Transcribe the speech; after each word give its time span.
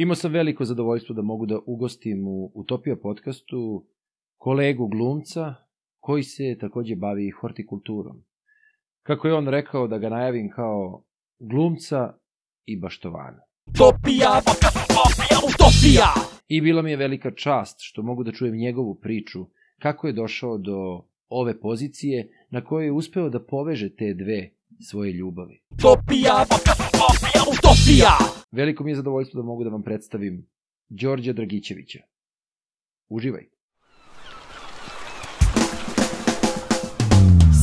Imao 0.00 0.14
sam 0.14 0.32
veliko 0.32 0.64
zadovoljstvo 0.64 1.14
da 1.14 1.22
mogu 1.22 1.46
da 1.46 1.58
ugostim 1.66 2.28
u 2.28 2.52
Utopija 2.54 2.96
podcastu 2.96 3.86
kolegu 4.36 4.88
glumca 4.88 5.54
koji 5.98 6.22
se 6.22 6.56
takođe 6.60 6.96
bavi 6.96 7.30
hortikulturom. 7.30 8.24
Kako 9.02 9.28
je 9.28 9.34
on 9.34 9.48
rekao 9.48 9.88
da 9.88 9.98
ga 9.98 10.08
najavim 10.08 10.50
kao 10.50 11.04
glumca 11.38 12.14
i 12.64 12.80
baštovana. 12.80 13.40
Utopija, 13.66 14.30
utopija, 14.40 15.38
utopija! 15.48 16.08
I 16.48 16.60
bila 16.60 16.82
mi 16.82 16.90
je 16.90 16.96
velika 16.96 17.30
čast 17.30 17.76
što 17.80 18.02
mogu 18.02 18.24
da 18.24 18.32
čujem 18.32 18.56
njegovu 18.56 18.94
priču 18.94 19.46
kako 19.78 20.06
je 20.06 20.12
došao 20.12 20.58
do 20.58 21.04
ove 21.28 21.60
pozicije 21.60 22.46
na 22.50 22.64
kojoj 22.64 22.86
je 22.86 22.92
uspeo 22.92 23.28
da 23.28 23.44
poveže 23.44 23.94
te 23.96 24.14
dve 24.14 24.50
svoje 24.90 25.12
ljubavi. 25.12 25.62
Utopija, 25.70 26.44
utopija, 26.44 26.89
utopija! 27.52 28.18
Veliko 28.52 28.84
mi 28.84 28.90
je 28.90 28.96
zadovoljstvo 28.96 29.42
da 29.42 29.46
mogu 29.46 29.64
da 29.64 29.70
vam 29.70 29.82
predstavim 29.82 30.46
Đorđa 30.88 31.32
Dragićevića. 31.32 31.98
Uživajte. 33.08 33.60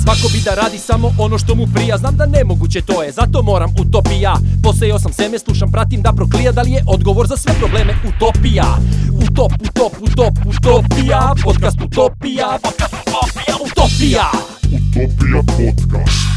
Svako 0.03 0.27
bi 0.33 0.39
da 0.45 0.55
radi 0.55 0.77
samo 0.77 1.11
ono 1.19 1.37
što 1.37 1.55
mu 1.55 1.67
prija 1.73 1.97
Znam 1.97 2.15
da 2.17 2.25
nemoguće 2.25 2.81
to 2.81 3.03
je, 3.03 3.11
zato 3.11 3.43
moram 3.43 3.69
utopija 3.81 4.35
Posejao 4.63 4.99
sam 4.99 5.13
seme, 5.13 5.39
slušam, 5.39 5.71
pratim 5.71 6.01
da 6.01 6.13
proklija 6.15 6.51
Da 6.51 6.61
li 6.61 6.71
je 6.71 6.83
odgovor 6.87 7.27
za 7.27 7.37
sve 7.37 7.53
probleme 7.59 7.93
utopija 8.09 8.77
Utop, 9.23 9.51
utop, 9.69 9.93
utop, 10.01 10.33
utopija 10.47 11.33
Podcast 11.43 11.77
utopija, 11.81 12.59
podcast 12.63 12.95
utopija, 13.07 13.55
utopija 13.65 14.31
Utopija 14.77 15.41
podcast. 15.57 16.36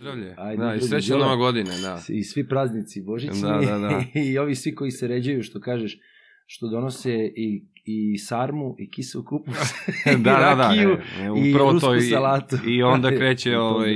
Zdravlje. 0.00 0.34
Ajde, 0.38 0.62
da, 0.62 0.74
i 0.74 0.80
srećna 0.80 1.14
Đole. 1.14 1.24
nova 1.24 1.36
godina, 1.36 1.70
da. 1.82 2.02
I 2.08 2.22
svi 2.22 2.48
praznici 2.48 3.02
božićni 3.02 3.40
Da, 3.42 3.60
da, 3.60 3.78
da. 3.78 4.02
i 4.20 4.38
ovi 4.38 4.54
svi 4.54 4.74
koji 4.74 4.90
se 4.90 5.08
ređaju, 5.08 5.42
što 5.42 5.60
kažeš, 5.60 5.98
što 6.46 6.68
donose 6.68 7.14
i, 7.36 7.64
i 7.84 8.18
sarmu 8.18 8.74
i 8.78 8.90
kiseo 8.90 9.24
kupus 9.24 9.54
da, 10.04 10.12
i 10.12 10.16
da, 10.16 10.30
da, 10.32 10.54
rakiju 10.54 10.90
e, 10.90 11.48
i 11.48 11.52
rusku 11.52 11.80
to 11.80 11.94
i, 11.94 12.00
salatu. 12.00 12.56
I 12.66 12.82
onda 12.82 13.10
kreće 13.18 13.58
ovaj, 13.58 13.94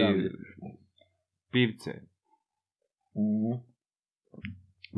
pivce, 1.53 1.91
Mhm. 3.17 3.61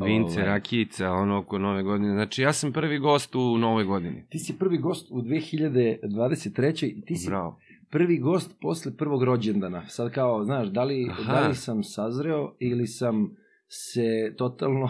vince, 0.05 0.33
Ovaj. 0.33 0.45
rakijica, 0.45 1.11
ono 1.11 1.37
oko 1.37 1.57
nove 1.57 1.83
godine. 1.83 2.13
Znači, 2.13 2.41
ja 2.41 2.53
sam 2.53 2.73
prvi 2.73 2.99
gost 2.99 3.35
u 3.35 3.57
novoj 3.57 3.83
godini. 3.83 4.25
Ti 4.29 4.39
si 4.39 4.57
prvi 4.59 4.77
gost 4.77 5.07
u 5.11 5.21
2023. 5.21 6.85
i 6.87 7.01
ti 7.01 7.15
si 7.15 7.29
Bravo. 7.29 7.59
Prvi 7.89 8.19
gost 8.19 8.55
posle 8.61 8.97
prvog 8.97 9.23
rođendana. 9.23 9.85
Sad 9.87 10.11
kao, 10.11 10.43
znaš, 10.43 10.67
da 10.67 10.83
li, 10.83 11.07
Aha. 11.11 11.33
da 11.33 11.47
li 11.47 11.55
sam 11.55 11.83
sazreo 11.83 12.55
ili 12.59 12.87
sam 12.87 13.35
se 13.67 14.33
totalno, 14.37 14.89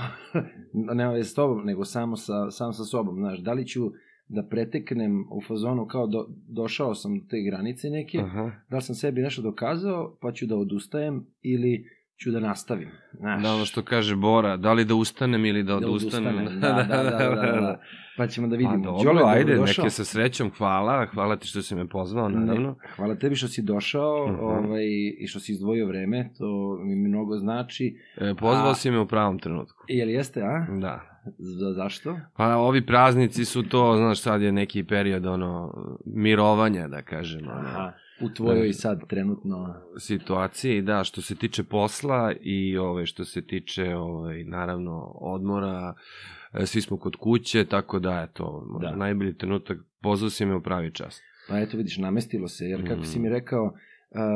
veze 1.13 1.29
s 1.29 1.33
tobom, 1.33 1.65
nego 1.65 1.85
samo 1.85 2.15
sa, 2.15 2.51
sam 2.51 2.73
sa 2.73 2.83
sobom, 2.83 3.15
znaš, 3.15 3.39
da 3.39 3.53
li 3.53 3.67
ću 3.67 3.91
da 4.29 4.43
preteknem 4.43 5.25
u 5.31 5.41
fazonu 5.47 5.87
kao 5.87 6.07
do, 6.07 6.25
došao 6.47 6.95
sam 6.95 7.19
do 7.19 7.25
te 7.29 7.37
granice 7.41 7.89
neke, 7.89 8.17
Aha. 8.19 8.51
da 8.69 8.75
li 8.75 8.81
sam 8.81 8.95
sebi 8.95 9.21
nešto 9.21 9.41
dokazao, 9.41 10.17
pa 10.21 10.31
ću 10.31 10.45
da 10.45 10.55
odustajem 10.55 11.25
ili 11.41 11.85
ću 12.23 12.31
da 12.31 12.39
nastavim, 12.39 12.89
znaš. 13.13 13.43
Da, 13.43 13.53
ono 13.53 13.65
što 13.65 13.83
kaže 13.83 14.15
Bora, 14.15 14.57
da 14.57 14.73
li 14.73 14.85
da 14.85 14.95
ustanem 14.95 15.45
ili 15.45 15.63
da 15.63 15.79
Da 15.79 15.87
odustanem. 15.87 16.37
odustanem, 16.37 16.59
da, 16.61 16.85
da, 16.89 17.03
da, 17.03 17.19
da, 17.19 17.35
da, 17.35 17.61
da. 17.61 17.81
Pa 18.17 18.27
ćemo 18.27 18.47
da 18.47 18.55
vidimo. 18.55 18.75
Pa 18.75 18.81
dobro, 18.81 19.03
Đole, 19.05 19.23
ajde, 19.27 19.43
dobrodošao. 19.45 19.83
neke 19.83 19.91
sa 19.91 20.05
srećom, 20.05 20.51
hvala, 20.51 21.05
hvala 21.05 21.35
ti 21.35 21.47
što 21.47 21.61
si 21.61 21.75
me 21.75 21.87
pozvao, 21.87 22.29
naravno. 22.29 22.69
Ne, 22.71 22.89
hvala 22.89 23.15
tebi 23.15 23.35
što 23.35 23.47
si 23.47 23.61
došao 23.63 24.27
Mhm. 24.27 24.39
ovaj, 24.39 24.85
i 25.19 25.27
što 25.27 25.39
si 25.39 25.51
izdvojio 25.51 25.87
vreme, 25.87 26.29
to 26.37 26.45
mi 26.79 26.95
mnogo 26.97 27.37
znači. 27.37 27.97
E, 28.17 28.33
pozvao 28.33 28.69
A- 28.69 28.75
si 28.75 28.91
me 28.91 28.99
u 28.99 29.07
pravom 29.07 29.39
trenutku. 29.39 29.83
Jel 29.87 30.09
jeste, 30.09 30.41
a? 30.41 30.65
Da. 30.71 31.01
Za, 31.37 31.73
zašto? 31.73 32.19
Pa 32.37 32.55
ovi 32.57 32.85
praznici 32.85 33.45
su 33.45 33.63
to, 33.63 33.95
znaš, 33.97 34.21
sad 34.21 34.41
je 34.41 34.51
neki 34.51 34.83
period, 34.83 35.25
ono, 35.25 35.73
mirovanja, 36.07 36.87
da 36.87 37.01
kažem, 37.01 37.41
ono, 37.43 37.59
Aha, 37.59 37.91
u 38.21 38.29
tvojoj 38.29 38.67
Da. 38.67 38.73
sad 38.73 39.07
trenutno... 39.07 39.75
situaciji, 39.99 40.81
da, 40.81 41.03
što 41.03 41.21
se 41.21 41.35
tiče 41.35 41.63
posla 41.63 42.33
i 42.41 42.77
ove, 42.77 43.05
što 43.05 43.25
se 43.25 43.41
tiče, 43.41 43.95
ovaj, 43.95 44.43
naravno, 44.43 45.01
odmora, 45.13 45.93
e, 45.93 46.36
svi 46.65 46.81
smo 46.81 46.97
kod 46.97 47.15
kuće, 47.15 47.65
tako 47.65 47.99
da, 47.99 48.27
eto, 48.29 48.67
Da. 48.81 48.95
najbolji 48.95 49.33
trenutak, 49.33 49.77
pozvao 50.01 50.29
si 50.29 50.45
me 50.45 50.55
u 50.55 50.61
pravi 50.61 50.91
čas. 50.91 51.21
Pa 51.49 51.59
eto 51.59 51.77
vidiš, 51.77 51.97
namestilo 51.97 52.47
se, 52.47 52.65
jer 52.65 52.81
kako 52.81 52.95
Mhm. 52.95 53.03
si 53.03 53.19
mi 53.19 53.29
rekao, 53.29 53.63
uh, 53.63 53.71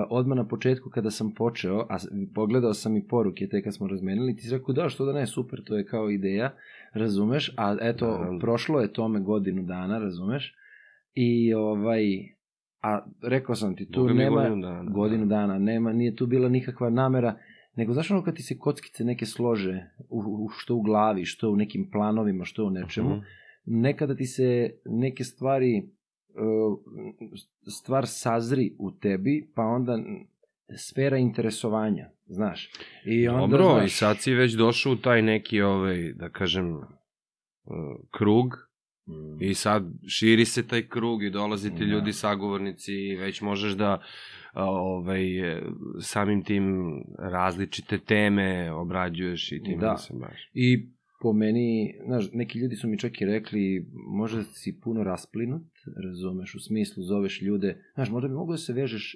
odmah 0.10 0.38
na 0.38 0.48
početku 0.48 0.90
kada 0.90 1.12
sam 1.12 1.34
počeo, 1.34 1.80
a 1.80 1.98
pogledao 2.36 2.74
sam 2.74 2.98
i 2.98 3.08
poruke 3.08 3.48
te 3.48 3.62
kad 3.62 3.76
smo 3.76 3.88
razmenili, 3.88 4.36
ti 4.36 4.42
si 4.42 4.52
rekao 4.52 4.74
da, 4.74 4.90
što 4.90 5.06
da 5.06 5.14
ne, 5.14 5.28
super, 5.28 5.64
to 5.64 5.78
je 5.78 5.86
kao 5.86 6.10
ideja, 6.10 6.54
razumeš, 6.94 7.54
a 7.58 7.78
eto, 7.82 8.08
Da. 8.08 8.38
prošlo 8.40 8.82
je 8.82 8.94
tome 8.94 9.20
godinu 9.20 9.64
dana, 9.64 10.00
razumeš, 10.00 10.56
i 11.14 11.54
ovaj, 11.54 12.04
a 12.82 13.00
rekao 13.24 13.56
sam 13.56 13.76
ti, 13.76 13.92
tu 13.92 14.02
Boga 14.02 14.14
nema, 14.14 14.36
godinu 14.38 14.62
dana, 14.62 14.84
da. 14.84 14.90
godinu 14.92 15.26
dana, 15.26 15.60
nema, 15.60 15.94
nije 15.94 16.16
tu 16.16 16.26
bila 16.28 16.50
nikakva 16.50 16.90
namera, 16.90 17.38
nego 17.76 17.94
znaš 17.94 18.12
ono 18.12 18.24
kad 18.24 18.36
ti 18.36 18.44
se 18.44 18.58
kockice 18.58 19.04
neke 19.04 19.26
slože, 19.26 19.84
u, 20.10 20.18
u, 20.20 20.50
što 20.50 20.76
u 20.76 20.82
glavi, 20.82 21.26
što 21.26 21.50
u 21.50 21.56
nekim 21.56 21.90
planovima, 21.92 22.46
što 22.46 22.66
u 22.66 22.70
nečemu, 22.70 23.10
Mhm. 23.10 23.20
nekada 23.66 24.16
ti 24.16 24.26
se 24.26 24.48
neke 24.86 25.24
stvari 25.24 25.78
e, 25.78 25.84
stvar 27.72 28.08
sazri 28.08 28.76
u 28.80 28.92
tebi, 28.92 29.52
pa 29.56 29.62
onda 29.62 30.00
sfera 30.78 31.18
interesovanja, 31.18 32.10
znaš. 32.26 32.70
I 33.06 33.28
onda, 33.28 33.42
Dobro, 33.48 33.64
znaš, 33.70 33.86
i 33.86 33.96
sad 33.96 34.18
si 34.20 34.34
već 34.34 34.54
došao 34.54 34.92
u 34.92 34.98
taj 34.98 35.22
neki, 35.22 35.62
ovaj, 35.62 36.14
da 36.14 36.30
kažem, 36.30 36.76
e, 36.76 36.82
krug, 38.12 38.72
Mm, 39.08 39.42
I 39.42 39.54
sad 39.54 39.84
širi 40.08 40.46
se 40.46 40.68
taj 40.68 40.82
krug 40.84 41.24
i 41.24 41.30
dolaze 41.30 41.70
ti 41.70 41.76
Da. 41.78 41.84
ljudi 41.86 42.14
sagovornici 42.14 42.94
i 42.94 43.16
već 43.16 43.42
možeš 43.42 43.74
da 43.74 44.02
ovaj, 44.56 45.24
samim 46.00 46.44
tim 46.44 46.94
različite 47.20 47.98
teme 48.00 48.72
obrađuješ 48.74 49.52
i 49.52 49.64
tim 49.64 49.80
Da. 49.80 49.88
da. 49.88 49.98
se 49.98 50.14
baš. 50.16 50.50
I 50.54 50.90
po 51.22 51.34
meni, 51.34 51.96
znaš, 52.06 52.26
neki 52.34 52.60
ljudi 52.60 52.76
su 52.76 52.88
mi 52.88 53.00
čak 53.00 53.22
i 53.22 53.26
rekli, 53.26 53.86
možda 54.08 54.44
si 54.44 54.80
puno 54.80 55.04
rasplinut, 55.04 55.68
razumeš, 56.04 56.56
u 56.56 56.60
smislu 56.60 57.04
zoveš 57.04 57.42
ljude, 57.42 57.84
znaš, 57.94 58.10
možda 58.10 58.28
bi 58.28 58.36
mogo 58.36 58.52
da 58.52 58.58
se 58.58 58.74
vežeš 58.74 59.16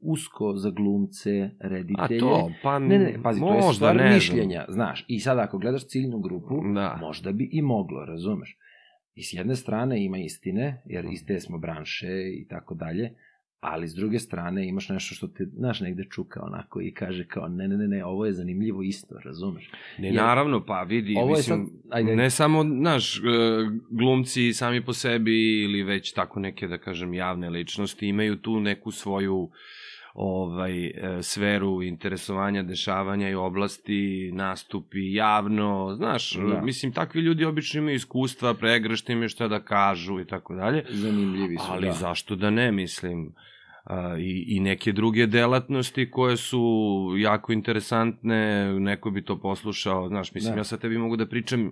usko 0.00 0.56
za 0.56 0.70
glumce, 0.70 1.30
A 1.60 1.68
reditelje. 1.68 2.20
to, 2.20 2.52
pa 2.62 2.78
Ne, 2.78 2.98
ne, 2.98 3.18
pazi, 3.22 3.40
to 3.40 3.46
je 3.46 3.52
možda, 3.52 3.72
stvar 3.72 3.96
ne 3.96 4.02
znam. 4.02 4.14
mišljenja, 4.14 4.64
znaš. 4.68 5.04
I 5.08 5.20
sad 5.20 5.38
ako 5.38 5.58
gledaš 5.58 5.86
ciljnu 5.86 6.20
grupu, 6.20 6.54
Da. 6.74 6.96
možda 7.00 7.32
bi 7.32 7.48
i 7.52 7.62
moglo, 7.62 8.04
razumeš. 8.04 8.58
I 9.14 9.22
s 9.22 9.32
jedne 9.32 9.56
strane 9.56 10.04
ima 10.04 10.18
istine, 10.18 10.82
jer 10.86 11.04
iz 11.04 11.26
te 11.26 11.40
smo 11.40 11.58
branše 11.58 12.06
i 12.34 12.46
tako 12.48 12.74
dalje, 12.74 13.10
ali 13.60 13.88
s 13.88 13.94
druge 13.94 14.18
strane 14.18 14.68
imaš 14.68 14.88
nešto 14.88 15.14
što 15.14 15.26
te, 15.28 15.44
znaš, 15.46 15.80
negde 15.80 16.04
čuka 16.04 16.40
onako 16.42 16.80
i 16.80 16.92
kaže 16.92 17.24
kao, 17.24 17.48
ne, 17.48 17.68
ne, 17.68 17.76
ne, 17.76 17.88
ne, 17.88 18.04
ovo 18.04 18.26
je 18.26 18.32
zanimljivo 18.32 18.82
isto, 18.82 19.14
razumeš. 19.18 19.70
Ne, 19.98 20.06
Jer- 20.06 20.14
naravno, 20.14 20.64
pa 20.64 20.82
vidi, 20.82 21.14
Ovo 21.16 21.28
je 21.28 21.36
mislim, 21.36 21.66
sad- 21.66 21.74
ajde, 21.90 22.10
ajde. 22.10 22.16
ne 22.16 22.30
samo, 22.30 22.62
znaš, 22.64 23.16
e, 23.16 23.20
glumci 23.90 24.52
sami 24.52 24.80
po 24.82 24.92
sebi 24.92 25.32
ili 25.58 25.82
već 25.82 26.12
tako 26.12 26.40
neke, 26.40 26.68
da 26.68 26.78
kažem, 26.78 27.14
javne 27.14 27.50
ličnosti 27.50 28.06
imaju 28.06 28.36
tu 28.36 28.60
neku 28.60 28.90
svoju 28.90 29.50
ovaj 30.14 30.86
e, 30.86 30.92
sferu 31.22 31.82
interesovanja, 31.82 32.62
dešavanja 32.62 33.28
i 33.28 33.34
oblasti, 33.34 34.30
nastupi 34.32 35.12
javno, 35.12 35.94
znaš, 35.94 36.32
Da. 36.32 36.42
da. 36.44 36.60
mislim, 36.60 36.92
takvi 36.92 37.20
ljudi 37.20 37.44
obično 37.44 37.78
imaju 37.78 37.96
iskustva, 37.96 38.54
pregršt 38.54 39.10
im 39.10 39.22
je 39.22 39.28
šta 39.28 39.48
da 39.48 39.60
kažu 39.60 40.20
i 40.20 40.26
tako 40.26 40.54
dalje, 40.54 40.84
Zanimljivi 40.88 41.56
su, 41.56 41.64
ali 41.68 41.86
da. 41.86 41.92
zašto 41.92 42.36
da 42.36 42.50
ne, 42.50 42.72
mislim, 42.72 43.32
i, 44.18 44.44
i 44.48 44.60
neke 44.60 44.92
druge 44.92 45.26
delatnosti 45.28 46.10
koje 46.10 46.36
su 46.36 46.60
jako 47.18 47.52
interesantne, 47.52 48.40
neko 48.72 49.10
bi 49.10 49.22
to 49.22 49.38
poslušao, 49.38 50.08
znaš, 50.08 50.34
mislim, 50.34 50.50
Da. 50.50 50.54
da. 50.54 50.60
ja 50.60 50.64
sad 50.64 50.80
tebi 50.80 50.98
mogu 50.98 51.16
da 51.16 51.26
pričam 51.26 51.60
e, 51.60 51.70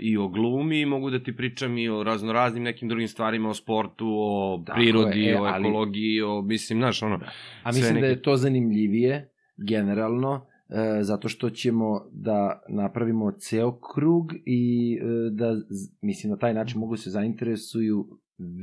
i 0.00 0.16
o 0.16 0.28
glumi, 0.28 0.86
mogu 0.86 1.10
da 1.10 1.18
ti 1.18 1.36
pričam 1.36 1.78
i 1.78 1.88
o 1.88 2.02
raznoraznim 2.02 2.62
nekim 2.62 2.88
drugim 2.88 3.08
stvarima, 3.08 3.48
o 3.48 3.54
sportu, 3.54 4.06
o 4.10 4.62
Tako 4.66 4.76
prirodi, 4.76 5.20
je, 5.20 5.32
e, 5.32 5.40
o 5.40 5.44
ali- 5.44 5.60
ekologiji, 5.60 6.22
o, 6.22 6.42
mislim, 6.42 6.78
znaš, 6.78 7.02
ono, 7.02 7.20
A 7.62 7.72
sve 7.72 7.80
mislim 7.80 7.94
da 7.94 8.00
neke- 8.00 8.06
je 8.08 8.22
to 8.22 8.36
zanimljivije, 8.36 9.28
generalno, 9.58 10.46
e, 10.68 11.02
zato 11.02 11.28
što 11.28 11.50
ćemo 11.50 12.00
da 12.12 12.38
napravimo 12.70 13.32
ceo 13.32 13.72
krug 13.72 14.24
i 14.46 14.62
e, 14.94 15.04
da, 15.30 15.56
mislim, 16.02 16.30
na 16.30 16.36
taj 16.36 16.54
način 16.54 16.80
mogu 16.80 16.96
se 16.96 17.10
zainteresuju 17.10 18.06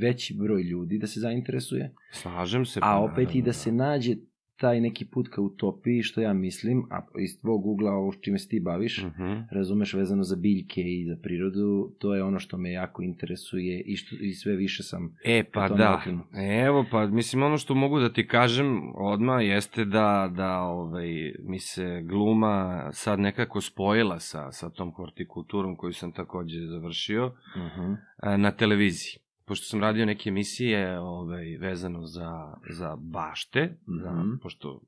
veći 0.00 0.34
broj 0.34 0.62
ljudi 0.62 0.98
da 0.98 1.06
se 1.06 1.20
zainteresuje, 1.20 1.94
slažem 2.12 2.64
se. 2.64 2.80
pa 2.80 2.86
a 2.86 3.00
opet 3.00 3.18
i 3.18 3.22
naravno, 3.22 3.44
da 3.44 3.52
se 3.52 3.72
nađe 3.72 4.16
taj 4.58 4.80
neki 4.80 5.04
put 5.04 5.28
ka 5.28 5.40
utopiji, 5.40 6.02
što 6.02 6.20
ja 6.20 6.32
mislim, 6.32 6.86
a 6.90 7.00
iz 7.20 7.40
tvog 7.40 7.66
ugla 7.66 7.92
ovo 7.92 8.12
čime 8.12 8.38
se 8.38 8.48
ti 8.48 8.60
baviš, 8.60 8.98
Uh 8.98 9.04
-huh. 9.04 9.44
razumeš 9.50 9.94
vezano 9.94 10.22
za 10.22 10.36
biljke 10.36 10.80
i 10.80 11.04
za 11.08 11.16
prirodu, 11.22 11.92
to 11.98 12.14
je 12.14 12.22
ono 12.22 12.38
što 12.38 12.58
me 12.58 12.72
jako 12.72 13.02
interesuje 13.02 13.80
i, 13.80 13.96
što, 13.96 14.16
i 14.20 14.32
sve 14.32 14.56
više 14.56 14.82
sam 14.82 15.14
E, 15.24 15.44
pa 15.52 15.68
da. 15.68 15.96
okrenut. 16.00 16.26
Evo, 16.66 16.84
pa 16.90 17.06
mislim, 17.06 17.42
ono 17.42 17.58
što 17.58 17.74
mogu 17.74 18.00
da 18.00 18.12
ti 18.12 18.26
kažem 18.26 18.96
odmah 18.96 19.44
jeste 19.44 19.84
da, 19.84 20.32
da 20.36 20.60
ovaj, 20.60 21.34
mi 21.42 21.58
se 21.58 22.02
gluma 22.02 22.88
sad 22.92 23.20
nekako 23.20 23.60
spojila 23.60 24.18
sa, 24.20 24.52
sa 24.52 24.70
tom 24.70 24.92
hortikulturom 24.92 25.76
koju 25.76 25.92
sam 25.92 26.12
takođe 26.12 26.60
završio 26.66 27.26
Uh 27.26 27.32
-huh. 27.54 27.96
a, 28.16 28.36
na 28.36 28.50
televiziji. 28.50 29.27
Pošto 29.48 29.64
sam 29.64 29.80
radio 29.80 30.06
neke 30.06 30.28
emisije 30.28 31.00
ovaj, 31.00 31.56
vezano 31.60 32.06
za, 32.06 32.54
za 32.70 32.96
bašte, 32.96 33.76
za, 34.02 34.12
Mhm. 34.12 34.36
pošto 34.42 34.80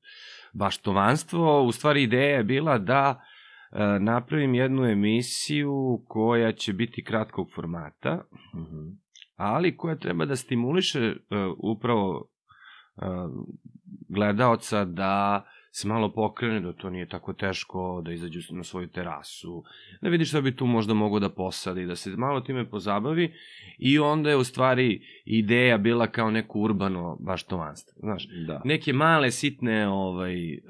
baštovanstvo, 0.52 1.62
u 1.62 1.72
stvari 1.72 2.02
ideja 2.02 2.36
je 2.36 2.44
bila 2.44 2.78
da 2.78 3.20
e, 3.72 3.98
napravim 4.00 4.54
jednu 4.54 4.84
emisiju 4.84 6.04
koja 6.08 6.52
će 6.52 6.72
biti 6.72 7.04
kratkog 7.04 7.48
formata, 7.54 8.24
Uh 8.54 8.60
-huh. 8.60 8.96
ali 9.36 9.76
koja 9.76 9.96
treba 9.96 10.24
da 10.24 10.36
stimuliše 10.36 11.08
uh, 11.10 11.16
upravo 11.58 12.28
uh, 12.96 13.04
gledaoca 14.08 14.84
da 14.84 15.44
se 15.70 15.88
malo 15.88 16.12
pokrene, 16.12 16.60
da 16.60 16.72
to 16.72 16.90
nije 16.90 17.08
tako 17.08 17.32
teško, 17.32 18.02
da 18.04 18.12
izađu 18.12 18.40
na 18.50 18.64
svoju 18.64 18.88
terasu, 18.88 19.64
da 20.00 20.08
vidi 20.08 20.24
šta 20.24 20.40
bi 20.40 20.56
tu 20.56 20.66
možda 20.66 20.94
mogo 20.94 21.18
da 21.18 21.28
posadi, 21.28 21.86
da 21.86 21.96
se 21.96 22.10
malo 22.10 22.40
time 22.40 22.70
pozabavi 22.70 23.32
i 23.78 23.98
onda 23.98 24.30
je 24.30 24.36
u 24.36 24.44
stvari 24.44 25.02
ideja 25.24 25.78
bila 25.78 26.06
kao 26.06 26.30
neko 26.30 26.58
urbano 26.58 27.16
baštovanstvo, 27.20 28.00
znaš. 28.00 28.28
Da. 28.46 28.62
Neke 28.64 28.92
male 28.92 29.30
sitne 29.30 29.88
ovaj, 29.88 30.54
uh, 30.54 30.60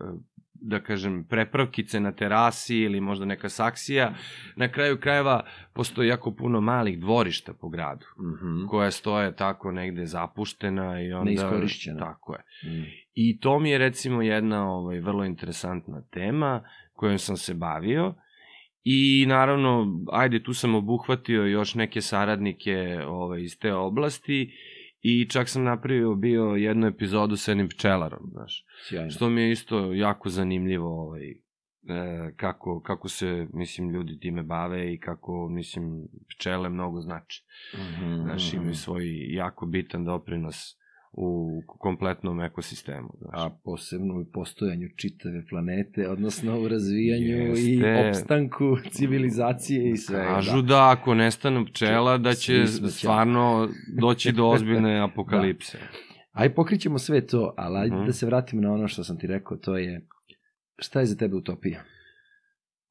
uh, 0.00 0.20
da 0.60 0.80
kažem, 0.80 1.24
prepravkice 1.24 2.00
na 2.00 2.12
terasi 2.12 2.76
ili 2.76 3.00
možda 3.00 3.24
neka 3.24 3.48
saksija. 3.48 4.14
Na 4.56 4.68
kraju 4.68 5.00
krajeva 5.00 5.44
postoji 5.72 6.08
jako 6.08 6.34
puno 6.34 6.60
malih 6.60 7.00
dvorišta 7.00 7.52
po 7.52 7.68
gradu 7.68 8.06
Uh 8.16 8.24
-huh. 8.24 8.68
koja 8.68 8.90
stoje 8.90 9.36
tako 9.36 9.72
negde 9.72 10.06
zapuštena 10.06 11.02
i 11.02 11.12
onda... 11.12 11.30
Neiskorišćena. 11.30 11.98
Tako 11.98 12.34
je. 12.34 12.70
Mm. 12.70 12.84
I 13.14 13.40
to 13.40 13.58
mi 13.58 13.70
je 13.70 13.78
recimo 13.78 14.22
jedna 14.22 14.70
ovaj, 14.70 15.00
vrlo 15.00 15.24
interesantna 15.24 16.02
tema 16.10 16.62
kojom 16.92 17.18
sam 17.18 17.36
se 17.36 17.54
bavio 17.54 18.14
i 18.84 19.26
naravno, 19.28 20.00
ajde, 20.12 20.42
tu 20.42 20.54
sam 20.54 20.74
obuhvatio 20.74 21.44
još 21.44 21.74
neke 21.74 22.00
saradnike 22.00 23.00
ovaj, 23.06 23.42
iz 23.42 23.58
te 23.58 23.74
oblasti 23.74 24.52
i 25.08 25.28
čak 25.30 25.48
sam 25.48 25.64
napravio 25.64 26.14
bio 26.14 26.44
jednu 26.44 26.86
epizodu 26.86 27.36
sa 27.36 27.50
jednim 27.50 27.68
pčelarom, 27.68 28.30
znaš. 28.32 28.64
Sjajno. 28.88 29.10
Što 29.10 29.30
mi 29.30 29.40
je 29.40 29.52
isto 29.52 29.92
jako 29.92 30.28
zanimljivo 30.28 31.02
ovaj, 31.02 31.30
e, 31.30 31.36
kako, 32.36 32.80
kako 32.80 33.08
se, 33.08 33.46
mislim, 33.52 33.90
ljudi 33.90 34.18
time 34.18 34.42
bave 34.42 34.94
i 34.94 34.98
kako, 34.98 35.48
mislim, 35.48 36.08
pčele 36.28 36.68
mnogo 36.68 37.00
znači. 37.00 37.44
Mhm, 37.74 38.22
Znaš, 38.22 38.52
mhm. 38.52 38.56
imaju 38.56 38.74
svoj 38.74 39.34
jako 39.34 39.66
bitan 39.66 40.04
doprinos 40.04 40.78
u 41.20 41.48
kompletnom 41.68 42.40
ekosistemu. 42.40 43.08
Znaš. 43.18 43.32
a 43.34 43.50
posebno 43.64 44.14
u 44.14 44.24
postojanju 44.24 44.88
čitave 44.96 45.46
planete, 45.46 46.08
odnosno 46.08 46.60
u 46.60 46.68
razvijanju 46.68 47.36
i 47.48 47.70
Jeste. 47.70 48.08
opstanku 48.08 48.64
civilizacije 48.90 49.90
i 49.90 49.96
sve. 49.96 50.24
Kažu 50.24 50.62
da. 50.62 50.90
ako 50.90 51.14
nestanu 51.14 51.64
pčela, 51.66 52.18
da 52.18 52.32
će 52.32 52.52
stvarno 52.90 53.68
doći 53.92 54.32
do 54.32 54.46
ozbiljne 54.46 54.98
apokalipse. 55.10 55.78
Aj 56.32 56.54
pokrićemo 56.54 56.98
sve 56.98 57.26
to, 57.26 57.54
ali 57.56 57.78
ajde 57.78 57.96
Mhm. 57.96 58.06
da 58.06 58.12
se 58.12 58.26
vratimo 58.26 58.62
na 58.62 58.72
ono 58.72 58.88
što 58.88 59.04
sam 59.04 59.18
ti 59.18 59.26
rekao, 59.26 59.56
to 59.56 59.76
je 59.78 60.06
šta 60.78 61.00
je 61.00 61.06
za 61.06 61.16
tebe 61.16 61.36
utopija? 61.36 61.82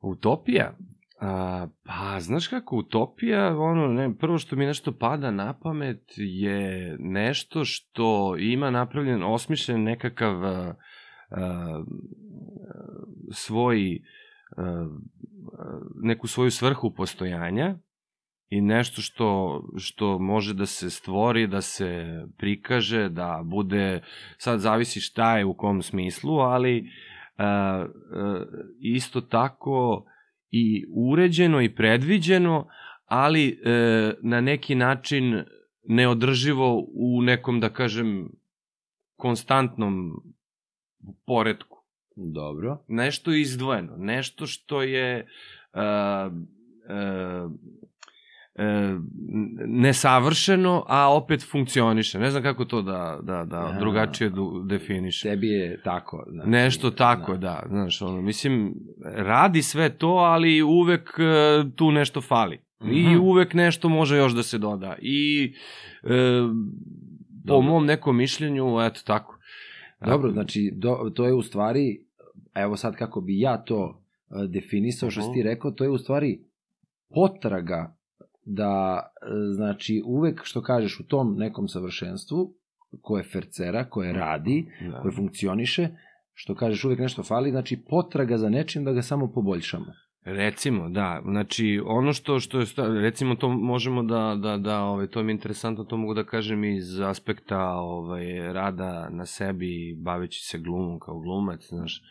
Utopija? 0.02 0.78
A, 1.20 1.68
pa, 1.86 2.20
znaš 2.20 2.48
kako, 2.48 2.78
utopija, 2.78 3.60
ono, 3.60 3.88
ne, 3.88 4.16
prvo 4.18 4.38
što 4.38 4.56
mi 4.56 4.66
nešto 4.66 4.98
pada 4.98 5.32
na 5.32 5.60
pamet 5.60 6.04
je 6.18 6.96
nešto 7.00 7.66
što 7.66 8.36
ima 8.40 8.70
napravljen, 8.70 9.24
osmišljen 9.24 9.84
nekakav 9.84 10.46
a, 10.46 10.76
a, 11.30 11.84
svoj, 13.32 14.02
a, 14.58 14.88
neku 16.04 16.28
svoju 16.28 16.52
svrhu 16.52 16.94
postojanja 16.94 17.78
i 18.50 18.62
nešto 18.62 19.02
što, 19.02 19.62
što 19.78 20.20
može 20.20 20.54
da 20.54 20.66
se 20.66 20.90
stvori, 20.90 21.48
da 21.48 21.62
se 21.62 22.06
prikaže, 22.38 23.10
da 23.10 23.42
bude, 23.46 24.02
sad 24.38 24.60
zavisi 24.60 25.00
šta 25.00 25.38
je 25.38 25.46
u 25.46 25.54
kom 25.54 25.82
smislu, 25.82 26.40
ali 26.40 26.90
a, 27.38 27.46
a, 27.46 27.88
isto 28.80 29.22
tako 29.22 30.06
i 30.52 30.86
uređeno 30.90 31.62
i 31.62 31.76
predviđeno, 31.76 32.68
ali 33.06 33.48
e, 33.48 34.14
na 34.22 34.42
neki 34.42 34.76
način 34.76 35.44
neodrživo 35.84 36.88
u 36.94 37.22
nekom, 37.22 37.60
da 37.60 37.70
kažem, 37.70 38.30
konstantnom 39.16 40.12
poredku. 41.26 41.78
Dobro. 42.16 42.84
Nešto 42.88 43.34
izdvojeno, 43.34 43.98
nešto 43.98 44.48
što 44.48 44.82
je 44.82 45.28
uh, 45.74 46.34
uh, 46.34 47.52
nesavršeno, 49.68 50.86
a 50.88 51.14
opet 51.14 51.44
funkcioniše. 51.44 52.20
Ne 52.20 52.32
znam 52.32 52.44
kako 52.44 52.66
to 52.66 52.82
da, 52.82 53.20
da, 53.24 53.46
da 53.46 53.58
Ja. 53.58 53.80
drugačije 53.80 54.30
du, 54.30 54.64
definiše. 54.64 55.30
Tebi 55.30 55.48
je 55.48 55.82
tako. 55.82 56.26
Znači, 56.30 56.50
Nešto 56.50 56.92
tako, 56.92 57.38
da. 57.38 57.64
Znaš, 57.68 58.02
ono, 58.02 58.22
mislim, 58.22 58.74
radi 59.06 59.62
sve 59.62 59.90
to, 59.90 60.08
ali 60.08 60.62
uvek 60.62 61.10
e, 61.20 61.24
tu 61.72 61.92
nešto 61.92 62.22
fali. 62.22 62.60
I 62.84 63.02
Mhm. 63.04 63.20
uvek 63.20 63.54
nešto 63.54 63.90
može 63.90 64.18
još 64.18 64.34
da 64.34 64.44
se 64.44 64.58
doda. 64.58 64.96
I 65.00 65.54
e, 66.04 66.08
po 66.08 66.14
Dobro. 67.46 67.62
mom 67.64 67.86
nekom 67.86 68.18
mišljenju, 68.18 68.80
eto 68.82 69.02
tako. 69.06 69.38
Dobro, 70.02 70.32
znači, 70.32 70.72
do, 70.76 71.12
to 71.16 71.26
je 71.26 71.34
u 71.34 71.42
stvari, 71.42 72.02
evo 72.56 72.78
sad 72.78 72.96
kako 72.96 73.22
bi 73.22 73.40
ja 73.40 73.58
to 73.58 74.02
e, 74.30 74.48
definisao, 74.48 75.10
što 75.12 75.22
si 75.22 75.28
ti 75.28 75.40
Mhm. 75.40 75.48
rekao, 75.48 75.72
to 75.72 75.84
je 75.84 75.90
u 75.90 75.98
stvari 75.98 76.40
potraga 77.10 77.97
da, 78.48 79.02
e, 79.22 79.26
znači, 79.56 80.02
uvek 80.06 80.42
što 80.44 80.62
kažeš 80.62 81.00
u 81.00 81.08
tom 81.08 81.36
nekom 81.38 81.68
savršenstvu, 81.68 82.54
koje 83.02 83.24
fercera, 83.24 83.90
koje 83.90 84.14
radi, 84.14 84.72
Da. 84.92 85.00
koje 85.02 85.12
funkcioniše, 85.12 85.90
što 86.34 86.56
kažeš 86.56 86.84
uvek 86.84 87.00
nešto 87.00 87.24
fali, 87.24 87.52
znači 87.52 87.84
potraga 87.90 88.38
za 88.38 88.50
nečim 88.50 88.84
da 88.84 88.92
ga 88.92 89.02
samo 89.02 89.32
poboljšamo. 89.32 89.86
Recimo, 90.24 90.90
da. 90.90 91.22
Znači, 91.26 91.82
ono 91.86 92.14
što, 92.14 92.40
što 92.40 92.60
je, 92.60 92.66
recimo 93.02 93.36
to 93.36 93.50
možemo 93.50 94.04
da, 94.04 94.38
da, 94.42 94.58
da 94.58 94.82
ovaj, 94.82 95.08
to 95.08 95.24
mi 95.24 95.32
je 95.32 95.34
interesantno, 95.34 95.84
to 95.84 95.98
mogu 95.98 96.14
da 96.14 96.24
kažem 96.24 96.64
iz 96.64 97.00
aspekta 97.00 97.66
ovaj, 97.70 98.54
rada 98.54 99.10
na 99.10 99.26
sebi, 99.26 99.98
baveći 100.04 100.46
se 100.46 100.60
glumom 100.60 101.00
kao 101.00 101.20
glumac, 101.20 101.68
znaš, 101.68 102.02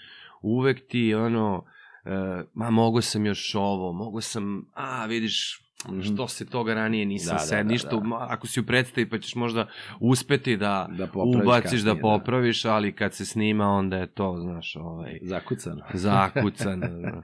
uvek 0.42 0.86
ti 0.88 1.14
ono, 1.14 1.64
e, 2.04 2.42
ma 2.54 2.70
mogo 2.70 3.00
sam 3.00 3.26
još 3.26 3.54
ovo, 3.54 3.92
mogo 3.92 4.20
sam, 4.20 4.64
a 4.74 5.06
vidiš, 5.06 5.65
Mhm. 5.88 6.00
što 6.00 6.28
se 6.28 6.46
toga 6.46 6.74
ranije 6.74 7.06
nisam 7.06 7.30
Da, 7.30 7.32
da, 7.32 7.38
da, 7.38 7.46
sed, 7.46 7.66
da, 7.66 7.72
ništa, 7.72 7.90
da. 7.90 8.00
ma, 8.00 8.26
ako 8.30 8.46
si 8.46 8.60
u 8.60 8.66
predstavi 8.66 9.08
pa 9.08 9.18
ćeš 9.18 9.34
možda 9.34 9.66
uspeti 10.00 10.56
da, 10.56 10.88
Da 10.90 11.08
ubaciš, 11.14 11.80
da 11.80 11.90
kasnije, 11.90 12.00
popraviš, 12.00 12.64
ali 12.64 12.92
kad 12.92 13.14
se 13.14 13.26
snima 13.26 13.68
onda 13.68 13.96
je 13.96 14.06
to, 14.06 14.36
znaš, 14.40 14.76
ovaj, 14.76 15.18
Zakucano. 15.22 15.82
zakucan. 15.94 16.80
da. 16.80 17.22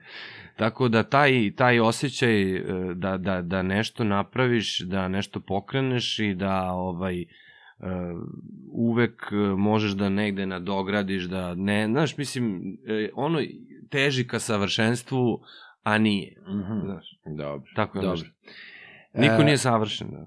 Tako 0.57 0.88
da 0.88 1.03
taj, 1.03 1.53
taj 1.57 1.81
osjećaj 1.81 2.57
e, 2.57 2.62
da, 2.95 3.17
da, 3.17 3.43
da 3.43 3.62
nešto 3.62 4.05
napraviš, 4.05 4.81
da 4.81 5.09
nešto 5.09 5.41
pokreneš 5.41 6.19
i 6.19 6.35
da 6.35 6.71
ovaj, 6.73 7.21
e, 7.21 7.27
uvek 8.73 9.23
e, 9.33 9.37
možeš 9.57 9.93
da 9.93 10.09
negde 10.09 10.47
nadogradiš, 10.47 11.25
da 11.25 11.55
ne, 11.55 11.87
znaš, 11.87 12.17
mislim, 12.17 12.77
ono 13.15 13.41
teži 13.91 14.27
ka 14.27 14.38
savršenstvu, 14.38 15.41
a 15.83 15.99
nije. 15.99 16.37
Mhm. 16.49 16.81
Znaš, 16.85 17.19
Dobro. 17.27 17.71
tako 17.77 17.99
je 17.99 18.03
Dobro. 18.03 18.29
Niko 19.15 19.35
E, 19.35 19.45
nije 19.45 19.59
savršen. 19.59 20.09
Da. 20.11 20.27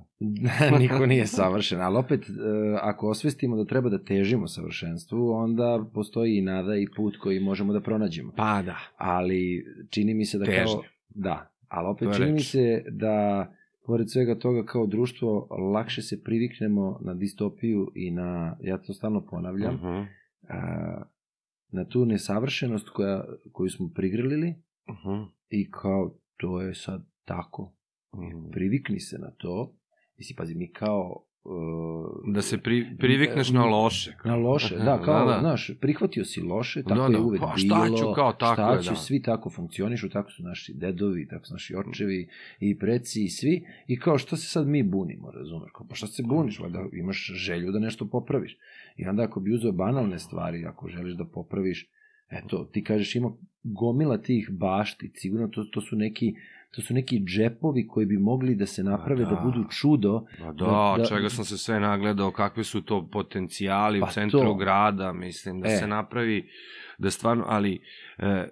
Niko 0.80 1.06
nije 1.06 1.28
savršen, 1.28 1.82
ali 1.82 1.98
opet, 1.98 2.30
e, 2.30 2.32
ako 2.82 3.10
osvestimo 3.10 3.56
da 3.56 3.66
treba 3.66 3.90
da 3.90 4.04
težimo 4.04 4.48
savršenstvu, 4.48 5.32
onda 5.32 5.86
postoji 5.94 6.38
i 6.38 6.42
nada 6.42 6.76
i 6.76 6.88
put 6.96 7.18
koji 7.18 7.40
možemo 7.40 7.74
da 7.74 7.82
pronađemo. 7.82 8.34
Pa 8.38 8.62
da. 8.62 8.78
Ali 8.98 9.66
čini 9.90 10.14
mi 10.14 10.26
se 10.26 10.38
da 10.38 10.46
kao... 10.46 10.54
Težnja. 10.54 10.90
Da, 11.10 11.52
ali 11.68 11.88
opet 11.88 12.16
čini 12.16 12.32
mi 12.32 12.38
reč. 12.38 12.52
se 12.52 12.84
da 12.92 13.48
pored 13.86 14.12
svega 14.12 14.40
toga 14.40 14.66
kao 14.66 14.86
društvo 14.88 15.48
lakše 15.74 16.02
se 16.02 16.24
priviknemo 16.24 17.00
na 17.02 17.14
distopiju 17.14 17.92
i 17.96 18.12
na, 18.12 18.58
ja 18.62 18.78
to 18.78 18.94
stalno 18.94 19.26
ponavljam, 19.26 19.76
Mhm, 19.76 20.04
a, 20.50 21.02
na 21.72 21.86
tu 21.86 22.06
nesavršenost 22.06 22.90
koja, 22.90 23.26
koju 23.52 23.70
smo 23.70 23.90
prigrlili 23.96 24.56
mhm, 24.90 25.24
i 25.50 25.72
kao 25.72 26.16
to 26.38 26.62
je 26.62 26.76
sad 26.76 27.06
tako. 27.26 27.74
mhm. 28.16 28.52
Privikni 28.52 29.00
se 29.00 29.18
na 29.20 29.32
to. 29.32 29.74
Mislim, 30.18 30.36
pazi, 30.38 30.56
mi 30.56 30.72
kao 30.72 31.26
uh, 31.44 32.34
Da 32.34 32.42
se 32.42 32.58
pri, 32.58 32.98
privikneš 33.00 33.52
na 33.52 33.66
loše. 33.66 34.16
Na 34.26 34.36
loše, 34.36 34.76
da, 34.76 35.02
kao, 35.02 35.26
Da, 35.26 35.34
da. 35.34 35.40
znaš, 35.40 35.72
prihvatio 35.82 36.26
si 36.26 36.42
loše, 36.42 36.84
tako 36.84 37.02
Da, 37.02 37.08
da, 37.08 37.18
je 37.18 37.20
uvek 37.24 37.42
pa 37.42 37.54
šta 37.58 37.84
bilo. 37.84 37.98
ću, 37.98 38.06
kao, 38.16 38.34
tako 38.34 38.54
šta 38.54 38.74
je, 38.74 38.84
ću, 38.84 38.90
da. 38.90 38.96
svi 38.96 39.22
tako 39.22 39.50
funkcionišu, 39.50 40.10
tako 40.10 40.32
su 40.32 40.44
naši 40.44 40.74
dedovi, 40.74 41.28
tako 41.28 41.46
su 41.46 41.54
naši 41.54 41.76
očevi 41.76 42.30
i 42.60 42.80
preci 42.80 43.24
i 43.24 43.30
svi. 43.30 43.66
I 43.88 44.00
kao, 44.00 44.18
što 44.18 44.38
se 44.38 44.50
sad 44.50 44.68
mi 44.68 44.84
bunimo, 44.84 45.32
razumeš? 45.32 45.72
Kao, 45.76 45.88
pa 45.90 45.96
šta 45.96 46.08
se 46.08 46.24
buniš, 46.24 46.60
valjda 46.60 46.86
imaš 46.94 47.32
želju 47.36 47.72
da 47.72 47.80
nešto 47.80 48.10
popraviš. 48.10 48.58
I 48.98 49.06
onda 49.08 49.24
ako 49.24 49.40
bi 49.40 49.54
uzeo 49.54 49.72
banalne 49.72 50.20
stvari, 50.20 50.66
ako 50.66 50.88
želiš 50.88 51.14
da 51.14 51.26
popraviš, 51.26 51.90
eto, 52.30 52.66
ti 52.66 52.84
kažeš 52.84 53.16
ima 53.16 53.32
gomila 53.64 54.18
tih 54.18 54.50
bašti, 54.52 55.12
sigurno 55.16 55.48
to, 55.48 55.64
to 55.64 55.82
su 55.82 55.96
neki 55.96 56.36
to 56.72 56.82
su 56.82 56.94
neki 56.94 57.20
džepovi 57.20 57.88
koji 57.88 58.06
bi 58.06 58.18
mogli 58.18 58.56
da 58.56 58.66
se 58.66 58.84
naprave 58.84 59.24
da, 59.24 59.30
da. 59.30 59.36
da 59.36 59.42
budu 59.42 59.64
čudo. 59.72 60.26
Pa 60.40 60.46
da, 60.46 60.52
Da, 60.54 60.96
da. 60.98 61.06
čega 61.06 61.30
sam 61.30 61.46
se 61.46 61.58
sve 61.58 61.80
nagledao, 61.80 62.32
kakvi 62.32 62.64
su 62.64 62.82
to 62.82 63.10
potencijali 63.10 64.00
Pa 64.00 64.06
u 64.06 64.10
centru 64.10 64.40
to. 64.40 64.56
grada, 64.56 65.14
mislim, 65.14 65.62
da 65.62 65.68
E. 65.68 65.72
se 65.72 65.88
napravi, 65.88 66.50
da 66.98 67.12
stvarno, 67.12 67.44
ali 67.48 67.80
e, 68.18 68.26
e, 68.28 68.50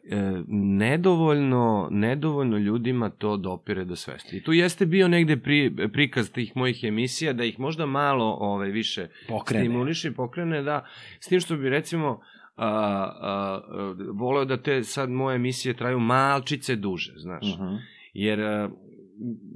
nedovoljno, 0.47 1.63
nedovoljno 1.91 2.57
ljudima 2.57 3.09
to 3.09 3.37
dopire 3.37 3.85
do 3.85 3.95
svesti. 3.95 4.37
I 4.37 4.43
tu 4.43 4.53
jeste 4.53 4.85
bio 4.85 5.07
negde 5.07 5.37
pri, 5.37 5.59
prikaz 5.93 6.31
tih 6.31 6.51
mojih 6.55 6.83
emisija, 6.83 7.33
da 7.33 7.43
ih 7.43 7.59
možda 7.59 7.85
malo 7.85 8.37
ovaj, 8.39 8.69
više 8.69 9.07
Pokrene. 9.27 9.65
stimuliše 9.65 10.07
i 10.07 10.13
pokrene, 10.13 10.61
da, 10.61 10.85
s 11.19 11.27
tim 11.27 11.39
što 11.39 11.57
bi 11.57 11.69
recimo, 11.69 12.21
a, 12.55 12.67
a, 12.67 13.61
a, 13.69 13.95
voleo 14.13 14.45
da 14.45 14.57
te 14.57 14.83
sad 14.83 15.09
moje 15.09 15.35
emisije 15.35 15.73
traju 15.73 15.99
malčice 15.99 16.75
duže, 16.75 17.13
znaš. 17.17 17.53
Uh 17.53 17.59
-huh. 17.59 17.79
Jer, 18.13 18.39
e, 18.39 18.69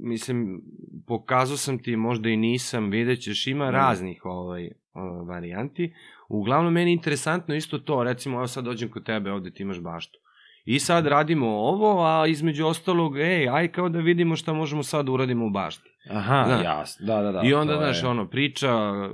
mislim, 0.00 0.62
pokazao 1.06 1.56
sam 1.56 1.82
ti, 1.82 1.96
možda 1.96 2.28
i 2.28 2.36
nisam, 2.36 2.90
vidjet 2.90 3.20
ćeš, 3.20 3.46
ima 3.46 3.70
raznih 3.70 4.24
ovaj, 4.24 4.70
o, 4.94 5.24
varijanti. 5.24 5.94
Uglavnom, 6.28 6.72
meni 6.72 6.90
je 6.90 6.94
interesantno 6.94 7.54
isto 7.54 7.78
to, 7.78 8.04
recimo, 8.04 8.36
evo 8.36 8.46
sad 8.46 8.64
dođem 8.64 8.90
kod 8.90 9.04
tebe, 9.04 9.32
ovde 9.32 9.50
ti 9.50 9.62
imaš 9.62 9.80
baštu. 9.80 10.18
I 10.64 10.78
sad 10.78 11.06
radimo 11.06 11.46
ovo, 11.46 12.04
a 12.06 12.26
između 12.26 12.66
ostalog, 12.66 13.18
ej, 13.18 13.48
aj 13.48 13.68
kao 13.68 13.88
da 13.88 13.98
vidimo 13.98 14.36
šta 14.36 14.52
možemo 14.52 14.82
sad 14.82 15.06
da 15.06 15.12
uradimo 15.12 15.46
u 15.46 15.50
bašti. 15.50 15.90
Aha, 16.10 16.44
Znaš. 16.46 16.64
jasno, 16.64 17.06
da, 17.06 17.22
da, 17.22 17.32
da. 17.32 17.40
I 17.40 17.54
onda, 17.54 17.76
znaš, 17.76 18.02
je- 18.02 18.08
ono, 18.08 18.26
priča, 18.26 18.68
e, 18.68 19.08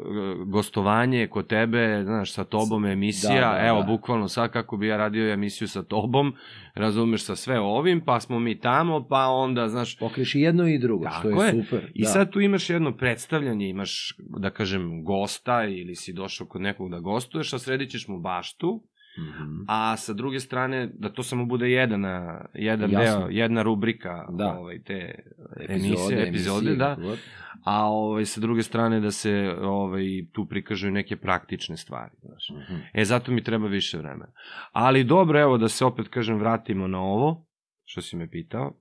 gostovanje 0.47 1.27
kod 1.27 1.47
tebe, 1.47 2.01
znaš, 2.05 2.33
sa 2.33 2.45
tobom 2.45 2.85
emisija, 2.87 3.41
Da, 3.43 3.53
da, 3.53 3.67
evo, 3.67 3.81
da. 3.81 3.87
bukvalno 3.87 4.29
sad 4.29 4.51
kako 4.51 4.77
bi 4.77 4.87
ja 4.87 4.97
radio 4.97 5.33
emisiju 5.33 5.69
sa 5.69 5.83
tobom, 5.85 6.35
razumeš, 6.75 7.25
sa 7.25 7.37
sve 7.37 7.61
ovim, 7.61 8.01
pa 8.01 8.21
smo 8.21 8.39
mi 8.39 8.55
tamo, 8.57 9.07
pa 9.09 9.27
onda, 9.27 9.69
znaš, 9.69 9.99
Pokriš 9.99 10.35
i 10.35 10.41
jedno 10.41 10.69
i 10.69 10.79
drugo, 10.79 11.07
što 11.11 11.29
je, 11.31 11.47
je. 11.47 11.53
super. 11.55 11.91
I 11.95 12.03
da. 12.03 12.09
sad 12.09 12.31
tu 12.31 12.41
imaš 12.41 12.71
jedno 12.71 12.93
predstavljanje, 12.93 13.69
imaš, 13.69 14.15
da 14.19 14.51
kažem, 14.51 15.05
gosta 15.05 15.65
ili 15.65 15.95
si 15.95 16.13
došao 16.13 16.47
kod 16.47 16.61
nekog 16.61 16.91
da 16.91 16.99
gostuješ, 17.01 17.53
a 17.53 17.59
sredit 17.59 17.91
ćeš 17.91 18.09
mu 18.09 18.21
baštu, 18.21 18.83
Mhm. 19.19 19.65
a 19.69 19.97
sa 19.97 20.13
druge 20.13 20.41
strane, 20.41 20.91
da 20.95 21.09
to 21.09 21.23
samo 21.23 21.45
bude 21.45 21.71
jedan, 21.71 22.05
a, 22.05 22.45
jedan 22.55 22.91
Jasno. 22.91 23.19
deo, 23.21 23.29
jedna 23.31 23.63
rubrika 23.63 24.27
Da. 24.31 24.59
ovaj, 24.59 24.83
te 24.83 25.15
Epizode, 25.61 25.75
emisije, 25.75 26.29
epizode, 26.29 26.69
emisije, 26.69 26.77
da, 26.77 26.97
god. 27.01 27.19
a 27.65 27.85
ovaj, 27.85 28.25
sa 28.25 28.41
druge 28.41 28.63
strane 28.63 29.01
da 29.01 29.11
se 29.11 29.57
ovaj, 29.61 30.05
tu 30.33 30.47
prikažu 30.47 30.91
neke 30.91 31.17
praktične 31.17 31.77
stvari. 31.77 32.13
Znaš. 32.23 32.51
Mhm. 32.51 32.81
E, 32.95 33.05
zato 33.05 33.33
mi 33.33 33.45
treba 33.45 33.67
više 33.67 33.99
vremena. 33.99 34.33
Ali 34.73 35.05
dobro, 35.05 35.41
evo, 35.41 35.59
da 35.59 35.69
se 35.69 35.85
opet, 35.85 36.09
kažem, 36.09 36.39
vratimo 36.39 36.87
na 36.87 37.01
ovo, 37.01 37.47
što 37.85 38.03
si 38.03 38.17
me 38.17 38.31
pitao. 38.31 38.73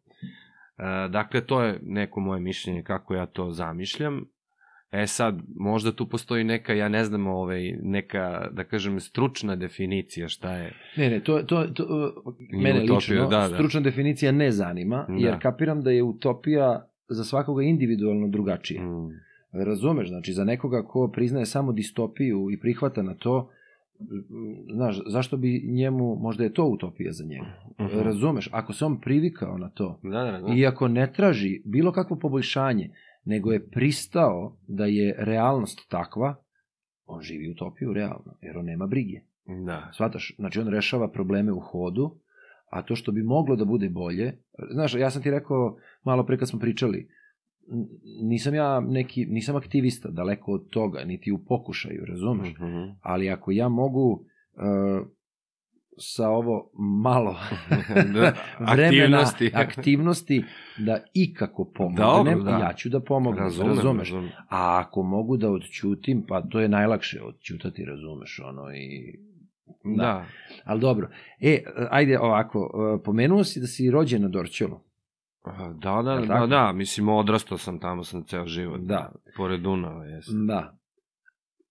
E, 0.77 1.07
dakle, 1.09 1.41
to 1.41 1.61
je 1.61 1.79
neko 1.83 2.19
moje 2.19 2.39
mišljenje 2.41 2.83
kako 2.83 3.13
ja 3.13 3.25
to 3.25 3.51
zamišljam. 3.51 4.25
E 4.93 5.07
sad, 5.07 5.39
možda 5.55 5.91
tu 5.91 6.05
postoji 6.09 6.43
neka, 6.43 6.73
ja 6.73 6.89
ne 6.89 7.05
znam, 7.05 7.27
ovaj, 7.27 7.71
neka, 7.81 8.47
da 8.51 8.63
kažem, 8.63 8.99
stručna 8.99 9.55
definicija 9.55 10.27
šta 10.27 10.55
je. 10.55 10.73
Ne, 10.97 11.09
ne, 11.09 11.19
to, 11.19 11.41
to, 11.41 11.63
to 11.63 11.83
uh, 12.25 12.33
mene 12.51 12.83
utopija, 12.83 12.95
lično, 12.95 13.27
da, 13.27 13.47
da. 13.47 13.55
stručna 13.55 13.81
definicija 13.81 14.31
ne 14.31 14.51
zanima, 14.51 15.05
Da. 15.09 15.15
jer 15.15 15.39
kapiram 15.41 15.81
da 15.81 15.91
je 15.91 16.03
utopija 16.03 16.87
za 17.09 17.23
svakoga 17.23 17.63
individualno 17.63 18.27
drugačije. 18.27 18.81
Mm, 18.81 19.09
Razumeš, 19.53 20.07
znači 20.07 20.33
za 20.33 20.43
nekoga 20.43 20.83
ko 20.83 21.07
priznaje 21.07 21.45
samo 21.45 21.71
distopiju 21.71 22.47
i 22.51 22.59
prihvata 22.59 23.01
na 23.03 23.13
to, 23.15 23.49
znaš, 24.73 24.99
zašto 25.07 25.37
bi 25.37 25.61
njemu, 25.65 26.15
možda 26.15 26.43
je 26.43 26.53
to 26.53 26.65
utopija 26.65 27.11
za 27.11 27.25
njega. 27.25 27.45
Mhm. 27.81 27.99
Razumeš, 27.99 28.49
ako 28.51 28.73
se 28.73 28.85
on 28.85 29.01
privikao 29.01 29.57
na 29.57 29.69
to, 29.69 29.99
Da, 30.03 30.09
da, 30.23 30.39
da. 30.39 30.53
i 30.53 30.65
ako 30.65 30.87
ne 30.87 31.13
traži 31.13 31.61
bilo 31.65 31.91
kakvo 31.91 32.15
poboljšanje, 32.17 32.89
nego 33.25 33.51
je 33.51 33.69
pristao 33.69 34.57
da 34.67 34.85
je 34.85 35.15
realnost 35.17 35.89
takva, 35.89 36.35
on 37.05 37.21
živi 37.21 37.51
utopiju 37.51 37.93
realno, 37.93 38.37
jer 38.41 38.57
on 38.57 38.65
nema 38.65 38.87
brige. 38.87 39.19
Da. 39.65 39.89
Svataš, 39.93 40.35
znači 40.37 40.59
on 40.59 40.67
rešava 40.67 41.11
probleme 41.11 41.51
u 41.51 41.59
hodu, 41.59 42.19
a 42.69 42.81
to 42.81 42.95
što 42.95 43.11
bi 43.11 43.23
moglo 43.23 43.55
da 43.55 43.65
bude 43.65 43.89
bolje, 43.89 44.37
znaš, 44.71 44.95
ja 44.95 45.09
sam 45.09 45.21
ti 45.21 45.31
rekao 45.31 45.77
malo 46.03 46.25
pre 46.25 46.37
kad 46.37 46.49
smo 46.49 46.59
pričali, 46.59 47.07
nisam 48.21 48.55
ja 48.55 48.79
neki, 48.79 49.25
nisam 49.25 49.55
aktivista, 49.55 50.09
daleko 50.09 50.51
od 50.51 50.69
toga, 50.69 51.03
niti 51.05 51.31
u 51.31 51.45
pokušaju, 51.45 52.05
razumeš? 52.05 52.53
Mhm. 52.53 52.83
Ali 53.01 53.29
ako 53.29 53.51
ja 53.51 53.69
mogu 53.69 54.11
uh, 54.11 55.07
sa 55.97 56.29
ovo 56.29 56.71
malo 57.03 57.35
da, 58.13 58.33
vremena, 58.73 59.17
aktivnosti. 59.19 59.51
aktivnosti 59.53 60.43
da 60.77 60.99
ikako 61.13 61.65
pomognem, 61.75 62.37
Dobro, 62.37 62.51
da. 62.51 62.57
ja 62.57 62.73
ću 62.73 62.89
da 62.89 62.99
pomognem, 62.99 63.43
Razumem, 63.43 63.75
razumeš? 63.75 64.09
razumem. 64.09 64.31
A 64.49 64.79
ako 64.79 65.03
mogu 65.03 65.37
da 65.37 65.51
odćutim, 65.51 66.25
pa 66.27 66.41
to 66.41 66.59
je 66.59 66.67
najlakše 66.69 67.21
odćutati, 67.21 67.85
razumeš, 67.85 68.39
ono 68.43 68.73
i... 68.75 69.19
Da. 69.83 70.03
Da. 70.03 70.25
Ali 70.65 70.81
dobro. 70.81 71.09
E, 71.39 71.63
ajde 71.89 72.19
ovako, 72.19 72.69
e, 72.99 73.03
pomenuo 73.03 73.43
si 73.43 73.59
da 73.59 73.67
si 73.67 73.91
rođen 73.91 74.21
na 74.21 74.27
Dorćolu. 74.27 74.79
Da, 75.45 76.01
da, 76.01 76.01
da, 76.01 76.27
tako? 76.27 76.47
da, 76.47 76.71
mislim, 76.71 77.09
odrastao 77.09 77.57
sam 77.57 77.79
tamo 77.79 78.03
sam 78.03 78.23
ceo 78.23 78.45
život. 78.45 78.81
Da. 78.81 79.11
Pored 79.37 79.61
Dunava, 79.61 80.05
jes. 80.05 80.25
Da. 80.47 80.77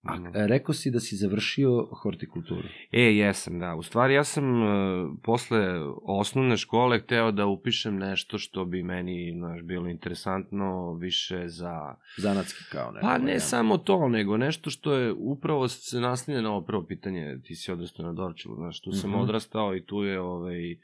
A 0.02 0.14
Mhm. 0.14 0.26
e, 0.26 0.46
rekao 0.46 0.74
si 0.74 0.90
da 0.90 1.00
si 1.00 1.16
završio 1.16 1.70
hortikulturu. 1.92 2.68
E, 2.92 3.02
jesam, 3.02 3.58
da. 3.58 3.74
U 3.74 3.82
stvari, 3.82 4.14
ja 4.14 4.24
sam 4.24 4.62
e, 4.62 4.66
posle 5.22 5.58
osnovne 6.02 6.56
škole 6.56 7.00
hteo 7.00 7.30
da 7.32 7.46
upišem 7.46 7.96
nešto 7.96 8.38
što 8.38 8.64
bi 8.64 8.82
meni, 8.84 9.32
znaš, 9.32 9.62
bilo 9.62 9.88
interesantno 9.88 10.94
više 10.94 11.48
za... 11.48 11.94
Zanatski 12.18 12.64
kao 12.66 12.90
neko. 12.90 13.00
Pa 13.02 13.18
ne 13.18 13.32
ja. 13.32 13.40
samo 13.40 13.78
to, 13.78 14.08
nego 14.08 14.36
nešto 14.36 14.70
što 14.70 14.94
je 14.94 15.12
upravo 15.12 15.68
se 15.68 16.00
naslanja 16.00 16.40
na 16.40 16.50
ovo 16.50 16.60
prvo 16.62 16.82
pitanje, 16.84 17.38
ti 17.38 17.54
si 17.54 17.72
odrastao 17.72 18.06
na 18.06 18.12
Dorčelu, 18.14 18.54
znaš, 18.56 18.80
tu 18.80 18.92
sam 18.92 19.10
Mhm. 19.10 19.18
odrastao 19.18 19.76
i 19.76 19.82
tu 19.82 20.02
je, 20.02 20.20
ovaj, 20.20 20.76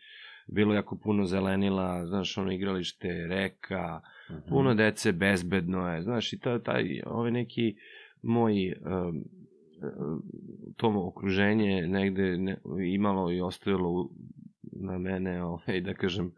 bilo 0.48 0.74
jako 0.74 0.96
puno 0.96 1.24
zelenila, 1.26 2.06
znaš, 2.06 2.38
ono 2.38 2.52
igralište, 2.52 3.26
reka, 3.26 4.00
Mhm. 4.30 4.38
puno 4.48 4.74
dece, 4.74 5.12
bezbedno 5.12 5.88
je, 5.88 6.02
znaš, 6.02 6.32
i 6.32 6.38
taj, 6.38 6.58
taj 6.60 6.84
ovaj 7.06 7.30
neki 7.30 7.76
moj 8.22 8.72
um, 8.72 9.24
to 10.76 10.92
okruženje 11.06 11.86
negde 11.86 12.38
ne, 12.38 12.56
imalo 12.94 13.32
i 13.32 13.40
ostavilo 13.40 14.08
na 14.62 14.98
mene, 14.98 15.44
ovaj, 15.44 15.80
da 15.80 15.94
kažem, 15.94 16.32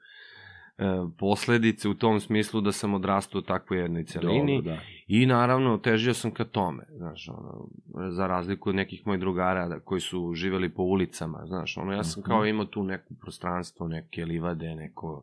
e, 0.79 0.85
posledice 1.19 1.89
u 1.89 1.95
tom 1.95 2.21
smislu 2.21 2.61
da 2.61 2.73
sam 2.73 2.95
odrastao 2.95 3.39
u 3.39 3.43
takvoj 3.43 3.81
jednoj 3.81 4.05
celini 4.05 4.57
Dobro, 4.57 4.73
da. 4.75 4.81
i 5.07 5.27
naravno 5.27 5.79
težio 5.79 6.15
sam 6.15 6.31
ka 6.31 6.45
tome, 6.45 6.85
znaš, 6.97 7.29
ono, 7.29 7.69
za 8.11 8.27
razliku 8.27 8.69
od 8.69 8.75
nekih 8.75 9.07
mojih 9.07 9.21
drugara 9.21 9.69
da, 9.69 9.81
koji 9.81 10.01
su 10.01 10.33
živeli 10.35 10.69
po 10.69 10.83
ulicama, 10.83 11.43
znaš, 11.47 11.77
ono, 11.77 11.93
ja 11.93 12.05
sam 12.05 12.21
Mhm. 12.21 12.27
kao 12.31 12.47
imao 12.47 12.65
tu 12.65 12.83
neko 12.85 13.15
prostranstvo, 13.21 13.89
neke 13.89 14.25
livade, 14.25 14.75
neko, 14.75 15.23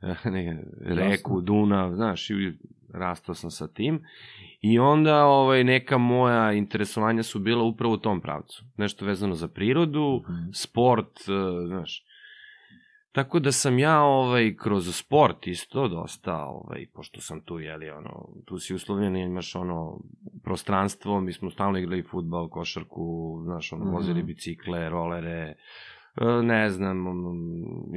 ne, 0.24 0.62
reku. 0.80 1.40
Dunav, 1.40 1.94
znaš, 1.94 2.30
i 2.30 2.34
rastao 2.94 3.34
sam 3.34 3.50
sa 3.50 3.68
tim. 3.68 4.02
I 4.60 4.78
onda 4.78 5.24
ovaj, 5.24 5.64
neka 5.64 5.98
moja 5.98 6.52
interesovanja 6.52 7.22
su 7.22 7.38
bila 7.38 7.64
upravo 7.64 7.94
u 7.94 7.98
tom 7.98 8.20
pravcu. 8.20 8.64
Nešto 8.76 9.04
vezano 9.06 9.34
za 9.34 9.48
prirodu, 9.48 10.22
Mhm. 10.22 10.50
sport, 10.54 11.16
eh, 11.28 11.66
znaš. 11.66 12.04
Tako 13.12 13.38
da 13.38 13.52
sam 13.52 13.78
ja 13.78 14.02
ovaj 14.02 14.56
kroz 14.56 14.96
sport 14.96 15.46
isto 15.46 15.88
dosta 15.88 16.36
ovaj 16.36 16.86
pošto 16.94 17.20
sam 17.20 17.40
tu 17.40 17.58
je 17.58 17.76
li 17.76 17.90
ono 17.90 18.28
tu 18.46 18.58
si 18.58 18.74
uslovljen 18.74 19.16
imaš 19.16 19.54
ono 19.56 20.00
prostranstvo 20.44 21.20
mi 21.20 21.32
smo 21.32 21.50
stalno 21.50 21.78
igrali 21.78 22.02
fudbal 22.02 22.48
košarku 22.48 23.40
znaš 23.44 23.72
ono 23.72 23.90
vozili 23.90 24.22
bicikle 24.22 24.88
rolere 24.88 25.30
e, 25.30 25.56
ne 26.42 26.70
znam 26.70 27.04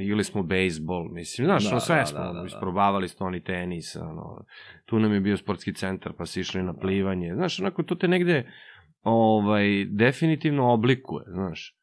igrali 0.00 0.24
smo 0.24 0.42
bejsbol 0.42 1.08
mislim 1.12 1.46
znaš 1.46 1.70
Da, 1.70 1.80
sve 1.80 1.96
da, 1.96 2.06
smo 2.06 2.18
da, 2.18 2.26
da, 2.26 2.32
da. 2.32 2.46
isprobavali 2.46 3.08
stoni 3.08 3.44
tenis 3.44 3.96
ono 3.96 4.44
tu 4.84 4.98
nam 4.98 5.12
je 5.12 5.20
bio 5.20 5.36
sportski 5.36 5.74
centar 5.74 6.12
pa 6.18 6.26
si 6.26 6.40
išli 6.40 6.62
na 6.62 6.74
plivanje 6.74 7.34
znaš 7.34 7.60
onako 7.60 7.82
to 7.82 7.94
te 7.94 8.08
negde 8.08 8.46
ovaj 9.02 9.84
definitivno 9.84 10.72
oblikuje 10.72 11.24
znaš. 11.28 11.76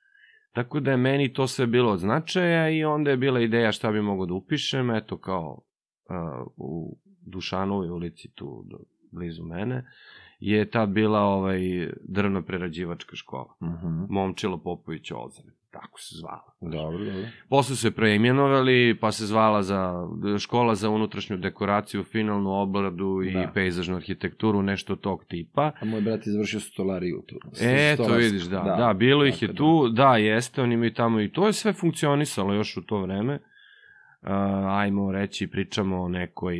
Tako 0.53 0.79
da 0.79 0.91
je 0.91 0.97
meni 0.97 1.33
to 1.33 1.47
sve 1.47 1.67
bilo 1.67 1.91
od 1.91 1.99
značaja 1.99 2.69
i 2.69 2.83
onda 2.83 3.11
je 3.11 3.17
bila 3.17 3.39
ideja 3.39 3.71
šta 3.71 3.91
bi 3.91 4.01
mogo 4.01 4.25
da 4.25 4.33
upišem, 4.33 4.91
eto 4.91 5.17
kao 5.17 5.61
uh, 6.09 6.47
u 6.57 6.97
Dušanovoj 7.25 7.89
ulici 7.89 8.31
tu 8.35 8.63
do, 8.65 8.77
blizu 9.11 9.43
mene, 9.43 9.85
je 10.39 10.69
tad 10.69 10.89
bila 10.89 11.19
ovaj 11.19 11.59
drvno-prerađivačka 12.03 13.15
škola. 13.15 13.55
Mhm. 13.63 14.03
Momčilo 14.09 14.57
Popović 14.57 15.11
Ozare, 15.11 15.49
tako 15.71 15.99
se 15.99 16.15
zvala. 16.15 16.53
Dobro, 16.61 17.05
dobro. 17.05 17.27
Posle 17.49 17.75
su 17.75 17.87
je 17.87 17.91
preimenovali, 17.91 18.97
pa 19.01 19.11
se 19.11 19.25
zvala 19.25 19.63
za 19.63 20.07
škola 20.39 20.75
za 20.75 20.89
unutrašnju 20.89 21.37
dekoraciju, 21.37 22.03
finalnu 22.03 22.51
obradu 22.51 23.21
i 23.23 23.33
Da. 23.33 23.51
pejzažnu 23.53 23.95
arhitekturu, 23.95 24.61
nešto 24.61 24.95
tog 24.95 25.25
tipa. 25.25 25.71
A 25.81 25.85
moj 25.85 26.01
brat 26.01 26.27
je 26.27 26.31
završio 26.31 26.59
stolariju 26.59 27.23
tu. 27.27 27.35
E, 27.61 27.95
to 27.97 28.03
Stolarsku. 28.03 28.25
vidiš, 28.25 28.43
da, 28.43 28.75
da, 28.77 28.93
bilo 28.93 29.25
ih 29.25 29.41
je 29.41 29.55
tu, 29.55 29.89
da, 29.89 30.17
jeste, 30.17 30.61
oni 30.61 30.73
imaju 30.73 30.93
tamo 30.93 31.21
i 31.21 31.31
to 31.31 31.47
je 31.47 31.53
sve 31.53 31.73
funkcionisalo 31.73 32.53
još 32.53 32.77
u 32.77 32.81
to 32.81 33.01
vreme. 33.01 33.39
Uh, 34.21 34.29
ajmo 34.69 35.11
reći, 35.11 35.47
pričamo 35.47 36.01
o 36.01 36.07
nekoj, 36.09 36.57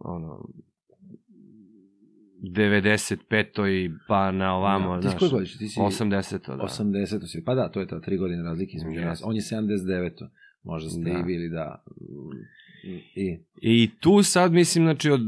ono, 0.00 0.48
95. 2.42 3.96
pa 4.08 4.30
na 4.30 4.54
ovamo, 4.56 4.96
Da. 4.96 5.10
Ti 5.10 5.16
znaš, 5.18 5.30
godiš? 5.32 5.58
Ti 5.58 5.68
si 5.68 5.80
80. 5.80 6.56
da. 6.56 6.62
80. 6.62 7.26
si. 7.26 7.44
Pa 7.44 7.54
da, 7.54 7.68
to 7.68 7.80
je 7.80 7.86
ta 7.86 8.00
tri 8.00 8.16
godine 8.16 8.42
razlike 8.42 8.76
između 8.76 8.98
Jeste. 8.98 9.08
nas. 9.08 9.22
On 9.24 9.36
je 9.36 9.42
79. 9.42 10.10
Možda 10.64 10.90
ste 10.90 11.00
Da. 11.00 11.18
i 11.18 11.22
bili 11.22 11.48
da... 11.48 11.84
I, 13.14 13.38
I 13.56 13.90
tu 14.00 14.22
sad, 14.22 14.52
mislim, 14.52 14.84
znači, 14.84 15.10
od, 15.10 15.20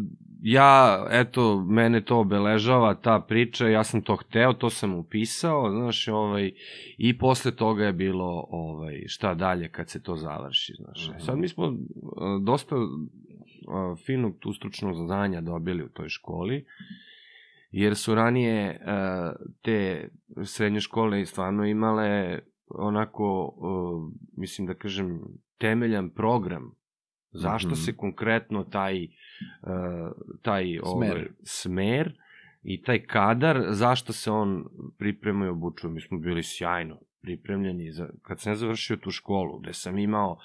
ja, 0.42 1.06
eto, 1.11 1.64
mene 1.64 2.00
to 2.00 2.18
obeležava, 2.18 2.94
ta 2.94 3.21
priča, 3.28 3.68
ja 3.68 3.85
sam 3.85 4.02
to 4.02 4.16
hteo, 4.16 4.52
to 4.52 4.71
sam 4.71 4.94
upisao, 4.94 5.71
znaš, 5.71 6.09
ovaj, 6.09 6.52
i 6.99 7.18
posle 7.18 7.52
toga 7.56 7.85
je 7.85 7.92
bilo, 7.92 8.47
ovaj, 8.50 9.02
šta 9.06 9.35
dalje 9.35 9.68
kad 9.68 9.88
se 9.88 10.02
to 10.02 10.16
završi, 10.16 10.73
znaš. 10.78 11.09
Mhm. 11.09 11.18
Sad 11.18 11.38
mi 11.38 11.49
smo 11.49 11.66
uh, 11.66 11.76
dosta 12.42 12.76
finog 14.06 14.38
tu 14.38 14.52
stručnog 14.52 14.97
znanja 14.97 15.40
dobili 15.40 15.83
u 15.85 15.88
toj 15.88 16.09
školi, 16.09 16.64
jer 17.71 17.97
su 17.97 18.14
ranije 18.14 18.80
uh, 18.80 19.47
te 19.62 20.09
srednje 20.44 20.80
škole 20.80 21.26
stvarno 21.26 21.64
imale 21.64 22.38
onako, 22.68 23.54
uh, 23.56 24.12
mislim 24.37 24.66
da 24.66 24.75
kažem, 24.75 25.21
temeljan 25.59 26.11
program 26.11 26.75
zašto 27.33 27.68
Mhm. 27.68 27.75
se 27.76 27.97
konkretno 27.97 28.64
taj, 28.64 29.04
uh, 29.04 30.12
taj 30.42 30.78
ovaj, 30.83 31.09
Smer. 31.11 31.33
smer 31.42 32.18
i 32.62 32.83
taj 32.83 33.02
kadar, 33.06 33.64
zašto 33.71 34.12
se 34.12 34.30
on 34.30 34.64
priprema 34.99 35.47
i 35.47 35.49
obučuje. 35.49 35.92
Mi 35.92 36.00
smo 36.00 36.18
bili 36.18 36.42
sjajno 36.42 37.00
pripremljeni. 37.21 37.92
Za, 37.92 38.09
kad 38.23 38.40
sam 38.40 38.52
ja 38.52 38.56
završio 38.56 38.97
tu 38.97 39.11
školu, 39.11 39.59
gde 39.59 39.73
sam 39.73 39.99
imao 39.99 40.38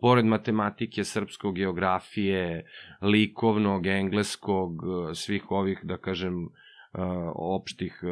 pored 0.00 0.24
matematike, 0.24 1.04
srpskog, 1.04 1.54
geografije, 1.54 2.64
likovnog, 3.02 3.86
engleskog, 3.86 4.72
eh, 4.74 5.14
svih 5.14 5.50
ovih, 5.50 5.80
da 5.82 5.96
kažem, 5.96 6.44
uh, 6.44 7.00
opštih 7.34 8.00
uh, 8.02 8.10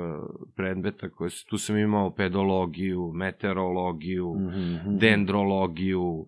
predmeta 0.57 1.09
koje 1.09 1.31
su, 1.31 1.47
tu 1.47 1.59
sam 1.59 1.77
imao 1.79 2.11
pedologiju, 2.11 3.13
meteorologiju, 3.15 4.35
Mhm. 4.35 4.99
dendrologiju, 4.99 6.03
uh, 6.03 6.27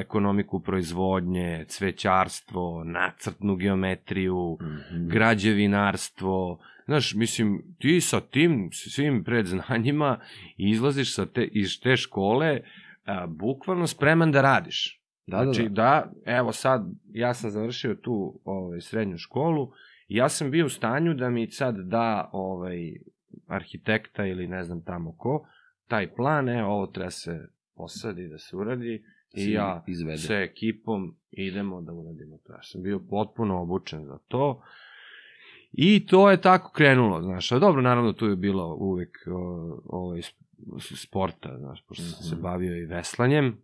ekonomiku 0.00 0.60
proizvodnje, 0.60 1.64
cvećarstvo, 1.68 2.84
nacrtnu 2.84 3.56
geometriju, 3.56 4.58
Mhm. 4.60 5.08
građevinarstvo. 5.08 6.58
Znaš, 6.84 7.14
mislim, 7.14 7.62
ti 7.78 8.00
sa 8.00 8.20
tim 8.20 8.68
svim 8.72 9.24
predznanjima 9.24 10.18
izlaziš 10.56 11.14
sa 11.14 11.26
te, 11.26 11.44
iz 11.44 11.80
te 11.80 11.96
škole 11.96 12.60
a, 13.04 13.26
bukvalno 13.26 13.86
spreman 13.86 14.32
da 14.32 14.42
radiš. 14.42 15.02
Da, 15.26 15.36
da, 15.36 15.44
znači, 15.44 15.62
da. 15.62 15.68
da, 15.68 16.12
evo 16.24 16.52
sad, 16.52 16.86
ja 17.12 17.34
sam 17.34 17.50
završio 17.50 17.94
tu 17.94 18.40
ovaj, 18.44 18.80
srednju 18.80 19.18
školu 19.18 19.72
i 20.08 20.16
ja 20.16 20.28
sam 20.28 20.50
bio 20.50 20.66
u 20.66 20.68
stanju 20.68 21.14
da 21.14 21.30
mi 21.30 21.50
sad 21.50 21.76
da 21.76 22.30
ovaj, 22.32 22.92
arhitekta 23.46 24.26
ili 24.26 24.48
ne 24.48 24.64
znam 24.64 24.84
tamo 24.84 25.16
ko, 25.16 25.46
taj 25.88 26.14
plan, 26.14 26.48
e, 26.48 26.64
ovo 26.64 26.86
treba 26.86 27.10
se 27.10 27.48
posadi, 27.74 28.28
da 28.28 28.38
se 28.38 28.56
uradi, 28.56 29.04
i 29.34 29.40
Si 29.40 29.50
ja 29.50 29.84
izvede. 29.86 30.18
sa 30.18 30.34
ekipom 30.34 31.16
idemo 31.30 31.80
da 31.80 31.92
uradimo 31.92 32.38
to. 32.46 32.52
Ja 32.52 32.62
sam 32.62 32.82
bio 32.82 33.00
potpuno 33.10 33.62
obučen 33.62 34.04
za 34.04 34.18
to. 34.28 34.62
I 35.72 36.06
to 36.06 36.30
je 36.30 36.40
tako 36.40 36.72
krenulo, 36.72 37.22
znaš. 37.22 37.52
A 37.52 37.58
dobro, 37.58 37.82
naravno, 37.82 38.12
tu 38.12 38.26
je 38.26 38.36
bilo 38.36 38.74
uvek 38.74 39.18
o, 39.26 39.80
ovaj, 39.84 40.22
sporta, 40.96 41.58
znaš, 41.58 41.82
pošto 41.82 42.04
sam 42.04 42.22
se 42.22 42.34
Mhm. 42.34 42.42
bavio 42.42 42.76
i 42.76 42.86
veslanjem. 42.86 43.58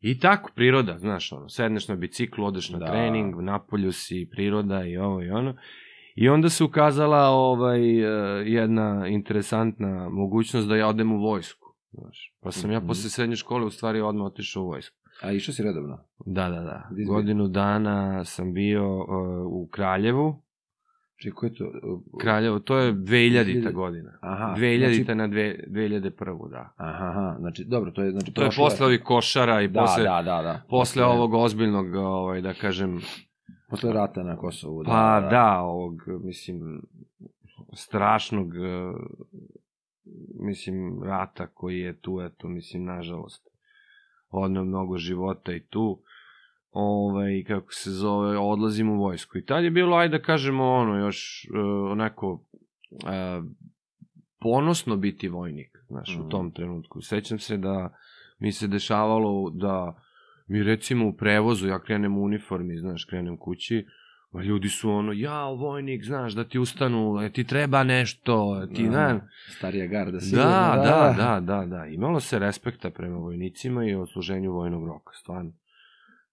I 0.00 0.18
tako, 0.18 0.50
priroda, 0.54 0.98
znaš, 0.98 1.32
ono, 1.32 1.48
sedneš 1.48 1.88
na 1.88 1.94
biciklu, 1.96 2.44
odeš 2.44 2.70
na 2.70 2.78
Da. 2.78 2.86
trening, 2.86 3.34
napolju 3.36 3.92
si, 3.92 4.28
priroda 4.30 4.84
i 4.84 4.96
ovo 4.96 5.22
i 5.22 5.30
ono. 5.30 5.56
I 6.16 6.28
onda 6.28 6.48
se 6.48 6.64
ukazala 6.64 7.28
ovaj, 7.28 8.00
eh, 8.00 8.08
jedna 8.46 9.06
interesantna 9.08 10.08
mogućnost 10.10 10.68
da 10.68 10.76
ja 10.76 10.88
odem 10.88 11.12
u 11.12 11.20
vojsku. 11.20 11.74
Znaš. 11.92 12.34
Pa 12.40 12.50
sam 12.52 12.70
ja 12.70 12.78
Mhm. 12.78 12.86
posle 12.86 13.10
srednje 13.10 13.36
škole 13.36 13.66
u 13.66 13.70
stvari 13.70 14.00
odmah 14.00 14.26
otišao 14.26 14.62
u 14.62 14.66
vojsku. 14.66 14.96
A 15.22 15.32
išao 15.32 15.54
si 15.54 15.62
redovno? 15.62 15.98
Da, 16.18 16.48
da, 16.48 16.60
da. 16.60 16.88
Godinu 17.06 17.48
dana 17.48 18.24
sam 18.24 18.52
bio 18.52 18.96
uh, 18.96 19.06
u 19.46 19.68
Kraljevu. 19.68 20.43
Čekaj, 21.24 21.36
ko 21.36 21.46
je 21.46 21.54
to? 21.54 21.64
Uh, 21.64 22.20
Kraljevo, 22.20 22.58
to 22.58 22.78
je 22.78 22.92
2000. 22.92 23.44
2000. 23.44 23.72
godina. 23.72 24.18
Aha. 24.20 24.54
2000. 24.58 24.94
Znači, 24.94 25.14
na 25.14 25.28
dve, 25.28 25.64
2001. 25.68 26.50
da. 26.50 26.70
aha, 26.76 27.04
aha, 27.04 27.36
znači, 27.38 27.64
dobro, 27.64 27.90
to 27.90 28.02
je, 28.02 28.10
znači, 28.10 28.32
To 28.32 28.42
je 28.42 28.50
posle 28.56 28.86
ovih 28.86 29.02
košara 29.04 29.62
i 29.62 29.68
Da, 29.68 29.80
posle, 29.80 30.02
da, 30.02 30.22
da, 30.22 30.42
da. 30.42 30.62
posle 30.68 31.04
ovog 31.04 31.34
ozbiljnog, 31.34 31.94
ovaj, 31.94 32.40
da 32.40 32.54
kažem, 32.54 33.00
Posle 33.70 33.92
rata 33.92 34.22
na 34.22 34.36
Kosovu. 34.36 34.82
Da, 34.82 34.90
pa 34.90 35.28
da, 35.30 35.60
ovog, 35.60 36.02
mislim, 36.24 36.82
strašnog, 37.72 38.56
eh, 38.56 38.92
mislim, 40.40 41.02
rata 41.02 41.46
koji 41.46 41.78
je 41.78 42.00
tu, 42.00 42.20
eto, 42.20 42.48
mislim, 42.48 42.84
nažalost, 42.84 43.48
odno 44.30 44.64
mnogo 44.64 44.98
života 44.98 45.52
i 45.52 45.60
tu, 45.60 46.02
ovaj, 46.74 47.44
kako 47.46 47.72
se 47.72 47.90
zove, 47.90 48.38
odlazim 48.38 48.90
u 48.90 48.98
vojsku. 48.98 49.38
I 49.38 49.44
tad 49.44 49.64
je 49.64 49.70
bilo, 49.70 49.96
ajde 49.96 50.18
da 50.18 50.24
kažemo, 50.24 50.64
ono, 50.64 50.96
još 50.96 51.46
uh, 51.50 51.60
onako 51.90 52.32
uh, 52.32 53.44
ponosno 54.40 54.96
biti 54.96 55.28
vojnik, 55.28 55.78
znaš, 55.88 56.16
Mhm. 56.16 56.20
u 56.20 56.28
tom 56.28 56.50
trenutku. 56.50 57.00
Sećam 57.00 57.38
se 57.38 57.56
da 57.56 57.94
mi 58.38 58.52
se 58.52 58.66
dešavalo 58.66 59.50
da 59.50 60.00
mi 60.46 60.62
recimo 60.62 61.08
u 61.08 61.12
prevozu, 61.12 61.68
ja 61.68 61.78
krenem 61.78 62.18
u 62.18 62.22
uniformi, 62.22 62.78
znaš, 62.78 63.04
krenem 63.04 63.36
kući, 63.36 63.86
a 64.32 64.42
ljudi 64.42 64.68
su 64.68 64.90
ono, 64.90 65.12
ja, 65.12 65.44
vojnik, 65.44 66.04
znaš, 66.04 66.32
da 66.32 66.44
ti 66.44 66.58
ustanu, 66.58 67.22
e, 67.22 67.32
ti 67.32 67.44
treba 67.44 67.84
nešto, 67.84 68.66
ti, 68.74 68.82
Aha, 68.82 68.90
znaš, 68.90 69.22
Starija 69.48 69.86
garda, 69.86 70.20
sigurno. 70.20 70.44
da, 70.44 70.74
da, 70.76 71.14
da, 71.18 71.40
da, 71.40 71.66
da. 71.66 71.86
Imalo 71.86 72.20
se 72.20 72.38
respekta 72.38 72.90
prema 72.90 73.16
vojnicima 73.16 73.84
i 73.86 73.94
odsluženju 73.94 74.52
vojnog 74.52 74.86
roka, 74.86 75.12
stvarno. 75.14 75.52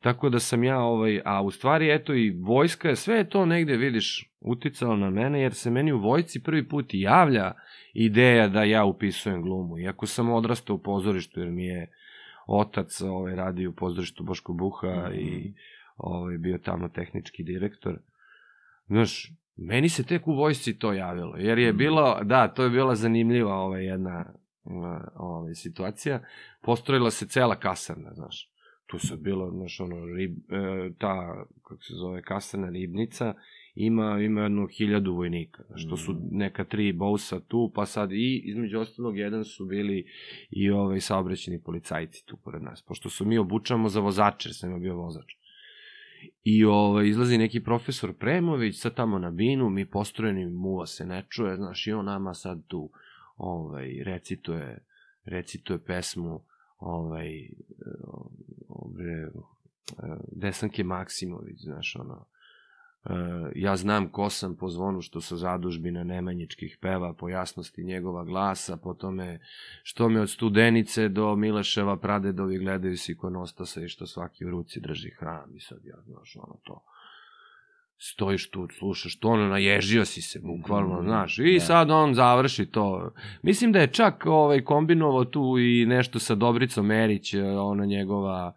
Tako 0.02 0.30
da 0.30 0.40
sam 0.40 0.64
ja, 0.64 0.80
ovaj, 0.80 1.22
a 1.26 1.42
u 1.42 1.52
stvari, 1.52 1.92
eto, 1.92 2.14
i 2.14 2.30
vojska 2.32 2.90
je, 2.90 2.96
sve 2.96 3.16
je 3.18 3.30
to 3.30 3.46
negde, 3.46 3.78
vidiš, 3.78 4.30
uticalo 4.40 4.96
na 4.96 5.10
mene, 5.10 5.42
jer 5.42 5.54
se 5.54 5.72
meni 5.72 5.92
u 5.92 6.00
vojci 6.00 6.44
prvi 6.44 6.68
put 6.68 6.86
javlja 6.94 7.52
ideja 7.94 8.48
da 8.48 8.64
ja 8.64 8.86
upisujem 8.86 9.42
glumu. 9.42 9.78
Iako 9.80 10.06
sam 10.06 10.30
odrastao 10.30 10.76
u 10.76 10.80
pozorištu, 10.80 11.40
jer 11.40 11.50
mi 11.50 11.66
je 11.66 11.90
otac 12.48 13.02
ovaj, 13.02 13.36
radio 13.36 13.70
u 13.70 13.74
pozorištu 13.74 14.24
Boško 14.24 14.54
Buha 14.54 15.08
Mhm. 15.10 15.20
i 15.20 15.54
ovaj, 15.98 16.38
bio 16.38 16.58
tamo 16.58 16.90
tehnički 16.90 17.44
direktor. 17.44 18.00
Znaš, 18.88 19.32
meni 19.58 19.90
se 19.90 20.04
tek 20.04 20.28
u 20.28 20.34
vojsci 20.34 20.80
to 20.80 20.94
javilo, 20.94 21.36
jer 21.38 21.60
je 21.60 21.70
Mhm. 21.70 21.78
bilo, 21.78 22.20
da, 22.24 22.48
to 22.48 22.64
je 22.64 22.70
bila 22.70 22.96
zanimljiva 22.96 23.54
ovaj, 23.56 23.86
jedna 23.86 24.26
ovaj, 25.16 25.54
situacija. 25.56 26.20
Postrojila 26.62 27.12
se 27.12 27.28
cela 27.28 27.56
kasarna, 27.56 28.14
znaš. 28.14 28.51
Tu 28.92 29.00
se 29.00 29.18
bilo, 29.18 29.52
znaš, 29.52 29.80
ono, 29.80 30.06
rib, 30.06 30.38
e, 30.38 30.92
ta, 30.98 31.46
kako 31.64 31.84
se 31.84 31.94
zove, 31.94 32.22
kasarna 32.22 32.70
ribnica, 32.70 33.34
ima, 33.76 34.20
ima 34.22 34.42
jedno 34.42 34.68
hiljadu 34.68 35.14
vojnika, 35.14 35.64
znaš, 35.68 35.90
to 35.90 35.98
su 35.98 36.12
Mhm. 36.14 36.38
neka 36.38 36.64
tri 36.64 36.94
bousa 36.94 37.40
tu, 37.40 37.72
pa 37.76 37.86
sad 37.86 38.12
i, 38.12 38.42
između 38.46 38.80
ostalog, 38.80 39.18
jedan 39.18 39.44
su 39.46 39.66
bili 39.66 40.06
i 40.50 40.70
ovaj 40.70 41.00
saobraćeni 41.00 41.62
policajci 41.62 42.26
tu 42.26 42.38
pored 42.38 42.62
nas, 42.64 42.82
pošto 42.82 43.10
su 43.10 43.26
mi 43.26 43.38
obučamo 43.38 43.90
za 43.90 44.00
vozače, 44.00 44.50
jer 44.50 44.56
sam 44.56 44.82
bio 44.82 44.96
vozač. 44.96 45.34
I 46.44 46.66
ovaj, 46.66 47.08
izlazi 47.08 47.38
neki 47.38 47.64
profesor 47.64 48.14
Premović, 48.14 48.76
sad 48.80 48.96
tamo 48.96 49.20
na 49.20 49.32
binu, 49.32 49.70
mi 49.70 49.86
postrojeni 49.86 50.46
muva 50.46 50.86
se 50.86 51.06
ne 51.06 51.26
čuje, 51.30 51.56
znaš, 51.56 51.88
i 51.88 51.92
on 51.92 52.06
nama 52.06 52.34
sad 52.34 52.68
tu 52.68 52.92
ovaj, 53.38 54.04
recituje, 54.04 54.86
recituje 55.26 55.80
pesmu 55.86 56.42
ovaj, 56.82 57.50
ove, 58.70 59.32
Desanke 60.32 60.84
Maksimović, 60.84 61.62
znaš, 61.62 61.96
ono, 61.96 62.26
e, 63.06 63.14
ja 63.56 63.76
znam 63.78 64.10
ko 64.10 64.30
sam 64.30 64.56
po 64.56 64.70
zvonu 64.70 65.02
što 65.02 65.22
sa 65.22 65.38
zadužbina 65.38 66.04
Nemanjičkih 66.04 66.78
peva, 66.82 67.14
po 67.14 67.30
jasnosti 67.30 67.84
njegova 67.84 68.24
glasa, 68.24 68.78
po 68.78 68.94
tome 68.94 69.40
što 69.84 70.10
me 70.10 70.22
od 70.22 70.30
studenice 70.30 71.10
do 71.10 71.36
Mileševa 71.36 71.98
pradedovi 71.98 72.58
gledaju 72.58 72.98
s 72.98 73.10
ikonostasa 73.10 73.82
i 73.82 73.90
što 73.90 74.08
svaki 74.08 74.46
u 74.46 74.50
ruci 74.50 74.80
drži 74.80 75.10
hram 75.10 75.56
i 75.56 75.60
sad 75.60 75.86
ja, 75.86 76.02
znaš, 76.06 76.36
ono 76.36 76.58
to. 76.64 76.84
Stojiš 78.04 78.50
tu, 78.50 78.68
slušaš 78.80 79.20
to, 79.20 79.30
ono, 79.30 79.48
naježio 79.48 80.06
si 80.06 80.22
se, 80.22 80.40
bukvalno, 80.40 80.96
Mhm, 80.96 81.08
znaš, 81.08 81.40
i 81.40 81.54
da. 81.54 81.60
sad 81.60 81.92
on 81.92 82.14
završi 82.14 82.66
to. 82.66 83.14
Mislim 83.42 83.72
da 83.72 83.80
je 83.80 83.88
čak 83.88 84.26
ovaj, 84.26 84.62
kombinovao 84.62 85.26
tu 85.26 85.56
i 85.60 85.86
nešto 85.86 86.20
sa 86.20 86.36
Dobricom 86.36 86.92
Erić, 86.92 87.34
e, 87.34 87.44
ona 87.44 87.86
njegova 87.86 88.54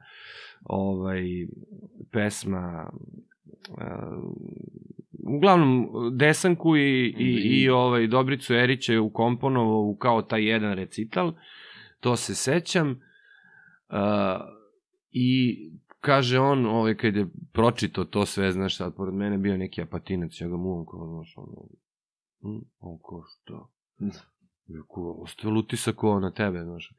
ovaj, 0.65 1.23
pesma, 2.13 2.91
e, 3.69 3.85
uglavnom, 5.27 5.89
Desanku 6.13 6.77
i, 6.77 7.15
i, 7.19 7.63
i 7.63 7.69
ovaj, 7.69 8.07
Dobricu 8.07 8.55
Erić 8.55 8.89
je 8.89 9.01
ukomponovao 9.01 9.81
u 9.81 9.97
kao 9.97 10.23
taj 10.23 10.45
jedan 10.45 10.73
recital, 10.73 11.33
to 12.01 12.17
se 12.17 12.35
sećam, 12.35 12.91
uh, 12.91 13.97
i 15.11 15.59
kaže 16.05 16.39
on, 16.39 16.67
ovaj, 16.67 16.97
kad 16.97 17.17
je 17.17 17.27
pročito 17.53 18.05
to 18.05 18.27
sve, 18.27 18.53
znaš, 18.53 18.77
sad, 18.77 18.97
pored 18.97 19.15
mene 19.15 19.39
bio 19.39 19.57
neki 19.57 19.83
apatinac, 19.83 20.41
ja 20.41 20.49
ga 20.49 20.57
muvam, 20.57 20.87
kao, 20.87 21.07
znaš, 21.07 21.35
ono, 21.37 21.69
hm, 22.41 22.65
on 22.79 22.99
ko 23.03 23.25
šta? 23.29 23.67
Rekao, 24.69 25.23
ostavio 25.23 25.59
utisak 25.59 26.05
ovo 26.05 26.21
na 26.21 26.31
tebe, 26.31 26.63
znaš. 26.65 26.93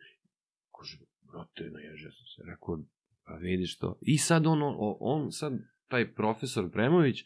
Kaže, 0.80 0.98
brate, 1.32 1.63
naježio 1.74 2.12
sam 2.12 2.26
se. 2.36 2.41
Rekao, 2.52 2.80
pa 3.26 3.34
vidiš 3.34 3.78
to. 3.78 3.98
I 4.02 4.18
sad 4.18 4.48
on, 4.48 4.63
on, 4.63 4.96
on 5.00 5.32
sad, 5.32 5.54
taj 5.88 6.13
profesor 6.13 6.72
Premović, 6.72 7.24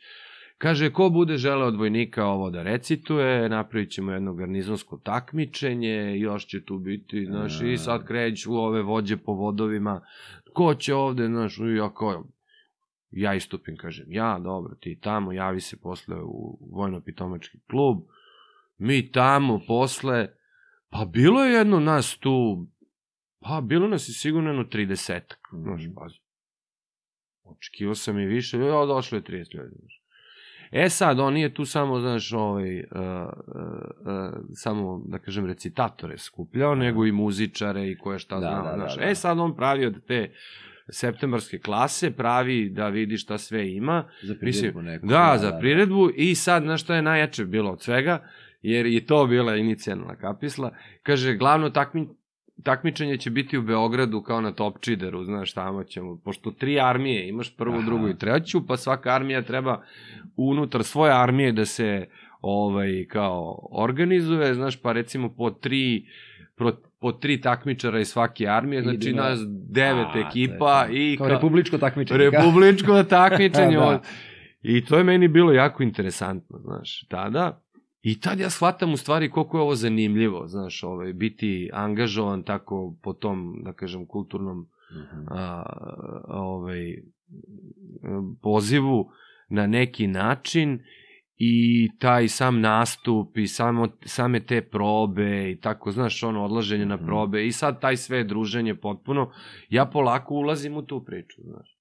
Kaže, 0.60 0.89
ko 0.91 1.10
bude 1.10 1.38
želeo 1.38 1.67
od 1.67 1.76
vojnika 1.76 2.26
ovo 2.26 2.50
da 2.50 2.63
recituje, 2.63 3.50
napravit 3.50 3.91
ćemo 3.91 4.12
jedno 4.12 4.34
garnizonsko 4.34 4.98
takmičenje, 4.98 6.17
još 6.17 6.48
će 6.48 6.65
tu 6.65 6.78
biti, 6.78 7.26
znaš, 7.26 7.62
i 7.62 7.78
sad 7.78 8.08
kreću 8.08 8.56
ove 8.56 8.82
vođe 8.82 9.17
po 9.17 9.34
vodovima, 9.34 10.02
ko 10.54 10.76
će 10.76 10.93
ovde, 10.95 11.28
znaš, 11.28 11.58
i 11.58 11.76
ja 11.78 11.93
kao, 11.93 12.26
ja 13.12 13.34
istupim, 13.34 13.78
kažem, 13.78 14.06
ja, 14.10 14.39
dobro, 14.39 14.76
ti 14.76 15.00
tamo, 15.02 15.32
javi 15.32 15.62
se 15.62 15.78
posle 15.78 16.15
u 16.24 16.60
vojno-pitomački 16.72 17.60
klub, 17.69 17.98
mi 18.78 19.12
tamo 19.12 19.62
posle, 19.67 20.28
pa 20.89 21.06
bilo 21.06 21.45
je 21.45 21.54
jedno 21.54 21.80
nas 21.80 22.17
tu, 22.17 22.67
pa 23.39 23.62
bilo 23.62 23.88
nas 23.88 24.10
je 24.10 24.13
sigurno 24.13 24.50
jedno 24.50 24.63
30 24.63 25.22
znaš, 25.52 25.82
pazi. 25.95 26.19
Očekivao 27.43 27.95
sam 27.95 28.19
i 28.19 28.26
više, 28.26 28.58
ja, 28.58 28.86
došlo 28.86 29.17
je 29.17 29.24
30 29.24 29.56
ljudi, 29.56 29.76
znaš. 29.80 30.00
E 30.72 30.90
sad, 30.90 31.20
on 31.20 31.34
nije 31.34 31.54
tu 31.54 31.66
samo, 31.66 32.00
znaš, 32.00 32.34
ovaj, 32.34 32.80
uh, 32.80 32.86
uh, 32.92 33.04
uh, 34.00 34.34
samo, 34.54 35.02
da 35.06 35.20
kažem, 35.20 35.46
recitatore 35.46 36.18
skupljao, 36.18 36.76
nego 36.76 37.06
i 37.06 37.12
muzičare 37.12 37.88
i 37.88 37.98
koje 37.98 38.20
šta 38.20 38.36
Da, 38.36 38.42
znao, 38.42 38.64
da, 38.64 38.70
da, 38.70 38.76
znaš. 38.76 38.98
da. 38.98 39.10
E 39.10 39.16
sad 39.16 39.40
on 39.40 39.56
pravi 39.56 39.86
od 39.86 40.06
te 40.08 40.32
septembarske 40.92 41.60
klase, 41.60 42.12
pravi 42.12 42.70
da 42.70 42.88
vidi 42.90 43.18
šta 43.18 43.38
sve 43.38 43.72
ima, 43.72 44.10
Za 44.24 44.36
priredbu 44.40 44.82
neku. 44.82 45.08
Da, 45.08 45.38
za 45.42 45.58
priredbu 45.60 46.10
i 46.16 46.36
sad, 46.36 46.64
znaš 46.64 46.84
šta 46.84 46.96
je 46.96 47.02
najjače 47.02 47.46
bilo 47.46 47.72
od 47.72 47.82
svega, 47.82 48.28
jer 48.62 48.86
je 48.86 49.06
to 49.06 49.26
bila 49.28 49.56
inicijalna 49.56 50.16
kapisla, 50.16 50.72
kaže, 51.04 51.36
glavno 51.36 51.70
takmi, 51.70 52.08
takmičenje 52.63 53.17
će 53.17 53.30
biti 53.30 53.58
u 53.58 53.62
Beogradu 53.62 54.22
kao 54.22 54.41
na 54.41 54.52
Topčideru, 54.52 55.24
znaš, 55.24 55.54
tamo 55.54 55.84
ćemo, 55.84 56.17
pošto 56.17 56.52
tri 56.52 56.80
armije, 56.80 57.30
imaš 57.30 57.56
prvu, 57.56 57.74
Aha. 57.74 57.86
drugu 57.86 58.08
i 58.10 58.17
treću, 58.17 58.67
pa 58.67 58.78
svaka 58.78 59.10
armija 59.10 59.41
treba 59.41 59.82
unutar 60.38 60.84
svoje 60.84 61.13
armije 61.13 61.52
da 61.52 61.65
se 61.65 62.08
ovaj 62.41 63.06
kao 63.06 63.60
organizuje, 63.74 64.54
znaš, 64.54 64.82
pa 64.82 64.91
recimo 64.91 65.30
po 65.30 65.52
tri 65.52 66.06
pro, 66.56 66.72
po 67.00 67.12
tri 67.12 67.41
takmičara 67.41 68.00
iz 68.00 68.08
svake 68.08 68.48
armije, 68.48 68.82
znači 68.82 69.10
Idu 69.10 69.17
na- 69.17 69.30
nas 69.30 69.39
devet 69.69 70.08
A, 70.08 70.13
to 70.13 70.19
ekipa 70.19 70.86
to. 70.86 70.93
i 70.93 71.15
Kao 71.17 71.28
ka- 71.28 71.32
republičko 71.32 71.78
takmičenje. 71.78 72.17
republičko 72.22 73.04
takmičenje. 73.04 73.78
Da. 73.78 73.86
da. 73.86 74.02
I 74.63 74.86
to 74.86 74.98
je 74.98 75.04
meni 75.04 75.28
bilo 75.28 75.52
jako 75.54 75.84
interesantno, 75.84 76.58
znaš, 76.58 77.00
tada. 77.02 77.62
I 78.02 78.20
tad 78.20 78.40
ja 78.40 78.50
shvatam 78.50 78.94
u 78.94 78.98
stvari 78.98 79.30
koliko 79.30 79.58
je 79.58 79.62
ovo 79.62 79.76
zanimljivo, 79.76 80.48
znaš, 80.48 80.84
ovaj, 80.84 81.14
biti 81.14 81.70
angažovan 81.74 82.44
tako 82.44 82.96
po 83.02 83.14
tom, 83.14 83.62
da 83.64 83.74
kažem, 83.74 84.06
kulturnom 84.06 84.68
Mhm. 84.92 85.22
a, 85.28 85.64
ovaj, 86.28 86.96
pozivu 88.42 89.10
na 89.50 89.68
neki 89.68 90.08
način 90.08 90.80
i 91.38 91.90
taj 92.00 92.28
sam 92.28 92.62
nastup 92.62 93.38
i 93.38 93.48
samo, 93.48 93.88
same 94.06 94.40
te 94.40 94.62
probe 94.62 95.52
i 95.52 95.60
tako, 95.60 95.92
znaš, 95.92 96.24
ono, 96.24 96.46
odlaženje 96.46 96.86
na 96.86 96.96
Mhm. 96.96 97.06
probe 97.06 97.46
i 97.48 97.52
sad 97.52 97.82
taj 97.82 97.98
sve 97.98 98.24
druženje 98.24 98.76
potpuno, 98.76 99.32
ja 99.70 99.86
polako 99.86 100.34
ulazim 100.34 100.78
u 100.78 100.82
tu 100.82 101.04
priču, 101.06 101.42
znaš. 101.44 101.76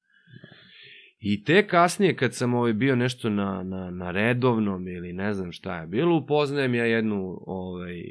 I 1.20 1.44
te 1.44 1.66
kasnije 1.66 2.16
kad 2.16 2.34
sam 2.34 2.54
ovaj 2.54 2.72
bio 2.72 2.96
nešto 2.96 3.30
na, 3.30 3.62
na, 3.62 3.90
na 3.90 4.10
redovnom 4.10 4.88
ili 4.88 5.12
ne 5.12 5.34
znam 5.34 5.52
šta 5.52 5.80
je 5.80 5.86
bilo, 5.86 6.16
upoznajem 6.16 6.74
ja 6.74 6.84
jednu 6.84 7.40
ovaj, 7.46 8.02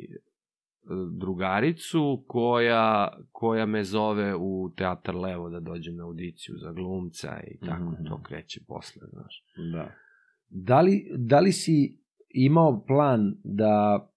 drugaricu 1.11 2.23
koja, 2.27 3.17
koja 3.31 3.65
me 3.65 3.83
zove 3.83 4.35
u 4.35 4.73
Teatar 4.77 5.15
Levo 5.15 5.49
da 5.49 5.59
dođem 5.59 5.95
na 5.95 6.03
audiciju 6.03 6.55
za 6.57 6.71
glumca 6.71 7.39
i 7.47 7.59
tako 7.59 7.91
Mhm. 7.91 8.05
to 8.07 8.21
kreće 8.23 8.59
posle, 8.67 9.01
znaš. 9.11 9.43
Da. 9.73 9.91
Da 10.49 10.81
li, 10.81 11.05
da 11.17 11.39
li 11.39 11.51
si 11.51 11.99
imao 12.29 12.85
plan 12.85 13.35
da 13.43 14.07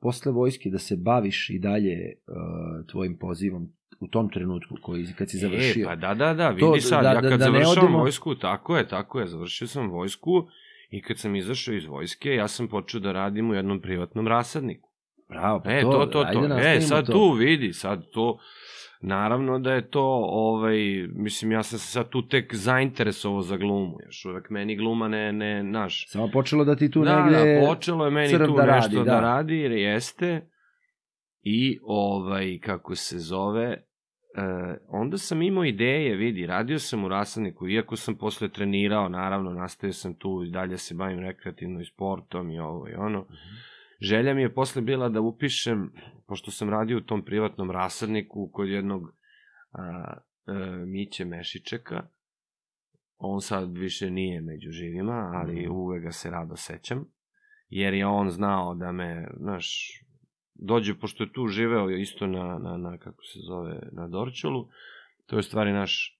posle 0.00 0.32
vojske 0.32 0.70
da 0.70 0.78
se 0.78 0.96
baviš 0.96 1.50
i 1.50 1.58
dalje 1.58 1.96
uh, 2.26 2.86
tvojim 2.86 3.18
pozivom 3.18 3.72
u 4.02 4.08
tom 4.08 4.30
trenutku 4.30 4.76
koji 4.82 5.06
kad 5.18 5.30
si 5.30 5.38
završio? 5.38 5.82
E, 5.82 5.86
pa 5.86 5.96
da, 5.96 6.14
da, 6.14 6.34
da, 6.34 6.48
vidi 6.48 6.60
To, 6.62 6.76
sad, 6.78 7.02
da- 7.02 7.08
ja 7.08 7.14
da- 7.14 7.28
kad 7.28 7.38
da 7.38 7.46
ne 7.46 7.52
završavam 7.52 7.88
odemo- 7.88 7.98
vojsku, 7.98 8.34
tako 8.34 8.76
je, 8.76 8.88
tako 8.88 9.20
je, 9.20 9.26
završio 9.26 9.66
sam 9.66 9.90
vojsku 9.90 10.30
i 10.90 11.02
kad 11.02 11.18
sam 11.18 11.36
izašao 11.36 11.74
iz 11.74 11.84
vojske, 11.86 12.30
ja 12.30 12.48
sam 12.48 12.68
počeo 12.68 13.00
da 13.00 13.12
radim 13.12 13.50
u 13.50 13.54
jednom 13.54 13.80
privatnom 13.80 14.28
rasadniku. 14.28 14.88
Bravo, 15.28 15.60
pa 15.64 15.70
E, 15.70 15.80
to, 15.82 15.90
to, 15.92 16.24
to. 16.24 16.38
ajde 16.48 16.76
E, 16.76 16.80
sad 16.80 17.06
to. 17.06 17.12
tu 17.12 17.30
vidi, 17.30 17.72
sad 17.72 18.02
to, 18.10 18.38
naravno 19.00 19.58
da 19.58 19.72
je 19.72 19.90
to, 19.90 20.02
ovaj, 20.24 20.76
mislim, 21.08 21.52
ja 21.52 21.62
sam 21.62 21.78
se 21.78 21.86
sad 21.86 22.08
tu 22.08 22.22
tek 22.22 22.54
zainteresovao 22.54 23.42
za 23.42 23.56
glumu, 23.56 23.96
još 24.06 24.24
uvek 24.24 24.50
meni 24.50 24.76
gluma 24.76 25.08
ne, 25.08 25.32
ne, 25.32 25.62
naš. 25.62 26.08
Samo 26.08 26.28
počelo 26.28 26.64
da 26.64 26.76
ti 26.76 26.90
tu 26.90 27.04
da, 27.04 27.24
negde... 27.24 27.54
da, 27.54 27.66
počelo 27.66 28.04
je 28.04 28.10
meni 28.10 28.30
tu 28.30 28.54
da 28.56 28.64
radi, 28.64 28.76
nešto 28.76 28.98
da, 28.98 29.10
da. 29.10 29.20
radi, 29.20 29.54
jer 29.54 29.72
jeste, 29.72 30.48
i 31.42 31.78
ovaj, 31.84 32.58
kako 32.58 32.94
se 32.94 33.18
zove, 33.18 33.82
E, 34.34 34.76
onda 34.88 35.18
sam 35.18 35.42
imao 35.42 35.64
ideje, 35.64 36.16
vidi, 36.16 36.46
radio 36.46 36.78
sam 36.78 37.04
u 37.04 37.08
rasadniku, 37.08 37.68
iako 37.68 37.96
sam 37.96 38.14
posle 38.14 38.48
trenirao, 38.48 39.08
naravno, 39.08 39.50
nastavio 39.50 39.92
sam 39.92 40.14
tu 40.14 40.44
i 40.46 40.50
dalje 40.50 40.78
se 40.78 40.94
bavim 40.94 41.20
rekreativno 41.20 41.80
i 41.80 41.84
sportom 41.84 42.50
i 42.50 42.58
ovo 42.58 42.88
i 42.88 42.94
ono. 42.94 43.26
Želja 44.00 44.34
mi 44.34 44.42
je 44.42 44.54
posle 44.54 44.82
bila 44.82 45.08
da 45.08 45.20
upišem, 45.20 45.92
pošto 46.26 46.50
sam 46.50 46.70
radio 46.70 46.96
u 46.96 47.00
tom 47.00 47.24
privatnom 47.24 47.70
rasadniku 47.70 48.50
kod 48.52 48.68
jednog 48.68 49.02
a, 49.72 50.14
a, 50.46 50.54
Miće 50.86 51.24
Mešičeka, 51.24 52.06
on 53.18 53.40
sad 53.40 53.76
više 53.78 54.10
nije 54.10 54.40
među 54.40 54.70
živima, 54.70 55.32
ali 55.34 55.68
uvek 55.68 56.02
ga 56.02 56.12
se 56.12 56.30
rado 56.30 56.56
sećam, 56.56 57.04
jer 57.68 57.94
je 57.94 58.06
on 58.06 58.30
znao 58.30 58.74
da 58.74 58.92
me, 58.92 59.28
znaš, 59.36 59.90
dođe, 60.62 60.94
pošto 60.94 61.24
je 61.24 61.32
tu 61.32 61.46
živeo 61.46 61.90
isto 61.90 62.26
na, 62.26 62.58
na, 62.58 62.76
na 62.76 62.98
kako 62.98 63.24
se 63.24 63.38
zove, 63.38 63.80
na 63.92 64.08
Dorčolu, 64.08 64.68
to 65.26 65.36
je 65.36 65.40
u 65.40 65.42
stvari 65.42 65.72
naš, 65.72 66.18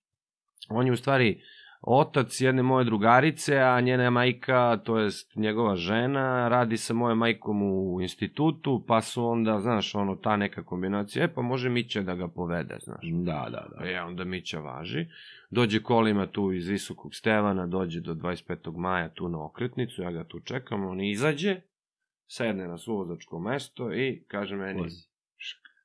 on 0.69 0.87
je 0.87 0.93
u 0.93 0.97
stvari 0.97 1.43
otac 1.83 2.41
jedne 2.41 2.63
moje 2.63 2.85
drugarice, 2.85 3.59
a 3.59 3.81
njena 3.81 4.11
majka, 4.11 4.81
to 4.85 4.99
jest 4.99 5.37
njegova 5.37 5.77
žena, 5.77 6.49
radi 6.49 6.77
sa 6.77 6.95
mojom 6.95 7.19
majkom 7.19 7.63
u 7.63 8.01
institutu, 8.01 8.85
pa 8.87 9.01
su 9.01 9.27
onda, 9.27 9.59
znaš, 9.59 9.95
ono, 9.95 10.17
ta 10.17 10.37
neka 10.37 10.63
kombinacija, 10.63 11.25
e, 11.25 11.29
pa 11.35 11.43
može 11.43 11.69
Mića 11.69 12.03
da 12.03 12.15
ga 12.15 12.29
povede, 12.29 12.77
znaš. 12.83 13.01
Da, 13.03 13.49
da, 13.51 13.67
da. 13.79 13.91
E, 13.91 14.01
onda 14.01 14.25
Mića 14.25 14.59
važi. 14.59 15.07
Dođe 15.51 15.83
kolima 15.83 16.27
tu 16.27 16.53
iz 16.53 16.69
Visokog 16.69 17.15
Stevana, 17.15 17.67
dođe 17.67 18.01
do 18.01 18.15
25. 18.15 18.77
maja 18.77 19.09
tu 19.09 19.29
na 19.29 19.45
okretnicu, 19.45 20.03
ja 20.03 20.11
ga 20.11 20.25
tu 20.25 20.41
čekam, 20.41 20.87
on 20.87 21.01
izađe, 21.01 21.61
sedne 22.33 22.69
na 22.69 22.79
suvozačko 22.79 23.39
mesto 23.39 23.95
i 23.95 24.25
kaže 24.29 24.57
meni, 24.57 24.81
Vozi. 24.81 25.03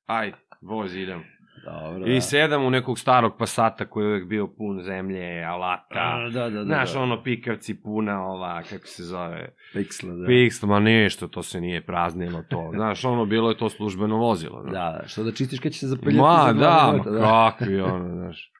ajde, 0.05 0.37
vozi, 0.61 0.99
idem. 0.99 1.23
Dobro, 1.65 2.07
I 2.07 2.21
sedam 2.21 2.65
u 2.65 2.69
nekog 2.69 2.99
starog 2.99 3.37
pasata 3.37 3.85
koji 3.85 4.05
je 4.05 4.09
uvek 4.09 4.27
bio 4.27 4.47
pun 4.47 4.81
zemlje, 4.83 5.43
alata, 5.43 6.29
Da, 6.33 6.39
da, 6.39 6.49
da. 6.49 6.63
Znaš, 6.63 6.93
da. 6.93 6.99
ono 6.99 7.23
pikavci 7.23 7.81
puna 7.81 8.25
ova, 8.25 8.63
kako 8.63 8.87
se 8.87 9.03
zove, 9.03 9.55
Piksla, 9.73 10.13
da. 10.13 10.25
Piksla, 10.27 10.69
ma 10.69 10.79
ništa, 10.79 11.27
to 11.27 11.43
se 11.43 11.61
nije 11.61 11.85
praznilo 11.85 12.43
to. 12.49 12.71
Znaš, 12.75 13.05
ono, 13.05 13.25
bilo 13.25 13.49
je 13.49 13.57
to 13.57 13.69
službeno 13.69 14.17
vozilo. 14.17 14.63
Da, 14.63 14.71
da, 14.71 15.03
što 15.07 15.23
da 15.23 15.31
čistiš 15.31 15.59
kad 15.59 15.71
će 15.71 15.79
se 15.79 15.87
zapeljati 15.87 16.17
Ma, 16.17 16.43
za 16.47 16.53
da, 16.53 16.59
dva 16.59 16.85
ma 16.85 16.91
minuta, 16.91 17.19
kakvi, 17.21 17.81
ono, 17.81 18.13
znaš. 18.15 18.51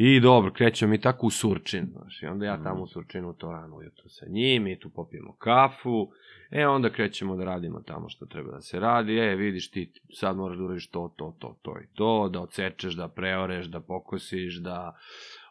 I 0.00 0.20
dobro, 0.20 0.52
krećemo 0.52 0.90
mi 0.90 1.00
tako 1.00 1.26
u 1.26 1.30
Surčin, 1.30 1.86
znaš, 1.92 2.22
i 2.22 2.26
onda 2.26 2.46
ja 2.46 2.62
tamo 2.62 2.82
u 2.82 2.86
Surčinu 2.86 3.32
to 3.32 3.52
rano 3.52 3.76
ujutro 3.76 4.08
sa 4.08 4.26
njim, 4.28 4.66
i 4.66 4.78
tu 4.78 4.90
popijemo 4.90 5.36
kafu, 5.38 6.10
e, 6.50 6.66
onda 6.66 6.90
krećemo 6.90 7.36
da 7.36 7.44
radimo 7.44 7.80
tamo 7.80 8.08
što 8.08 8.26
treba 8.26 8.50
da 8.50 8.60
se 8.60 8.80
radi, 8.80 9.16
e, 9.16 9.36
vidiš 9.36 9.70
ti, 9.70 9.92
sad 10.12 10.36
moraš 10.36 10.58
da 10.58 10.64
uradiš 10.64 10.90
to, 10.90 11.14
to, 11.16 11.36
to, 11.38 11.58
to 11.62 11.78
i 11.78 11.86
to, 11.94 12.28
da 12.32 12.40
odsečeš, 12.40 12.94
da 12.94 13.08
preoreš, 13.08 13.66
da 13.66 13.80
pokosiš, 13.80 14.56
da 14.56 14.96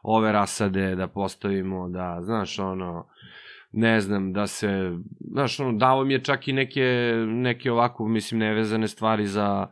ove 0.03 0.31
rasade, 0.31 0.95
da 0.95 1.07
postavimo, 1.07 1.89
da, 1.89 2.19
znaš, 2.21 2.59
ono, 2.59 3.07
ne 3.71 4.01
znam, 4.01 4.33
da 4.33 4.47
se, 4.47 4.91
znaš, 5.31 5.59
ono, 5.59 5.77
dao 5.77 6.03
mi 6.03 6.13
je 6.13 6.23
čak 6.23 6.47
i 6.47 6.53
neke, 6.53 7.13
neke 7.27 7.71
ovako, 7.71 8.07
mislim, 8.07 8.39
nevezane 8.39 8.87
stvari 8.87 9.25
za, 9.25 9.67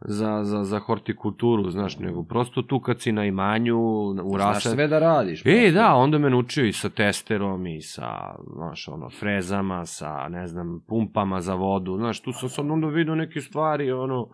za, 0.00 0.44
za, 0.44 0.64
za 0.64 0.78
hortikulturu, 0.78 1.70
znaš, 1.70 1.98
nego 1.98 2.22
prosto 2.22 2.62
tu 2.62 2.80
kad 2.80 3.00
si 3.00 3.12
na 3.12 3.24
imanju, 3.24 3.78
u 4.02 4.14
Znaš 4.14 4.40
rasad... 4.40 4.72
sve 4.72 4.86
da 4.88 4.98
radiš. 4.98 5.42
E, 5.46 5.70
da, 5.70 5.94
onda 5.94 6.18
me 6.18 6.30
naučio 6.30 6.66
i 6.66 6.72
sa 6.72 6.88
testerom 6.88 7.66
i 7.66 7.80
sa, 7.80 8.08
znaš, 8.54 8.88
ono, 8.88 9.10
frezama, 9.10 9.86
sa, 9.86 10.28
ne 10.28 10.46
znam, 10.46 10.80
pumpama 10.88 11.40
za 11.40 11.54
vodu, 11.54 11.96
znaš, 11.96 12.22
tu 12.22 12.32
sam 12.32 12.48
sad 12.48 12.70
onda 12.70 12.86
vidio 12.86 13.14
neke 13.14 13.40
stvari, 13.40 13.92
ono, 13.92 14.28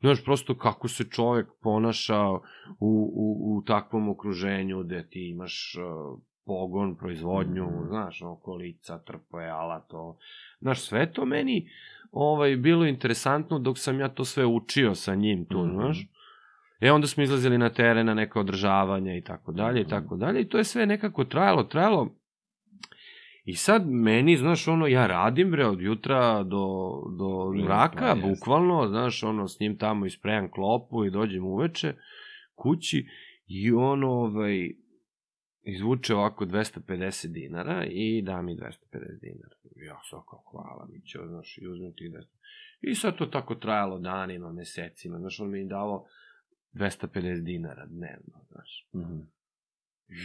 znaš, 0.00 0.24
prosto 0.24 0.58
kako 0.58 0.88
se 0.88 1.04
čovek 1.04 1.46
ponaša 1.62 2.28
u, 2.30 2.40
u, 2.80 3.56
u 3.56 3.62
takvom 3.66 4.08
okruženju 4.08 4.82
gde 4.82 5.08
ti 5.08 5.28
imaš 5.28 5.76
uh, 5.78 6.18
pogon, 6.46 6.96
proizvodnju, 6.96 7.64
Mhm. 7.66 7.88
znaš, 7.88 8.22
ono, 8.22 8.36
kolica, 8.36 8.98
trpoje, 8.98 9.50
alato, 9.50 10.16
znaš, 10.60 10.80
sve 10.80 11.12
to 11.12 11.24
meni, 11.24 11.68
ovaj, 12.12 12.56
bilo 12.56 12.86
interesantno 12.86 13.58
dok 13.58 13.78
sam 13.78 14.00
ja 14.00 14.08
to 14.08 14.24
sve 14.24 14.46
učio 14.46 14.94
sa 14.94 15.14
njim 15.14 15.44
tu, 15.44 15.58
Mhm. 15.58 15.74
znaš, 15.74 16.06
E 16.80 16.92
onda 16.92 17.06
smo 17.06 17.22
izlazili 17.22 17.58
na 17.58 17.70
teren 17.70 18.06
na 18.06 18.14
neka 18.14 18.40
održavanja 18.40 19.14
i 19.14 19.20
tako 19.20 19.52
dalje 19.52 19.78
i 19.78 19.82
Mhm. 19.82 19.90
tako 19.90 20.16
dalje 20.16 20.40
i 20.40 20.48
to 20.48 20.58
je 20.58 20.64
sve 20.64 20.86
nekako 20.86 21.24
trajalo, 21.24 21.62
trajalo. 21.64 22.14
I 23.44 23.54
sad 23.54 23.82
meni, 23.86 24.36
znaš, 24.36 24.68
ono, 24.68 24.86
ja 24.86 25.06
radim, 25.06 25.50
bre, 25.50 25.66
od 25.66 25.80
jutra 25.80 26.42
do, 26.42 26.66
do 27.18 27.52
mraka, 27.56 28.06
jeste. 28.06 28.28
bukvalno, 28.28 28.88
znaš, 28.88 29.22
ono, 29.22 29.48
s 29.48 29.60
njim 29.60 29.78
tamo 29.78 30.06
isprejam 30.06 30.50
klopu 30.50 31.04
i 31.04 31.10
dođem 31.10 31.44
uveče 31.44 31.94
kući 32.54 33.06
i 33.46 33.72
on, 33.72 34.04
ovaj, 34.04 34.70
izvuče 35.62 36.14
ovako 36.14 36.44
250 36.44 37.26
dinara 37.28 37.84
i 37.84 38.22
da 38.22 38.42
mi 38.42 38.54
250 38.54 38.68
dinara. 39.20 39.56
Ja 39.86 40.00
sam 40.10 40.20
kao, 40.30 40.42
hvala 40.50 40.88
mi 40.92 41.00
će, 41.06 41.18
znaš, 41.28 41.58
i 41.58 41.68
uzmem 41.68 41.92
tih 41.92 42.10
200. 42.10 42.24
I 42.80 42.94
sad 42.94 43.16
to 43.16 43.26
tako 43.26 43.54
trajalo 43.54 43.98
danima, 43.98 44.52
mesecima, 44.52 45.18
znaš, 45.18 45.40
on 45.40 45.50
mi 45.50 45.58
je 45.58 45.66
davo 45.66 46.06
250 46.74 47.44
dinara 47.44 47.86
dnevno, 47.86 48.44
znaš. 48.50 48.88
Mhm. 48.94 49.20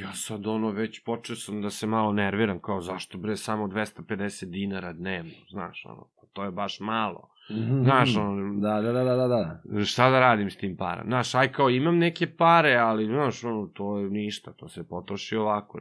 Ja 0.01 0.13
sad 0.13 0.47
ono 0.47 0.71
već 0.71 1.03
počeo 1.03 1.35
sam 1.35 1.61
da 1.61 1.69
se 1.69 1.87
malo 1.87 2.13
nerviram, 2.13 2.59
kao 2.59 2.81
zašto 2.81 3.17
bre 3.17 3.37
samo 3.37 3.67
250 3.67 4.45
dinara 4.45 4.93
dnevno, 4.93 5.31
znaš, 5.49 5.85
ono, 5.85 6.07
pa 6.21 6.27
to 6.33 6.43
je 6.43 6.51
baš 6.51 6.79
malo. 6.79 7.29
Mhm. 7.51 7.83
Znaš, 7.83 8.17
ono, 8.17 8.59
Da, 8.59 8.81
da, 8.81 8.91
da, 8.91 9.03
da, 9.03 9.15
da, 9.15 9.27
da. 9.27 9.85
šta 9.85 10.09
da 10.09 10.19
radim 10.19 10.49
s 10.49 10.57
tim 10.57 10.77
para? 10.77 11.03
Znaš, 11.05 11.35
aj 11.35 11.51
kao 11.51 11.69
imam 11.69 11.97
neke 11.97 12.35
pare, 12.35 12.75
ali, 12.75 13.05
znaš, 13.05 13.43
ono, 13.43 13.67
to 13.67 13.99
je 13.99 14.09
ništa, 14.09 14.53
to 14.53 14.69
se 14.69 14.87
potroši 14.87 15.35
ovako. 15.35 15.79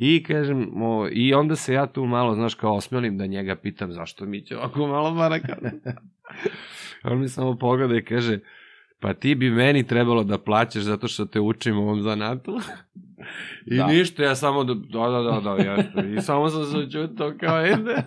I 0.00 0.22
kažem, 0.22 0.82
o, 0.82 1.08
i 1.12 1.34
onda 1.34 1.56
se 1.56 1.74
ja 1.74 1.86
tu 1.86 2.06
malo, 2.06 2.34
znaš, 2.34 2.54
kao 2.54 2.74
osmelim 2.74 3.18
da 3.18 3.26
njega 3.26 3.56
pitam 3.56 3.92
zašto 3.92 4.24
mi 4.24 4.42
će 4.42 4.56
ovako 4.56 4.86
malo 4.86 5.16
para 5.16 5.38
kao. 5.40 5.56
On 7.12 7.20
mi 7.20 7.28
samo 7.28 7.58
pogleda 7.58 7.96
i 7.96 8.04
kaže, 8.04 8.38
pa 9.00 9.14
ti 9.14 9.34
bi 9.34 9.50
meni 9.50 9.86
trebalo 9.86 10.24
da 10.24 10.38
plaćaš 10.38 10.82
zato 10.82 11.08
što 11.08 11.24
te 11.24 11.40
učim 11.40 11.78
ovom 11.78 12.02
zanatu. 12.02 12.60
I 13.66 13.76
Da. 13.76 13.86
ništa, 13.86 14.22
ja 14.22 14.34
samo 14.34 14.64
da, 14.64 14.74
da, 14.74 15.08
da, 15.08 15.22
da, 15.22 15.40
da, 15.40 15.62
ja, 15.62 15.76
i 16.16 16.20
samo 16.22 16.48
sam 16.48 16.64
se 16.64 16.90
čutao 16.90 17.32
kao, 17.40 17.66
ide. 17.66 18.02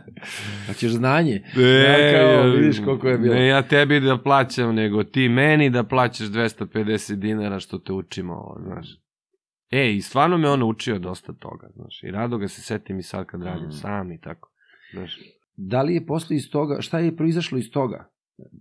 Hoćeš 0.68 0.92
znanje? 1.02 1.44
Ne, 1.56 1.64
Ja 1.64 2.20
kao, 2.20 2.52
vidiš 2.52 2.80
koliko 2.86 3.08
je 3.08 3.18
bilo. 3.18 3.36
Ne, 3.36 3.48
ja 3.48 3.62
tebi 3.62 4.00
da 4.00 4.18
plaćam, 4.18 4.76
nego 4.76 5.04
ti 5.04 5.30
meni 5.30 5.70
da 5.70 5.84
plaćaš 5.84 6.28
250 6.28 7.16
dinara 7.16 7.60
što 7.60 7.78
te 7.78 7.94
učimo 7.94 8.34
ovo, 8.34 8.60
znaš. 8.64 9.01
E, 9.72 9.92
i 9.92 10.02
stvarno 10.02 10.38
me 10.38 10.50
on 10.50 10.64
učio 10.64 11.00
dosta 11.00 11.34
toga, 11.34 11.70
znaš. 11.70 12.04
I 12.04 12.12
rado 12.12 12.38
ga 12.38 12.48
se 12.48 12.62
setim 12.62 13.00
i 13.00 13.04
sad 13.04 13.26
kad 13.26 13.44
radim 13.44 13.68
Mm. 13.68 13.72
sam 13.74 14.12
i 14.12 14.20
tako. 14.20 14.52
Znaš. 14.94 15.20
Da 15.56 15.82
li 15.82 15.94
je 15.94 16.06
posle 16.06 16.36
iz 16.36 16.50
toga, 16.50 16.82
šta 16.82 17.00
je 17.00 17.16
proizašlo 17.16 17.58
iz 17.58 17.72
toga? 17.72 18.10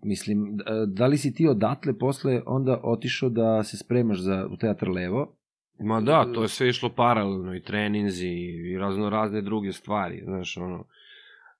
Mislim, 0.03 0.57
da- 0.57 0.64
da 0.87 1.07
li 1.07 1.18
si 1.18 1.35
ti 1.35 1.49
odatle 1.49 1.99
posle 1.99 2.42
onda 2.46 2.81
otišao 2.85 3.29
da 3.31 3.62
se 3.62 3.77
spremaš 3.77 4.18
za 4.18 4.46
u 4.46 4.57
teatr 4.57 4.88
Levo? 4.88 5.37
Ma 5.79 6.01
da, 6.01 6.33
to 6.35 6.42
je 6.42 6.49
sve 6.49 6.68
išlo 6.68 6.90
paralelno, 6.90 7.55
i 7.55 7.62
treninzi, 7.62 8.29
i 8.29 8.79
razno 8.79 9.11
razne 9.11 9.42
druge 9.42 9.73
stvari, 9.73 10.23
znaš, 10.25 10.57
ono, 10.57 10.85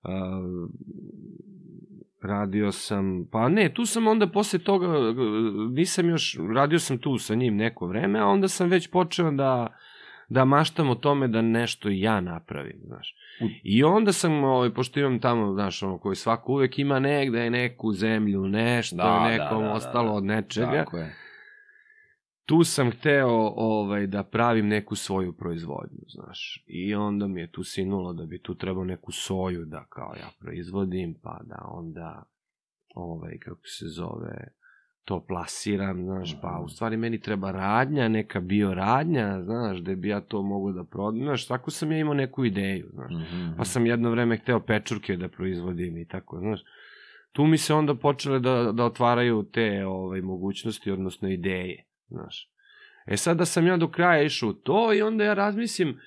a, 0.03 0.41
radio 2.23 2.71
sam, 2.71 3.25
pa 3.31 3.49
ne, 3.49 3.73
tu 3.73 3.85
sam 3.85 4.07
onda 4.07 4.27
posle 4.27 4.59
toga, 4.59 4.87
nisam 5.71 6.09
još, 6.09 6.37
radio 6.55 6.79
sam 6.79 6.97
tu 6.97 7.17
sa 7.17 7.35
njim 7.35 7.55
neko 7.55 7.87
vreme, 7.87 8.19
a 8.19 8.25
onda 8.25 8.47
sam 8.47 8.69
već 8.69 8.87
počeo 8.87 9.31
da, 9.31 9.67
da 10.29 10.45
maštam 10.45 10.89
o 10.89 10.95
tome 10.95 11.27
da 11.27 11.41
nešto 11.41 11.89
ja 11.91 12.21
napravim, 12.21 12.79
znaš. 12.85 13.15
I 13.63 13.83
onda 13.83 14.11
sam, 14.11 14.43
ovaj, 14.43 14.73
pošto 14.73 14.99
imam 14.99 15.19
tamo, 15.19 15.53
znaš, 15.53 15.83
ono, 15.83 15.97
koji 15.97 16.15
svako 16.15 16.51
uvek 16.51 16.79
ima 16.79 16.99
negde 16.99 17.49
neku 17.49 17.93
zemlju, 17.93 18.47
nešto 18.47 18.95
Da, 18.95 19.03
da, 19.03 19.09
da, 19.09 19.27
nekom 19.27 19.61
da, 19.61 19.67
da, 19.67 19.73
ostalo 19.73 20.07
da. 20.07 20.13
od 20.13 20.23
nečega 20.23 20.71
Tako 20.71 20.97
je. 20.97 21.15
Tu 22.45 22.63
sam 22.63 22.91
hteo 22.91 23.53
ovaj, 23.55 24.07
da 24.07 24.23
pravim 24.23 24.67
neku 24.67 24.95
svoju 24.95 25.33
proizvodnju, 25.33 26.03
znaš. 26.07 26.63
I 26.67 26.95
onda 26.95 27.27
mi 27.27 27.41
je 27.41 27.51
tu 27.51 27.63
sinulo 27.63 28.13
da 28.13 28.25
bi 28.25 28.41
tu 28.41 28.55
trebao 28.55 28.83
neku 28.83 29.11
soju 29.11 29.65
da 29.65 29.85
kao 29.89 30.13
ja 30.19 30.29
proizvodim, 30.39 31.15
pa 31.23 31.39
da 31.43 31.65
onda, 31.71 32.23
ovaj, 32.95 33.37
kako 33.39 33.67
se 33.67 33.85
zove, 33.87 34.47
to 35.05 35.25
plasiram, 35.27 36.03
znaš, 36.03 36.41
pa 36.41 36.61
u 36.65 36.69
stvari 36.69 36.97
meni 36.97 37.19
treba 37.19 37.51
radnja, 37.51 38.07
neka 38.07 38.39
bioradnja, 38.39 39.43
znaš, 39.43 39.81
gde 39.81 39.95
bi 39.95 40.07
ja 40.07 40.21
to 40.21 40.41
mogu 40.41 40.71
da 40.71 40.83
prodam, 40.83 41.21
znaš, 41.21 41.47
tako 41.47 41.71
sam 41.71 41.91
ja 41.91 41.97
imao 41.97 42.13
neku 42.13 42.45
ideju, 42.45 42.89
znaš. 42.93 43.11
Mhm. 43.11 43.57
Pa 43.57 43.65
sam 43.65 43.85
jedno 43.85 44.11
vreme 44.11 44.37
hteo 44.37 44.59
pečurke 44.59 45.17
da 45.17 45.29
proizvodim 45.29 45.97
i 45.97 46.07
tako, 46.07 46.39
znaš. 46.39 46.61
Tu 47.31 47.45
mi 47.45 47.57
se 47.57 47.73
onda 47.73 47.95
počele 47.95 48.39
da, 48.39 48.71
da 48.71 48.85
otvaraju 48.85 49.43
te 49.43 49.85
ovaj, 49.85 50.21
mogućnosti, 50.21 50.91
odnosno 50.91 51.29
ideje, 51.29 51.85
znaš. 52.11 52.49
E 53.05 53.17
sad 53.17 53.37
da 53.37 53.45
sam 53.45 53.67
ja 53.67 53.77
do 53.77 53.91
kraja 53.91 54.23
išao 54.23 54.49
u 54.49 54.53
to 54.53 54.93
i 54.93 55.01
onda 55.01 55.23
ja 55.23 55.33
razmislim, 55.33 55.99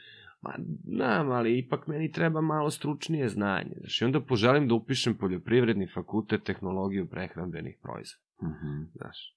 ma, 0.43 0.55
znam, 0.85 1.31
ali 1.31 1.59
ipak 1.59 1.87
meni 1.87 2.12
treba 2.12 2.40
malo 2.40 2.71
stručnije 2.71 3.29
znanje, 3.29 3.73
znaš. 3.81 4.01
I 4.01 4.05
onda 4.05 4.21
poželim 4.21 4.69
da 4.69 4.75
upišem 4.75 5.17
poljoprivredni 5.19 5.87
fakultet 5.95 6.43
tehnologiju 6.45 7.09
prehrambenih 7.11 7.79
proizvoda 7.83 8.25
Mhm. 8.43 8.83
znaš. 8.95 9.37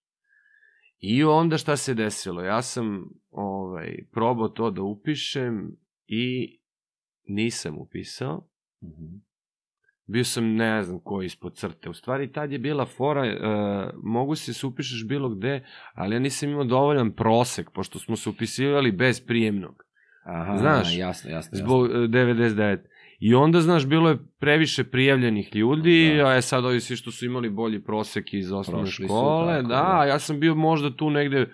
I 1.00 1.24
onda 1.24 1.58
šta 1.58 1.78
se 1.78 1.94
desilo? 1.94 2.42
Ja 2.42 2.62
sam 2.62 3.10
ovaj, 3.32 3.98
probao 4.12 4.48
to 4.48 4.72
da 4.72 4.82
upišem 4.82 5.76
i 6.08 6.58
nisam 7.28 7.78
upisao. 7.78 8.48
Mhm. 8.84 9.06
Bio 10.08 10.24
sam 10.24 10.56
ne 10.56 10.84
znam 10.84 11.00
ko 11.00 11.22
ispod 11.22 11.56
crte. 11.56 11.90
U 11.90 11.94
stvari 11.94 12.32
tad 12.32 12.52
je 12.52 12.60
bila 12.60 12.86
fora, 12.86 13.26
e, 13.26 13.38
mogu 14.04 14.36
se 14.36 14.54
se 14.54 14.68
upišeš 14.68 15.08
bilo 15.08 15.30
gde, 15.30 15.66
ali 15.94 16.16
ja 16.16 16.20
nisam 16.20 16.50
imao 16.50 16.64
dovoljan 16.64 17.12
prosek, 17.12 17.72
pošto 17.72 18.00
smo 18.00 18.16
se 18.16 18.30
upisivali 18.30 18.92
bez 18.92 19.22
prijemnog. 19.22 19.84
Aha, 20.26 20.58
Znaš, 20.58 20.98
jasno, 20.98 21.32
jasno. 21.32 21.58
Zbog 21.58 21.86
e, 21.86 21.94
99. 21.94 22.80
I 23.20 23.36
onda, 23.36 23.62
znaš, 23.62 23.86
bilo 23.86 24.10
je 24.10 24.18
previše 24.40 24.84
prijavljenih 24.84 25.56
ljudi, 25.56 26.14
Da. 26.18 26.24
da. 26.24 26.30
a 26.30 26.34
je 26.34 26.42
sad 26.42 26.66
ovi 26.66 26.80
svi 26.80 26.96
što 26.96 27.12
su 27.12 27.26
imali 27.26 27.50
bolji 27.50 27.84
prosek 27.84 28.34
iz 28.34 28.52
osnovne 28.52 28.84
Prošli 28.84 29.08
su, 29.08 29.14
škole, 29.14 29.56
tako, 29.56 29.68
da, 29.68 29.98
da. 29.98 30.06
ja 30.06 30.20
sam 30.20 30.40
bio 30.40 30.56
možda 30.56 30.96
tu 30.96 31.10
negde 31.10 31.50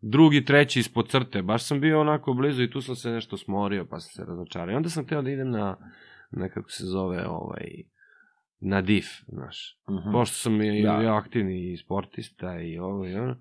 drugi, 0.00 0.44
treći 0.44 0.80
ispod 0.80 1.08
crte, 1.08 1.42
baš 1.42 1.64
sam 1.64 1.80
bio 1.80 2.00
onako 2.00 2.32
blizu 2.32 2.62
i 2.62 2.70
tu 2.70 2.80
sam 2.80 2.96
se 2.96 3.10
nešto 3.10 3.36
smorio, 3.36 3.86
pa 3.90 4.00
sam 4.00 4.10
se 4.12 4.30
razočarao. 4.30 4.72
I 4.72 4.76
onda 4.76 4.88
sam 4.88 5.04
hteo 5.04 5.22
da 5.22 5.30
idem 5.30 5.50
na, 5.50 5.76
na 6.30 6.48
kako 6.48 6.70
se 6.70 6.84
zove, 6.86 7.26
ovaj, 7.26 7.68
na 8.60 8.80
DIF, 8.82 9.06
znaš. 9.28 9.78
Mhm. 9.90 10.12
Pošto 10.12 10.34
sam 10.34 10.62
i, 10.62 10.82
Da. 10.82 10.92
ja 10.92 11.16
aktivni 11.16 11.76
sportista 11.76 12.60
i 12.60 12.78
ovo 12.78 13.06
i 13.06 13.14
ono. 13.14 13.36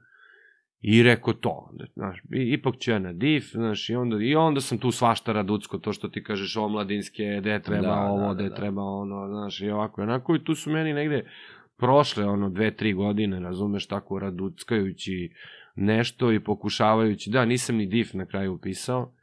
I 0.82 1.04
rekao 1.04 1.34
to, 1.34 1.70
znaš, 1.94 2.20
i- 2.26 2.54
ipak 2.54 2.78
ću 2.78 2.92
ja 2.92 3.00
na 3.00 3.14
DIF, 3.14 3.52
znaš, 3.52 3.90
i 3.90 3.96
onda, 3.96 4.18
i 4.20 4.36
onda 4.36 4.62
sam 4.62 4.78
tu 4.78 4.92
svašta 4.92 5.32
raducko, 5.34 5.78
to 5.78 5.94
što 5.94 6.08
ti 6.08 6.24
kažeš 6.24 6.58
omladinske, 6.58 7.38
gde 7.42 7.60
treba 7.60 7.82
Da, 7.82 8.02
ovo, 8.02 8.20
da, 8.20 8.28
da, 8.28 8.34
gde 8.34 8.50
da. 8.50 8.56
treba 8.56 8.82
ono, 8.84 9.28
znaš, 9.30 9.62
i 9.62 9.70
ovako, 9.70 10.02
i 10.02 10.04
onako, 10.04 10.36
i 10.36 10.44
tu 10.44 10.56
su 10.56 10.72
meni 10.72 10.94
negde 10.94 11.30
prošle, 11.78 12.26
ono, 12.26 12.50
dve, 12.50 12.72
tri 12.72 12.94
godine, 12.94 13.40
razumeš, 13.40 13.88
tako 13.88 14.20
raduckajući 14.20 15.32
nešto 15.76 16.32
i 16.32 16.40
pokušavajući, 16.40 17.30
da, 17.30 17.46
nisam 17.46 17.76
ni 17.76 17.86
DIF 17.86 18.14
na 18.14 18.26
kraju 18.26 18.54
upisao, 18.54 19.14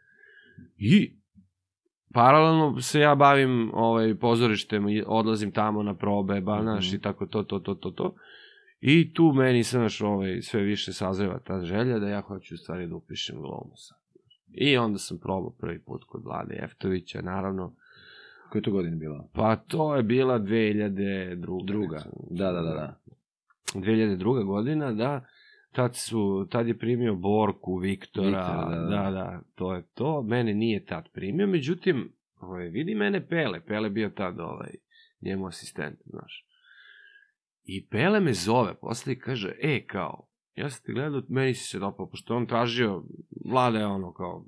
i 0.79 1.17
paralelno 2.15 2.81
se 2.81 3.01
ja 3.01 3.15
bavim 3.15 3.71
ovaj, 3.75 4.15
pozorištem 4.15 4.89
i 4.89 5.03
odlazim 5.07 5.51
tamo 5.53 5.83
na 5.83 5.95
probe, 5.95 6.41
ba, 6.41 6.63
znaš, 6.63 6.87
Mhm. 6.89 6.97
i 6.97 7.01
tako 7.01 7.27
to, 7.27 7.43
to, 7.43 7.59
to, 7.59 7.75
to, 7.75 7.91
to. 7.91 8.15
I 8.81 9.15
tu 9.15 9.33
meni 9.33 9.65
se, 9.65 9.79
znaš, 9.79 10.01
ovaj, 10.01 10.43
sve 10.43 10.61
više 10.63 10.93
sazreva 10.93 11.39
ta 11.39 11.61
želja 11.65 11.99
da 11.99 12.09
ja 12.09 12.21
hoću 12.21 12.55
u 12.55 12.59
stvari 12.59 12.87
da 12.87 12.95
upišem 12.97 13.37
glumu 13.37 13.73
sad. 13.77 13.99
I 14.55 14.77
onda 14.77 14.99
sam 14.99 15.19
probao 15.19 15.51
prvi 15.51 15.79
put 15.79 16.05
kod 16.05 16.25
Vlade 16.25 16.55
Jeftovića, 16.55 17.23
naravno. 17.23 17.75
Koje 18.51 18.61
je 18.61 18.65
to 18.65 18.71
godine 18.71 18.97
bila? 18.97 19.25
Pa 19.33 19.57
to 19.57 19.97
je 19.97 20.03
bila 20.03 20.39
2002. 20.39 21.65
Druga. 21.67 22.03
Da, 22.31 22.53
da, 22.53 22.61
da, 22.63 22.71
da. 22.75 23.01
2002. 23.75 24.45
godina, 24.45 24.93
da. 24.93 25.25
Tad, 25.75 25.97
su, 25.97 26.47
tad 26.51 26.69
je 26.69 26.79
primio 26.79 27.15
Borku, 27.15 27.77
Viktora, 27.77 28.27
Viktora, 28.27 28.69
da, 28.69 28.81
da, 28.81 29.03
da. 29.03 29.11
da, 29.11 29.43
to 29.55 29.75
je 29.75 29.83
to. 29.95 30.23
Mene 30.23 30.55
nije 30.55 30.85
tad 30.85 31.09
primio, 31.13 31.47
međutim, 31.47 32.13
ovaj, 32.41 32.69
vidi 32.69 32.95
mene 32.95 33.27
Pele, 33.27 33.61
Pele 33.61 33.91
bio 33.91 34.11
tad 34.11 34.41
ovaj, 34.41 34.75
njemu 35.21 35.47
asistent, 35.47 35.99
znaš. 36.07 36.47
I 37.65 37.87
Pele 37.89 38.21
me 38.21 38.33
zove, 38.33 38.75
posle 38.75 39.13
i 39.13 39.19
kaže, 39.19 39.55
e, 39.61 39.87
kao, 39.87 40.29
ja 40.55 40.71
sam 40.71 40.85
te 40.87 40.93
gledao, 40.93 41.23
meni 41.29 41.55
si 41.55 41.69
se 41.69 41.79
dopao, 41.79 42.11
pošto 42.11 42.37
on 42.37 42.47
tražio, 42.47 43.03
vlada 43.45 43.79
je 43.79 43.87
ono, 43.87 44.13
kao, 44.13 44.45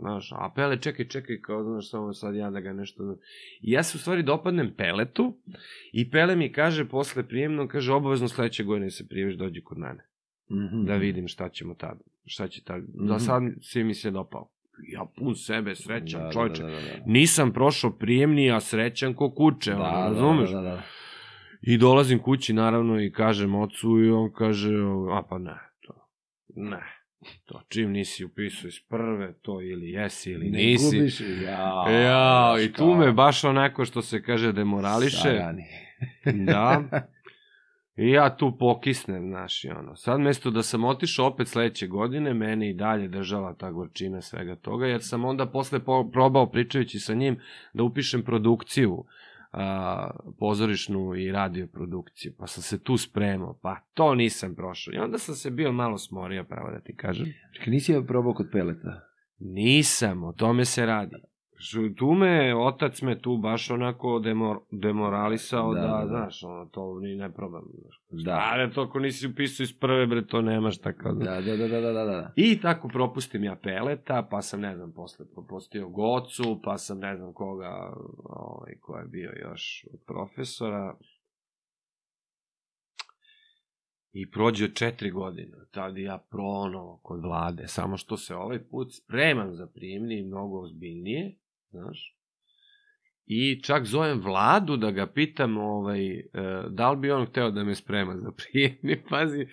znaš, 0.00 0.32
a 0.32 0.52
Pele, 0.54 0.80
čekaj, 0.80 1.08
čekaj, 1.08 1.40
kao, 1.40 1.64
znaš, 1.64 1.90
samo 1.90 2.12
sad 2.12 2.34
ja 2.34 2.50
da 2.50 2.60
ga 2.60 2.72
nešto... 2.72 3.16
I 3.60 3.72
ja 3.72 3.82
se 3.82 3.96
u 3.96 4.00
stvari 4.00 4.22
dopadnem 4.22 4.74
Peletu 4.76 5.38
i 5.92 6.10
Pele 6.10 6.36
mi 6.36 6.52
kaže 6.52 6.88
posle 6.88 7.28
prijemno, 7.28 7.68
kaže, 7.68 7.92
obavezno 7.92 8.28
sledeće 8.28 8.64
godine 8.64 8.90
se 8.90 9.08
prijaviš, 9.08 9.36
dođi 9.36 9.62
kod 9.62 9.78
mene, 9.78 10.09
Mhm. 10.52 10.84
da 10.84 10.94
vidim 10.96 11.28
šta 11.28 11.48
ćemo 11.48 11.74
tad, 11.74 11.98
šta 12.26 12.48
će 12.48 12.62
tad, 12.62 12.82
da 12.86 13.14
Mhm. 13.14 13.18
sad 13.18 13.42
si 13.62 13.84
mi 13.84 13.94
se 13.94 14.10
dopao. 14.10 14.48
Ja 14.88 15.04
pun 15.16 15.34
sebe, 15.36 15.74
srećan, 15.74 16.20
Da, 16.20 16.32
čovječe, 16.32 16.62
Da, 16.62 16.68
da, 16.68 16.74
da, 16.74 16.80
da. 16.80 17.02
nisam 17.06 17.52
prošao 17.52 17.90
prijemni, 17.92 18.50
a 18.50 18.60
srećan 18.60 19.14
ko 19.14 19.30
kuće, 19.30 19.70
Da, 19.70 19.76
ono, 19.78 19.92
da, 19.92 20.08
razumeš? 20.08 20.50
Da, 20.50 20.56
da, 20.56 20.62
da. 20.62 20.82
I 21.62 21.78
dolazim 21.78 22.18
kući, 22.18 22.52
naravno, 22.52 23.00
i 23.00 23.12
kažem 23.12 23.54
ocu 23.54 23.98
i 23.98 24.10
on 24.10 24.32
kaže, 24.32 24.70
a 25.10 25.22
pa 25.22 25.38
ne, 25.38 25.54
to, 25.80 25.94
ne, 26.48 26.80
to 27.44 27.62
čim 27.68 27.90
nisi 27.90 28.24
upisao 28.24 28.68
iz 28.68 28.80
prve, 28.80 29.34
to 29.34 29.60
ili 29.62 29.90
jesi 29.90 30.30
ili 30.30 30.50
Ne 30.50 30.58
nisi. 30.58 30.96
gubiš, 30.96 31.20
ja, 31.44 31.90
Ja, 31.90 32.54
i 32.60 32.72
tu 32.72 32.94
me 32.94 33.12
baš 33.12 33.44
onako 33.44 33.84
što 33.84 34.02
se 34.02 34.22
kaže 34.22 34.52
demorališe. 34.52 35.16
Sarani. 35.18 35.64
Da. 36.46 36.82
I 37.96 38.10
ja 38.10 38.36
tu 38.36 38.56
pokisnem, 38.58 39.28
znaš, 39.28 39.64
i 39.64 39.68
ono. 39.68 39.96
Sad, 39.96 40.20
mesto 40.20 40.50
da 40.50 40.62
sam 40.62 40.84
otišao 40.84 41.26
opet 41.26 41.48
sledeće 41.48 41.86
godine, 41.86 42.34
mene 42.34 42.70
i 42.70 42.74
dalje 42.74 43.08
držala 43.08 43.54
ta 43.54 43.70
gorčina 43.70 44.20
svega 44.22 44.56
toga, 44.56 44.86
jer 44.86 45.02
sam 45.02 45.24
onda 45.24 45.46
posle 45.46 45.84
po, 45.84 46.10
probao, 46.12 46.50
pričajući 46.50 46.98
sa 46.98 47.14
njim, 47.14 47.40
da 47.72 47.82
upišem 47.82 48.22
produkciju, 48.22 49.04
a, 49.52 50.10
pozorišnu 50.38 51.14
i 51.16 51.32
radio 51.32 51.66
produkciju, 51.66 52.32
pa 52.38 52.46
sam 52.46 52.62
se 52.62 52.82
tu 52.82 52.96
spremao, 52.96 53.58
pa 53.62 53.76
to 53.94 54.14
nisam 54.14 54.54
prošao. 54.54 54.94
I 54.94 54.98
onda 54.98 55.18
sam 55.18 55.34
se 55.34 55.50
bio 55.50 55.72
malo 55.72 55.98
smorio, 55.98 56.44
pravo 56.44 56.70
da 56.70 56.80
ti 56.80 56.96
kažem. 56.96 57.26
Čekaj, 57.52 57.70
nisi 57.70 57.92
ja 57.92 58.02
probao 58.02 58.34
kod 58.34 58.48
peleta? 58.52 59.00
Nisam, 59.38 60.24
o 60.24 60.32
tome 60.32 60.64
se 60.64 60.86
radi. 60.86 61.16
Tu 61.96 62.14
me, 62.14 62.56
otac 62.56 63.02
me 63.02 63.18
tu 63.18 63.36
baš 63.36 63.70
onako 63.70 64.18
demor, 64.18 64.58
demoralisao 64.70 65.74
da, 65.74 65.80
Da, 65.80 65.86
da, 65.86 65.92
da, 65.92 66.00
da. 66.00 66.06
znaš, 66.06 66.42
ono, 66.44 66.66
to 66.66 67.00
ni 67.00 67.16
ne 67.16 67.32
probam. 67.32 67.62
Znaš. 68.08 68.24
Da. 68.24 68.48
Ale 68.52 68.72
to 68.72 68.82
ako 68.82 68.98
nisi 68.98 69.26
upisao 69.26 69.64
iz 69.64 69.78
prve, 69.78 70.06
bre, 70.06 70.26
to 70.26 70.42
nemaš 70.42 70.78
tako. 70.78 71.12
Da. 71.12 71.24
Da, 71.24 71.40
da, 71.40 71.56
da, 71.56 71.68
da, 71.68 71.80
da, 71.80 71.92
da, 71.92 72.04
da. 72.04 72.32
I 72.36 72.60
tako 72.60 72.88
propustim 72.88 73.44
ja 73.44 73.56
peleta, 73.62 74.28
pa 74.30 74.42
sam, 74.42 74.60
ne 74.60 74.76
znam, 74.76 74.92
posle 74.92 75.26
propustio 75.34 75.88
Gocu, 75.88 76.60
pa 76.64 76.78
sam, 76.78 76.98
ne 76.98 77.16
znam 77.16 77.32
koga, 77.32 77.92
ovaj, 78.24 78.74
ko 78.80 78.98
je 78.98 79.04
bio 79.04 79.32
još 79.42 79.86
od 79.92 80.00
profesora. 80.06 80.96
I 84.12 84.30
prođe 84.30 84.74
četiri 84.74 85.10
godine, 85.10 85.56
tad 85.70 85.98
ja 85.98 86.18
pronovo 86.30 87.00
kod 87.02 87.22
vlade, 87.22 87.66
samo 87.66 87.96
što 87.96 88.16
se 88.16 88.34
ovaj 88.34 88.58
put 88.58 88.88
spremam 88.92 89.54
za 89.54 89.66
prijemni 89.66 90.18
i 90.18 90.26
mnogo 90.26 90.60
ozbiljnije, 90.60 91.36
znaš. 91.70 92.16
I 93.32 93.62
čak 93.62 93.84
zovem 93.84 94.20
vladu 94.20 94.76
da 94.76 94.90
ga 94.90 95.06
pitam 95.06 95.58
ovaj, 95.58 96.18
e, 96.18 96.24
da 96.68 96.90
li 96.90 96.96
bi 96.96 97.10
on 97.10 97.26
hteo 97.26 97.50
da 97.50 97.64
me 97.64 97.74
sprema 97.74 98.16
za 98.16 98.30
prijemni, 98.30 99.02
pazi, 99.10 99.46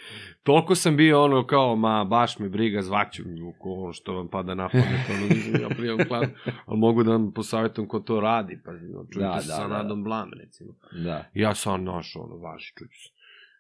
toliko 0.44 0.76
sam 0.76 0.98
bio 0.98 1.24
ono 1.24 1.48
kao, 1.48 1.76
ma 1.76 2.04
baš 2.04 2.40
me 2.40 2.50
briga, 2.50 2.82
zvaću 2.82 3.24
mi 3.26 3.54
ko 3.60 3.94
što 3.94 4.14
vam 4.14 4.28
pada 4.28 4.56
na 4.56 4.70
pamet, 4.70 5.10
ono 5.10 5.28
nisam 5.30 5.62
ja 5.62 5.70
prijemam 5.70 6.08
klas, 6.08 6.28
ali 6.66 6.80
mogu 6.80 7.04
da 7.04 7.12
vam 7.12 7.34
posavjetujem 7.34 7.88
ko 7.88 8.00
to 8.00 8.20
radi, 8.20 8.62
pazi, 8.66 8.86
no, 8.86 9.06
čujte 9.14 9.28
Da, 9.28 9.42
se 9.42 9.48
da, 9.48 9.54
sa 9.54 9.68
da. 9.68 9.78
Nadom 9.78 10.04
Blam, 10.04 10.30
recimo. 10.44 10.74
Da. 11.04 11.26
Ja 11.34 11.56
sam 11.56 11.84
našao, 11.84 12.24
ono, 12.24 12.36
važi, 12.38 12.74
čuću 12.78 13.00
se. 13.08 13.14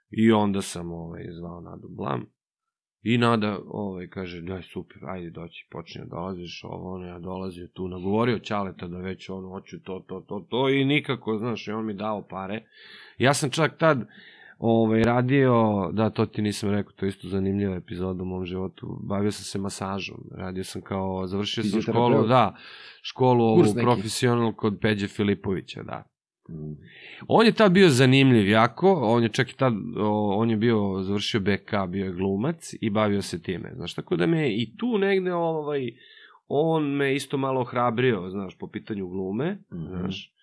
I 0.09 0.31
onda 0.31 0.61
sam, 0.61 0.91
ovaj, 0.91 1.23
zvao 1.39 1.61
Nadu 1.61 1.87
Blam. 1.89 2.25
I 3.07 3.17
Nada, 3.17 3.59
ovaj, 3.67 4.07
kaže, 4.07 4.41
daj, 4.41 4.61
super, 4.61 4.97
ajde, 5.05 5.29
doći, 5.29 5.67
počne 5.71 6.01
da 6.01 6.09
dolaziš, 6.09 6.63
ovo, 6.63 6.93
ono, 6.95 7.07
ja 7.07 7.19
dolazio 7.19 7.67
tu, 7.67 7.87
nagovorio 7.87 8.39
Ćaleta 8.39 8.87
da 8.87 8.97
već, 8.97 9.29
ono, 9.29 9.49
hoću 9.49 9.79
to, 9.79 9.99
to, 10.07 10.19
to, 10.19 10.45
to, 10.49 10.69
i 10.69 10.85
nikako, 10.85 11.37
znaš, 11.37 11.67
i 11.67 11.71
on 11.71 11.85
mi 11.85 11.93
dao 11.93 12.21
pare. 12.21 12.63
Ja 13.17 13.33
sam 13.33 13.49
čak 13.49 13.77
tad, 13.77 14.07
ovaj, 14.59 15.03
radio, 15.03 15.53
da, 15.93 16.09
to 16.09 16.25
ti 16.25 16.41
nisam 16.41 16.69
rekao, 16.69 16.91
to 16.91 17.05
je 17.05 17.09
isto 17.09 17.27
zanimljiva 17.27 17.75
epizoda 17.75 18.23
u 18.23 18.25
mom 18.25 18.45
životu, 18.45 18.99
bavio 19.03 19.31
sam 19.31 19.43
se 19.43 19.59
masažom, 19.59 20.17
radio 20.31 20.63
sam 20.63 20.81
kao, 20.81 21.27
završio 21.27 21.63
sam 21.63 21.81
školu, 21.81 22.27
da, 22.27 22.55
školu 23.01 23.43
ovu 23.43 23.63
profesionalnu 23.81 24.53
kod 24.53 24.77
Peđe 24.81 25.07
Filipovića, 25.07 25.83
da. 25.83 26.03
Mm. 26.49 26.73
On 27.27 27.45
je 27.45 27.51
tad 27.51 27.71
bio 27.71 27.89
zanimljiv 27.89 28.47
jako, 28.49 28.93
on 28.93 29.23
je 29.23 29.29
čak 29.29 29.51
i 29.51 29.55
tad, 29.55 29.73
on 30.31 30.49
je 30.49 30.57
bio, 30.57 31.01
završio 31.01 31.39
BK, 31.39 31.87
bio 31.87 32.05
je 32.05 32.13
glumac 32.13 32.73
i 32.81 32.89
bavio 32.89 33.21
se 33.21 33.41
time, 33.41 33.71
znaš, 33.75 33.93
tako 33.93 34.15
da 34.15 34.27
me 34.27 34.49
i 34.51 34.77
tu 34.77 34.97
negde, 34.97 35.33
ovaj, 35.33 35.91
on 36.47 36.85
me 36.85 37.15
isto 37.15 37.37
malo 37.37 37.63
hrabrio, 37.63 38.29
znaš, 38.29 38.57
po 38.57 38.67
pitanju 38.67 39.07
glume, 39.07 39.57
Mhm. 39.71 39.85
znaš, 39.89 40.33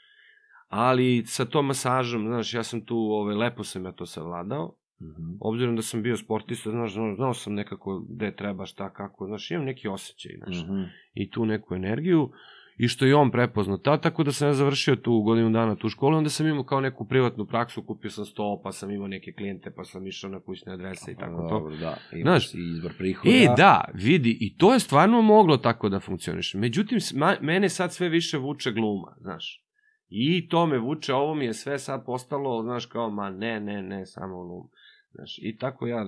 ali 0.69 1.23
sa 1.27 1.45
tom 1.45 1.67
masažom, 1.67 2.23
znaš, 2.23 2.55
ja 2.55 2.63
sam 2.63 2.81
tu, 2.81 2.97
ovaj, 2.99 3.35
lepo 3.37 3.65
sam 3.65 3.85
ja 3.85 3.93
to 3.93 4.07
savladao, 4.07 4.75
Mhm. 5.01 5.23
obzirom 5.41 5.77
da 5.77 5.83
sam 5.83 6.03
bio 6.03 6.17
sportista, 6.17 6.71
znaš, 6.71 6.93
znao, 6.93 7.15
znao 7.15 7.35
sam 7.35 7.55
nekako 7.55 8.05
gde 8.09 8.31
treba, 8.33 8.67
šta, 8.67 8.91
kako, 8.91 9.27
znaš, 9.27 9.51
imam 9.51 9.65
neki 9.65 9.89
osjećaj, 9.89 10.33
znaš, 10.37 10.65
Mhm. 10.65 10.83
i 11.15 11.31
tu 11.31 11.47
neku 11.47 11.75
energiju 11.75 12.31
i 12.77 12.89
što 12.89 13.07
je 13.07 13.15
on 13.15 13.31
prepoznao 13.31 13.79
ta, 13.79 13.97
tako 13.97 14.25
da 14.25 14.33
sam 14.33 14.49
ja 14.49 14.55
završio 14.55 14.97
tu 14.97 15.23
godinu 15.23 15.51
dana 15.51 15.77
tu 15.77 15.89
školu, 15.89 16.17
onda 16.17 16.31
sam 16.31 16.47
imao 16.47 16.65
kao 16.65 16.81
neku 16.81 17.05
privatnu 17.05 17.47
praksu, 17.47 17.83
kupio 17.83 18.11
sam 18.11 18.25
sto, 18.25 18.61
pa 18.65 18.73
sam 18.73 18.91
imao 18.91 19.09
neke 19.09 19.33
klijente, 19.33 19.71
pa 19.77 19.85
sam 19.85 20.07
išao 20.07 20.31
na 20.31 20.41
kućne 20.41 20.73
adrese 20.73 21.13
i 21.13 21.17
tako 21.17 21.43
to. 21.43 21.49
Dobro, 21.49 21.71
da. 21.71 21.77
Znaš, 21.77 22.21
Imaš 22.21 22.51
si 22.51 22.59
izbor 22.75 22.93
prihoda. 22.99 23.35
E, 23.35 23.55
da, 23.57 23.85
vidi, 23.95 24.39
i 24.41 24.57
to 24.57 24.73
je 24.73 24.81
stvarno 24.81 25.23
moglo 25.23 25.57
tako 25.57 25.89
da 25.89 26.01
funkcioniše. 26.01 26.59
Međutim, 26.59 26.99
ma, 27.15 27.37
mene 27.41 27.69
sad 27.69 27.93
sve 27.93 28.09
više 28.09 28.39
vuče 28.39 28.73
gluma, 28.73 29.17
znaš. 29.21 29.61
I 30.09 30.49
to 30.49 30.67
me 30.67 30.79
vuče, 30.79 31.15
ovo 31.15 31.35
mi 31.35 31.45
je 31.45 31.55
sve 31.55 31.79
sad 31.79 32.05
postalo, 32.07 32.63
znaš, 32.63 32.87
kao, 32.87 33.11
ma 33.11 33.31
ne, 33.31 33.61
ne, 33.61 33.83
ne, 33.83 34.07
samo 34.07 34.45
glum. 34.45 34.69
Znaš, 35.15 35.39
i 35.43 35.57
tako 35.57 35.87
ja 35.87 36.07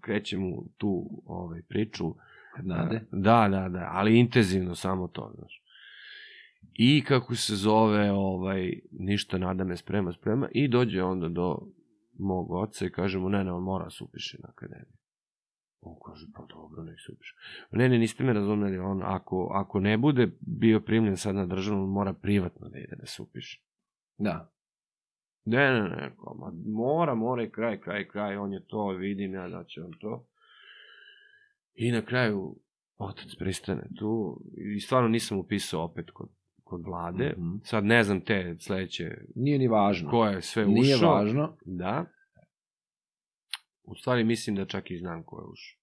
krećem 0.00 0.52
u 0.52 0.68
tu 0.78 1.22
ovaj, 1.26 1.62
priču. 1.68 2.14
Nade. 2.62 3.00
Da, 3.12 3.48
da, 3.50 3.68
da, 3.68 3.88
ali 3.92 4.18
intenzivno 4.18 4.74
samo 4.74 5.08
to, 5.08 5.32
znaš. 5.38 5.63
I 6.72 7.04
kako 7.04 7.34
se 7.34 7.56
zove, 7.56 8.12
ovaj, 8.12 8.72
ništa 8.92 9.38
nada 9.38 9.64
me 9.64 9.76
sprema, 9.76 10.12
sprema, 10.12 10.48
i 10.52 10.68
dođe 10.68 11.02
onda 11.02 11.28
do 11.28 11.58
mog 12.18 12.50
oca 12.50 12.86
i 12.86 12.90
kaže 12.90 13.18
mu, 13.18 13.28
ne, 13.28 13.44
ne, 13.44 13.52
on 13.52 13.62
mora 13.62 13.90
se 13.90 14.04
upiše 14.04 14.38
na 14.42 14.48
akademiju. 14.48 14.96
On 15.80 15.96
kaže, 16.06 16.26
pa 16.34 16.46
dobro, 16.46 16.82
nek 16.82 16.96
se 17.06 17.12
upiše. 17.12 17.34
Ne, 17.70 17.88
ne, 17.88 17.98
niste 17.98 18.24
me 18.24 18.32
razumeli, 18.32 18.78
on, 18.78 19.02
ako, 19.04 19.50
ako 19.54 19.80
ne 19.80 19.98
bude 19.98 20.28
bio 20.40 20.80
primljen 20.80 21.16
sad 21.16 21.34
na 21.34 21.46
državnu, 21.46 21.82
on 21.82 21.90
mora 21.90 22.12
privatno 22.12 22.68
da 22.68 22.78
ide 22.78 22.96
da 22.96 23.06
se 23.06 23.22
upiše. 23.22 23.62
Da. 24.18 24.52
Ne, 25.44 25.72
ne, 25.72 25.82
ne, 25.82 26.16
kao, 26.16 26.34
ma, 26.34 26.52
mora, 26.66 27.14
mora 27.14 27.42
i 27.42 27.50
kraj, 27.50 27.80
kraj, 27.80 28.08
kraj, 28.08 28.36
on 28.36 28.52
je 28.52 28.66
to, 28.66 28.88
vidim 28.88 29.34
ja 29.34 29.48
da 29.48 29.64
će 29.64 29.82
on 29.82 29.92
to. 30.00 30.26
I 31.74 31.92
na 31.92 32.02
kraju, 32.02 32.56
otac 32.96 33.34
pristane 33.38 33.88
tu, 33.98 34.40
i 34.76 34.80
stvarno 34.80 35.08
nisam 35.08 35.38
upisao 35.38 35.84
opet 35.84 36.10
kod, 36.10 36.28
kod 36.64 36.84
vlade, 36.84 37.34
Mhm. 37.38 37.56
sad 37.64 37.84
ne 37.84 38.02
znam 38.02 38.20
te 38.20 38.56
sledeće, 38.58 39.10
Nije 39.34 39.58
ni 39.58 39.68
važno. 39.68 40.10
ko 40.10 40.26
je 40.26 40.42
sve 40.42 40.62
ušao. 40.64 40.74
Nije 40.74 40.96
važno. 40.98 41.56
Da. 41.64 42.04
U 43.82 43.94
stvari 43.94 44.24
mislim 44.24 44.56
da 44.56 44.64
čak 44.66 44.90
i 44.90 44.98
znam 44.98 45.22
ko 45.22 45.36
je 45.36 45.44
ušao. 45.44 45.80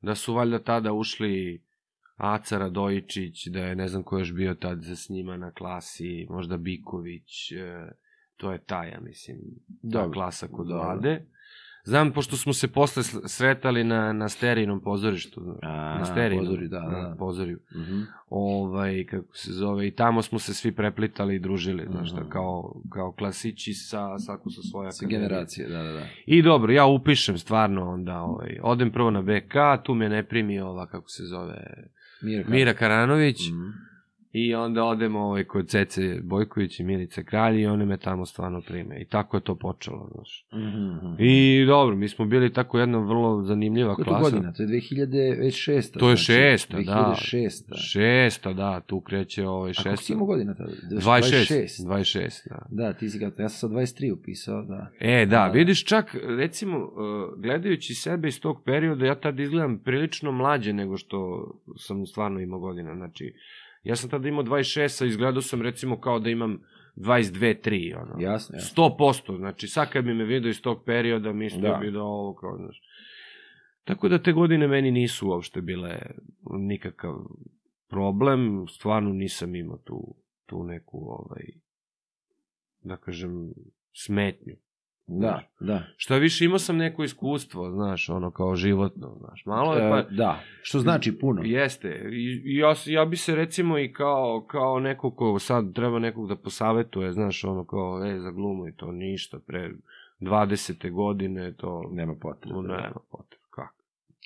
Da 0.00 0.14
su 0.14 0.34
valjda 0.34 0.58
tada 0.58 0.92
ušli 0.92 1.64
Aca 2.16 2.58
Radojičić, 2.58 3.46
da 3.46 3.60
je 3.60 3.76
ne 3.76 3.88
znam 3.88 4.02
ko 4.02 4.16
je 4.16 4.20
još 4.20 4.34
bio 4.34 4.54
tad 4.54 4.78
sa 4.86 5.12
njima 5.12 5.36
na 5.36 5.50
klasi, 5.52 6.26
možda 6.30 6.56
Biković, 6.56 7.52
e, 7.52 7.88
to 8.36 8.52
je 8.52 8.64
ta, 8.64 8.84
ja 8.84 9.00
mislim, 9.00 9.36
ta 9.36 9.72
Dobro. 9.82 10.10
klasa 10.12 10.48
kod 10.48 10.66
Dobro. 10.66 10.82
Znam, 11.88 12.12
pošto 12.12 12.36
smo 12.36 12.52
se 12.52 12.68
posle 12.68 13.02
sretali 13.26 13.84
na, 13.84 14.12
na 14.12 14.28
sterinom 14.28 14.80
pozorištu, 14.80 15.40
A, 15.62 15.98
na 15.98 16.04
sterinom, 16.04 16.44
pozori, 16.44 16.68
da, 16.68 16.78
da, 16.80 16.90
na 16.92 17.08
da. 17.08 17.14
pozorju, 17.16 17.58
Mhm. 17.74 18.00
ovaj, 18.30 19.04
kako 19.04 19.36
se 19.36 19.52
zove, 19.52 19.86
i 19.86 19.92
tamo 19.92 20.22
smo 20.22 20.38
se 20.38 20.54
svi 20.54 20.72
preplitali 20.72 21.34
i 21.34 21.38
družili, 21.38 21.86
znaš 21.86 22.08
šta, 22.08 22.20
Mhm. 22.20 22.28
kao, 22.30 22.80
kao 22.90 23.12
klasići 23.12 23.74
sa, 23.74 24.18
svako 24.18 24.50
sa 24.50 24.62
svoje 24.62 24.92
Sa 24.92 25.06
generacije, 25.06 25.68
da, 25.68 25.78
da, 25.78 25.92
da. 25.92 26.06
I 26.26 26.42
dobro, 26.42 26.72
ja 26.72 26.86
upišem 26.86 27.38
stvarno 27.38 27.90
onda, 27.90 28.20
ovaj, 28.20 28.58
odem 28.62 28.90
prvo 28.90 29.10
na 29.10 29.22
BK, 29.22 29.54
tu 29.84 29.94
me 29.94 30.08
ne 30.08 30.22
primi 30.22 30.60
ova, 30.60 30.86
kako 30.86 31.08
se 31.08 31.22
zove, 31.24 31.64
Mirka. 32.22 32.50
Mira 32.50 32.74
Karanović, 32.74 33.50
Mhm. 33.50 33.68
I 34.38 34.54
onda 34.54 34.84
odemo 34.84 35.20
ovaj, 35.20 35.44
kod 35.44 35.68
Cece 35.68 36.20
Bojković 36.22 36.80
i 36.80 36.84
Milice 36.84 37.24
Kralj 37.24 37.60
i 37.60 37.66
one 37.66 37.86
me 37.86 37.96
tamo 37.96 38.26
stvarno 38.26 38.60
prime. 38.60 39.00
I 39.00 39.04
tako 39.04 39.36
je 39.36 39.40
to 39.40 39.54
počelo, 39.54 40.10
znaš. 40.14 40.46
Mhm. 40.54 41.14
I 41.18 41.64
dobro, 41.66 41.96
mi 41.96 42.08
smo 42.08 42.24
bili 42.24 42.52
tako 42.52 42.78
jedna 42.78 42.98
vrlo 42.98 43.42
zanimljiva 43.42 43.94
Koja 43.94 44.04
klasa. 44.04 44.22
godina? 44.22 44.52
To 44.52 44.62
je 44.62 44.68
2006. 44.68 45.98
To 45.98 46.10
je 46.10 46.16
znači, 46.16 46.24
šesta, 46.24 46.76
da. 46.76 47.14
2006. 47.16 47.62
Šesta, 47.74 48.52
da, 48.52 48.80
tu 48.80 49.00
kreće 49.00 49.46
ovaj 49.46 49.70
A 49.70 49.72
šesta. 49.72 49.82
koliko 49.84 50.02
si 50.02 50.12
imao 50.12 50.26
godina 50.26 50.54
tada? 50.54 50.70
26, 50.90 51.86
26, 51.86 52.48
da. 52.48 52.66
Da, 52.70 52.92
ti 52.92 53.10
si 53.10 53.18
ga, 53.18 53.30
ja 53.38 53.48
sam 53.48 53.70
sa 53.70 53.74
23 53.76 54.12
upisao, 54.12 54.62
da. 54.62 54.90
E, 55.00 55.26
da, 55.26 55.38
Da. 55.38 55.46
vidiš 55.48 55.84
čak, 55.84 56.16
recimo, 56.38 56.78
uh, 56.78 56.92
gledajući 57.38 57.94
sebe 57.94 58.28
iz 58.28 58.40
tog 58.40 58.62
perioda, 58.64 59.06
ja 59.06 59.14
tad 59.14 59.40
izgledam 59.40 59.78
prilično 59.78 60.32
mlađe 60.32 60.72
nego 60.72 60.96
što 60.96 61.48
sam 61.76 62.06
stvarno 62.06 62.40
imao 62.40 62.58
godina. 62.58 62.94
Znači, 62.94 63.34
ja 63.88 63.96
sam 63.96 64.10
tada 64.10 64.28
imao 64.28 64.44
26, 64.44 65.02
a 65.02 65.06
izgledao 65.06 65.42
sam 65.42 65.62
recimo 65.62 66.00
kao 66.00 66.18
da 66.18 66.30
imam 66.30 66.60
22, 66.96 67.68
3, 67.68 67.96
ono. 67.96 68.22
Jasno, 68.22 68.56
jasno. 68.56 68.84
100%, 68.84 69.36
znači 69.36 69.68
sad 69.68 69.90
kad 69.90 70.04
bi 70.04 70.14
me 70.14 70.24
vidio 70.24 70.48
iz 70.48 70.62
tog 70.62 70.84
perioda, 70.84 71.32
mislio 71.32 71.72
Da. 71.72 71.78
bi 71.78 71.90
da 71.90 72.02
ovo 72.02 72.34
kao, 72.34 72.56
znaš. 72.56 72.82
Tako 73.84 74.08
da 74.08 74.22
te 74.22 74.32
godine 74.32 74.68
meni 74.68 74.90
nisu 74.90 75.28
uopšte 75.28 75.60
bile 75.60 76.00
nikakav 76.50 77.14
problem, 77.88 78.66
stvarno 78.68 79.10
nisam 79.12 79.54
imao 79.54 79.78
tu, 79.78 80.14
tu 80.46 80.64
neku, 80.64 80.98
ovaj, 80.98 81.44
da 82.80 82.96
kažem, 82.96 83.52
smetnju. 83.92 84.56
Da, 85.08 85.42
da. 85.60 85.82
Šta 85.96 86.16
više, 86.16 86.44
imao 86.44 86.58
sam 86.58 86.76
neko 86.76 87.04
iskustvo, 87.04 87.70
znaš, 87.70 88.08
ono 88.08 88.30
kao 88.30 88.56
životno, 88.56 89.16
znaš, 89.18 89.46
malo 89.46 89.74
je 89.74 89.90
pa... 89.90 89.98
E, 89.98 90.06
da, 90.10 90.40
što 90.62 90.78
znači 90.78 91.18
puno. 91.18 91.42
Jeste, 91.44 92.10
i, 92.12 92.56
ja, 92.56 92.74
ja 92.86 93.04
bi 93.04 93.16
se 93.16 93.34
recimo 93.34 93.78
i 93.78 93.92
kao, 93.92 94.44
kao 94.46 94.80
neko 94.80 95.10
ko 95.10 95.38
sad 95.38 95.74
treba 95.74 95.98
nekog 95.98 96.28
da 96.28 96.36
posavetuje, 96.36 97.12
znaš, 97.12 97.44
ono 97.44 97.64
kao, 97.64 98.04
e, 98.06 98.20
za 98.20 98.30
glumu 98.30 98.68
i 98.68 98.72
to 98.72 98.92
ništa, 98.92 99.38
pre 99.46 99.70
20. 100.20 100.92
godine 100.92 101.52
to 101.52 101.90
Nema 101.92 102.14
potrebe. 102.14 102.54
no, 102.54 102.62
nema 102.62 103.00
potrebe, 103.10 103.44
kako? 103.50 103.74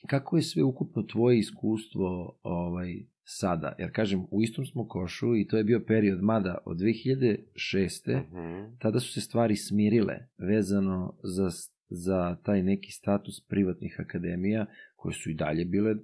Kako 0.06 0.36
je 0.36 0.42
sve 0.42 0.62
ukupno 0.62 1.02
tvoje 1.02 1.38
iskustvo 1.38 2.34
ovaj, 2.42 3.02
sada? 3.24 3.74
Jer 3.78 3.92
kažem, 3.92 4.26
u 4.30 4.42
istom 4.42 4.66
smo 4.66 4.88
košu 4.88 5.36
i 5.36 5.46
to 5.46 5.56
je 5.56 5.64
bio 5.64 5.80
period, 5.86 6.22
mada 6.22 6.58
od 6.64 6.76
2006. 6.76 8.16
Mhm. 8.16 8.74
tada 8.78 9.00
su 9.00 9.12
se 9.12 9.20
stvari 9.20 9.56
smirile 9.56 10.14
vezano 10.38 11.14
za, 11.22 11.48
za 11.88 12.36
taj 12.42 12.62
neki 12.62 12.92
status 12.92 13.40
privatnih 13.40 13.96
akademija, 14.00 14.66
koje 14.96 15.12
su 15.12 15.30
i 15.30 15.34
dalje 15.34 15.64
bile, 15.64 15.94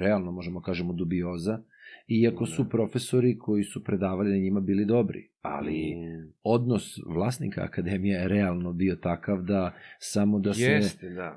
realno 0.00 0.32
možemo 0.32 0.60
kažemo, 0.60 0.92
dubioza, 0.92 1.58
iako 2.08 2.46
su 2.46 2.62
Da. 2.62 2.68
profesori 2.68 3.38
koji 3.38 3.64
su 3.64 3.84
predavali 3.84 4.30
na 4.30 4.36
njima 4.36 4.60
bili 4.60 4.84
dobri, 4.84 5.28
ali 5.42 5.94
Mm. 5.96 6.32
odnos 6.42 6.98
vlasnika 7.06 7.62
akademija 7.64 8.20
je 8.20 8.28
realno 8.28 8.72
bio 8.72 8.96
takav 8.96 9.42
da 9.42 9.74
samo 9.98 10.38
da 10.38 10.54
se 10.54 10.62
Jeste, 10.62 11.08
da. 11.10 11.36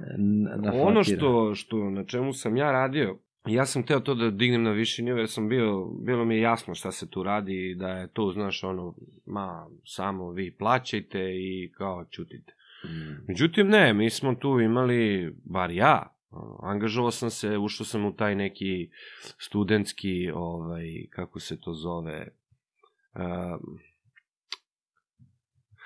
Ono 0.74 1.04
što, 1.04 1.56
što, 1.56 1.90
na 1.90 2.04
čemu 2.04 2.34
sam 2.34 2.58
ja 2.58 2.72
radio, 2.72 3.18
ja 3.46 3.66
sam 3.66 3.84
teo 3.84 4.00
to 4.00 4.16
da 4.16 4.30
dignem 4.30 4.64
na 4.64 4.72
viši 4.72 5.04
nivo, 5.04 5.18
jer 5.18 5.30
sam 5.30 5.50
bio, 5.50 5.86
bilo 5.86 6.26
mi 6.26 6.36
je 6.36 6.42
jasno 6.42 6.76
šta 6.76 6.92
se 6.92 7.10
tu 7.10 7.24
radi 7.24 7.70
i 7.70 7.76
da 7.76 7.88
je 7.88 8.08
to, 8.08 8.32
znaš, 8.32 8.64
ono, 8.64 8.96
ma, 9.26 9.68
samo 9.86 10.32
vi 10.32 10.52
plaćajte 10.52 11.20
i 11.20 11.72
kao 11.78 12.06
čutite. 12.06 12.54
Mm. 12.86 13.26
Međutim, 13.28 13.68
ne, 13.68 13.94
mi 13.94 14.10
smo 14.10 14.36
tu 14.36 14.60
imali, 14.60 15.34
bar 15.44 15.72
ja, 15.72 16.16
angažovao 16.62 17.12
sam 17.12 17.30
se, 17.30 17.58
ušao 17.58 17.86
sam 17.86 18.06
u 18.06 18.14
taj 18.16 18.36
neki 18.36 18.90
studentski, 19.38 20.32
ovaj, 20.34 21.06
kako 21.10 21.40
se 21.40 21.62
to 21.62 21.74
zove, 21.74 22.28
um, 23.16 23.80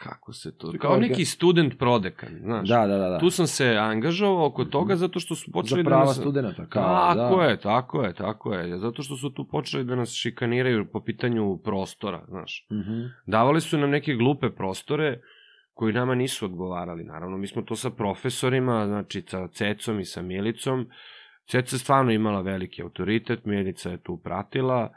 kako 0.09 0.33
se 0.33 0.57
to, 0.57 0.73
kao 0.81 0.97
neki 0.97 1.25
student 1.25 1.77
prodekan, 1.79 2.29
znaš. 2.41 2.69
Da, 2.69 2.87
da, 2.87 2.97
da. 2.97 3.09
da. 3.09 3.19
Tu 3.19 3.29
sam 3.29 3.47
se 3.47 3.77
angažovao 3.79 4.45
oko 4.45 4.65
toga 4.65 4.95
zato 4.95 5.19
što 5.19 5.35
su 5.35 5.51
počeli 5.51 5.83
za 5.83 5.89
prava 5.89 6.01
da 6.01 6.07
nas... 6.07 6.17
studenta. 6.17 6.65
Kao, 6.65 7.13
Tako 7.15 7.37
da. 7.37 7.43
je, 7.43 7.59
tako 7.59 8.03
je, 8.03 8.13
tako 8.13 8.53
je. 8.53 8.79
Zato 8.79 9.03
što 9.03 9.15
su 9.15 9.29
tu 9.29 9.47
počeli 9.47 9.83
da 9.83 9.95
nas 9.95 10.11
šikaniraju 10.11 10.85
po 10.91 11.03
pitanju 11.03 11.57
prostora, 11.63 12.25
znaš. 12.27 12.67
Mhm. 12.71 13.01
Davali 13.25 13.61
su 13.61 13.77
nam 13.77 13.89
neke 13.89 14.13
glupe 14.13 14.49
prostore 14.49 15.21
koji 15.73 15.93
nama 15.93 16.15
nisu 16.15 16.45
odgovarali. 16.45 17.03
Naravno, 17.03 17.37
mi 17.37 17.47
smo 17.47 17.61
to 17.61 17.75
sa 17.75 17.89
profesorima, 17.89 18.85
znači 18.87 19.23
sa 19.27 19.47
Cecom 19.47 19.99
i 19.99 20.05
sa 20.05 20.21
Milicom. 20.21 20.87
Ceca 21.47 21.77
stvarno 21.77 22.11
imala 22.11 22.41
veliki 22.41 22.81
autoritet, 22.81 23.45
Milica 23.45 23.89
je 23.89 24.03
tu 24.03 24.21
pratila 24.23 24.89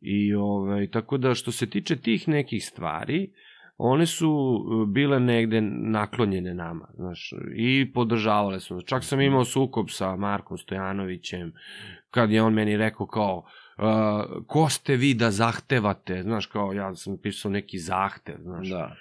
i 0.00 0.34
ovaj, 0.34 0.90
tako 0.90 1.18
da 1.18 1.34
što 1.34 1.52
se 1.52 1.70
tiče 1.70 1.96
tih 1.96 2.28
nekih 2.28 2.64
stvari, 2.64 3.32
one 3.76 4.06
su 4.06 4.28
e, 4.28 4.86
bile 4.86 5.20
negde 5.20 5.60
naklonjene 5.60 6.54
nama, 6.54 6.88
znaš, 6.94 7.32
i 7.56 7.92
podržavale 7.92 8.60
su. 8.60 8.80
Čak 8.86 9.04
sam 9.04 9.20
imao 9.20 9.44
sukob 9.44 9.86
sa 9.90 10.16
Markom 10.16 10.58
Stojanovićem, 10.58 11.52
kad 12.10 12.30
je 12.30 12.42
on 12.42 12.54
meni 12.54 12.76
rekao 12.76 13.06
kao, 13.06 13.36
uh, 13.78 13.84
ko 14.46 14.68
ste 14.68 14.96
vi 14.96 15.14
da 15.14 15.30
zahtevate, 15.30 16.22
znaš, 16.22 16.46
kao 16.46 16.72
ja 16.72 16.94
sam 16.94 17.18
pisao 17.22 17.50
neki 17.50 17.78
zahtev, 17.78 18.36
znaš, 18.42 18.68
Da. 18.68 18.94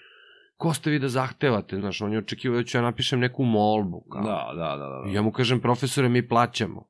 ko 0.57 0.73
ste 0.73 0.89
vi 0.91 0.99
da 0.99 1.07
zahtevate, 1.07 1.79
znaš, 1.79 2.01
on 2.01 2.11
je 2.13 2.17
očekivao 2.19 2.57
da 2.57 2.63
ću 2.63 2.77
ja 2.77 2.81
napišem 2.81 3.19
neku 3.19 3.43
molbu, 3.43 4.01
kao. 4.11 4.21
Da, 4.21 4.51
da, 4.55 4.75
da, 4.75 4.89
da. 4.89 5.09
I 5.09 5.13
ja 5.13 5.21
mu 5.21 5.31
kažem, 5.31 5.59
profesore, 5.59 6.09
mi 6.09 6.27
plaćamo. 6.27 6.87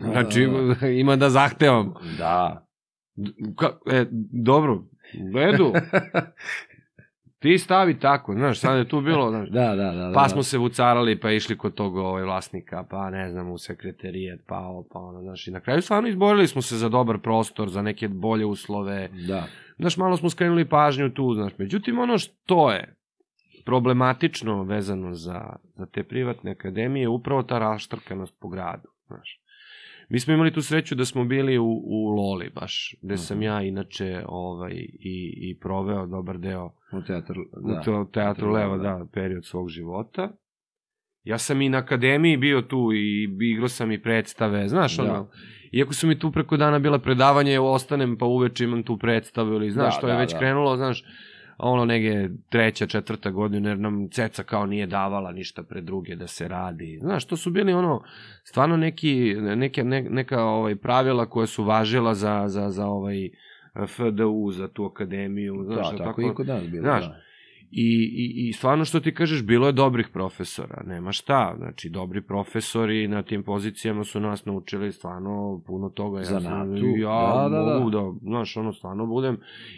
Da, 0.00 0.10
Znači, 0.10 0.48
da, 0.80 0.88
ima 1.02 1.16
da 1.16 1.30
zahtevam. 1.30 1.94
Da. 2.18 2.66
Ka, 3.56 3.78
e, 3.92 4.06
dobro, 4.44 4.74
u 4.74 5.38
redu, 5.38 5.72
ti 7.44 7.58
stavi 7.58 7.98
tako, 7.98 8.34
znaš, 8.34 8.58
sad 8.58 8.78
je 8.78 8.88
tu 8.88 9.00
bilo, 9.00 9.30
znaš, 9.30 9.48
Da, 9.48 9.66
da, 9.74 9.92
da. 9.92 10.08
da. 10.08 10.12
Pa 10.14 10.28
smo 10.28 10.42
se 10.42 10.58
vucarali, 10.58 11.20
pa 11.20 11.30
išli 11.30 11.58
kod 11.58 11.74
tog 11.74 11.96
ovaj, 11.96 12.22
vlasnika, 12.22 12.84
pa 12.90 13.10
ne 13.10 13.30
znam, 13.30 13.50
u 13.50 13.58
sekretarijet, 13.58 14.40
pa 14.46 14.58
ovo, 14.58 14.84
pa 14.92 14.98
ono, 14.98 15.20
znaš, 15.22 15.46
i 15.46 15.50
na 15.50 15.60
kraju 15.60 15.82
stvarno 15.82 16.08
izborili 16.08 16.46
smo 16.46 16.62
se 16.62 16.76
za 16.76 16.88
dobar 16.88 17.18
prostor, 17.18 17.68
za 17.68 17.82
neke 17.82 18.08
bolje 18.08 18.46
uslove, 18.46 19.08
Da. 19.26 19.44
znaš, 19.78 19.96
malo 19.96 20.16
smo 20.16 20.30
skrenuli 20.30 20.64
pažnju 20.68 21.10
tu, 21.10 21.34
znaš, 21.34 21.52
međutim, 21.58 21.98
ono 21.98 22.18
što 22.18 22.72
je 22.72 22.96
problematično 23.64 24.62
vezano 24.62 25.14
za, 25.14 25.56
za 25.76 25.86
te 25.86 26.02
privatne 26.02 26.50
akademije 26.50 27.02
je 27.02 27.08
upravo 27.08 27.42
ta 27.42 27.58
raštrkanost 27.58 28.34
po 28.40 28.48
gradu, 28.48 28.88
znaš. 29.06 29.40
Mi 30.14 30.20
smo 30.20 30.34
imali 30.34 30.52
tu 30.52 30.62
sreću 30.62 30.94
da 30.94 31.04
smo 31.04 31.24
bili 31.24 31.58
u, 31.58 31.82
u 31.84 32.08
Loli 32.08 32.50
baš, 32.54 32.94
gde 33.02 33.16
sam 33.16 33.42
ja 33.42 33.62
inače 33.62 34.22
ovaj, 34.28 34.72
i, 35.00 35.34
i 35.40 35.58
proveo 35.58 36.06
dobar 36.06 36.38
deo 36.38 36.66
U 36.92 37.02
teatru. 37.06 37.44
da, 37.52 37.74
Da. 37.74 37.80
u 37.80 37.84
to, 37.84 38.10
teatru 38.12 38.50
Leva, 38.50 38.76
da, 38.78 39.06
period 39.12 39.44
svog 39.44 39.68
života. 39.68 40.30
Ja 41.24 41.38
sam 41.38 41.62
i 41.62 41.68
na 41.68 41.78
akademiji 41.78 42.36
bio 42.36 42.62
tu 42.62 42.90
i 42.94 43.28
igrao 43.52 43.68
sam 43.68 43.92
i 43.92 44.02
predstave, 44.02 44.68
znaš, 44.68 44.96
Da. 44.96 45.02
ono, 45.02 45.28
iako 45.72 45.94
su 45.94 46.06
mi 46.06 46.18
tu 46.18 46.32
preko 46.32 46.56
dana 46.56 46.78
bila 46.78 46.98
predavanja, 46.98 47.52
evo 47.52 47.72
ostanem 47.72 48.16
pa 48.18 48.26
uveče 48.26 48.64
imam 48.64 48.82
tu 48.82 48.98
predstavu 48.98 49.54
ili, 49.54 49.70
znaš, 49.70 49.94
Da, 49.94 50.00
to 50.00 50.08
je 50.08 50.12
da, 50.12 50.18
već 50.20 50.32
da. 50.32 50.38
krenulo, 50.38 50.76
znaš, 50.76 51.04
ono 51.58 51.84
nege 51.84 52.28
treća, 52.48 52.86
četvrta 52.86 53.30
godina, 53.30 53.68
jer 53.68 53.78
nam 53.78 54.08
ceca 54.08 54.42
kao 54.42 54.66
nije 54.66 54.86
davala 54.86 55.32
ništa 55.32 55.62
pre 55.62 55.80
druge 55.80 56.16
da 56.16 56.26
se 56.26 56.48
radi. 56.48 56.98
Znaš, 57.02 57.24
to 57.24 57.36
su 57.36 57.50
bili 57.50 57.72
ono, 57.72 58.02
stvarno 58.44 58.76
neki, 58.76 59.34
neke, 59.34 59.84
ne, 59.84 60.02
neka 60.02 60.44
ovaj, 60.44 60.76
pravila 60.76 61.26
koje 61.26 61.46
su 61.46 61.64
važila 61.64 62.14
za, 62.14 62.44
za, 62.46 62.70
za 62.70 62.86
ovaj 62.86 63.30
FDU, 63.86 64.50
za 64.50 64.68
tu 64.68 64.84
akademiju. 64.84 65.62
Znaš, 65.64 65.90
Da, 65.90 65.96
da, 65.96 66.04
tako 66.04 66.22
i 66.22 66.34
kod 66.34 66.46
nas 66.46 66.68
bilo. 66.68 66.82
Znaš, 66.82 67.04
da. 67.04 67.20
I, 67.70 67.86
i, 68.14 68.48
I 68.48 68.52
stvarno 68.52 68.84
što 68.84 69.00
ti 69.00 69.14
kažeš, 69.14 69.42
bilo 69.42 69.66
je 69.66 69.72
dobrih 69.72 70.08
profesora, 70.08 70.82
nema 70.86 71.12
šta, 71.12 71.54
znači 71.58 71.88
dobri 71.88 72.22
profesori 72.22 73.08
na 73.08 73.22
tim 73.22 73.42
pozicijama 73.42 74.04
su 74.04 74.20
nas 74.20 74.44
naučili 74.44 74.92
stvarno 74.92 75.62
puno 75.66 75.88
toga. 75.88 76.18
Ja, 76.18 76.24
sam- 76.24 76.40
Zanatu, 76.40 76.86
ja 76.96 77.42
da, 77.42 77.48
da, 77.48 77.64
da. 77.64 77.78
mogu 77.78 77.90
da, 77.90 78.12
znaš, 78.22 78.56
ono, 78.56 78.72
stvarno 78.72 79.06
budem. 79.06 79.36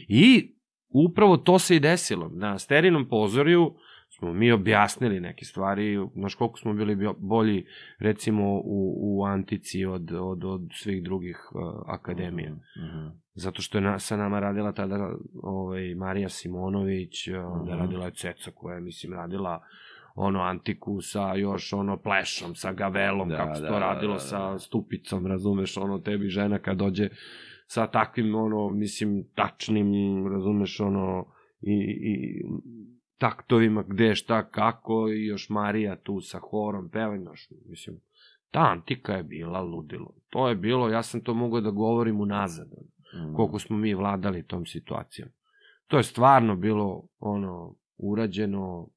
I 0.08 0.52
upravo 0.88 1.36
to 1.36 1.58
se 1.58 1.76
i 1.76 1.80
desilo. 1.80 2.28
Na 2.32 2.58
sterinom 2.58 3.08
pozorju 3.08 3.74
smo 4.08 4.32
mi 4.32 4.52
objasnili 4.52 5.20
neke 5.20 5.44
stvari, 5.44 5.98
znaš 6.14 6.34
koliko 6.34 6.58
smo 6.58 6.74
bili 6.74 6.96
bolji 7.18 7.66
recimo 7.98 8.44
u, 8.54 8.94
u 9.18 9.24
antici 9.24 9.84
od, 9.84 10.12
od, 10.12 10.44
od 10.44 10.60
svih 10.72 11.02
drugih 11.02 11.38
uh, 11.54 11.60
akademija. 11.86 12.50
Mhm. 12.52 13.06
Zato 13.34 13.62
što 13.62 13.78
je 13.78 13.82
na, 13.82 13.98
sa 13.98 14.16
nama 14.16 14.40
radila 14.40 14.72
tada 14.72 15.10
ovaj, 15.42 15.94
Marija 15.94 16.28
Simonović, 16.28 17.28
onda 17.28 17.70
je 17.70 17.76
Mhm. 17.76 17.84
radila 17.84 18.04
je 18.04 18.10
Ceca 18.10 18.50
koja 18.54 18.74
je, 18.74 18.80
mislim, 18.80 19.12
radila 19.12 19.62
ono 20.14 20.40
antiku 20.40 21.00
sa 21.00 21.34
još 21.34 21.72
ono 21.72 21.96
plešom, 21.96 22.54
sa 22.54 22.72
gavelom, 22.72 23.28
Da, 23.28 23.36
kako 23.36 23.54
se 23.54 23.60
da, 23.62 23.68
to 23.68 23.74
da, 23.74 23.80
radilo 23.80 24.12
da, 24.12 24.18
da. 24.18 24.20
sa 24.20 24.58
stupicom, 24.58 25.26
razumeš, 25.26 25.76
ono 25.76 25.98
tebi 25.98 26.28
žena 26.28 26.58
kad 26.58 26.76
dođe 26.76 27.08
sa 27.66 27.86
takvim, 27.86 28.34
ono, 28.34 28.70
mislim, 28.70 29.24
tačnim, 29.34 30.26
razumeš, 30.32 30.80
ono, 30.80 31.26
i, 31.60 31.74
i 32.02 32.44
taktovima 33.18 33.84
gde, 33.88 34.14
šta, 34.14 34.50
kako, 34.50 35.08
i 35.08 35.26
još 35.26 35.48
Marija 35.48 35.96
tu 35.96 36.20
sa 36.20 36.38
horom, 36.38 36.88
pevanj, 36.90 37.20
znaš, 37.20 37.48
mislim, 37.68 37.96
ta 38.50 38.60
antika 38.60 39.12
je 39.12 39.22
bila 39.22 39.60
ludilo. 39.60 40.14
To 40.28 40.48
je 40.48 40.54
bilo, 40.54 40.88
ja 40.88 41.02
sam 41.02 41.20
to 41.20 41.34
mogao 41.34 41.60
da 41.60 41.70
govorim 41.70 42.20
unazad. 42.20 42.68
Mm. 43.14 43.34
koliko 43.34 43.58
smo 43.58 43.76
mi 43.76 43.94
vladali 43.94 44.46
tom 44.46 44.66
situacijom. 44.66 45.28
To 45.86 45.96
je 45.96 46.02
stvarno 46.02 46.56
bilo 46.56 47.08
ono 47.18 47.74
urađeno, 47.96 48.88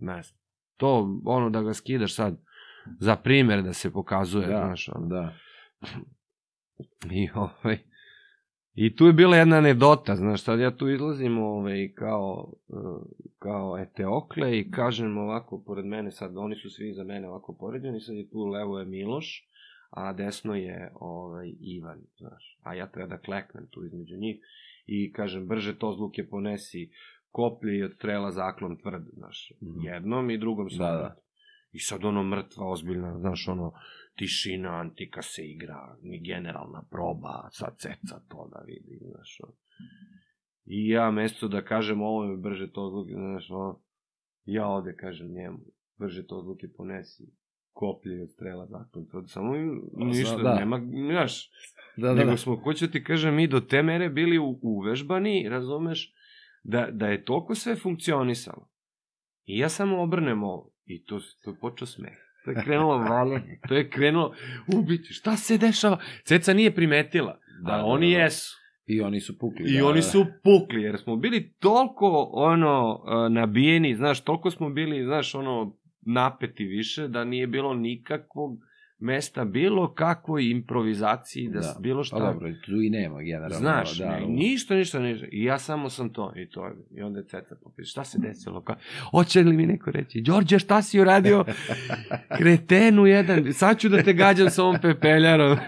ne 0.00 0.22
znam. 0.22 0.38
To 0.76 1.20
ono 1.24 1.50
da 1.50 1.62
ga 1.62 1.74
skidaš 1.74 2.14
sad 2.14 2.40
za 3.00 3.16
primer 3.16 3.62
da 3.62 3.72
se 3.72 3.92
pokazuje, 3.92 4.46
Da, 4.46 4.64
znaš, 4.66 4.88
ono. 4.88 5.06
Da. 5.06 5.34
I, 7.20 7.28
ovaj, 7.34 7.78
I 8.80 8.96
tu 8.96 9.06
je 9.06 9.12
bila 9.12 9.36
jedna 9.36 9.56
anegdota, 9.56 10.16
znaš, 10.16 10.42
sad 10.42 10.60
ja 10.60 10.76
tu 10.76 10.88
izlazim 10.88 11.38
ovaj, 11.38 11.92
kao, 11.94 12.52
eh, 12.70 12.74
kao 13.38 13.78
eteokle 13.78 14.58
i 14.58 14.70
kažem 14.70 15.18
ovako, 15.18 15.62
pored 15.66 15.84
mene, 15.86 16.10
sad 16.10 16.36
oni 16.36 16.56
su 16.56 16.70
svi 16.70 16.92
za 16.92 17.04
mene 17.04 17.28
ovako 17.28 17.56
poređeni, 17.60 18.00
sad 18.00 18.16
je 18.16 18.30
tu 18.30 18.44
levo 18.44 18.78
je 18.78 18.84
Miloš, 18.86 19.44
a 19.90 20.12
desno 20.12 20.54
je 20.54 20.92
ovaj, 20.94 21.52
Ivan, 21.60 21.98
znaš, 22.18 22.58
a 22.62 22.74
ja 22.74 22.86
treba 22.86 23.08
da 23.08 23.18
kleknem 23.18 23.66
tu 23.70 23.84
između 23.84 24.16
njih 24.16 24.36
i 24.86 25.12
kažem, 25.12 25.46
brže 25.46 25.78
to 25.78 25.92
zluke 25.92 26.26
ponesi, 26.26 26.90
koplje 27.30 27.78
i 27.78 27.82
od 27.82 27.92
strela 27.94 28.32
zaklon 28.32 28.76
tvrd, 28.76 29.02
znaš, 29.12 29.52
Mhm. 29.62 29.80
jednom 29.84 30.30
i 30.30 30.38
drugom 30.38 30.70
sam 30.70 30.78
Da, 30.78 30.92
da. 30.92 31.16
I 31.72 31.78
sad 31.78 32.04
ono 32.04 32.22
mrtva, 32.22 32.70
ozbiljna, 32.70 33.18
znaš, 33.18 33.48
ono, 33.48 33.72
tišina, 34.18 34.70
antika 34.70 35.22
se 35.22 35.46
igra, 35.46 35.96
ni 36.02 36.20
generalna 36.24 36.82
proba, 36.90 37.48
sad 37.52 37.78
ceca 37.78 38.20
to 38.28 38.50
da 38.52 38.64
vidi, 38.66 38.98
znaš, 39.00 39.40
ono. 39.42 39.54
I 40.64 40.88
ja, 40.88 41.10
mesto 41.10 41.48
da 41.48 41.64
kažem 41.64 42.02
ovo 42.02 42.24
je 42.24 42.36
brže 42.36 42.72
to 42.72 42.82
odluke, 42.82 43.12
znaš, 43.12 43.50
ono, 43.50 43.80
ja 44.44 44.66
ovde 44.66 44.96
kažem 44.96 45.32
njemu, 45.32 45.58
brže 45.98 46.26
to 46.26 46.38
odluke 46.38 46.68
ponesi, 46.76 47.24
koplje 47.72 48.22
od 48.22 48.30
strela 48.30 48.66
zakon, 48.66 49.06
to 49.06 49.26
samo 49.26 49.56
im 49.56 49.82
ništa, 49.96 50.36
da. 50.36 50.54
nema, 50.54 50.80
znaš, 51.12 51.50
Da, 51.98 52.08
da, 52.08 52.14
nego 52.14 52.30
da. 52.30 52.36
smo, 52.36 52.56
hoću 52.56 52.86
da 52.86 52.92
ti 52.92 53.04
kažem, 53.04 53.34
mi 53.34 53.46
do 53.46 53.60
te 53.60 53.82
mere 53.82 54.08
bili 54.08 54.38
u, 54.38 54.58
uvežbani, 54.62 55.48
razumeš, 55.48 56.14
da, 56.62 56.88
da 56.92 57.06
je 57.06 57.24
toliko 57.24 57.54
sve 57.54 57.76
funkcionisalo. 57.76 58.68
I 59.44 59.58
ja 59.58 59.68
samo 59.68 60.02
obrnem 60.02 60.42
ovo, 60.42 60.70
i 60.84 61.04
to, 61.04 61.20
to 61.44 61.50
je 61.50 61.56
počeo 61.60 61.86
smeh. 61.86 62.27
To 62.54 62.58
je 62.58 62.64
krenulo 62.64 62.98
valje, 62.98 63.60
to 63.68 63.74
je 63.74 63.90
krenulo, 63.90 64.34
ubiti, 64.76 65.12
šta 65.12 65.36
se 65.36 65.58
dešava? 65.58 65.98
Ceca 66.24 66.52
nije 66.54 66.74
primetila, 66.74 67.38
Da, 67.62 67.70
da, 67.70 67.76
da, 67.76 67.82
a 67.82 67.84
oni 67.84 68.10
da, 68.10 68.18
da. 68.18 68.22
jesu. 68.22 68.56
I 68.86 69.00
oni 69.00 69.20
su 69.20 69.38
pukli. 69.38 69.70
I 69.74 69.78
da, 69.78 69.86
oni 69.86 69.98
da. 69.98 70.02
su 70.02 70.26
pukli, 70.44 70.82
jer 70.82 70.98
smo 70.98 71.16
bili 71.16 71.52
toliko, 71.58 72.30
ono, 72.32 73.04
e, 73.26 73.30
nabijeni, 73.30 73.94
znaš, 73.94 74.24
toliko 74.24 74.50
smo 74.50 74.70
bili, 74.70 75.04
znaš, 75.04 75.34
ono, 75.34 75.76
napeti 76.00 76.64
više, 76.64 77.08
da 77.08 77.24
nije 77.24 77.46
bilo 77.46 77.74
nikakvog 77.74 78.58
mesta 79.00 79.44
bilo 79.44 79.94
kakvoj 79.94 80.50
improvizaciji, 80.50 81.48
da, 81.48 81.60
da. 81.60 81.76
bilo 81.80 82.04
šta. 82.04 82.16
Pa 82.16 82.22
dobro, 82.22 82.48
tu 82.64 82.72
i 82.74 82.90
nema 82.90 83.22
generalno. 83.22 83.56
Znaš, 83.56 83.98
da, 83.98 84.08
ne, 84.10 84.24
u- 84.24 84.28
ništa, 84.28 84.74
ništa, 84.74 84.98
ništa. 84.98 85.26
I 85.28 85.44
ja 85.44 85.58
samo 85.58 85.90
sam 85.90 86.10
to, 86.10 86.32
i 86.36 86.48
to 86.48 86.66
je. 86.66 86.72
I 86.92 87.02
onda 87.02 87.18
je 87.18 87.24
Ceca 87.24 87.54
popisa, 87.56 87.90
šta 87.90 88.04
se 88.04 88.18
desilo? 88.20 88.60
Ka, 88.60 88.76
hoće 89.10 89.40
li 89.40 89.52
mi 89.52 89.66
neko 89.66 89.90
reći, 89.90 90.20
Đorđe, 90.20 90.58
šta 90.58 90.82
si 90.82 91.00
uradio? 91.00 91.44
Kretenu 92.38 93.06
jedan, 93.06 93.52
sad 93.52 93.78
ću 93.78 93.88
da 93.88 94.02
te 94.02 94.12
gađam 94.12 94.50
sa 94.50 94.62
ovom 94.62 94.76
pepeljarom. 94.82 95.58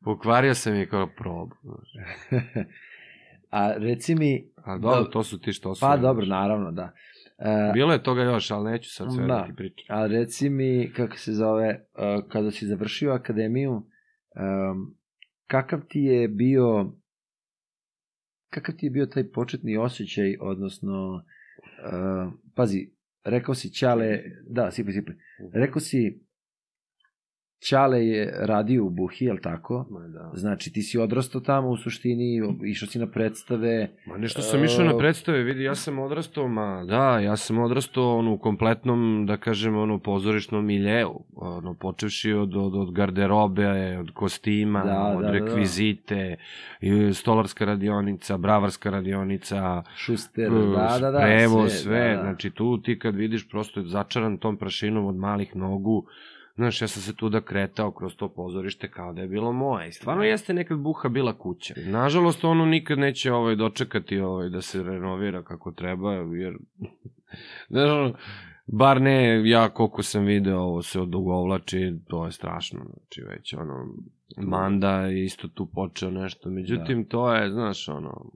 Pokvario 0.00 0.54
sam 0.54 0.74
je 0.74 0.86
kao 0.86 1.06
probu. 1.08 1.54
A 3.50 3.74
reci 3.76 4.14
mi... 4.14 4.44
A 4.56 4.78
dobro, 4.78 5.02
Da. 5.02 5.10
to 5.10 5.22
su 5.22 5.38
ti 5.38 5.52
što 5.52 5.74
su. 5.74 5.80
Pa 5.80 5.96
dobro, 5.96 6.26
naravno, 6.26 6.72
da. 6.72 6.92
E, 7.38 7.72
Bilo 7.74 7.92
je 7.92 8.02
toga 8.02 8.22
još, 8.22 8.50
ali 8.50 8.70
neću 8.70 8.90
sad 8.90 9.08
sve 9.14 9.26
da, 9.26 9.34
Da. 9.34 9.46
ti 9.46 9.52
pričam. 9.56 9.96
A 9.98 10.06
reci 10.06 10.48
mi, 10.48 10.92
kako 10.96 11.16
se 11.16 11.32
zove, 11.32 11.68
uh, 11.94 12.28
kada 12.28 12.50
si 12.50 12.66
završio 12.66 13.12
akademiju, 13.12 13.72
um, 13.72 14.96
kakav 15.46 15.80
ti 15.88 16.00
je 16.00 16.28
bio 16.28 16.92
kakav 18.50 18.74
ti 18.74 18.86
je 18.86 18.90
bio 18.90 19.06
taj 19.06 19.30
početni 19.30 19.76
osjećaj, 19.76 20.36
odnosno 20.40 21.14
uh, 21.14 22.32
pazi, 22.54 22.90
rekao 23.24 23.54
si 23.54 23.72
Ćale, 23.72 24.22
da, 24.48 24.70
sipli, 24.70 24.92
sipli, 24.92 25.14
rekao 25.52 25.80
si 25.80 26.25
Ćale 27.60 28.06
je 28.06 28.34
radio 28.38 28.84
u 28.84 28.90
Buhi, 28.90 29.24
jel 29.24 29.36
tako? 29.42 29.86
Ma 29.90 30.00
da. 30.00 30.30
Znači, 30.34 30.72
ti 30.72 30.82
si 30.82 30.98
odrastao 30.98 31.40
tamo 31.40 31.68
u 31.68 31.76
suštini, 31.76 32.42
išao 32.64 32.88
si 32.88 32.98
na 32.98 33.06
predstave, 33.10 33.90
Ma 34.06 34.18
nešto 34.18 34.42
sam 34.42 34.64
išao 34.64 34.84
E, 34.84 34.88
na 34.88 34.98
predstave, 34.98 35.42
vidi, 35.42 35.62
ja 35.62 35.74
sam 35.74 35.98
odrastao, 35.98 36.48
ma 36.48 36.84
da, 36.84 37.18
ja 37.18 37.36
sam 37.36 37.58
odrastao 37.58 38.18
ono, 38.18 38.32
u 38.32 38.38
kompletnom, 38.38 39.24
da 39.26 39.36
kažem, 39.36 39.76
ono, 39.76 39.98
pozorišnom 39.98 40.66
miljeu, 40.66 41.20
ono, 41.34 41.74
počevši 41.74 42.32
od, 42.32 42.56
od, 42.56 42.74
od 42.74 42.92
garderobe, 42.92 43.98
od 43.98 44.10
kostima, 44.14 44.84
Da, 44.84 45.14
od 45.16 45.24
da, 45.24 45.32
da, 45.32 45.38
da. 45.38 45.38
rekvizite, 45.38 46.36
i 46.80 47.14
stolarska 47.14 47.64
radionica, 47.64 48.36
bravarska 48.36 48.90
radionica, 48.90 49.82
Šuster, 49.96 50.52
uh, 50.52 50.74
da, 50.76 50.98
da, 51.00 51.10
da. 51.10 51.18
prevoz, 51.18 51.72
sve, 51.72 52.08
da, 52.08 52.16
da. 52.16 52.22
znači 52.22 52.50
tu 52.50 52.82
ti 52.82 52.98
kad 52.98 53.14
vidiš 53.14 53.48
prosto 53.48 53.80
je 53.80 53.86
začaran 53.86 54.38
tom 54.38 54.56
prašinom 54.56 55.06
od 55.06 55.16
malih 55.16 55.56
nogu, 55.56 56.06
Znaš, 56.56 56.82
ja 56.82 56.88
sam 56.88 57.02
se 57.02 57.16
tu 57.16 57.28
da 57.28 57.40
kretao 57.40 57.90
kroz 57.90 58.16
to 58.16 58.28
pozorište 58.28 58.90
kao 58.90 59.12
da 59.12 59.20
je 59.22 59.28
bilo 59.28 59.52
moje. 59.52 59.88
I 59.88 59.92
stvarno 59.92 60.24
jeste 60.24 60.54
nekad 60.54 60.78
buha 60.78 61.08
bila 61.08 61.38
kuća. 61.38 61.74
Nažalost, 61.86 62.44
ono 62.44 62.64
nikad 62.64 62.98
neće 62.98 63.32
ovaj, 63.32 63.56
dočekati 63.56 64.20
ovaj, 64.20 64.48
da 64.48 64.62
se 64.62 64.82
renovira 64.82 65.42
kako 65.42 65.72
treba, 65.72 66.12
jer... 66.12 66.56
Znaš, 67.70 67.90
ono, 67.90 68.14
bar 68.66 69.00
ne 69.02 69.50
ja 69.50 69.68
koliko 69.68 70.02
sam 70.02 70.24
video 70.24 70.60
ovo 70.60 70.82
se 70.82 71.00
odugovlači, 71.00 71.94
to 72.08 72.26
je 72.26 72.32
strašno. 72.32 72.80
Znači, 72.84 73.22
već 73.22 73.54
ono, 73.54 73.86
Manda 74.36 75.00
je 75.00 75.24
isto 75.24 75.48
tu 75.48 75.66
počeo 75.66 76.10
nešto. 76.10 76.50
Međutim, 76.50 77.02
da. 77.02 77.08
to 77.08 77.34
je, 77.34 77.50
znaš, 77.50 77.88
ono, 77.88 78.30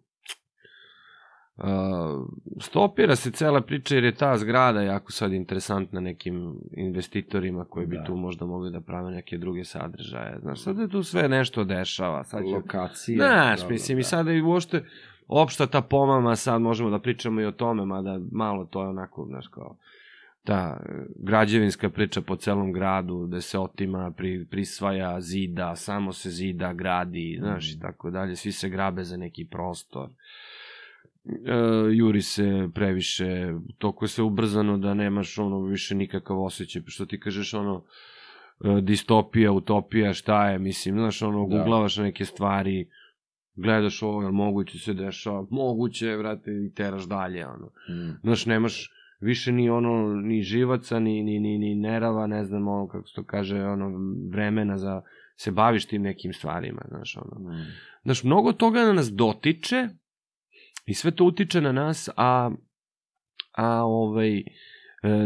stopira 2.61 3.17
se 3.17 3.31
cela 3.31 3.61
priča 3.61 3.95
jer 3.95 4.05
je 4.05 4.15
ta 4.15 4.37
zgrada 4.39 4.83
jako 4.83 5.13
sad 5.13 5.33
interesantna 5.33 6.01
nekim 6.01 6.55
investitorima 6.73 7.65
koji 7.65 7.87
bi 7.87 7.97
Da. 7.97 8.05
tu 8.05 8.17
možda 8.17 8.47
mogli 8.47 8.71
da 8.71 8.81
prave 8.81 9.11
neke 9.11 9.39
druge 9.39 9.65
sadržaje. 9.65 10.39
Znaš, 10.43 10.63
sad 10.63 10.79
je 10.79 10.89
tu 10.89 11.03
sve 11.03 11.29
nešto 11.29 11.65
dešava. 11.65 12.25
Sad 12.25 12.41
će... 12.45 12.55
Lokacije. 12.55 13.17
Znaš, 13.17 13.61
dobro, 13.61 13.73
mislim, 13.73 13.99
i 13.99 14.03
da. 14.03 14.05
sada 14.05 14.33
i 14.33 14.41
uopšte 14.43 14.85
opšta 15.29 15.67
ta 15.67 15.81
pomama, 15.81 16.37
sad 16.37 16.63
možemo 16.63 16.91
da 16.91 16.99
pričamo 16.99 17.41
i 17.41 17.47
o 17.47 17.53
tome, 17.53 17.85
mada 17.85 18.21
malo 18.33 18.65
to 18.65 18.83
je 18.83 18.89
onako, 18.89 19.25
znaš, 19.29 19.47
kao 19.49 19.77
ta 20.45 20.81
e, 20.87 20.93
građevinska 21.17 21.91
priča 21.91 22.21
po 22.21 22.37
celom 22.37 22.73
gradu, 22.73 23.27
gde 23.27 23.41
se 23.41 23.59
otima, 23.59 24.11
pri, 24.17 24.47
prisvaja, 24.51 25.21
zida, 25.21 25.77
samo 25.77 26.13
se 26.13 26.31
zida, 26.31 26.73
gradi, 26.73 27.39
znaš, 27.41 27.67
Mm. 27.75 27.77
i 27.77 27.81
tako 27.81 28.11
dalje, 28.11 28.37
svi 28.37 28.53
se 28.53 28.69
grabe 28.69 29.05
za 29.05 29.17
neki 29.17 29.45
prostor. 29.45 30.09
E, 31.25 31.93
juri 31.93 32.23
se 32.23 32.69
previše, 32.75 33.25
je 34.03 34.09
sve 34.09 34.25
ubrzano 34.25 34.79
da 34.79 34.95
nemaš 34.95 35.39
ono 35.39 35.61
više 35.61 35.95
nikakav 35.95 36.43
osjećaj, 36.43 36.83
što 36.87 37.07
ti 37.07 37.21
kažeš 37.21 37.55
ono, 37.55 37.85
e, 38.65 38.81
distopija, 38.81 39.53
utopija, 39.53 40.13
šta 40.13 40.51
je, 40.51 40.59
mislim, 40.59 40.95
znaš, 40.95 41.23
ono, 41.23 41.47
Da. 41.47 41.57
googlavaš 41.57 41.97
neke 41.97 42.25
stvari, 42.25 42.89
gledaš 43.55 44.03
ovo, 44.03 44.23
jel 44.23 44.33
moguće 44.33 44.79
se 44.79 44.95
dešava, 44.95 45.47
moguće, 45.51 46.17
vrate, 46.17 46.51
i 46.51 46.75
teraš 46.75 47.09
dalje, 47.09 47.47
ono. 47.47 47.67
Mm. 47.67 48.19
Znaš, 48.23 48.47
nemaš 48.47 48.91
više 49.21 49.53
ni 49.53 49.71
ono, 49.71 50.15
ni 50.15 50.43
živaca, 50.43 50.99
ni, 50.99 51.23
ni, 51.23 51.41
ni, 51.41 51.59
ni 51.59 51.75
nerava, 51.75 52.27
ne 52.27 52.45
znam, 52.45 52.69
ono, 52.69 52.89
kako 52.89 53.09
se 53.09 53.15
to 53.15 53.25
kaže, 53.25 53.63
ono, 53.63 53.91
vremena 54.33 54.79
za 54.79 55.03
se 55.37 55.51
baviš 55.51 55.87
tim 55.87 56.03
nekim 56.03 56.33
stvarima, 56.33 56.83
znaš, 56.89 57.17
ono. 57.17 57.51
Mm. 57.51 57.67
Znaš, 58.03 58.25
mnogo 58.25 58.53
toga 58.53 58.81
na 58.81 58.93
nas 58.93 59.13
dotiče 59.13 59.89
i 60.87 60.95
sve 60.95 61.11
to 61.11 61.25
utiče 61.25 61.61
na 61.61 61.73
nas, 61.73 62.09
a, 62.17 62.51
a 63.53 63.85
ovaj, 63.85 64.39
e, 64.39 64.43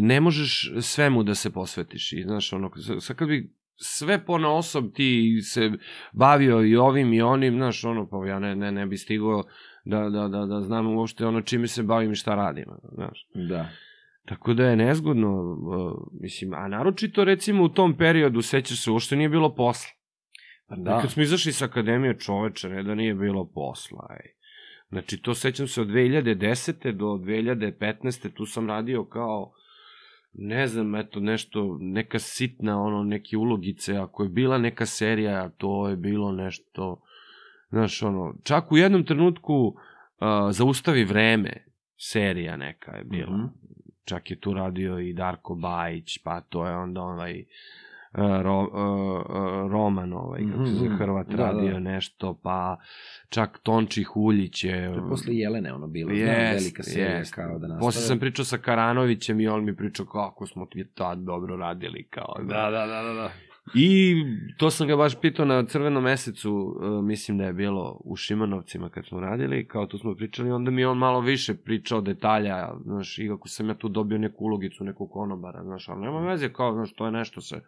ne 0.01 0.21
možeš 0.21 0.73
svemu 0.81 1.23
da 1.23 1.35
se 1.35 1.53
posvetiš. 1.53 2.13
I, 2.13 2.23
znaš, 2.23 2.53
ono, 2.53 2.71
sad 3.01 3.17
kad 3.17 3.29
bi 3.29 3.55
sve 3.77 4.25
po 4.25 4.39
na 4.39 4.53
osob 4.53 4.85
ti 4.95 5.41
se 5.43 5.73
bavio 6.13 6.65
i 6.65 6.77
ovim 6.77 7.13
i 7.13 7.23
onim, 7.23 7.55
znaš, 7.55 7.85
ono, 7.85 8.09
pa 8.09 8.27
ja 8.29 8.39
ne, 8.39 8.57
ne, 8.57 8.73
ne 8.73 8.87
bi 8.87 8.97
stigao 8.97 9.45
da, 9.85 10.11
da, 10.11 10.29
da, 10.29 10.47
da 10.47 10.61
znam 10.61 10.97
uopšte 10.97 11.27
ono 11.27 11.41
čime 11.41 11.67
se 11.67 11.83
bavim 11.83 12.13
i 12.13 12.15
šta 12.15 12.35
radim, 12.35 12.65
znaš. 12.95 13.29
Da. 13.35 13.69
Tako 14.25 14.55
da 14.55 14.67
je 14.67 14.77
nezgodno, 14.77 15.43
uh, 15.43 15.93
mislim, 16.21 16.55
a 16.55 16.69
naročito 16.69 17.25
recimo 17.25 17.65
u 17.65 17.69
tom 17.69 17.97
periodu, 17.97 18.43
sećaš 18.43 18.85
se, 18.85 18.91
uopšte 18.91 19.17
nije 19.17 19.29
bilo 19.29 19.55
posla. 19.55 19.91
Pa 20.69 20.77
Da. 20.77 20.83
da. 20.83 21.01
Kad 21.01 21.11
smo 21.11 21.23
izašli 21.23 21.53
sa 21.53 21.65
akademije 21.65 22.19
čoveče, 22.19 22.69
ne 22.69 22.83
da 22.83 22.95
nije 22.95 23.15
bilo 23.15 23.51
posla. 23.55 24.07
Ej. 24.11 24.31
Znači, 24.95 25.23
to 25.23 25.35
sećam 25.35 25.69
se 25.69 25.81
od 25.81 25.89
2010. 25.89 26.93
do 26.93 27.07
2015. 27.07 28.33
tu 28.35 28.47
sam 28.47 28.69
radio 28.69 29.05
kao, 29.05 29.53
ne 30.33 30.67
znam, 30.67 30.95
eto, 30.95 31.21
nešto, 31.21 31.79
neka 31.81 32.19
sitna, 32.19 32.83
ono, 32.83 33.03
neke 33.03 33.37
ulogice, 33.37 33.97
ako 33.97 34.23
je 34.23 34.29
bila 34.29 34.59
neka 34.59 34.87
serija, 34.87 35.49
to 35.49 35.89
je 35.89 35.97
bilo 35.97 36.33
nešto, 36.33 37.03
znaš, 37.71 38.03
ono, 38.03 38.35
čak 38.43 38.73
u 38.73 38.77
jednom 38.77 39.05
trenutku 39.05 39.55
uh, 39.55 39.75
zaustavi 40.51 41.05
vreme, 41.05 41.67
serija 41.97 42.57
neka 42.57 42.97
je 42.97 43.05
bila. 43.05 43.37
Mhm. 43.37 43.47
Čak 44.05 44.31
je 44.31 44.41
tu 44.41 44.53
radio 44.53 44.99
i 44.99 45.13
Darko 45.13 45.55
Bajić, 45.55 46.19
pa 46.25 46.41
to 46.41 46.67
je 46.67 46.77
onda 46.77 47.03
ovaj 47.03 47.45
Ro, 48.15 48.61
uh, 48.61 48.67
uh, 48.67 49.73
Roman, 49.73 50.13
ovaj, 50.13 50.41
kako 50.53 50.67
se 50.67 50.73
zove, 50.73 50.89
Mhm. 50.89 50.97
Hrvat 50.97 51.27
Da, 51.27 51.37
da. 51.37 51.43
radio 51.43 51.81
nešto, 51.81 52.41
pa 52.43 52.77
čak 53.29 53.59
Tonči 53.59 54.03
Huljić 54.05 54.65
je... 54.65 54.89
To 54.89 54.95
je 54.95 55.09
posle 55.09 55.35
Jelene 55.35 55.75
ono 55.75 55.87
bilo, 55.87 56.15
znam, 56.15 56.29
Jest, 56.29 56.61
velika 56.61 56.83
serija 56.83 57.17
jest. 57.19 57.35
kao 57.35 57.47
da 57.49 57.67
nastave. 57.67 57.81
Posle 57.81 58.03
sam 58.03 58.19
pričao 58.19 58.45
sa 58.45 58.59
Karanovićem 58.59 59.41
i 59.41 59.49
on 59.49 59.65
mi 59.65 59.77
pričao 59.77 60.07
kako 60.07 60.47
smo 60.47 60.67
ti 60.67 60.85
tad 60.95 61.19
dobro 61.19 61.57
radili, 61.57 62.07
kao 62.07 62.35
Da, 62.39 62.71
da, 62.71 62.87
da, 62.87 63.03
da, 63.03 63.13
da. 63.13 63.31
I 63.75 64.15
to 64.57 64.71
sam 64.71 64.89
ga 64.89 64.97
baš 64.97 65.21
pitao 65.21 65.45
na 65.45 65.67
Crvenom 65.67 66.05
mesecu, 66.05 66.53
uh, 66.53 67.05
mislim 67.05 67.39
da 67.39 67.45
je 67.45 67.53
bilo 67.53 68.01
u 68.05 68.17
Šimanovcima 68.17 68.89
kad 68.89 69.07
smo 69.07 69.21
radili, 69.21 69.69
kao 69.69 69.87
tu 69.87 69.99
smo 69.99 70.15
pričali, 70.15 70.51
onda 70.51 70.71
mi 70.71 70.85
on 70.85 70.99
malo 70.99 71.21
više 71.21 71.55
pričao 71.55 72.01
detalja, 72.01 72.69
znaš, 72.85 73.19
i 73.19 73.29
kako 73.29 73.49
sam 73.49 73.69
ja 73.69 73.75
tu 73.75 73.89
dobio 73.89 74.19
neku 74.19 74.45
ulogicu, 74.45 74.85
nekog 74.85 75.11
konobara, 75.11 75.63
znaš, 75.63 75.89
ali 75.89 76.01
nema 76.01 76.21
veze, 76.21 76.53
kao, 76.53 76.73
znaš, 76.73 76.93
to 76.93 77.07
je 77.07 77.13
nešto 77.13 77.41
se... 77.41 77.61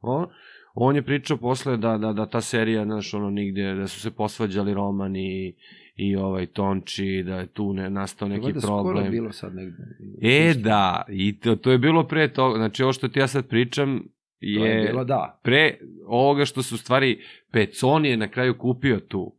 O, 0.00 0.26
on 0.74 0.96
je 0.96 1.02
pričao 1.02 1.36
posle 1.36 1.76
da, 1.76 1.98
da, 1.98 2.12
da 2.12 2.26
ta 2.26 2.40
serija, 2.40 2.84
znaš, 2.84 3.14
ono, 3.14 3.30
nigde, 3.30 3.74
da 3.74 3.86
su 3.86 4.00
se 4.00 4.10
posvađali 4.10 4.74
Roman 4.74 5.16
i, 5.16 5.54
i 5.96 6.16
ovaj 6.16 6.46
Tonči, 6.46 7.22
da 7.26 7.36
je 7.36 7.46
tu 7.46 7.72
ne, 7.72 7.90
nastao 7.90 8.28
neki 8.28 8.42
Valjda 8.42 8.60
problem. 8.60 8.96
skoro 8.96 9.10
bilo 9.10 9.32
sad 9.32 9.54
negde. 9.54 9.82
E, 10.22 10.54
da, 10.54 11.04
i 11.08 11.40
to, 11.40 11.56
to 11.56 11.70
je 11.70 11.78
bilo 11.78 12.04
pre 12.04 12.32
toga, 12.32 12.58
znači 12.58 12.82
ovo 12.82 12.92
što 12.92 13.08
ti 13.08 13.18
ja 13.18 13.26
sad 13.26 13.48
pričam 13.48 14.02
je, 14.40 14.70
je 14.70 14.86
bilo, 14.86 15.04
da. 15.04 15.40
pre 15.42 15.78
ovoga 16.06 16.44
što 16.44 16.62
su 16.62 16.78
stvari 16.78 17.24
Pecon 17.50 18.04
je 18.04 18.16
na 18.16 18.28
kraju 18.28 18.58
kupio 18.58 19.00
tu 19.00 19.32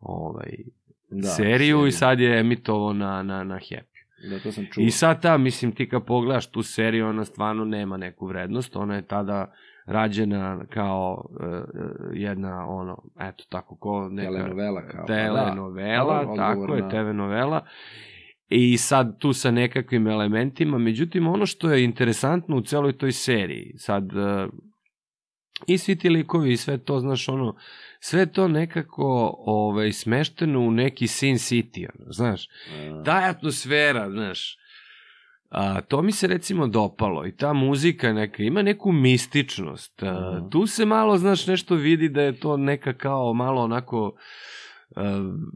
ovaj, 0.00 0.56
da 1.10 1.28
seriju 1.28 1.86
i 1.86 1.92
sad 1.92 2.20
je 2.20 2.40
emitovao 2.40 2.92
na, 2.92 3.22
na, 3.22 3.44
na 3.44 3.54
Happy. 3.54 3.96
Da, 4.30 4.38
to 4.38 4.52
sam 4.52 4.66
čuo. 4.72 4.84
I 4.84 4.90
sad 4.90 5.22
ta, 5.22 5.38
mislim, 5.38 5.72
ti 5.72 5.88
kad 5.88 6.04
pogledaš 6.04 6.46
tu 6.46 6.62
seriju, 6.62 7.06
ona 7.06 7.24
stvarno 7.24 7.64
nema 7.64 7.96
neku 7.96 8.26
vrednost, 8.26 8.76
ona 8.76 8.94
je 8.94 9.02
tada 9.02 9.52
rađena 9.86 10.64
kao 10.70 11.24
uh, 11.30 11.46
jedna, 12.12 12.68
ono, 12.68 13.02
eto, 13.20 13.44
tako, 13.48 13.76
ko 13.76 14.08
neka... 14.08 14.32
Telenovela 14.32 14.82
kao. 14.82 15.00
pa 15.00 15.06
Telenovela, 15.06 16.24
Da. 16.24 16.34
tako 16.36 16.60
Odgovor 16.60 16.78
je, 16.78 16.88
TV 16.88 17.14
novela. 17.14 17.64
I 18.48 18.78
sad 18.78 19.18
tu 19.18 19.32
sa 19.32 19.50
nekakvim 19.50 20.06
elementima, 20.06 20.78
međutim 20.78 21.26
ono 21.26 21.46
što 21.46 21.70
je 21.70 21.84
interesantno 21.84 22.56
u 22.56 22.60
celoj 22.60 22.98
toj 22.98 23.12
seriji, 23.12 23.74
sad 23.76 24.04
uh, 24.12 24.52
i 25.66 25.78
svi 25.78 25.96
ti 25.96 26.08
likovi 26.08 26.52
i 26.52 26.56
sve 26.56 26.78
to, 26.78 27.00
znaš, 27.00 27.28
ono, 27.28 27.56
sve 28.00 28.26
to 28.26 28.48
nekako 28.48 29.34
ovaj, 29.38 29.92
smešteno 29.92 30.60
u 30.60 30.70
neki 30.70 31.06
Sin 31.06 31.34
City, 31.36 31.86
ono, 31.94 32.12
znaš, 32.12 32.48
A, 32.72 33.02
ta 33.04 33.16
atmosfera, 33.24 34.10
znaš, 34.10 34.56
a, 35.50 35.80
to 35.80 36.02
mi 36.02 36.12
se 36.12 36.26
recimo 36.26 36.66
dopalo 36.66 37.26
i 37.26 37.36
ta 37.36 37.52
muzika 37.52 38.12
neka, 38.12 38.42
ima 38.42 38.62
neku 38.62 38.92
mističnost. 38.92 40.02
A, 40.02 40.38
Mhm. 40.38 40.48
tu 40.50 40.66
se 40.66 40.84
malo, 40.84 41.18
znaš, 41.18 41.46
nešto 41.46 41.74
vidi 41.74 42.08
da 42.08 42.22
je 42.22 42.40
to 42.40 42.56
neka 42.56 42.92
kao 42.92 43.32
malo 43.34 43.62
onako, 43.62 44.16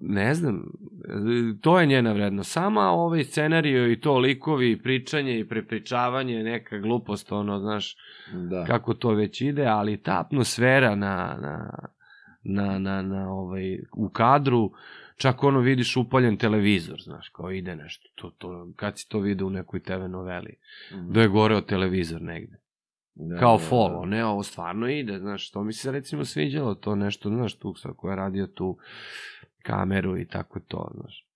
ne 0.00 0.34
znam, 0.34 0.56
e, 0.56 1.60
to 1.60 1.80
je 1.80 1.86
njena 1.86 2.12
vrednost. 2.12 2.52
Sama 2.52 2.82
ovaj 2.82 3.24
scenario 3.24 3.86
i 3.86 4.00
to 4.00 4.18
likovi, 4.18 4.70
i 4.70 4.78
pričanje 4.78 5.38
i 5.38 5.48
prepričavanje, 5.48 6.42
neka 6.42 6.78
glupost, 6.78 7.32
ono, 7.32 7.58
znaš, 7.58 7.96
Da. 8.32 8.64
kako 8.64 8.94
to 8.94 9.10
već 9.10 9.40
ide, 9.40 9.64
ali 9.64 9.96
ta 9.96 10.20
atmosfera 10.20 10.94
na, 10.94 11.38
na, 11.40 11.70
na, 12.44 12.78
na, 12.78 13.02
na 13.02 13.32
ovaj, 13.32 13.78
u 13.92 14.08
kadru, 14.08 14.72
čak 15.16 15.44
ono 15.44 15.60
vidiš 15.60 15.96
upaljen 15.96 16.36
televizor, 16.36 17.00
znaš, 17.00 17.28
kao 17.28 17.50
ide 17.50 17.76
nešto. 17.76 18.08
To, 18.14 18.30
to, 18.30 18.72
kad 18.76 18.98
si 18.98 19.08
to 19.08 19.18
vidio 19.20 19.46
u 19.46 19.50
nekoj 19.50 19.80
TV 19.80 20.08
noveli, 20.08 20.54
Mhm. 20.94 21.12
da 21.12 21.22
je 21.22 21.28
goreo 21.28 21.60
televizor 21.60 22.22
negde. 22.22 22.56
Da, 23.14 23.38
Kao 23.38 23.56
da, 23.56 23.64
follow, 23.64 24.00
da. 24.00 24.06
ne, 24.06 24.24
ovo 24.24 24.42
stvarno 24.42 24.88
ide, 24.88 25.18
znaš, 25.18 25.50
to 25.50 25.64
mi 25.64 25.72
se 25.72 25.92
recimo 25.92 26.24
sviđalo, 26.24 26.74
to 26.74 26.94
nešto, 26.94 27.28
znaš, 27.28 27.58
tu 27.58 27.74
sa 27.74 27.92
ko 27.96 28.10
je 28.10 28.16
radio 28.16 28.46
tu 28.46 28.76
kameru 29.62 30.18
i 30.18 30.26
tako 30.26 30.60
to, 30.60 30.90
znaš. 31.00 31.26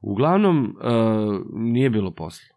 Uglavnom, 0.00 0.76
uh, 0.76 1.46
nije 1.54 1.90
bilo 1.90 2.10
posla. 2.10 2.56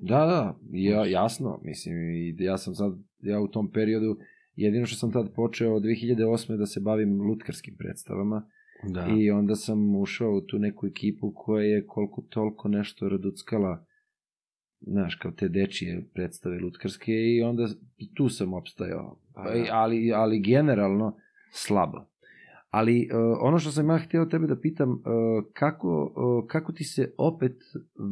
Da, 0.00 0.18
da, 0.26 0.58
ja, 0.70 1.06
jasno, 1.06 1.60
mislim, 1.64 1.94
i 2.10 2.36
ja 2.38 2.58
sam 2.58 2.74
sad, 2.74 2.92
ja 3.20 3.40
u 3.40 3.48
tom 3.48 3.70
periodu, 3.72 4.16
jedino 4.56 4.86
što 4.86 4.96
sam 4.96 5.12
tad 5.12 5.34
počeo 5.34 5.74
od 5.74 5.82
2008. 5.82 6.56
da 6.56 6.66
se 6.66 6.80
bavim 6.80 7.20
lutkarskim 7.20 7.76
predstavama 7.78 8.46
Da. 8.88 9.06
i 9.18 9.30
onda 9.30 9.54
sam 9.54 9.96
ušao 9.96 10.30
u 10.32 10.40
tu 10.40 10.58
neku 10.58 10.86
ekipu 10.86 11.32
koja 11.36 11.64
je 11.64 11.86
koliko 11.86 12.22
toliko 12.22 12.68
nešto 12.68 13.08
raduckala, 13.08 13.84
znaš, 14.80 15.14
kao 15.14 15.30
te 15.30 15.48
dečije 15.48 16.04
predstave 16.14 16.58
lutkarske 16.58 17.12
i 17.12 17.42
onda 17.42 17.66
tu 18.14 18.28
sam 18.28 18.54
opstajao, 18.54 19.18
Pa 19.34 19.42
Pa 19.42 19.50
da. 19.50 19.64
ali, 19.70 20.12
ali 20.12 20.40
generalno 20.40 21.16
slabo. 21.50 22.04
Ali 22.70 23.08
uh, 23.12 23.38
ono 23.40 23.58
što 23.58 23.70
sam 23.70 23.90
ja 23.90 23.98
htio 23.98 24.24
tebe 24.24 24.46
da 24.46 24.60
pitam, 24.60 24.90
uh, 24.90 24.98
kako, 25.52 26.12
uh, 26.16 26.48
kako 26.48 26.72
ti 26.72 26.84
se 26.84 27.14
opet 27.18 27.56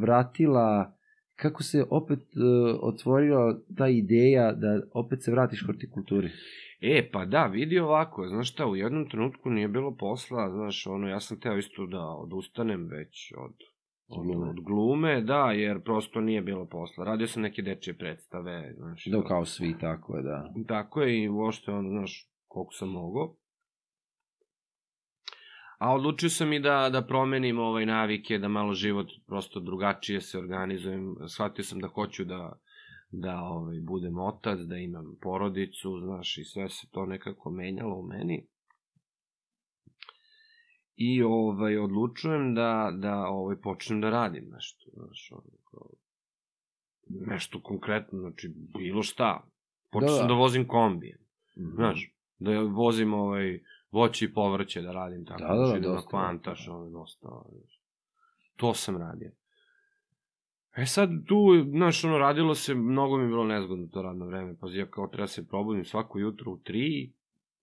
vratila 0.00 0.96
kako 1.36 1.62
se 1.62 1.84
opet 1.90 2.18
uh, 2.18 2.78
otvorila 2.82 3.58
ta 3.76 3.88
ideja 3.88 4.52
da 4.52 4.80
opet 4.92 5.22
se 5.22 5.30
vratiš 5.30 5.66
hortikulturi? 5.66 6.30
E, 6.80 7.08
pa 7.12 7.24
da, 7.24 7.46
vidi 7.46 7.78
ovako, 7.78 8.28
znaš 8.28 8.52
šta, 8.52 8.66
u 8.66 8.76
jednom 8.76 9.08
trenutku 9.08 9.50
nije 9.50 9.68
bilo 9.68 9.96
posla, 9.96 10.50
znaš, 10.50 10.86
ono, 10.86 11.08
ja 11.08 11.20
sam 11.20 11.40
teo 11.40 11.58
isto 11.58 11.86
da 11.86 12.00
odustanem 12.00 12.86
već 12.86 13.32
od, 13.36 13.54
od, 14.08 14.26
Glume. 14.26 14.50
od 14.50 14.60
glume, 14.60 15.20
da, 15.20 15.52
jer 15.52 15.82
prosto 15.82 16.20
nije 16.20 16.42
bilo 16.42 16.66
posla. 16.66 17.04
Radio 17.04 17.26
sam 17.26 17.42
neke 17.42 17.62
dečije 17.62 17.98
predstave, 17.98 18.74
znaš. 18.76 19.04
Da, 19.06 19.22
kao 19.22 19.44
svi, 19.44 19.74
tako 19.80 20.16
je, 20.16 20.22
da. 20.22 20.52
Tako 20.68 21.02
je 21.02 21.22
i 21.22 21.28
uopšte, 21.28 21.72
ono, 21.72 21.88
znaš, 21.88 22.30
koliko 22.46 22.72
sam 22.72 22.88
mogao. 22.88 23.36
A 25.78 25.94
odlučio 25.94 26.30
sam 26.30 26.52
i 26.52 26.60
da, 26.60 26.88
da 26.92 27.02
promenim 27.02 27.58
ovaj 27.58 27.86
navike, 27.86 28.38
da 28.38 28.48
malo 28.48 28.74
život 28.74 29.06
prosto 29.26 29.60
drugačije 29.60 30.20
se 30.20 30.38
organizujem. 30.38 31.16
Shvatio 31.28 31.64
sam 31.64 31.80
da 31.80 31.88
hoću 31.88 32.24
da, 32.24 32.58
da 33.10 33.40
ovaj, 33.40 33.80
budem 33.80 34.18
otac, 34.18 34.58
da 34.58 34.76
imam 34.76 35.16
porodicu, 35.22 36.00
znaš, 36.04 36.38
i 36.38 36.44
sve 36.44 36.68
se 36.68 36.86
to 36.90 37.06
nekako 37.06 37.50
menjalo 37.50 37.96
u 37.96 38.06
meni. 38.06 38.46
I 40.96 41.22
ovaj, 41.22 41.78
odlučujem 41.78 42.54
da, 42.54 42.92
da 42.98 43.26
ovaj, 43.26 43.56
počnem 43.56 44.00
da 44.00 44.10
radim 44.10 44.48
nešto, 44.54 44.90
znaš, 44.94 45.32
ono, 45.32 45.58
kao, 45.70 45.88
nešto 47.08 47.60
konkretno, 47.62 48.18
znači, 48.18 48.52
bilo 48.78 49.02
šta. 49.02 49.44
Počeo 49.90 50.08
Da, 50.08 50.14
sam 50.14 50.28
da. 50.28 50.34
da 50.34 50.38
vozim 50.38 50.66
kombije, 50.68 51.18
Mhm. 51.56 51.74
znaš, 51.74 52.12
da 52.38 52.60
vozim 52.60 53.14
ovaj, 53.14 53.60
voće 53.90 54.24
i 54.24 54.32
povrće 54.32 54.82
da 54.82 54.92
radim 54.92 55.24
tako, 55.24 55.42
Da, 55.42 55.48
da, 55.48 55.54
da, 55.54 55.64
znači, 55.66 55.78
idem 55.78 55.90
na 55.90 55.96
dosta, 55.96 56.10
kvantaš, 56.10 56.66
da. 56.66 56.72
ono, 56.72 56.90
dosta, 56.90 57.28
znaš. 57.52 57.80
to 58.56 58.74
sam 58.74 58.96
radio. 58.96 59.30
E 60.76 60.86
sad 60.86 61.10
tu, 61.26 61.36
znaš, 61.70 62.04
ono, 62.04 62.18
radilo 62.18 62.54
se, 62.54 62.74
mnogo 62.74 63.16
mi 63.16 63.22
je 63.24 63.28
bilo 63.28 63.44
nezgodno 63.44 63.86
to 63.86 64.02
radno 64.02 64.26
vreme, 64.26 64.56
pa 64.60 64.66
ja 64.70 64.86
kao 64.86 65.06
treba 65.06 65.26
se 65.26 65.46
probudim 65.48 65.84
svako 65.84 66.18
jutro 66.18 66.52
u 66.52 66.58
tri, 66.58 67.12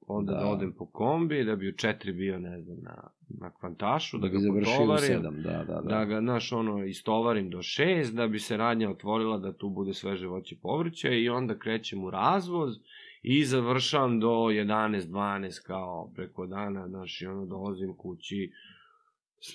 onda 0.08 0.34
da. 0.34 0.40
Da. 0.40 0.48
odem 0.48 0.74
po 0.78 0.86
kombi, 0.86 1.44
da 1.44 1.56
bi 1.56 1.70
u 1.70 1.72
četiri 1.72 2.14
bio, 2.14 2.40
ne 2.40 2.62
znam, 2.62 2.78
na, 2.82 3.10
na 3.40 3.52
kvantašu, 3.52 4.18
da, 4.18 4.28
Da 4.28 4.38
ga 4.38 4.40
potovarim, 4.60 5.08
sedam, 5.08 5.42
da, 5.42 5.64
da, 5.68 5.82
da. 5.82 5.82
da 5.82 6.06
ga, 6.06 6.20
znaš, 6.20 6.52
ono, 6.52 6.84
istovarim 6.84 7.50
do 7.50 7.62
šest, 7.62 8.16
da 8.16 8.28
bi 8.28 8.40
se 8.40 8.58
radnja 8.58 8.90
otvorila 8.90 9.38
da 9.38 9.54
tu 9.54 9.70
bude 9.70 9.94
sveže 9.94 10.28
voće 10.28 10.56
povrće 10.62 11.22
i 11.22 11.30
onda 11.30 11.58
krećem 11.58 12.04
u 12.04 12.10
razvoz 12.10 12.74
i 13.22 13.46
završavam 13.46 14.20
do 14.20 14.28
11-12 14.28 15.68
kao 15.68 16.12
preko 16.16 16.46
dana, 16.46 16.88
znaš, 16.88 17.22
i 17.22 17.26
ono 17.26 17.46
dolazim 17.46 17.94
kući, 17.98 18.52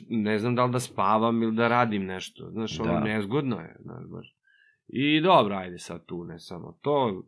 ne 0.08 0.38
znam 0.38 0.54
da 0.54 0.64
li 0.64 0.72
da 0.72 0.80
spavam 0.80 1.42
ili 1.42 1.56
da 1.56 1.68
radim 1.68 2.04
nešto, 2.04 2.50
znaš, 2.50 2.80
ono, 2.80 2.92
Da. 2.92 3.00
nezgodno 3.00 3.60
je, 3.60 3.76
znaš, 3.80 4.04
baš. 4.06 4.34
I 4.88 5.20
dobro, 5.20 5.54
ajde 5.56 5.78
sad 5.78 6.06
tu, 6.06 6.24
ne 6.24 6.38
samo 6.38 6.78
to, 6.82 7.22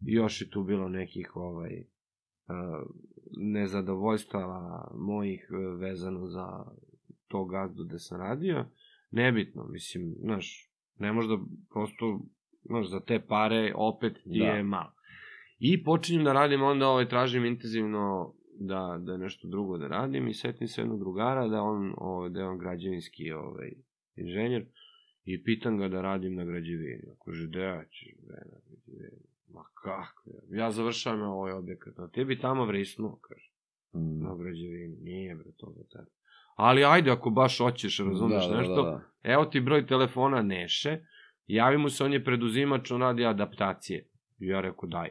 još 0.00 0.40
je 0.40 0.50
tu 0.50 0.62
bilo 0.62 0.88
nekih, 0.88 1.36
ovaj, 1.36 1.84
nezadovoljstava 3.36 4.90
mojih 4.94 5.50
uh, 5.50 5.80
vezano 5.80 6.26
za 6.26 6.64
to 7.28 7.44
gazdu 7.44 7.84
gde 7.84 7.98
sam 7.98 8.20
radio, 8.20 8.64
nebitno, 9.10 9.66
mislim, 9.68 10.14
znaš, 10.20 10.70
ne 10.98 11.12
možda 11.12 11.38
prosto, 11.70 12.20
znaš, 12.64 12.90
za 12.90 13.00
te 13.00 13.20
pare 13.28 13.72
opet 13.76 14.14
ti 14.14 14.38
Da. 14.38 14.44
je 14.44 14.62
malo. 14.62 14.92
I 15.58 15.84
počinjem 15.84 16.24
da 16.24 16.32
radim, 16.32 16.62
onda 16.62 16.88
ovaj, 16.88 17.08
tražim 17.08 17.44
intenzivno 17.44 18.34
da, 18.58 19.00
da 19.00 19.16
nešto 19.16 19.48
drugo 19.48 19.78
da 19.78 19.88
radim 19.88 20.28
i 20.28 20.34
setim 20.34 20.68
se 20.68 20.80
jednog 20.80 20.98
drugara 20.98 21.48
da 21.48 21.62
on, 21.62 21.94
ovaj, 21.96 22.30
da 22.30 22.40
je 22.40 22.46
on 22.46 22.58
građevinski 22.58 23.32
ovaj, 23.32 23.72
inženjer 24.16 24.66
i 25.24 25.44
pitam 25.44 25.78
ga 25.78 25.88
da 25.88 26.02
radim 26.02 26.34
na 26.34 26.44
građevini. 26.44 27.02
Kaže, 27.24 27.46
da 27.46 27.84
ćeš 27.90 28.14
bre 28.26 28.42
na 28.52 28.58
građevini? 28.66 29.31
Ma 29.54 29.64
kako? 29.74 30.30
Ja 30.50 30.70
završavam 30.70 31.20
ovaj 31.20 31.52
objekat, 31.52 31.98
a 31.98 32.08
ti 32.08 32.24
bi 32.24 32.38
tamo 32.38 32.64
vrisnuo, 32.64 33.18
kaže, 33.20 33.52
Mm. 33.94 34.22
na 34.22 34.36
građevini. 34.36 34.96
Nije 35.02 35.34
bre 35.34 35.52
to 35.56 35.72
za 35.76 35.84
tebe. 35.84 36.10
Ali 36.56 36.84
ajde, 36.84 37.10
ako 37.10 37.30
baš 37.30 37.58
hoćeš, 37.58 37.98
razumeš 37.98 38.48
da, 38.48 38.56
nešto, 38.56 38.82
Da, 38.82 38.90
da. 38.90 39.00
evo 39.22 39.44
ti 39.44 39.60
broj 39.60 39.86
telefona 39.86 40.42
Neše, 40.42 40.98
javi 41.46 41.78
mu 41.78 41.88
se, 41.88 42.04
on 42.04 42.12
je 42.12 42.24
preduzimač, 42.24 42.90
on 42.90 43.00
radi 43.00 43.24
adaptacije. 43.26 44.08
I 44.38 44.46
ja 44.46 44.60
rekao, 44.60 44.88
daj. 44.88 45.08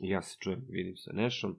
I 0.00 0.08
ja 0.08 0.22
se 0.22 0.36
čujem, 0.40 0.64
vidim 0.68 0.96
sa 0.96 1.12
Nešom. 1.12 1.56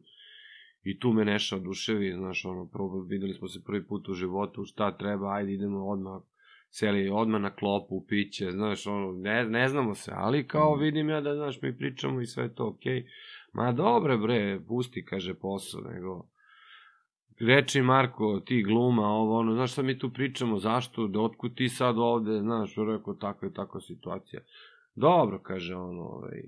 I 0.84 1.00
tu 1.00 1.14
me 1.14 1.26
Neša 1.26 1.56
oduševi, 1.56 2.14
znaš, 2.14 2.46
ono, 2.46 2.68
prvo, 2.68 3.02
videli 3.02 3.34
smo 3.34 3.48
se 3.48 3.64
prvi 3.64 3.88
put 3.88 4.10
u 4.10 4.14
životu, 4.14 4.66
šta 4.66 4.98
treba, 4.98 5.34
ajde 5.34 5.54
idemo 5.54 5.88
odmah, 5.88 6.22
seli 6.70 7.10
odmah 7.10 7.42
na 7.42 7.56
klopu, 7.56 8.06
piće, 8.08 8.52
znaš, 8.52 8.88
ono, 8.88 9.12
ne, 9.12 9.46
ne 9.46 9.68
znamo 9.68 9.96
se, 9.96 10.12
ali 10.16 10.48
kao 10.48 10.76
vidim 10.76 11.10
ja 11.10 11.22
da, 11.22 11.36
znaš, 11.36 11.62
mi 11.62 11.78
pričamo 11.78 12.22
i 12.22 12.26
sve 12.26 12.56
to 12.56 12.68
okej. 12.68 13.02
Okay. 13.02 13.06
Ma 13.54 13.72
dobre 13.72 14.18
bre, 14.18 14.60
pusti, 14.68 15.06
kaže 15.06 15.34
posao, 15.34 15.82
nego... 15.82 16.30
Reči 17.40 17.82
Marko, 17.82 18.42
ti 18.46 18.64
gluma, 18.64 19.08
ovo, 19.08 19.40
ono, 19.40 19.54
znaš 19.54 19.72
šta 19.72 19.82
mi 19.82 20.00
tu 20.00 20.14
pričamo, 20.14 20.58
zašto, 20.58 21.08
da 21.08 21.22
otkud 21.22 21.56
ti 21.56 21.70
sad 21.70 21.96
ovde, 21.98 22.40
znaš, 22.40 22.76
rekao, 22.76 23.14
takva 23.14 23.48
je 23.48 23.54
takva 23.54 23.82
situacija. 23.82 24.42
Dobro, 24.96 25.40
kaže 25.44 25.76
on, 25.76 26.00
ovaj, 26.00 26.42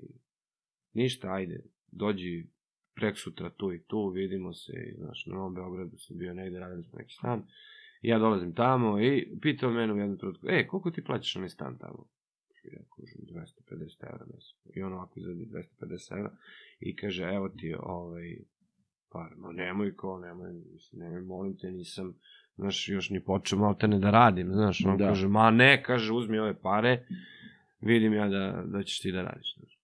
ništa, 0.93 1.33
ajde, 1.33 1.63
dođi 1.91 2.47
prek 2.95 3.17
sutra 3.17 3.49
tu 3.49 3.73
i 3.73 3.83
tu, 3.83 4.09
vidimo 4.09 4.53
se, 4.53 4.71
i, 4.71 4.95
znaš, 4.97 5.25
na 5.25 5.35
Novom 5.35 5.53
Beogradu 5.53 5.97
sam 5.97 6.17
bio 6.17 6.33
negde, 6.33 6.59
radili 6.59 6.83
smo 6.83 6.99
neki 6.99 7.13
stan, 7.13 7.43
i 8.01 8.07
ja 8.09 8.19
dolazim 8.19 8.53
tamo 8.53 9.01
i 9.01 9.37
pitao 9.41 9.71
mene 9.71 9.93
u 9.93 9.97
jednom 9.97 10.17
trenutku, 10.17 10.47
e, 10.49 10.67
koliko 10.67 10.91
ti 10.91 11.03
plaćaš 11.03 11.35
onaj 11.35 11.49
stan 11.49 11.77
tamo? 11.77 12.05
Ja 12.63 12.79
kažem, 12.97 13.21
250 13.69 14.13
evra 14.13 14.25
mesečno. 14.33 14.71
I 14.75 14.83
on 14.83 14.93
ovako 14.93 15.19
izvedi 15.19 15.45
250 15.81 16.17
evra 16.17 16.31
i 16.79 16.95
kaže, 16.95 17.23
evo 17.23 17.49
ti, 17.49 17.75
ovaj, 17.79 18.37
par, 19.11 19.31
ma 19.37 19.51
nemoj 19.51 19.95
ko, 19.95 20.19
nemoj, 20.19 20.53
mislim, 20.73 21.01
nemoj, 21.01 21.21
molim 21.21 21.57
te, 21.57 21.71
nisam, 21.71 22.13
znaš, 22.55 22.89
još 22.89 23.09
ni 23.09 23.23
počeo 23.23 23.59
malo 23.59 23.73
te 23.73 23.87
ne 23.87 23.99
da 23.99 24.11
radim, 24.11 24.51
znaš, 24.53 24.85
on 24.85 24.97
Da. 24.97 25.07
kaže, 25.07 25.27
ma 25.27 25.51
ne, 25.51 25.83
kaže, 25.83 26.13
uzmi 26.13 26.39
ove 26.39 26.61
pare, 26.61 27.05
vidim 27.81 28.13
ja 28.13 28.27
da, 28.27 28.63
da 28.65 28.83
ćeš 28.83 28.99
ti 28.99 29.11
da 29.11 29.21
radiš, 29.21 29.55
znaš. 29.57 29.77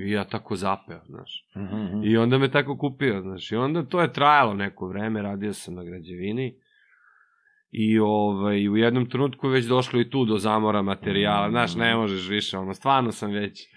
I 0.00 0.10
ja 0.10 0.24
tako 0.24 0.56
zapeo, 0.56 1.00
znaš. 1.06 1.48
Mhm. 1.56 2.02
I 2.04 2.16
onda 2.16 2.38
me 2.38 2.50
tako 2.50 2.78
kupio, 2.78 3.22
znaš. 3.22 3.52
I 3.52 3.56
onda 3.56 3.82
to 3.82 4.00
je 4.00 4.12
trajalo 4.12 4.54
neko 4.54 4.88
vreme, 4.88 5.22
radio 5.22 5.52
sam 5.52 5.74
na 5.74 5.84
građevini. 5.84 6.54
I 7.70 7.98
ovaj, 7.98 8.68
u 8.68 8.76
jednom 8.76 9.10
trenutku 9.10 9.48
već 9.48 9.66
došlo 9.66 10.00
i 10.00 10.10
tu 10.10 10.24
do 10.24 10.38
zamora 10.38 10.82
materijala. 10.82 11.50
Znaš, 11.50 11.74
ne 11.74 11.96
možeš 11.96 12.28
više, 12.28 12.58
ono, 12.58 12.74
stvarno 12.74 13.12
sam 13.12 13.30
već... 13.30 13.68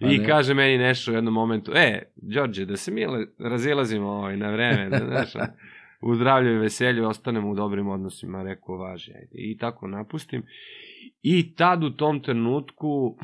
Pa 0.00 0.06
I 0.06 0.18
ne. 0.18 0.26
kaže 0.26 0.54
meni 0.54 0.78
nešto 0.78 1.10
u 1.10 1.14
jednom 1.14 1.34
momentu, 1.34 1.72
e, 1.74 2.02
Đorđe, 2.16 2.64
da 2.64 2.76
se 2.76 2.90
mi 2.90 3.06
razilazimo 3.38 4.08
ovaj, 4.08 4.36
na 4.36 4.50
vreme, 4.50 4.88
da, 4.88 4.98
znaš, 5.06 5.32
u 6.00 6.14
zdravlju 6.14 6.54
i 6.54 6.58
veselju 6.58 7.08
ostanemo 7.08 7.50
u 7.50 7.54
dobrim 7.54 7.88
odnosima, 7.88 8.42
rekao, 8.42 8.76
važi, 8.76 9.12
ajde. 9.12 9.32
I 9.32 9.56
tako 9.56 9.86
napustim. 9.86 10.42
I 11.22 11.54
tad 11.54 11.84
u 11.84 11.90
tom 11.90 12.22
trenutku 12.22 13.18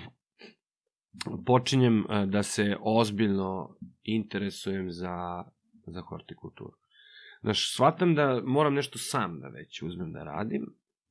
počinjem 1.47 2.07
e, 2.11 2.27
da 2.27 2.43
se 2.43 2.77
ozbiljno 2.81 3.77
interesujem 4.03 4.91
za, 4.91 5.45
za 5.87 6.01
hortikulturu. 6.01 6.73
Znaš, 7.47 7.73
shvatam 7.73 8.15
da 8.15 8.41
moram 8.45 8.75
nešto 8.75 8.99
sam 8.99 9.41
da 9.41 9.49
već 9.49 9.83
uzmem 9.83 10.13
da 10.13 10.23
radim. 10.25 10.67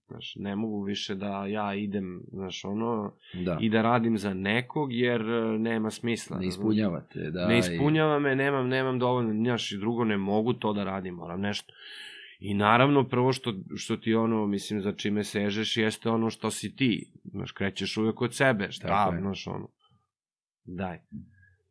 Znaš, 0.07 0.36
ne 0.36 0.55
mogu 0.55 0.83
više 0.83 1.15
da 1.15 1.45
ja 1.45 1.75
idem, 1.75 2.21
znaš, 2.27 2.65
ono, 2.65 3.13
Da, 3.36 3.57
i 3.61 3.69
da 3.69 3.81
radim 3.81 4.17
za 4.17 4.33
nekog, 4.33 4.93
jer 4.93 5.21
e, 5.21 5.57
nema 5.59 5.91
smisla. 5.91 6.39
ne 6.39 6.47
ispunjavate. 6.47 7.31
Da, 7.31 7.47
ne 7.47 7.55
i- 7.55 7.59
ispunjava 7.59 8.19
me, 8.19 8.36
nemam, 8.36 8.67
nemam 8.67 8.99
dovoljno, 8.99 9.33
znaš, 9.36 9.71
i 9.71 9.77
drugo 9.77 10.03
ne 10.03 10.17
mogu 10.17 10.53
to 10.53 10.73
da 10.73 10.83
radim, 10.83 11.15
moram 11.15 11.41
nešto. 11.41 11.73
I 12.39 12.53
naravno, 12.53 13.03
prvo 13.03 13.33
što, 13.33 13.53
što 13.75 13.97
ti 13.97 14.15
ono, 14.15 14.47
mislim, 14.47 14.81
za 14.81 14.91
čime 14.91 15.23
sežeš, 15.23 15.77
jeste 15.77 16.09
ono 16.09 16.29
što 16.29 16.51
si 16.51 16.75
ti. 16.75 17.11
Znaš, 17.23 17.51
krećeš 17.51 17.97
uvek 17.97 18.21
od 18.21 18.33
sebe, 18.33 18.71
šta, 18.71 18.88
Tako 18.88 19.17
znaš, 19.17 19.47
ono. 19.47 19.67
Daj. 20.65 20.99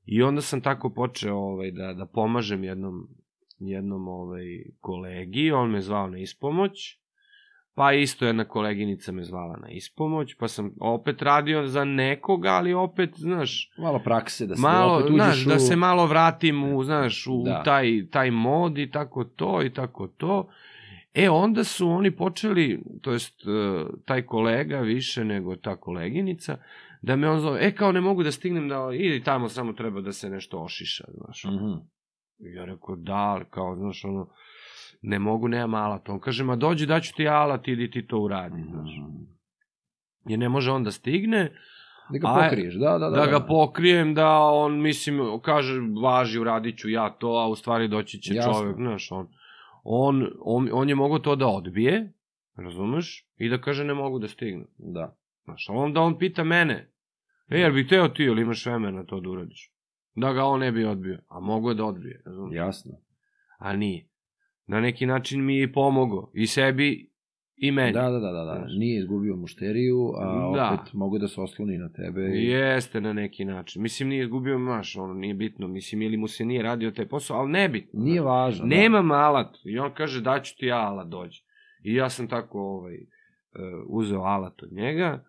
I 0.06 0.22
onda 0.22 0.40
sam 0.40 0.60
tako 0.60 0.90
počeo 0.90 1.36
ovaj, 1.36 1.70
da, 1.70 1.92
da 1.92 2.06
pomažem 2.06 2.64
jednom, 2.64 3.08
jednom 3.68 4.08
ovaj, 4.08 4.44
kolegi, 4.80 5.52
on 5.52 5.70
me 5.70 5.80
zvao 5.80 6.08
na 6.10 6.18
ispomoć, 6.18 6.98
pa 7.74 7.92
isto 7.92 8.26
jedna 8.26 8.44
koleginica 8.44 9.12
me 9.12 9.24
zvala 9.24 9.56
na 9.62 9.68
ispomoć, 9.68 10.34
pa 10.34 10.48
sam 10.48 10.74
opet 10.80 11.22
radio 11.22 11.66
za 11.66 11.84
nekoga, 11.84 12.48
ali 12.48 12.74
opet, 12.74 13.10
znaš, 13.16 13.70
Malo 13.78 13.98
prakse, 13.98 14.46
da 14.46 14.56
se 14.56 14.62
malo, 14.62 14.94
opet 14.94 15.10
uđeš 15.10 15.24
znaš, 15.24 15.46
u... 15.46 15.48
da 15.48 15.58
se 15.58 15.76
malo 15.76 16.06
vratim 16.06 16.74
u, 16.74 16.84
znaš, 16.84 17.26
u 17.26 17.42
Da. 17.44 17.62
taj, 17.62 18.06
taj 18.10 18.30
mod 18.30 18.78
i 18.78 18.90
tako 18.90 19.24
to 19.24 19.62
i 19.62 19.70
tako 19.70 20.06
to. 20.06 20.48
E, 21.14 21.30
onda 21.30 21.64
su 21.64 21.88
oni 21.88 22.10
počeli, 22.10 22.82
to 23.00 23.12
jest 23.12 23.42
taj 24.04 24.22
kolega 24.22 24.78
više 24.78 25.24
nego 25.24 25.56
ta 25.56 25.76
koleginica, 25.76 26.56
da 27.02 27.16
me 27.16 27.30
on 27.30 27.40
zove, 27.40 27.66
e, 27.66 27.74
kao 27.74 27.92
ne 27.92 28.00
mogu 28.00 28.22
da 28.22 28.32
stignem 28.32 28.68
da, 28.68 28.88
idi 28.92 29.22
tamo, 29.22 29.48
samo 29.48 29.72
treba 29.72 30.00
da 30.00 30.12
se 30.12 30.30
nešto 30.30 30.58
ošiša, 30.58 31.04
znaš. 31.14 31.44
Mhm. 31.44 31.72
I 31.72 32.03
Ja 32.38 32.64
rekao, 32.64 32.96
da, 32.96 33.14
ali 33.14 33.44
kao, 33.50 33.76
znaš, 33.76 34.04
ono, 34.04 34.28
ne 35.02 35.18
mogu, 35.18 35.48
nemam 35.48 35.74
alat. 35.74 36.08
On 36.08 36.20
kaže, 36.20 36.44
ma 36.44 36.56
dođi, 36.56 36.86
daću 36.86 37.14
ti 37.16 37.28
alat, 37.28 37.68
idi 37.68 37.90
ti 37.90 38.06
to 38.06 38.18
uradi, 38.18 38.62
znaš. 38.70 38.90
Jer 40.26 40.38
ne 40.38 40.48
može 40.48 40.70
on 40.70 40.84
da 40.84 40.90
stigne, 40.90 41.52
Da 42.12 42.18
ga 42.18 42.28
pokriješ, 42.42 42.74
da, 42.74 42.90
da, 42.98 43.10
da. 43.10 43.16
da 43.16 43.26
ga 43.26 43.40
pokrijem, 43.40 44.14
da 44.14 44.38
on, 44.38 44.80
mislim, 44.80 45.40
kaže, 45.42 45.72
važi, 46.02 46.38
uradit 46.38 46.78
ću 46.78 46.88
ja 46.90 47.10
to, 47.10 47.28
a 47.28 47.48
u 47.48 47.54
stvari 47.56 47.88
doći 47.88 48.18
će 48.18 48.34
Jasno. 48.34 48.52
čovek, 48.52 48.76
znaš, 48.76 49.12
on, 49.12 49.28
on, 49.84 50.28
on, 50.40 50.68
on 50.72 50.88
je 50.88 50.94
mogao 50.94 51.18
to 51.18 51.36
da 51.36 51.46
odbije, 51.46 52.12
razumeš, 52.56 53.26
i 53.36 53.48
da 53.48 53.60
kaže 53.60 53.84
ne 53.84 53.94
mogu 53.94 54.18
da 54.18 54.28
stignem, 54.28 54.66
Da. 54.78 55.16
znaš, 55.44 55.68
a 55.68 55.72
onda 55.72 56.00
on 56.00 56.18
pita 56.18 56.44
mene, 56.44 56.90
e, 57.48 57.58
jel 57.58 57.72
bi 57.72 57.86
teo 57.88 58.08
ti, 58.08 58.22
ili 58.24 58.42
imaš 58.42 58.66
vremena 58.66 59.04
to 59.04 59.20
da 59.20 59.30
uradiš, 59.30 59.72
da 60.16 60.32
ga 60.32 60.44
on 60.44 60.60
ne 60.60 60.72
bi 60.72 60.84
odbio, 60.84 61.18
a 61.28 61.40
mogo 61.40 61.68
je 61.68 61.74
da 61.74 61.84
odbije, 61.84 62.22
razumeš, 62.26 62.56
Jasno. 62.56 62.92
a 63.58 63.72
nije, 63.74 64.08
na 64.66 64.80
neki 64.80 65.06
način 65.06 65.44
mi 65.44 65.56
je 65.56 65.72
pomogao, 65.72 66.30
i 66.34 66.46
sebi, 66.46 67.10
i 67.56 67.70
meni, 67.70 67.92
Da, 67.92 68.02
da, 68.02 68.18
da, 68.20 68.30
da, 68.30 68.44
da. 68.44 68.66
Nije 68.68 68.98
izgubio 68.98 69.36
mušteriju, 69.36 70.12
a 70.16 70.52
Da. 70.56 70.70
opet 70.72 70.92
mogu 70.92 71.18
da 71.18 71.28
se 71.28 71.40
osloni 71.40 71.78
na 71.78 71.88
tebe. 71.90 72.20
i- 72.24 72.44
Jeste 72.44 73.00
na 73.00 73.12
neki 73.12 73.44
način. 73.44 73.82
Mislim, 73.82 74.08
nije 74.08 74.22
izgubio 74.22 74.58
maš, 74.58 74.96
ono, 74.96 75.14
nije 75.14 75.34
bitno. 75.34 75.68
Mislim, 75.68 76.02
ili 76.02 76.16
mu 76.16 76.28
se 76.28 76.44
nije 76.44 76.62
radio 76.62 76.90
taj 76.90 77.06
posao, 77.06 77.36
ali 77.36 77.50
nebitno. 77.50 78.00
Nije 78.00 78.20
važno. 78.20 78.60
da. 78.60 78.76
Nemam 78.76 79.10
alat. 79.10 79.56
I 79.64 79.78
on 79.78 79.90
kaže, 79.92 80.20
daću 80.20 80.56
ti 80.58 80.66
ja 80.66 80.78
alat, 80.78 81.08
dođi. 81.08 81.42
I 81.82 81.94
ja 81.94 82.10
sam 82.10 82.28
tako, 82.28 82.58
ovaj, 82.60 82.94
e, 82.94 82.98
uzeo 83.88 84.20
alat 84.20 84.62
od 84.62 84.72
njega. 84.72 85.24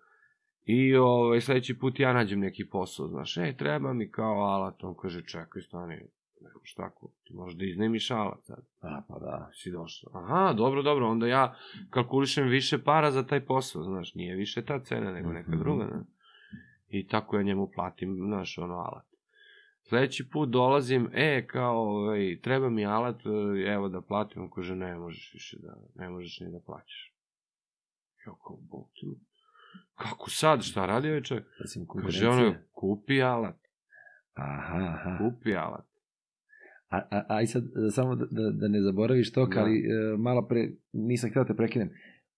I 0.66 0.96
ovaj, 0.96 1.42
sledeći 1.42 1.80
put 1.80 2.00
ja 2.00 2.14
nađem 2.14 2.40
neki 2.40 2.66
posao, 2.70 3.08
znaš, 3.08 3.38
ej, 3.38 3.58
treba 3.58 3.94
mi 3.94 4.12
kao 4.12 4.34
alat. 4.44 4.84
On 4.84 4.96
kaže, 5.02 5.26
čekaj, 5.26 5.62
stani, 5.62 5.96
nemaš 6.42 6.74
tako, 6.74 7.12
ti 7.24 7.34
možeš 7.34 7.58
da 7.58 7.66
iznemiš 7.66 8.12
alat 8.12 8.44
sad. 8.44 8.66
A, 8.82 9.02
pa 9.08 9.20
da. 9.20 9.50
Si 9.54 9.72
došao. 9.72 10.12
Aha, 10.14 10.54
dobro, 10.54 10.82
dobro, 10.82 11.10
onda 11.10 11.28
ja 11.28 11.56
kalkulišem 11.90 12.48
više 12.48 12.84
para 12.84 13.12
za 13.12 13.26
taj 13.28 13.46
posao, 13.46 13.84
znaš, 13.84 14.14
nije 14.16 14.36
više 14.36 14.66
ta 14.66 14.80
cena 14.80 15.12
nego 15.12 15.32
neka 15.34 15.52
Mhm. 15.52 15.60
druga, 15.60 15.84
ne? 15.86 16.02
I 16.90 17.08
tako 17.08 17.38
ja 17.38 17.44
njemu 17.44 17.72
platim, 17.76 18.16
znaš, 18.26 18.58
ono, 18.58 18.74
alat. 18.74 19.06
Sledeći 19.84 20.30
put 20.30 20.50
dolazim, 20.50 21.10
e, 21.14 21.48
kao, 21.48 21.78
ovaj, 21.78 22.40
treba 22.42 22.70
mi 22.70 22.86
alat, 22.86 23.22
e, 23.26 23.30
evo 23.74 23.90
da 23.90 24.02
platim, 24.02 24.42
on 24.42 24.50
kaže, 24.50 24.76
ne 24.76 24.96
možeš 24.96 25.32
više 25.34 25.58
da, 25.60 25.76
ne 25.96 26.10
možeš 26.10 26.40
ni 26.40 26.52
da 26.52 26.60
plaćaš. 26.60 27.14
Ja 28.28 28.34
kao, 28.48 28.58
bog 28.72 28.88
ti. 29.00 29.16
Kako 29.96 30.30
sad, 30.30 30.64
šta 30.64 30.86
radi 30.86 31.08
ovaj 31.10 31.22
čovjek? 31.22 31.46
Recimo, 31.60 31.86
Kaže, 32.04 32.28
ono, 32.28 32.56
kupi 32.72 33.22
alat, 33.24 33.56
Aha, 34.34 34.78
aha. 34.78 35.18
kupi 35.18 35.56
alat. 35.56 35.86
A, 36.90 36.98
a, 37.12 37.26
a 37.30 37.42
i 37.42 37.48
sad, 37.48 37.64
e, 37.64 37.92
samo 37.92 38.16
da, 38.16 38.26
da, 38.32 38.52
da 38.52 38.68
ne 38.68 38.82
zaboraviš 38.82 39.32
to, 39.34 39.46
Da. 39.46 39.60
ali 39.60 39.80
e, 39.80 40.18
malo 40.18 40.48
pre, 40.48 40.70
nisam 40.94 41.30
htio 41.30 41.44
da 41.44 41.48
te 41.48 41.56
prekinem. 41.56 41.90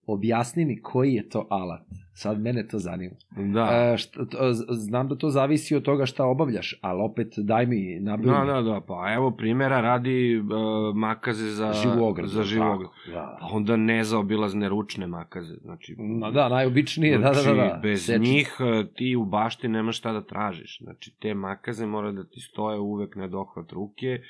Objasni 0.06 0.66
mi 0.66 0.82
koji 0.82 1.14
je 1.14 1.30
to 1.30 1.48
alat. 1.50 1.86
Sad 2.18 2.42
mene 2.42 2.68
to 2.68 2.80
zanima. 2.80 3.16
Da. 3.54 3.94
E, 3.94 3.98
šta, 3.98 4.26
to, 4.26 4.38
znam 4.54 5.08
da 5.08 5.16
to 5.16 5.30
zavisi 5.30 5.76
od 5.76 5.84
toga 5.84 6.06
šta 6.06 6.26
obavljaš, 6.26 6.80
ali 6.82 7.02
opet 7.02 7.34
daj 7.38 7.66
mi 7.66 8.00
nabili. 8.00 8.32
Da, 8.32 8.54
da, 8.54 8.62
da, 8.62 8.82
pa 8.88 9.14
evo 9.14 9.32
primjera 9.32 9.82
radi 9.82 10.38
uh, 10.40 10.48
makaze 10.96 11.50
za 11.50 11.74
Živu 11.74 12.06
ogradu. 12.06 12.30
Za 12.30 12.42
ogradu. 12.42 12.90
Da. 13.08 13.38
Pa 13.42 13.48
onda 13.52 13.76
nezaobilazne 13.76 14.70
ručne 14.70 15.08
makaze, 15.08 15.56
znači... 15.62 15.96
No, 15.98 16.32
da, 16.32 16.50
najobičnije, 16.50 17.18
da, 17.18 17.32
da, 17.32 17.42
da. 17.42 17.54
da. 17.54 17.54
Znači, 17.54 17.80
bez 17.82 18.06
Seči. 18.06 18.20
njih 18.20 18.58
uh, 18.60 18.88
ti 18.96 19.16
u 19.16 19.26
bašti 19.26 19.68
nemaš 19.68 19.98
šta 19.98 20.12
da 20.12 20.22
tražiš. 20.22 20.80
Znači, 20.84 21.12
te 21.20 21.34
makaze 21.34 21.86
mora 21.86 22.12
da 22.12 22.24
ti 22.24 22.40
stoje 22.40 22.80
uvek 22.80 23.16
na 23.16 23.28
dohvat 23.28 23.72
ruke 23.72 24.22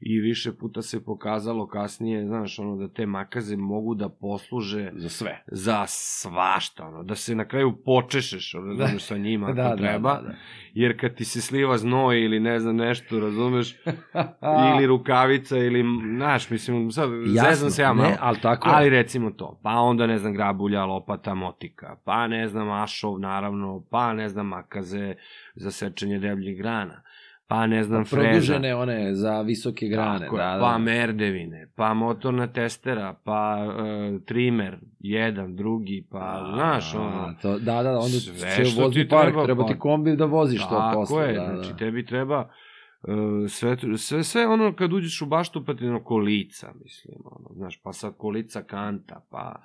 i 0.00 0.20
više 0.20 0.52
puta 0.52 0.82
se 0.82 1.04
pokazalo 1.04 1.66
kasnije, 1.68 2.26
znaš, 2.26 2.58
ono, 2.58 2.76
da 2.76 2.88
te 2.88 3.06
makaze 3.06 3.56
mogu 3.56 3.94
da 3.94 4.08
posluže 4.08 4.90
Za 4.94 5.08
sve. 5.08 5.42
za 5.46 5.84
svašta, 5.86 6.86
ono, 6.86 7.02
da 7.02 7.14
se 7.14 7.34
na 7.34 7.44
kraju 7.44 7.76
počešeš, 7.84 8.54
ono, 8.54 8.74
Da. 8.74 8.82
razumeš, 8.82 9.02
sa 9.04 9.16
njima 9.16 9.46
ako 9.50 9.56
Da, 9.56 9.62
da, 9.68 9.76
treba, 9.76 10.14
da, 10.14 10.28
da. 10.28 10.34
jer 10.74 11.00
kad 11.00 11.14
ti 11.14 11.24
se 11.24 11.40
sliva 11.40 11.78
znoj 11.78 12.20
ili 12.24 12.40
ne 12.40 12.60
znam 12.60 12.76
nešto, 12.76 13.20
razumeš, 13.20 13.76
ili 14.76 14.86
rukavica 14.86 15.56
ili, 15.58 15.84
znaš, 16.16 16.50
mislim, 16.50 16.90
sad 16.90 17.10
zezam 17.26 17.70
se 17.70 17.82
ja 17.82 17.92
malo. 17.92 18.08
Ne, 18.08 18.16
ali 18.20 18.40
tako. 18.40 18.68
Ali 18.72 18.90
recimo 18.90 19.30
to, 19.30 19.60
pa 19.62 19.70
onda 19.70 20.06
ne 20.06 20.18
znam 20.18 20.32
grabulja, 20.34 20.84
lopata, 20.84 21.34
motika, 21.34 21.96
pa 22.04 22.26
ne 22.26 22.48
znam 22.48 22.70
ašov 22.70 23.18
naravno, 23.20 23.84
pa 23.90 24.12
ne 24.12 24.28
znam 24.28 24.46
makaze 24.46 25.14
za 25.54 25.70
sečenje 25.70 26.18
debljih 26.18 26.56
grana, 26.58 27.02
pa 27.48 27.66
ne 27.66 27.84
znam, 27.84 28.04
freza. 28.04 28.22
Produžene 28.22 28.74
one 28.74 29.14
za 29.14 29.40
visoke 29.40 29.86
grane. 29.86 30.18
Tako 30.18 30.36
da, 30.36 30.44
da. 30.46 30.60
pa 30.60 30.78
merdevine, 30.78 31.72
pa 31.76 31.94
motorna 31.94 32.46
testera, 32.48 33.16
pa 33.24 33.56
uh, 33.66 34.22
trimer, 34.22 34.78
jedan, 35.00 35.56
drugi, 35.56 36.06
pa, 36.10 36.50
znaš, 36.54 36.94
A, 36.94 37.00
ono, 37.00 37.34
To, 37.42 37.58
da, 37.58 37.82
da, 37.82 37.90
onda 37.90 38.08
sve 38.08 38.64
vozni 38.76 39.02
ti 39.02 39.08
park, 39.08 39.24
treba, 39.24 39.44
treba, 39.44 39.62
pa- 39.62 39.68
ti 39.68 39.78
kombi 39.78 40.16
da 40.16 40.24
voziš 40.24 40.60
to 40.60 40.68
Tako 40.70 40.94
posle. 40.94 41.24
je, 41.24 41.32
da, 41.34 41.44
znači 41.46 41.70
da. 41.70 41.76
tebi 41.76 42.06
treba 42.06 42.40
uh, 42.40 43.14
sve, 43.48 43.76
sve, 43.98 44.22
sve 44.22 44.46
ono 44.46 44.74
kad 44.74 44.92
uđeš 44.92 45.22
u 45.22 45.26
baštu 45.26 45.64
pa 45.64 45.74
ti 45.74 45.86
ono 45.86 46.02
kolica, 46.02 46.72
mislim, 46.74 47.16
ono, 47.26 47.48
znaš, 47.52 47.76
pa 47.76 47.92
sad 47.92 48.16
kolica 48.16 48.62
kanta, 48.62 49.20
pa 49.30 49.62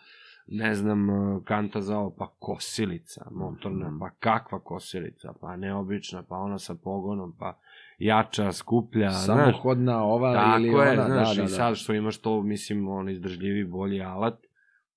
ne 0.48 0.76
znam, 0.76 1.10
uh, 1.10 1.44
kanta 1.44 1.82
za 1.82 1.98
ovo, 1.98 2.10
pa 2.12 2.28
kosilica 2.40 3.26
motorna, 3.32 3.88
Mhm. 3.88 4.00
pa 4.00 4.10
kakva 4.12 4.60
kosilica, 4.60 5.34
pa 5.42 5.56
neobična, 5.56 6.24
pa 6.24 6.36
ona 6.38 6.58
sa 6.60 6.76
pogonom, 6.76 7.36
pa 7.40 7.58
jača, 8.02 8.52
skuplja, 8.52 9.10
znaš. 9.10 9.26
Samohodna 9.26 10.04
ova 10.04 10.34
Tako 10.34 10.60
ili 10.60 10.68
je, 10.68 10.76
ona, 10.76 11.06
znaš, 11.06 11.36
da, 11.36 11.41
da, 11.41 11.43
i 11.43 11.47
sad 11.47 11.76
što 11.76 11.93
imaš 11.93 12.18
to, 12.18 12.41
mislim, 12.41 12.88
on 12.88 13.10
izdržljivi, 13.10 13.66
bolji 13.66 14.02
alat, 14.02 14.39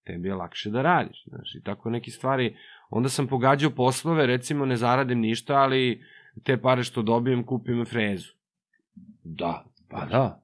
tebi 0.04 0.28
je 0.28 0.34
lakše 0.34 0.70
da 0.70 0.82
radiš, 0.82 1.24
znaš, 1.26 1.54
i 1.54 1.62
tako 1.62 1.90
neke 1.90 2.10
stvari. 2.10 2.56
Onda 2.90 3.08
sam 3.08 3.26
pogađao 3.26 3.70
poslove, 3.70 4.26
recimo 4.26 4.66
ne 4.66 4.76
zaradim 4.76 5.20
ništa, 5.20 5.54
ali 5.54 6.04
te 6.42 6.60
pare 6.60 6.82
što 6.82 7.02
dobijem 7.02 7.44
kupim 7.44 7.84
frezu. 7.84 8.32
da. 9.24 9.64
Pa 9.88 10.06
da. 10.06 10.42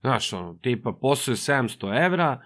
Znaš, 0.00 0.32
ono, 0.32 0.54
tipa, 0.62 0.92
posao 0.92 1.32
je 1.32 1.36
700 1.36 2.06
evra, 2.06 2.42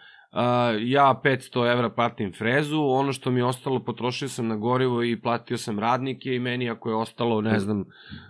ja 0.80 1.20
500 1.24 1.72
evra 1.72 1.90
platim 1.90 2.32
frezu, 2.32 2.82
ono 2.82 3.12
što 3.12 3.30
mi 3.30 3.40
je 3.40 3.44
ostalo 3.44 3.80
potrošio 3.80 4.28
sam 4.28 4.48
na 4.48 4.56
gorivo 4.56 5.02
i 5.02 5.20
platio 5.20 5.58
sam 5.58 5.78
radnike 5.78 6.34
i 6.34 6.38
meni 6.38 6.70
ako 6.70 6.88
je 6.88 6.94
ostalo, 6.94 7.40
ne 7.40 7.58
znam, 7.58 7.84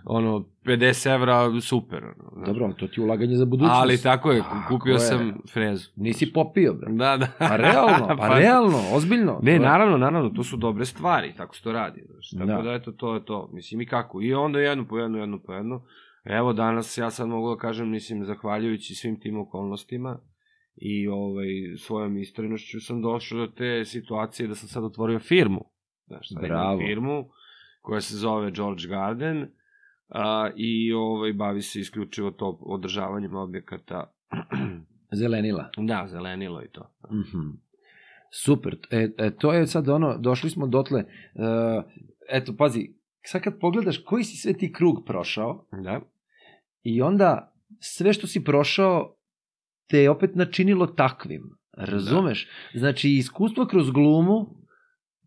ono, 0.05 0.45
50 0.65 1.15
evra, 1.15 1.61
super. 1.61 2.03
Ono, 2.03 2.31
znaš. 2.35 2.47
Dobro, 2.47 2.73
to 2.73 2.87
ti 2.87 2.99
je 2.99 3.03
ulaganje 3.03 3.35
za 3.35 3.45
budućnost. 3.45 3.81
Ali 3.81 4.01
tako 4.01 4.31
je, 4.31 4.39
Tako 4.41 4.55
kupio 4.69 4.93
je. 4.93 4.99
sam 4.99 5.33
frezu. 5.53 5.89
Nisi 5.95 6.33
popio, 6.33 6.73
bre. 6.73 6.91
Da, 6.91 7.17
da. 7.17 7.27
Pa 7.39 7.55
realno, 7.55 8.15
pa, 8.19 8.37
realno, 8.39 8.79
ozbiljno. 8.93 9.39
Ne, 9.43 9.59
naravno, 9.59 9.97
naravno, 9.97 10.29
to 10.29 10.43
su 10.43 10.57
dobre 10.57 10.85
stvari, 10.85 11.33
tako 11.37 11.55
se 11.55 11.63
to 11.63 11.71
radi. 11.71 12.03
Znaš. 12.07 12.29
Tako 12.29 12.45
Da. 12.45 12.55
da. 12.55 12.61
da, 12.61 12.73
eto, 12.73 12.91
to 12.91 13.13
je 13.13 13.25
to. 13.25 13.49
Mislim, 13.53 13.81
i 13.81 13.85
kako? 13.85 14.21
I 14.21 14.33
onda 14.33 14.59
jedno 14.59 14.87
po 14.87 14.97
jedno, 14.97 15.17
jedno 15.17 15.39
po 15.39 15.53
jedno. 15.53 15.81
Evo, 16.23 16.53
danas 16.53 16.97
ja 16.97 17.11
sad 17.11 17.27
mogu 17.27 17.49
da 17.49 17.57
kažem, 17.61 17.89
mislim, 17.89 18.25
zahvaljujući 18.25 18.95
svim 18.95 19.19
tim 19.19 19.39
okolnostima 19.39 20.19
i 20.75 21.07
ovaj, 21.07 21.47
svojom 21.77 22.17
istrajnošću 22.17 22.79
sam 22.79 23.01
došao 23.01 23.37
do 23.39 23.47
te 23.47 23.85
situacije 23.85 24.47
da 24.47 24.55
sam 24.55 24.67
sad 24.69 24.83
otvorio 24.83 25.19
firmu. 25.19 25.65
Znaš, 26.07 26.29
sad 26.29 26.41
Bravo. 26.41 26.73
imam 26.73 26.87
firmu 26.87 27.29
koja 27.81 28.01
se 28.01 28.15
zove 28.17 28.51
George 28.51 28.87
Garden 28.87 29.47
a, 30.09 30.49
i 30.55 30.93
ovaj, 30.93 31.33
bavi 31.33 31.61
se 31.61 31.79
isključivo 31.79 32.31
to 32.31 32.57
održavanjem 32.61 33.35
objekata. 33.35 34.13
Zelenila. 35.21 35.69
da, 35.77 36.07
zelenilo 36.07 36.63
i 36.63 36.67
to. 36.71 36.91
Mhm. 37.11 37.49
Super. 38.43 38.77
E, 38.91 39.09
e, 39.17 39.31
to 39.35 39.53
je 39.53 39.67
sad 39.67 39.89
ono, 39.89 40.17
došli 40.17 40.49
smo 40.49 40.67
dotle. 40.67 40.99
E, 40.99 41.05
eto, 42.29 42.55
pazi, 42.57 42.93
sad 43.23 43.41
kad 43.41 43.59
pogledaš 43.59 44.03
koji 44.05 44.23
si 44.23 44.37
sve 44.37 44.53
ti 44.53 44.73
krug 44.73 45.03
prošao 45.05 45.65
Da. 45.83 46.01
i 46.83 47.01
onda 47.01 47.53
sve 47.79 48.13
što 48.13 48.27
si 48.27 48.43
prošao 48.43 49.15
te 49.91 49.99
je 49.99 50.09
opet 50.09 50.35
načinilo 50.35 50.87
takvim. 50.87 51.43
Razumeš? 51.77 52.47
Znači, 52.73 53.09
iskustvo 53.09 53.65
kroz 53.65 53.91
glumu, 53.91 54.45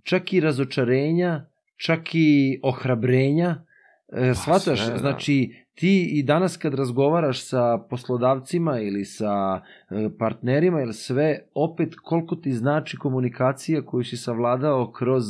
čak 0.02 0.32
i 0.32 0.40
razočarenja, 0.40 1.46
čak 1.76 2.14
i 2.14 2.60
ohrabrenja, 2.62 3.64
e, 4.12 4.34
shvataš, 4.34 4.84
sve, 4.84 4.92
da. 4.92 4.98
znači, 4.98 5.54
ti 5.74 6.18
i 6.18 6.22
danas 6.22 6.56
kad 6.56 6.74
razgovaraš 6.74 7.48
sa 7.48 7.78
poslodavcima 7.90 8.80
ili 8.80 9.04
sa 9.04 9.60
e, 9.90 10.08
partnerima 10.18 10.80
ili 10.80 10.94
sve, 10.94 11.38
opet 11.54 11.94
koliko 12.02 12.36
ti 12.36 12.52
znači 12.52 12.96
komunikacija 12.96 13.82
koju 13.82 14.04
si 14.04 14.16
savladao 14.16 14.92
kroz 14.92 15.24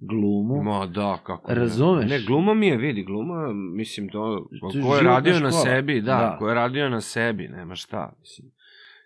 glumu. 0.00 0.62
Ma 0.62 0.86
da, 0.86 1.18
kako 1.24 1.52
ne. 1.52 1.58
Razumeš? 1.58 2.10
Ne, 2.10 2.20
gluma 2.26 2.54
mi 2.54 2.66
je, 2.66 2.76
vidi, 2.76 3.02
gluma, 3.02 3.52
mislim, 3.52 4.08
to, 4.08 4.48
ko 4.60 4.96
je 4.96 5.02
radio 5.02 5.40
na 5.40 5.52
sebi, 5.52 6.00
da, 6.00 6.16
Da. 6.16 6.36
ko 6.38 6.48
je 6.48 6.54
radio 6.54 6.88
na 6.88 7.00
sebi, 7.00 7.48
nema 7.48 7.74
šta, 7.74 8.12
mislim. 8.20 8.50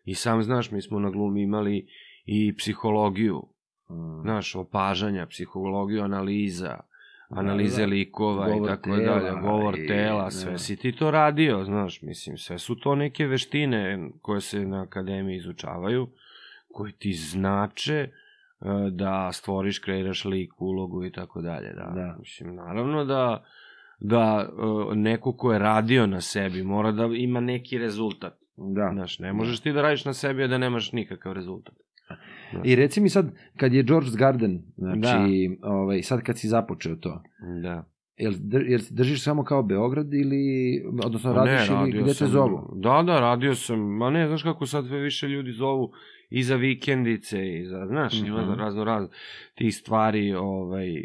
I 0.05 0.15
sam 0.15 0.43
znaš, 0.43 0.71
mi 0.71 0.83
smo 0.83 0.99
na 0.99 1.11
glumi 1.11 1.43
imali 1.43 1.87
i 2.27 2.57
psihologiju, 2.57 3.43
Mm. 3.91 4.21
znaš, 4.23 4.55
opažanja, 4.57 5.27
psihologiju, 5.27 6.03
analiza, 6.03 6.81
analize 7.31 7.77
Da, 7.77 7.87
da. 7.87 7.91
likova 7.91 8.47
Govor 8.49 8.63
i 8.63 8.67
tako 8.67 8.91
tela 8.91 9.19
dalje, 9.21 9.41
govor 9.43 9.79
i- 9.79 9.87
tela, 9.87 10.25
da. 10.25 10.31
sve 10.31 10.59
si 10.59 10.77
ti 10.77 10.93
to 10.93 11.11
radio, 11.11 11.65
znaš, 11.65 12.03
mislim, 12.03 12.39
sve 12.39 12.59
su 12.59 12.75
to 12.75 12.95
neke 12.95 13.27
veštine 13.27 13.83
koje 14.23 14.41
se 14.41 14.61
na 14.61 14.83
akademiji 14.83 15.37
izučavaju, 15.37 16.09
koje 16.69 16.93
ti 16.93 17.13
znače 17.13 17.95
e, 17.95 18.09
da 18.91 19.33
stvoriš, 19.33 19.79
kreiraš 19.79 20.25
lik, 20.25 20.61
ulogu 20.61 21.05
i 21.05 21.13
tako 21.13 21.41
dalje, 21.43 21.69
da. 21.69 21.93
Da. 21.95 22.17
Mislim, 22.19 22.55
naravno 22.55 23.05
da 23.05 23.45
da 24.01 24.49
e, 24.91 24.97
neko 24.97 25.33
ko 25.33 25.53
je 25.53 25.59
radio 25.59 26.07
na 26.07 26.21
sebi 26.21 26.63
mora 26.63 26.93
da 26.93 27.05
ima 27.07 27.41
neki 27.41 27.79
rezultat. 27.79 28.42
Da. 28.67 28.91
Znaš, 28.93 29.19
ne 29.19 29.33
možeš 29.33 29.61
ti 29.61 29.73
da 29.73 29.83
radiš 29.83 30.05
na 30.05 30.13
sebi 30.15 30.43
a 30.43 30.49
da 30.49 30.59
nemaš 30.59 30.93
nikakav 30.93 31.33
rezultat. 31.33 31.75
I 32.65 32.77
reci 32.77 33.01
mi 33.01 33.09
sad, 33.09 33.27
kad 33.57 33.73
je 33.73 33.85
George's 33.85 34.17
Garden, 34.17 34.63
znači, 34.77 35.09
ovaj, 35.63 36.03
sad 36.03 36.23
kad 36.23 36.39
si 36.39 36.49
započeo 36.49 36.97
to, 36.97 37.23
Da. 37.63 37.85
jel, 38.17 38.33
jel 38.63 38.81
držiš 38.91 39.25
samo 39.25 39.45
kao 39.45 39.63
Beograd 39.63 40.15
ili, 40.15 40.43
odnosno 41.05 41.35
Pa 41.35 41.37
radiš 41.37 41.69
ili 41.69 41.77
radio 41.77 42.03
gde 42.03 42.09
te 42.09 42.15
sam- 42.15 42.29
zovu? 42.29 42.73
Da, 42.75 43.03
da, 43.03 43.21
radio 43.21 43.55
sam. 43.55 43.81
Ma 43.81 44.11
ne, 44.11 44.27
znaš 44.27 44.43
kako 44.43 44.67
sad 44.67 44.87
sve 44.87 44.99
više 44.99 45.29
ljudi 45.29 45.53
zovu 45.53 45.93
i 46.31 46.43
za 46.43 46.57
vikendice 46.57 47.49
i 47.51 47.67
za, 47.67 47.87
znaš, 47.87 48.17
Mhm. 48.17 48.27
ima 48.27 48.55
razno 48.55 48.85
razno 48.85 49.09
tih 49.55 49.75
stvari, 49.75 50.35
ovaj, 50.35 50.95
e, 50.95 51.05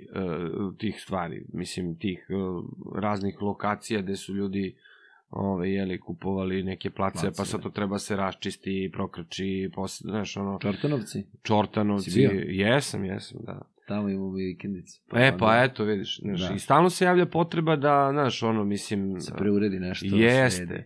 tih 0.78 0.96
stvari, 0.98 1.46
mislim, 1.54 1.98
tih 1.98 2.28
e, 2.30 2.34
raznih 2.96 3.42
lokacija 3.42 4.02
gde 4.02 4.16
su 4.16 4.36
ljudi 4.36 4.76
ovaj, 5.30 5.74
jeli, 5.74 6.00
kupovali 6.00 6.64
neke 6.64 6.90
place, 6.90 7.20
Place, 7.22 7.38
pa 7.38 7.46
sad 7.46 7.60
da. 7.60 7.64
to 7.64 7.70
treba 7.70 8.00
se 8.00 8.16
raščisti, 8.16 8.90
prokrči, 8.94 9.70
pos, 9.76 10.02
znaš, 10.02 10.38
ono, 10.38 10.60
Čortanovci? 10.62 11.24
čortanovci. 11.44 12.22
Jesam, 12.48 13.06
jesam, 13.06 13.40
da. 13.46 13.62
Tamo 13.88 14.10
imamo 14.10 14.32
vikendice. 14.32 15.00
E, 15.16 15.38
pa 15.40 15.64
eto, 15.64 15.84
vidiš, 15.84 16.20
znaš, 16.22 16.48
Da. 16.50 16.56
i 16.56 16.60
stalno 16.60 16.90
se 16.90 17.06
javlja 17.06 17.26
potreba 17.26 17.76
da, 17.76 18.10
znaš, 18.12 18.44
ono, 18.44 18.64
mislim... 18.64 19.22
Se 19.22 19.34
preuredi 19.38 19.80
nešto. 19.80 20.06
Jeste. 20.06 20.66
sredi. 20.66 20.84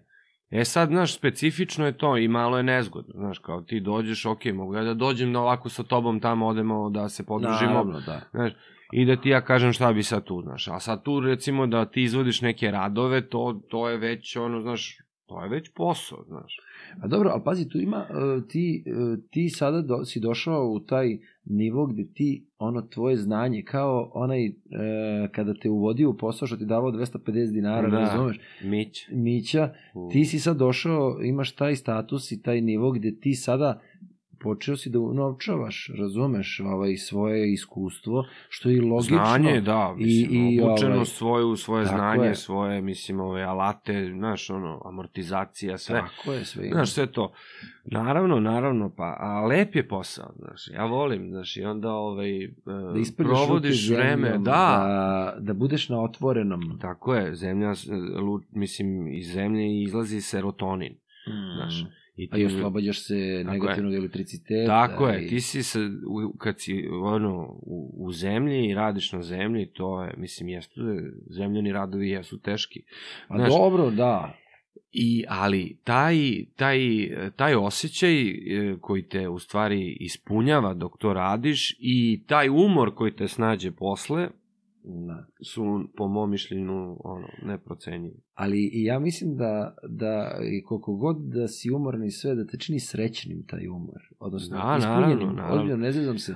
E 0.50 0.66
sad, 0.66 0.90
znaš, 0.90 1.18
specifično 1.18 1.86
je 1.86 1.98
to 1.98 2.18
i 2.18 2.28
malo 2.28 2.58
je 2.58 2.64
nezgodno, 2.64 3.14
znaš, 3.16 3.40
kao 3.40 3.62
ti 3.62 3.80
dođeš, 3.80 4.26
ok, 4.26 4.46
mogu 4.46 4.76
ja 4.76 4.84
da 4.84 4.94
dođem 4.94 5.34
da 5.34 5.40
ovako 5.40 5.70
sa 5.70 5.84
tobom 5.84 6.20
tamo 6.20 6.48
odemo 6.48 6.90
da 6.90 7.10
se 7.10 7.26
podružimo, 7.26 7.70
Naravno, 7.72 8.00
da. 8.00 8.22
znaš, 8.32 8.52
i 8.92 9.06
da 9.06 9.16
ti 9.16 9.30
ja 9.30 9.42
kažem 9.42 9.74
šta 9.74 9.94
bi 9.94 10.04
sad 10.04 10.24
tu, 10.24 10.42
znaš, 10.42 10.68
a 10.68 10.80
sad 10.80 11.04
tu 11.04 11.20
recimo 11.20 11.68
da 11.68 11.86
ti 11.86 12.04
izvodiš 12.04 12.42
neke 12.42 12.72
radove, 12.72 13.30
to, 13.30 13.62
to 13.70 13.90
je 13.90 13.98
već, 13.98 14.36
ono, 14.36 14.62
znaš, 14.62 14.98
to 15.26 15.44
je 15.44 15.50
već 15.50 15.72
posao, 15.76 16.24
znaš. 16.28 16.58
A 17.02 17.08
dobro, 17.08 17.30
ali 17.34 17.42
pazi, 17.46 17.70
tu 17.70 17.78
ima, 17.80 18.06
e, 18.10 18.48
ti, 18.48 18.84
e, 18.88 19.22
ti 19.30 19.50
sada 19.50 19.82
do, 19.82 20.06
si 20.06 20.20
došao 20.20 20.68
u 20.68 20.80
taj 20.80 21.18
nivo 21.46 21.86
gde 21.86 22.08
ti, 22.14 22.46
ono, 22.58 22.82
tvoje 22.82 23.18
znanje, 23.18 23.64
kao 23.64 24.12
onaj, 24.14 24.46
e, 24.46 24.52
kada 25.32 25.54
te 25.54 25.70
uvodio 25.70 26.10
u 26.10 26.18
posao 26.18 26.48
što 26.48 26.58
ti 26.58 26.66
davao 26.66 26.92
250 26.92 27.52
dinara, 27.54 27.90
Da. 27.90 28.00
razumeš, 28.00 28.40
Mić. 28.64 29.08
Mića, 29.12 29.74
ti 30.12 30.26
si 30.26 30.40
sad 30.40 30.58
došao, 30.58 31.20
imaš 31.24 31.52
taj 31.52 31.76
status 31.76 32.32
i 32.32 32.42
taj 32.42 32.62
nivo 32.62 32.92
gde 32.92 33.20
ti 33.20 33.34
sada 33.34 33.82
počeo 34.44 34.78
si 34.78 34.90
da 34.90 35.00
unovčavaš, 35.00 35.92
razumeš, 35.98 36.60
ovaj, 36.60 36.98
svoje 36.98 37.54
iskustvo, 37.54 38.26
što 38.50 38.70
je 38.70 38.78
i 38.78 38.82
logično. 38.82 39.18
Znanje, 39.18 39.62
da, 39.62 39.94
mislim, 39.98 40.46
i, 40.46 40.56
i, 40.56 40.62
obučeno 40.62 40.94
ovaj, 40.94 41.06
svoju, 41.06 41.56
svoje 41.56 41.86
tako 41.86 41.98
znanje, 41.98 42.28
je. 42.28 42.36
svoje, 42.36 42.82
mislim, 42.82 43.20
ove 43.20 43.44
alate, 43.44 44.12
znaš, 44.14 44.50
ono, 44.50 44.82
amortizacija, 44.86 45.78
sve. 45.78 46.00
Tako 46.00 46.34
je, 46.34 46.46
sve 46.46 46.66
ima. 46.66 46.74
Znaš, 46.74 46.92
sve 46.92 47.12
to. 47.12 47.34
Naravno, 47.86 48.40
naravno, 48.40 48.90
pa, 48.98 49.16
a 49.20 49.46
lep 49.46 49.76
je 49.76 49.88
posao, 49.88 50.34
znaš, 50.38 50.68
ja 50.74 50.86
volim, 50.86 51.30
znaš, 51.30 51.58
i 51.58 51.64
onda, 51.64 51.92
ovaj, 51.94 52.44
e, 52.44 52.50
da 53.18 53.24
provodiš 53.24 53.88
zemljom, 53.88 54.04
vreme, 54.04 54.30
da, 54.30 54.42
da, 54.44 55.36
da 55.40 55.54
budeš 55.54 55.90
na 55.90 56.04
otvorenom. 56.04 56.80
tako 56.82 57.16
je, 57.16 57.36
zemlja, 57.36 57.74
lu, 58.22 58.42
mislim, 58.52 59.08
iz 59.08 59.32
zemlje 59.34 59.82
izlazi 59.82 60.22
serotonin, 60.22 60.96
znaš, 61.56 61.86
i 62.22 62.30
A 62.32 62.38
i 62.38 62.46
oslobađaš 62.46 63.00
se 63.00 63.14
Tako 63.44 63.54
je. 63.54 63.60
negativnog 63.60 63.94
elektriciteta. 63.94 64.68
Tako 64.68 65.08
je, 65.08 65.26
i- 65.26 65.30
ti 65.30 65.42
si 65.42 65.64
sa, 65.64 65.80
u, 66.08 66.38
kad 66.38 66.60
si 66.60 66.88
ono, 66.94 67.42
u, 67.62 67.96
u 67.98 68.12
zemlji 68.12 68.66
i 68.66 68.74
radiš 68.74 69.12
na 69.12 69.24
zemlji, 69.24 69.66
to 69.66 70.04
je, 70.04 70.14
mislim, 70.18 70.50
jesu, 70.50 70.72
zemljani 71.30 71.72
radovi 71.72 72.10
jesu 72.10 72.40
teški. 72.40 72.82
Pa 73.28 73.36
znaš, 73.36 73.50
dobro, 73.50 73.90
da. 73.92 74.34
I, 74.94 75.24
ali 75.30 75.78
taj, 75.84 76.18
taj, 76.56 76.80
taj 77.36 77.56
osjećaj 77.56 78.22
e, 78.22 78.36
koji 78.82 79.04
te 79.04 79.30
u 79.30 79.40
stvari 79.40 79.98
ispunjava 80.00 80.74
dok 80.74 80.98
to 80.98 81.14
radiš 81.14 81.76
i 81.80 82.22
taj 82.28 82.50
umor 82.50 82.96
koji 82.96 83.12
te 83.12 83.28
snađe 83.28 83.72
posle, 83.72 84.30
Da. 84.84 85.26
su 85.44 85.64
po 85.98 86.08
mom 86.08 86.30
mišljenju 86.30 86.98
ono, 87.04 87.28
neprocenjivi. 87.44 88.16
Ali 88.34 88.70
i 88.74 88.84
ja 88.84 89.00
mislim 89.00 89.36
da, 89.36 89.76
da 89.84 90.38
i 90.52 90.64
koliko 90.64 90.94
god 90.94 91.18
da 91.20 91.48
si 91.48 91.72
umoran 91.72 92.04
i 92.04 92.12
sve, 92.12 92.36
da 92.36 92.46
te 92.46 92.58
čini 92.58 92.80
srećnim 92.80 93.44
taj 93.48 93.68
umor. 93.68 94.02
Odnosno, 94.20 94.58
Da, 94.58 94.76
ispunjenim. 94.80 95.02
naravno, 95.18 95.34
naravno. 95.34 95.56
Ozbiljno, 95.56 95.78
ne 95.78 95.92
zezam 95.92 96.18
se. 96.18 96.36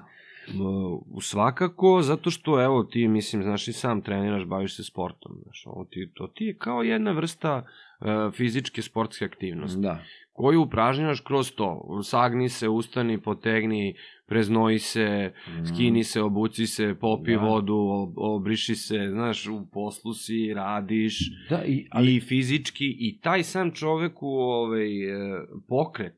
Svakako, 1.21 2.01
zato 2.01 2.29
što, 2.29 2.63
evo, 2.63 2.83
ti, 2.83 3.07
mislim, 3.07 3.43
znaš, 3.43 3.67
i 3.67 3.73
sam 3.73 4.01
treniraš, 4.01 4.45
baviš 4.45 4.75
se 4.75 4.83
sportom, 4.83 5.31
znaš, 5.43 5.63
ovo 5.65 5.85
ti, 5.85 6.09
to 6.13 6.27
ti 6.27 6.45
je 6.45 6.57
kao 6.57 6.83
jedna 6.83 7.11
vrsta 7.11 7.65
uh, 7.99 8.07
fizičke 8.33 8.81
sportske 8.81 9.25
aktivnosti, 9.25 9.79
Da. 9.81 9.99
koju 10.33 10.61
upražnjavaš 10.61 11.19
kroz 11.19 11.51
to, 11.51 11.99
sagni 12.03 12.49
se, 12.49 12.69
ustani, 12.69 13.21
potegni, 13.21 13.95
preznoji 14.28 14.80
se, 14.80 15.34
skini 15.73 16.03
se, 16.03 16.21
obuci 16.21 16.67
se, 16.67 16.95
popi. 16.99 17.36
Da. 17.36 17.41
vodu, 17.41 17.73
ob- 17.73 18.13
obriši 18.17 18.76
se, 18.76 19.07
znaš, 19.11 19.47
u 19.47 19.65
poslu 19.71 20.13
si, 20.13 20.53
radiš, 20.55 21.32
Da, 21.49 21.63
i, 21.65 21.88
ali 21.91 22.15
i 22.15 22.19
fizički, 22.19 22.86
i 22.99 23.19
taj 23.21 23.43
sam 23.43 23.71
čoveku 23.71 24.28
ovaj, 24.28 25.03
e, 25.03 25.45
pokret 25.67 26.15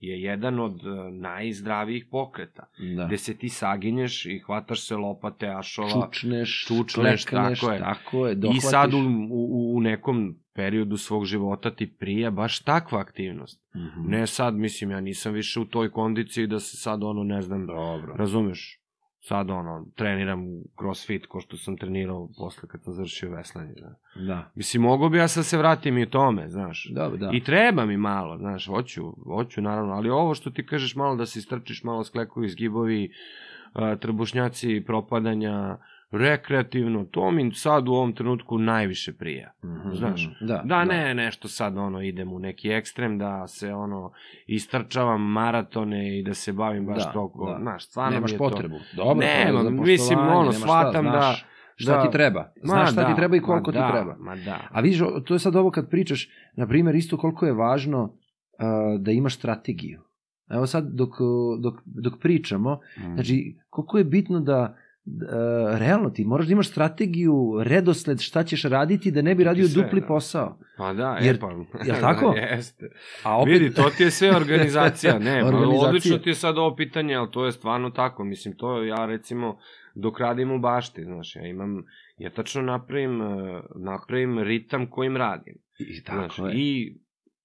je 0.00 0.22
jedan 0.22 0.60
od 0.60 0.80
e, 0.86 1.10
najzdravijih 1.10 2.06
pokreta 2.10 2.66
da. 2.96 3.06
gde 3.06 3.18
se 3.18 3.36
ti 3.36 3.48
saginješ 3.48 4.26
i 4.26 4.38
hvataš 4.38 4.86
se 4.86 4.96
lopate, 4.96 5.48
ašova 5.48 6.08
čučneš, 6.10 6.64
čučneš, 6.68 7.24
klekneš, 7.24 7.60
tako 7.60 7.72
je. 7.72 7.78
tako 7.78 8.26
je, 8.26 8.32
i 8.32 8.36
dohvatiš. 8.36 8.70
sad 8.70 8.94
u, 8.94 8.98
u, 9.30 9.76
u 9.76 9.80
nekom 9.80 10.43
periodu 10.54 10.96
svog 10.96 11.24
života 11.24 11.70
ti 11.70 11.94
prija 11.98 12.30
baš 12.30 12.60
takva 12.60 13.00
aktivnost. 13.00 13.62
Mhm. 13.76 14.10
Ne 14.10 14.26
sad, 14.26 14.54
mislim, 14.54 14.90
ja 14.90 15.00
nisam 15.00 15.32
više 15.32 15.60
u 15.60 15.64
toj 15.64 15.90
kondiciji 15.90 16.46
da 16.46 16.60
se 16.60 16.76
sad 16.76 17.02
ono, 17.02 17.24
ne 17.24 17.42
znam, 17.42 17.66
Dobro. 17.66 18.14
razumeš, 18.16 18.80
sad 19.20 19.50
ono, 19.50 19.86
treniram 19.94 20.44
crossfit 20.78 21.26
ko 21.26 21.40
što 21.40 21.56
sam 21.56 21.76
trenirao 21.76 22.28
posle 22.38 22.68
kad 22.68 22.82
sam 22.82 22.92
završio 22.92 23.30
veslanje. 23.30 23.72
Da. 23.80 23.94
Da. 24.26 24.50
Mislim, 24.54 24.82
mogo 24.82 25.08
bi 25.08 25.18
ja 25.18 25.28
sad 25.28 25.46
se 25.46 25.58
vratim 25.58 25.98
i 25.98 26.02
u 26.02 26.10
tome, 26.10 26.48
znaš. 26.48 26.90
Dobro, 26.94 27.16
da. 27.16 27.30
I 27.32 27.40
treba 27.40 27.86
mi 27.86 27.96
malo, 27.96 28.38
znaš, 28.38 28.66
hoću, 28.66 29.02
hoću 29.24 29.62
naravno, 29.62 29.92
ali 29.92 30.10
ovo 30.10 30.34
što 30.34 30.50
ti 30.50 30.66
kažeš 30.66 30.96
malo 30.96 31.16
da 31.16 31.26
se 31.26 31.38
istrčiš, 31.38 31.84
malo 31.84 32.04
sklekovi, 32.04 32.48
zgibovi, 32.48 33.10
trbušnjaci, 34.00 34.82
propadanja, 34.86 35.78
rekreativno, 36.12 37.04
to 37.04 37.30
mi 37.30 37.52
sad 37.52 37.88
u 37.88 37.92
ovom 37.92 38.12
trenutku 38.12 38.58
najviše 38.58 39.12
prija. 39.12 39.52
Mhm. 39.64 39.92
znaš. 39.92 40.30
Da, 40.40 40.62
Da, 40.64 40.84
ne, 40.84 41.14
nešto 41.14 41.48
sad 41.48 41.76
ono 41.78 42.00
idem 42.02 42.32
u 42.32 42.38
neki 42.38 42.68
ekstrem, 42.70 43.18
da 43.18 43.46
se 43.46 43.72
ono 43.72 44.12
istrčavam 44.46 45.22
maratone 45.22 45.84
i 46.10 46.22
da 46.22 46.34
se 46.34 46.52
bavim 46.52 46.86
baš 46.86 46.98
Da, 46.98 47.12
toliko, 47.12 47.46
da. 47.46 47.58
znaš, 47.60 47.86
stvarno 47.86 48.10
Nemaš 48.10 48.30
mi 48.30 48.34
je 48.34 48.38
potrebu. 48.38 48.74
to. 48.76 48.96
Dobro, 48.96 49.14
Nema, 49.16 49.50
to 49.52 49.58
je 49.58 49.64
za 49.66 49.70
mislim, 49.82 50.18
ono, 50.20 50.52
shvatam 50.52 51.04
znaš 51.04 51.40
da- 51.40 51.48
Šta 51.76 51.92
da- 51.92 52.02
ti 52.02 52.10
treba? 52.10 52.52
Znaš 52.56 52.80
Ma 52.80 52.86
šta 52.86 53.04
ti 53.04 53.10
da, 53.10 53.16
treba 53.16 53.36
i 53.36 53.40
ma 53.40 53.46
koliko 53.46 53.72
ti 53.72 53.78
da, 53.78 53.92
treba. 53.92 54.16
Ma 54.18 54.36
da. 54.36 54.58
A 54.70 54.80
vidiš, 54.80 54.98
to 55.24 55.34
je 55.34 55.38
sad 55.38 55.56
ovo 55.56 55.70
kad 55.70 55.90
pričaš, 55.90 56.28
na 56.56 56.66
primjer, 56.66 56.94
isto 56.94 57.16
koliko 57.16 57.46
je 57.46 57.52
važno 57.54 58.02
uh, 58.02 58.10
da 59.00 59.10
imaš 59.10 59.36
strategiju. 59.36 60.00
Evo 60.50 60.66
sad, 60.66 60.84
dok, 60.86 61.10
dok, 61.60 61.74
dok 61.86 62.20
pričamo, 62.20 62.80
Mm. 62.98 63.14
znači, 63.14 63.56
koliko 63.68 63.98
je 63.98 64.04
bitno 64.06 64.40
da 64.40 64.60
uh, 64.62 64.83
realno 65.78 66.10
ti 66.10 66.24
moraš 66.24 66.46
da 66.46 66.52
imaš 66.52 66.70
strategiju, 66.70 67.60
redosled 67.62 68.20
šta 68.20 68.44
ćeš 68.44 68.62
raditi 68.62 69.10
da 69.10 69.22
ne 69.22 69.34
bi 69.34 69.42
ti 69.42 69.44
radio 69.44 69.68
sve, 69.68 69.82
dupli 69.82 70.00
da. 70.00 70.06
posao. 70.06 70.58
Pa 70.76 70.92
da, 70.92 71.18
Jer- 71.22 71.36
e 71.36 71.38
pa. 71.38 71.50
jel 71.86 71.96
tako? 72.08 72.34
Jeste. 72.50 72.90
A 73.22 73.40
opet, 73.40 73.52
Vidi, 73.52 73.74
to 73.74 73.90
ti 73.90 74.02
je 74.02 74.10
sve 74.10 74.36
organizacija. 74.42 75.18
Ne, 75.18 75.40
pa 75.40 75.46
Organizacija. 75.46 75.88
odlično 75.88 76.18
ti 76.18 76.30
je 76.30 76.34
sad 76.34 76.58
ovo 76.58 76.76
pitanje, 76.76 77.14
ali 77.14 77.30
to 77.30 77.44
je 77.46 77.52
stvarno 77.52 77.90
tako. 77.90 78.24
Mislim, 78.24 78.56
to 78.56 78.82
ja 78.82 79.06
recimo, 79.06 79.58
dok 79.94 80.20
radim 80.20 80.50
u 80.50 80.58
bašti, 80.58 81.04
znaš, 81.04 81.36
ja 81.36 81.46
imam, 81.46 81.84
ja 82.18 82.30
tačno 82.30 82.62
napravim, 82.62 83.22
eh, 83.22 83.26
napravim 83.76 84.38
ritam 84.38 84.86
kojim 84.86 85.16
radim. 85.16 85.54
I 85.78 85.94
Znaš, 85.94 86.36
tako 86.36 86.48
je. 86.48 86.54
I 86.56 86.98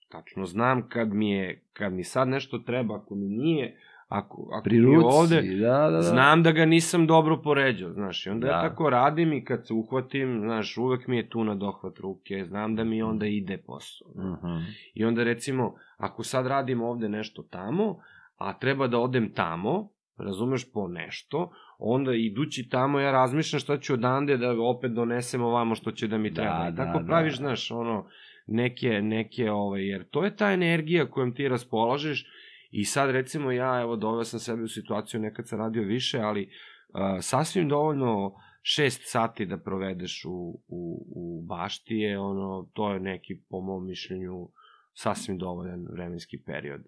tačno 0.10 0.46
znam 0.46 0.90
kad 0.90 1.14
mi 1.14 1.32
je, 1.32 1.64
kad 1.74 1.94
mi 1.94 2.04
sad 2.04 2.28
nešto 2.28 2.60
treba, 2.60 2.96
ako 2.96 3.16
mi 3.16 3.26
nije, 3.26 3.78
ako, 4.10 4.50
ako 4.54 4.64
Pri 4.64 4.76
je 4.76 4.82
ruci, 4.82 5.08
ovde, 5.12 5.42
da, 5.42 5.78
da, 5.80 5.90
da. 5.90 6.02
znam 6.02 6.44
da 6.44 6.52
ga 6.52 6.66
nisam 6.66 7.08
dobro 7.08 7.42
poređao, 7.42 7.92
znaš, 7.92 8.26
i 8.26 8.30
onda 8.30 8.48
ja 8.48 8.62
Da. 8.62 8.70
tako 8.70 8.90
radim 8.90 9.34
i 9.34 9.46
kad 9.46 9.68
se 9.68 9.74
uhvatim, 9.74 10.40
znaš, 10.40 10.78
uvek 10.78 11.08
mi 11.08 11.18
je 11.18 11.30
tu 11.30 11.44
na 11.44 11.56
dohvat 11.56 12.00
ruke, 12.00 12.46
znam 12.46 12.76
da 12.76 12.84
mi 12.84 13.02
onda 13.02 13.26
ide 13.26 13.58
posao. 13.58 14.08
Mhm. 14.18 14.58
I 14.94 15.06
onda 15.06 15.24
recimo, 15.24 15.74
ako 15.98 16.24
sad 16.24 16.48
radim 16.48 16.82
ovde 16.82 17.10
nešto 17.10 17.44
tamo, 17.44 17.98
a 18.38 18.54
treba 18.54 18.88
da 18.88 19.00
odem 19.00 19.34
tamo, 19.34 19.90
razumeš, 20.18 20.72
po 20.72 20.88
nešto, 20.88 21.52
onda 21.80 22.14
idući 22.14 22.70
tamo 22.70 23.00
ja 23.00 23.12
razmišljam 23.12 23.60
šta 23.60 23.78
ću 23.78 23.94
odande 23.94 24.38
da 24.38 24.62
opet 24.62 24.92
donesem 24.92 25.42
ovamo 25.42 25.76
što 25.76 25.92
će 25.92 26.08
da 26.08 26.18
mi 26.18 26.30
Da, 26.30 26.36
treba. 26.42 26.68
I 26.68 26.72
da, 26.72 26.86
tako 26.86 27.00
da. 27.00 27.06
praviš, 27.06 27.38
znaš, 27.38 27.72
ono, 27.72 28.06
neke, 28.48 28.90
neke, 29.02 29.52
ovaj, 29.52 29.88
jer 29.88 30.04
to 30.10 30.24
je 30.26 30.36
ta 30.36 30.52
energija 30.52 31.06
kojom 31.06 31.36
ti 31.36 31.48
raspolažeš 31.48 32.26
i 32.72 32.86
sad 32.86 33.10
recimo 33.10 33.52
ja, 33.52 33.82
evo, 33.82 33.96
doveo 33.96 34.24
sam 34.24 34.40
sebe 34.40 34.64
u 34.64 34.68
situaciju, 34.68 35.20
nekad 35.20 35.48
sam 35.48 35.60
radio 35.60 35.84
više, 35.84 36.20
ali 36.20 36.44
uh, 36.44 37.00
sasvim 37.22 37.70
dovoljno 37.70 38.34
šest 38.62 39.02
sati 39.04 39.46
da 39.46 39.58
provedeš 39.58 40.26
u, 40.26 40.62
u, 40.68 41.08
u 41.16 41.46
bašti 41.48 41.96
je, 41.96 42.20
ono, 42.20 42.70
to 42.74 42.94
je 42.94 43.00
neki, 43.00 43.42
po 43.50 43.62
mom 43.62 43.88
mišljenju, 43.88 44.50
sasvim 44.94 45.38
dovoljan 45.38 45.88
vremenski 45.92 46.44
period. 46.46 46.82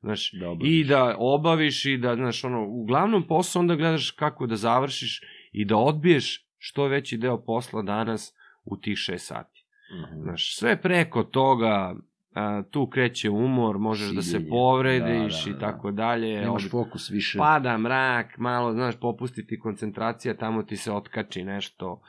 Znaš, 0.00 0.32
Dobro. 0.40 0.66
i 0.68 0.84
da 0.84 1.16
obaviš 1.18 1.84
i 1.84 1.96
da, 1.96 2.14
znaš, 2.14 2.44
ono, 2.44 2.66
uglavnom 2.68 3.26
posao 3.26 3.60
onda 3.60 3.74
gledaš 3.74 4.10
kako 4.10 4.46
da 4.46 4.56
završiš 4.56 5.22
i 5.52 5.64
da 5.64 5.76
odbiješ 5.76 6.46
što 6.58 6.86
veći 6.86 7.16
deo 7.16 7.44
posla 7.44 7.82
danas 7.82 8.34
u 8.64 8.76
tih 8.76 8.96
šest 8.96 9.26
sati. 9.26 9.64
Mhm. 9.92 10.22
Znaš, 10.22 10.56
sve 10.56 10.80
preko 10.80 11.22
toga, 11.22 11.96
a, 12.38 12.62
tu 12.62 12.86
kreće 12.86 13.30
umor, 13.30 13.78
možeš 13.78 14.08
da 14.08 14.22
se 14.22 14.28
Siljenje. 14.28 14.48
povrediš 14.50 15.04
Da, 15.36 15.44
da, 15.44 15.50
i 15.50 15.54
da. 15.54 15.58
tako 15.60 15.90
dalje. 15.92 16.40
Nemaš 16.40 16.64
od- 16.64 16.70
fokus 16.70 17.10
više. 17.10 17.38
pada 17.38 17.78
mrak, 17.78 18.38
malo, 18.38 18.72
znaš, 18.72 18.96
popustiti 18.96 19.58
koncentracija, 19.58 20.36
tamo 20.36 20.62
ti 20.62 20.76
se 20.76 20.92
otkači 20.92 21.44
nešto. 21.44 22.00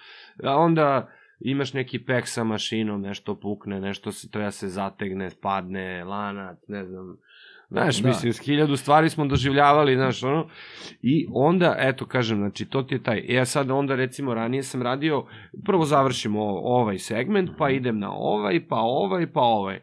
A 0.43 0.55
onda 0.57 1.09
imaš 1.41 1.73
neki 1.73 1.99
pek 1.99 2.27
sa 2.27 2.43
mašinom, 2.43 3.01
nešto 3.01 3.35
pukne, 3.35 3.81
nešto 3.81 4.11
se 4.11 4.29
treba 4.29 4.51
se 4.51 4.67
zategne, 4.69 5.29
spadne, 5.29 6.03
lanac, 6.03 6.57
ne 6.67 6.85
znam. 6.85 7.17
Znaš, 7.69 7.97
Da. 7.97 8.07
mislim, 8.07 8.33
s 8.33 8.39
hiljadu 8.39 8.75
stvari 8.75 9.09
smo 9.09 9.25
doživljavali, 9.25 9.95
znaš, 9.95 10.23
ono. 10.23 10.47
I 11.01 11.27
onda, 11.31 11.75
eto, 11.79 12.05
kažem, 12.05 12.37
znači, 12.37 12.65
to 12.65 12.83
ti 12.83 12.95
je 12.95 13.03
taj. 13.03 13.25
Ja 13.27 13.45
sad 13.45 13.71
onda, 13.71 13.95
recimo, 13.95 14.33
ranije 14.33 14.63
sam 14.63 14.81
radio, 14.81 15.25
prvo 15.65 15.85
završim 15.85 16.35
o- 16.35 16.41
ovaj 16.55 16.97
segment, 16.97 17.49
pa 17.57 17.69
idem 17.69 17.99
na 17.99 18.11
ovaj, 18.11 18.67
pa 18.67 18.75
ovaj, 18.75 19.27
pa 19.27 19.41
ovaj. 19.41 19.79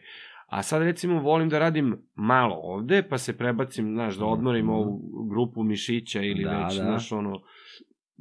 A 0.47 0.63
sad 0.63 0.83
recimo 0.83 1.21
volim 1.21 1.49
da 1.49 1.59
radim 1.59 1.97
malo 2.15 2.55
ovde, 2.57 3.03
pa 3.03 3.19
se 3.19 3.33
prebacim, 3.35 3.87
znaš, 3.87 4.17
da 4.17 4.25
odmorim 4.27 4.65
Mhm. 4.65 4.75
ovu 4.75 5.01
grupu 5.27 5.63
mišića 5.63 6.23
ili 6.23 6.45
Da, 6.45 6.51
već, 6.59 6.77
da. 6.77 6.83
znaš, 6.83 7.13
ono, 7.13 7.41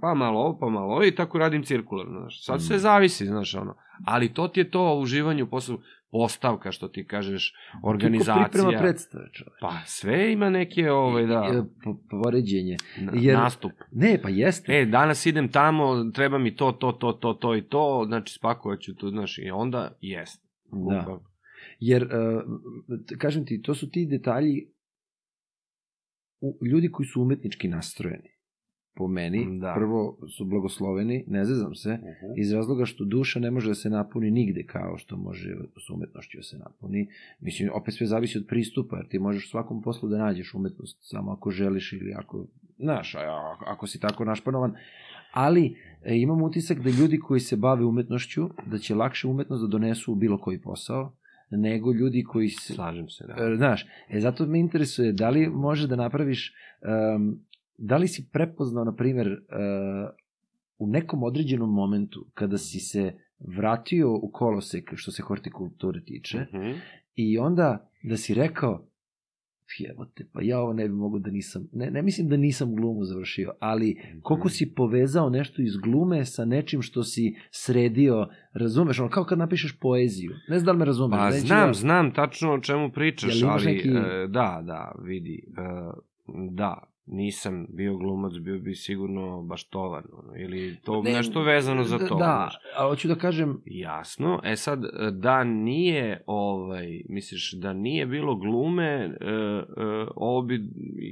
pa 0.02 0.14
malo 0.14 0.40
ovo, 0.40 0.58
pa 0.60 0.68
malo 0.68 0.86
ovo 0.88 1.04
i 1.04 1.12
tako 1.14 1.38
radim 1.38 1.64
cirkularno, 1.64 2.20
znaš. 2.20 2.44
Sad 2.44 2.56
Mhm. 2.56 2.64
sve 2.64 2.78
zavisi, 2.80 3.26
znaš, 3.26 3.56
ono. 3.56 3.76
Ali 4.06 4.30
to 4.30 4.48
ti 4.48 4.60
je 4.60 4.70
to 4.70 4.96
u 4.96 5.02
uživanju 5.02 5.48
poslu, 5.48 5.78
postavka, 6.12 6.72
što 6.72 6.88
ti 6.88 7.06
kažeš, 7.06 7.54
Kako 7.74 7.90
organizacija. 7.90 8.36
priprema 8.44 8.80
predstave, 8.80 9.26
čoveč. 9.34 9.60
Pa 9.62 9.72
sve 9.86 10.32
ima 10.32 10.50
neke, 10.50 10.92
ovaj, 10.92 11.26
da, 11.26 11.34
E, 11.46 11.64
po- 11.84 11.98
Poređenje. 12.14 12.76
jer- 13.14 13.36
nastup. 13.36 13.72
Ne, 13.92 14.20
pa 14.22 14.30
jeste. 14.30 14.74
E, 14.74 14.86
danas 14.88 15.26
idem 15.26 15.48
tamo, 15.50 15.86
treba 16.06 16.38
mi 16.38 16.56
to, 16.56 16.72
to, 16.72 16.92
to, 16.92 17.12
to, 17.14 17.34
to 17.34 17.56
i 17.56 17.62
to, 17.62 18.04
znači 18.08 18.34
spakovat 18.34 18.80
ću 18.80 18.96
tu, 18.96 19.10
znaš, 19.10 19.38
i 19.38 19.52
onda 19.52 19.92
jest. 20.02 20.44
Da. 20.90 21.20
Jer, 21.80 22.04
uh, 22.04 22.44
kažem 23.18 23.46
ti, 23.46 23.62
to 23.62 23.76
su 23.76 23.90
ti 23.92 24.06
detalji 24.06 24.68
u, 26.42 26.58
ljudi 26.66 26.92
koji 26.92 27.06
su 27.06 27.22
umetnički 27.22 27.68
nastrojeni. 27.68 28.30
Po 28.98 29.08
meni, 29.08 29.60
Da. 29.60 29.74
prvo 29.78 30.18
su 30.38 30.46
blagosloveni, 30.46 31.24
ne 31.28 31.46
zezam 31.46 31.76
se, 31.76 31.90
Uh-huh. 31.90 32.34
iz 32.38 32.52
razloga 32.52 32.86
što 32.86 33.06
duša 33.06 33.40
ne 33.40 33.52
može 33.52 33.68
da 33.68 33.76
se 33.76 33.90
napuni 33.90 34.32
nigde 34.32 34.64
kao 34.64 34.98
što 34.98 35.18
može 35.18 35.56
s 35.86 35.90
umetnošću 35.90 36.38
da 36.38 36.44
se 36.44 36.58
napuni. 36.58 37.08
Mislim, 37.40 37.70
opet 37.74 37.94
sve 37.94 38.08
zavisi 38.08 38.38
od 38.38 38.46
pristupa, 38.48 38.98
jer 38.98 39.08
ti 39.08 39.20
možeš 39.20 39.46
u 39.46 39.50
svakom 39.50 39.82
poslu 39.82 40.10
da 40.10 40.18
nađeš 40.18 40.54
umetnost 40.54 40.98
samo 41.02 41.32
ako 41.32 41.52
želiš 41.52 41.94
ili 41.94 42.14
ako, 42.16 42.46
znaš, 42.80 43.16
ako 43.68 43.88
si 43.88 44.00
tako 44.00 44.26
našpanovan. 44.26 44.74
Ali 45.34 45.76
e, 46.04 46.18
imam 46.18 46.42
utisak 46.42 46.80
da 46.80 46.90
ljudi 46.90 47.20
koji 47.20 47.40
se 47.40 47.56
bave 47.56 47.86
umetnošću, 47.86 48.50
da 48.66 48.78
će 48.78 48.96
lakše 48.96 49.28
umetnost 49.28 49.62
da 49.62 49.68
donesu 49.68 50.12
u 50.12 50.16
bilo 50.16 50.38
koji 50.38 50.62
posao, 50.62 51.16
nego 51.50 51.94
ljudi 51.94 52.24
koji 52.24 52.50
se, 52.50 52.74
Slažem 52.74 53.10
se, 53.10 53.26
da. 53.28 53.34
E, 53.34 53.56
Znaš, 53.56 53.86
e, 54.10 54.20
zato 54.20 54.46
me 54.46 54.60
interesuje, 54.60 55.12
da 55.12 55.30
li 55.30 55.48
može 55.50 55.88
da 55.88 55.96
napraviš, 55.96 56.54
um, 57.16 57.40
da 57.78 57.98
li 57.98 58.08
si 58.08 58.30
prepoznao, 58.32 58.84
na 58.84 58.96
primjer, 58.96 59.28
uh, 59.28 60.10
u 60.78 60.88
nekom 60.88 61.24
određenom 61.24 61.74
momentu, 61.74 62.26
kada 62.34 62.58
si 62.58 62.80
se 62.80 63.14
vratio 63.40 64.14
u 64.14 64.30
kolosek, 64.34 64.92
što 64.96 65.12
se 65.12 65.22
hortikulture 65.22 66.04
tiče, 66.04 66.38
Mhm. 66.54 66.72
i 67.16 67.38
onda 67.38 67.90
da 68.04 68.18
si 68.18 68.34
rekao, 68.34 68.88
jebote, 69.80 70.26
pa 70.34 70.42
ja 70.42 70.60
ovo 70.60 70.74
ne 70.74 70.88
bi 70.88 70.94
mogu 70.96 71.20
da 71.20 71.32
nisam, 71.32 71.68
ne, 71.74 71.92
ne 71.92 72.02
mislim 72.02 72.28
da 72.28 72.38
nisam 72.38 72.76
glumu 72.76 73.04
završio, 73.04 73.54
ali 73.60 74.02
koliko 74.22 74.50
si 74.50 74.74
povezao 74.74 75.30
nešto 75.30 75.62
iz 75.62 75.78
glume 75.78 76.26
sa 76.26 76.46
nečim 76.46 76.82
što 76.82 77.04
si 77.04 77.36
sredio, 77.52 78.28
razumeš, 78.54 79.00
ono, 79.00 79.10
kao 79.10 79.24
kad 79.24 79.38
napišeš 79.38 79.80
poeziju. 79.80 80.32
Ne 80.50 80.60
znam 80.60 80.66
da 80.66 80.72
li 80.72 80.78
me 80.78 80.86
razumeš. 80.86 81.18
Pa 81.20 81.32
znam, 81.32 81.68
ja- 81.68 81.74
znam 81.74 82.14
tačno 82.14 82.54
o 82.54 82.60
čemu 82.60 82.92
pričaš, 82.92 83.44
ali 83.44 83.66
neki- 83.66 83.90
e, 83.90 84.28
da, 84.28 84.64
da, 84.64 84.96
vidi, 85.00 85.44
e, 85.48 85.62
da, 86.52 86.84
nisam 87.08 87.66
bio 87.70 87.98
glumac, 87.98 88.34
bio 88.34 88.60
bi 88.60 88.76
sigurno 88.76 89.42
baštovan, 89.42 90.04
ono, 90.14 90.38
ili 90.38 90.76
to 90.84 91.02
Ne, 91.02 91.12
nešto 91.12 91.42
vezano 91.42 91.84
za 91.84 91.98
to. 91.98 92.16
Da, 92.16 92.16
znaš. 92.16 92.56
a 92.78 92.88
hoću 92.88 93.08
da 93.08 93.16
kažem, 93.16 93.62
Jasno, 93.66 94.42
e 94.44 94.56
sad, 94.56 94.80
da 95.12 95.44
nije, 95.44 96.24
ovaj, 96.28 97.02
misliš, 97.10 97.54
da 97.54 97.74
nije 97.74 98.06
bilo 98.06 98.36
glume, 98.36 98.84
e, 98.84 99.08
e, 99.08 99.62
ovo 100.16 100.42
bi 100.42 100.62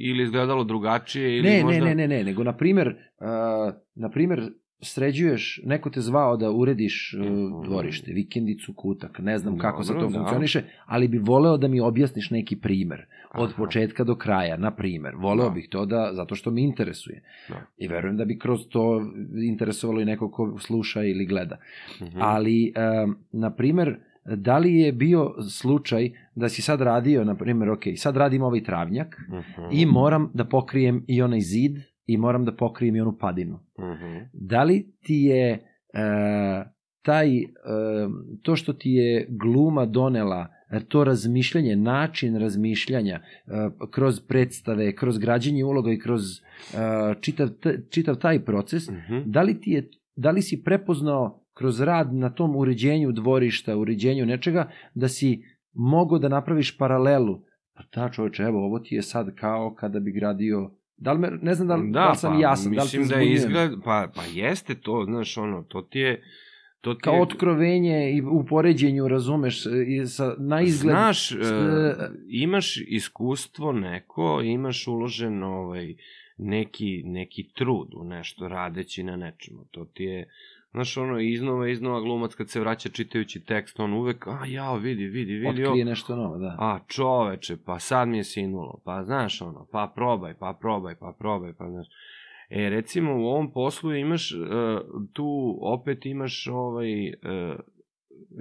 ili 0.04 0.24
izgledalo 0.24 0.64
drugačije, 0.64 1.38
ili 1.38 1.50
ne, 1.50 1.64
možda... 1.64 1.86
ne, 1.86 1.96
ne, 1.96 2.08
ne, 2.08 2.18
ne, 2.18 2.24
nego, 2.24 2.44
na 2.44 2.58
primer, 2.58 2.88
uh, 2.88 3.74
na 3.96 4.10
primer, 4.10 4.52
sređuješ, 4.84 5.62
neko 5.66 5.90
te 5.90 6.02
zvao 6.02 6.38
da 6.38 6.52
urediš 6.52 7.16
uh, 7.16 7.26
dvorište, 7.64 8.14
vikendicu, 8.14 8.74
kutak, 8.74 9.20
ne 9.20 9.38
znam 9.38 9.58
kako 9.58 9.84
se 9.84 9.94
Dobro, 9.94 10.08
to 10.08 10.12
da. 10.12 10.18
funkcioniše, 10.18 10.64
ali 10.86 11.08
bi 11.08 11.18
voleo 11.18 11.58
da 11.58 11.68
mi 11.68 11.80
objasniš 11.80 12.30
neki 12.30 12.56
primer, 12.56 13.06
od 13.34 13.50
Aha. 13.50 13.58
početka 13.58 14.04
do 14.04 14.16
kraja, 14.16 14.58
na 14.58 14.72
primer. 14.72 15.14
Voleo 15.16 15.46
Da. 15.46 15.52
bih 15.52 15.68
to 15.70 15.86
da, 15.86 16.10
zato 16.14 16.36
što 16.36 16.52
me 16.52 16.62
interesuje. 16.62 17.22
Da. 17.50 17.56
I 17.78 17.88
verujem 17.88 18.18
da 18.18 18.26
bi 18.26 18.40
kroz 18.40 18.60
to 18.70 19.02
interesovalo 19.44 20.02
i 20.02 20.06
neko 20.06 20.32
ko 20.32 20.58
sluša 20.60 21.04
ili 21.04 21.26
gleda. 21.26 21.58
Mhm. 22.02 22.18
Ali, 22.22 22.74
um, 23.04 23.18
na 23.32 23.50
primer, 23.52 23.96
da 24.26 24.58
li 24.58 24.76
je 24.76 24.92
bio 24.92 25.32
slučaj 25.52 26.10
da 26.36 26.50
si 26.50 26.62
sad 26.62 26.82
radio, 26.82 27.24
na 27.24 27.36
primer, 27.36 27.70
ok, 27.70 27.84
sad 27.96 28.18
radim 28.18 28.42
ovaj 28.42 28.64
travnjak, 28.64 29.18
Mhm. 29.30 29.62
i 29.72 29.86
moram 29.86 30.32
da 30.34 30.46
pokrijem 30.46 31.04
i 31.08 31.22
onaj 31.22 31.40
zid 31.42 31.78
i 32.06 32.18
moram 32.18 32.46
da 32.46 32.52
pokrijem 32.56 32.96
i 32.96 33.02
onu 33.02 33.18
padinu. 33.18 33.60
Mhm. 33.80 34.18
Da 34.34 34.64
li 34.64 34.94
ti 35.02 35.14
je 35.14 35.52
e, 35.52 35.60
taj, 37.02 37.38
e, 37.38 37.46
to 38.42 38.56
što 38.56 38.74
ti 38.74 38.92
je 38.92 39.28
gluma 39.30 39.86
donela, 39.86 40.48
e, 40.72 40.80
to 40.80 41.04
razmišljanje, 41.04 41.76
način 41.76 42.40
razmišljanja 42.40 43.20
kroz 43.92 44.20
predstave, 44.20 44.96
kroz 44.96 45.18
građenje 45.18 45.64
uloga 45.66 45.92
i 45.92 46.00
kroz 46.00 46.22
čitav, 47.22 47.50
čitav 47.90 48.16
taj 48.16 48.40
proces, 48.46 48.90
Mhm. 48.90 49.18
da 49.26 49.42
li, 49.42 49.60
ti 49.62 49.72
je, 49.72 49.90
da 50.16 50.32
li 50.32 50.42
si 50.42 50.64
prepoznao 50.64 51.40
kroz 51.54 51.82
rad 51.82 52.14
na 52.14 52.30
tom 52.30 52.56
uređenju 52.56 53.12
dvorišta, 53.12 53.78
uređenju 53.78 54.26
nečega, 54.26 54.70
da 54.94 55.08
si 55.08 55.44
mogao 55.74 56.20
da 56.20 56.30
napraviš 56.30 56.78
paralelu. 56.78 57.42
Pa 57.74 57.84
da, 57.96 58.10
čoveče, 58.10 58.44
evo, 58.44 58.66
ovo 58.66 58.80
ti 58.80 58.96
je 58.96 59.02
sad 59.02 59.36
kao 59.36 59.76
kada 59.76 60.00
bi 60.00 60.12
gradio... 60.12 60.72
Da 61.04 61.14
li 61.14 61.20
me, 61.20 61.30
ne 61.42 61.54
znam 61.54 61.68
da 61.68 61.76
li, 61.76 61.92
da, 61.92 62.10
li 62.10 62.18
sam 62.18 62.34
pa, 62.34 62.40
jasan, 62.40 62.74
da 62.74 62.84
li 62.84 62.90
te 62.90 63.16
da 63.16 63.22
izgled, 63.22 63.72
pa, 63.86 64.08
pa 64.16 64.24
jeste 64.34 64.76
to, 64.76 65.04
znaš, 65.06 65.38
ono, 65.38 65.64
to 65.64 65.82
ti 65.82 66.00
je, 66.00 66.24
to 66.82 66.94
ti 66.94 67.02
Kao 67.02 67.14
je, 67.14 67.22
otkrovenje 67.22 68.12
i 68.12 68.22
u 68.22 68.46
poređenju, 68.46 69.08
razumeš, 69.08 69.66
i 69.88 70.06
sa, 70.06 70.36
na 70.38 70.62
izgled... 70.62 70.94
Znaš, 70.94 71.32
e, 71.32 71.36
e, 71.36 71.96
imaš 72.28 72.78
iskustvo 72.88 73.72
neko, 73.72 74.42
imaš 74.44 74.88
uložen 74.88 75.44
ovaj, 75.44 75.96
neki, 76.38 77.04
neki 77.06 77.50
trud 77.54 77.94
u 77.96 78.04
nešto, 78.04 78.48
radeći 78.48 79.04
na 79.04 79.16
nečemu. 79.16 79.66
To 79.72 79.86
ti 79.86 80.04
je, 80.04 80.28
znaš, 80.74 80.98
ono, 80.98 81.20
iznova, 81.20 81.70
iznova 81.70 82.02
glumac 82.02 82.36
kad 82.36 82.50
se 82.50 82.60
vraća 82.60 82.90
čitajući 82.90 83.40
tekst, 83.40 83.80
on 83.80 83.94
uvek, 83.94 84.28
a 84.28 84.46
jao, 84.48 84.78
vidi, 84.78 85.06
vidi, 85.06 85.34
vidi, 85.34 85.66
otkrije 85.66 85.86
nešto 85.86 86.16
novo, 86.16 86.38
da. 86.38 86.56
a 86.60 86.80
čoveče, 86.88 87.58
pa 87.66 87.80
sad 87.80 88.08
mi 88.08 88.18
je 88.18 88.24
sinulo, 88.24 88.82
pa 88.86 89.04
znaš 89.04 89.42
ono, 89.42 89.68
pa 89.72 89.92
probaj, 89.96 90.34
pa 90.34 90.58
probaj, 90.60 90.96
pa 90.96 91.16
probaj, 91.20 91.54
pa 91.54 91.70
znaš. 91.70 91.88
E, 92.50 92.70
recimo 92.70 93.14
u 93.16 93.26
ovom 93.26 93.52
poslu 93.52 93.94
imaš, 93.94 94.32
e, 94.32 94.36
tu 95.14 95.58
opet 95.62 96.06
imaš 96.06 96.48
ovaj, 96.48 97.08
e, 97.08 97.14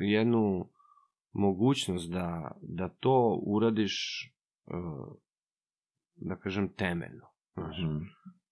jednu 0.01 0.69
mogućnost 1.33 2.11
da, 2.11 2.51
da 2.63 2.89
to 2.89 3.41
uradiš, 3.47 4.27
e, 4.67 4.73
da 6.17 6.37
kažem, 6.37 6.69
temeljno. 6.69 7.27
Znaš, 7.55 7.79
Mhm. 7.79 7.97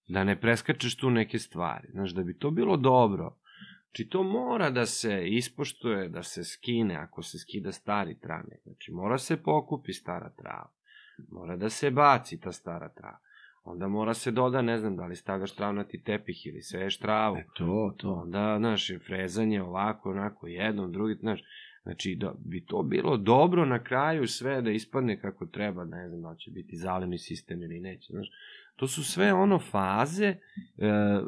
da 0.08 0.24
ne 0.24 0.40
preskačeš 0.40 0.96
tu 0.96 1.10
neke 1.10 1.38
stvari. 1.38 1.88
Znaš, 1.92 2.10
da 2.10 2.22
bi 2.22 2.38
to 2.38 2.50
bilo 2.50 2.76
dobro, 2.76 3.36
Znači, 3.90 4.08
to 4.08 4.22
mora 4.22 4.70
da 4.70 4.86
se 4.86 5.28
ispoštuje, 5.28 6.08
da 6.08 6.22
se 6.22 6.44
skine, 6.44 6.96
ako 6.96 7.22
se 7.22 7.38
skida 7.38 7.72
stari 7.72 8.18
travnjak. 8.20 8.60
Znači, 8.64 8.92
mora 8.92 9.18
se 9.18 9.42
pokupi 9.42 9.92
stara 9.92 10.30
trava. 10.30 10.70
Mora 11.30 11.56
da 11.56 11.70
se 11.70 11.90
baci 11.90 12.40
ta 12.40 12.52
stara 12.52 12.88
trava. 12.88 13.18
Onda 13.64 13.88
mora 13.88 14.14
se 14.14 14.30
doda, 14.30 14.62
ne 14.62 14.78
znam, 14.78 14.96
da 14.96 15.06
li 15.06 15.16
stavljaš 15.16 15.54
travnati 15.54 16.02
tepih 16.02 16.46
ili 16.46 16.62
seješ 16.62 16.98
travu. 16.98 17.36
E, 17.36 17.44
to, 17.54 17.94
to. 17.96 18.12
Onda, 18.12 18.56
znaš, 18.58 18.90
frezanje 19.06 19.62
ovako, 19.62 20.10
onako, 20.10 20.46
jednom, 20.46 20.92
drugi, 20.92 21.14
znaš, 21.14 21.42
znači, 21.82 22.16
da 22.20 22.34
bi 22.38 22.64
to 22.64 22.82
bilo 22.82 23.16
dobro 23.16 23.64
na 23.64 23.84
kraju 23.84 24.26
sve 24.26 24.62
da 24.62 24.70
ispadne 24.70 25.20
kako 25.20 25.46
treba, 25.46 25.84
ne 25.84 26.08
znam 26.08 26.22
da 26.22 26.34
će 26.34 26.50
biti 26.50 26.76
zaleni 26.76 27.18
sistem 27.18 27.62
ili 27.62 27.80
neće, 27.80 28.06
znaš, 28.10 28.28
to 28.76 28.86
su 28.86 29.04
sve 29.04 29.32
ono 29.32 29.58
faze 29.58 30.26
e, 30.26 30.36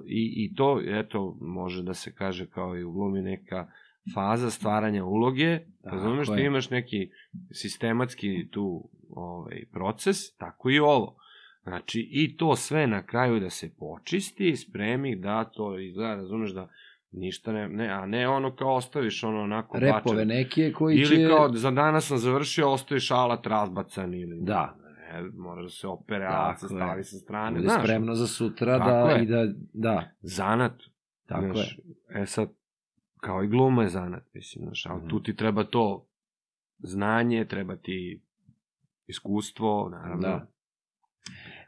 i, 0.06 0.32
i 0.36 0.54
to, 0.54 0.80
eto, 0.86 1.36
može 1.40 1.82
da 1.82 1.94
se 1.94 2.14
kaže 2.14 2.46
kao 2.46 2.76
i 2.76 2.84
u 2.84 2.92
glumi 2.92 3.22
neka 3.22 3.66
faza 4.14 4.50
stvaranja 4.50 5.04
uloge, 5.04 5.58
razumeš, 5.82 6.28
ti 6.28 6.40
je. 6.40 6.46
imaš 6.46 6.70
neki 6.70 7.10
sistematski 7.52 8.48
tu 8.50 8.88
ovaj, 9.10 9.64
proces, 9.72 10.36
tako 10.36 10.70
i 10.70 10.78
ovo. 10.78 11.16
Znači, 11.62 12.08
i 12.10 12.36
to 12.36 12.56
sve 12.56 12.86
na 12.86 13.02
kraju 13.02 13.40
da 13.40 13.50
se 13.50 13.74
počisti, 13.78 14.56
spremi, 14.56 15.16
da 15.16 15.44
to 15.44 15.78
izgleda, 15.78 16.14
razumeš, 16.14 16.50
da 16.50 16.68
ništa 17.12 17.52
ne, 17.52 17.68
ne, 17.68 17.88
a 17.88 18.06
ne 18.06 18.28
ono 18.28 18.56
kao 18.56 18.74
ostaviš 18.74 19.24
ono 19.24 19.42
onako 19.42 19.78
Repove 19.78 20.00
bačen. 20.02 20.28
neke 20.28 20.72
koji 20.72 20.96
Ili 20.96 21.16
će... 21.16 21.28
kao 21.28 21.52
za 21.52 21.70
danas 21.70 22.08
sam 22.08 22.18
završio, 22.18 22.70
ostaviš 22.70 23.10
alat 23.10 23.46
razbacan 23.46 24.14
ili... 24.14 24.38
Da. 24.40 24.76
Ne, 25.12 25.30
mora 25.32 25.62
da 25.62 25.68
se 25.68 25.86
opere, 25.88 26.24
Tako 26.24 26.36
alat 26.36 26.60
se 26.60 26.66
stavi 26.68 27.04
sa 27.04 27.16
strane, 27.16 27.50
bude 27.52 27.62
znaš. 27.64 27.82
spremno 27.82 28.14
za 28.14 28.26
sutra 28.26 28.78
da, 28.78 29.10
je. 29.10 29.22
i 29.22 29.26
da, 29.26 29.44
da, 29.72 30.10
Zanat, 30.20 30.82
tako 31.26 31.46
znaš, 31.46 31.78
je. 32.10 32.22
E 32.22 32.26
sad, 32.26 32.48
kao 33.16 33.42
i 33.42 33.48
gluma 33.48 33.82
je 33.82 33.88
zanat, 33.90 34.34
mislim, 34.34 34.64
znaš, 34.64 34.86
ali 34.86 34.98
Mhm. 34.98 35.08
tu 35.08 35.22
ti 35.22 35.36
treba 35.36 35.64
to 35.64 36.06
znanje, 36.78 37.44
treba 37.44 37.76
ti 37.76 38.22
iskustvo, 39.06 39.88
naravno. 39.90 40.20
Da. 40.20 40.46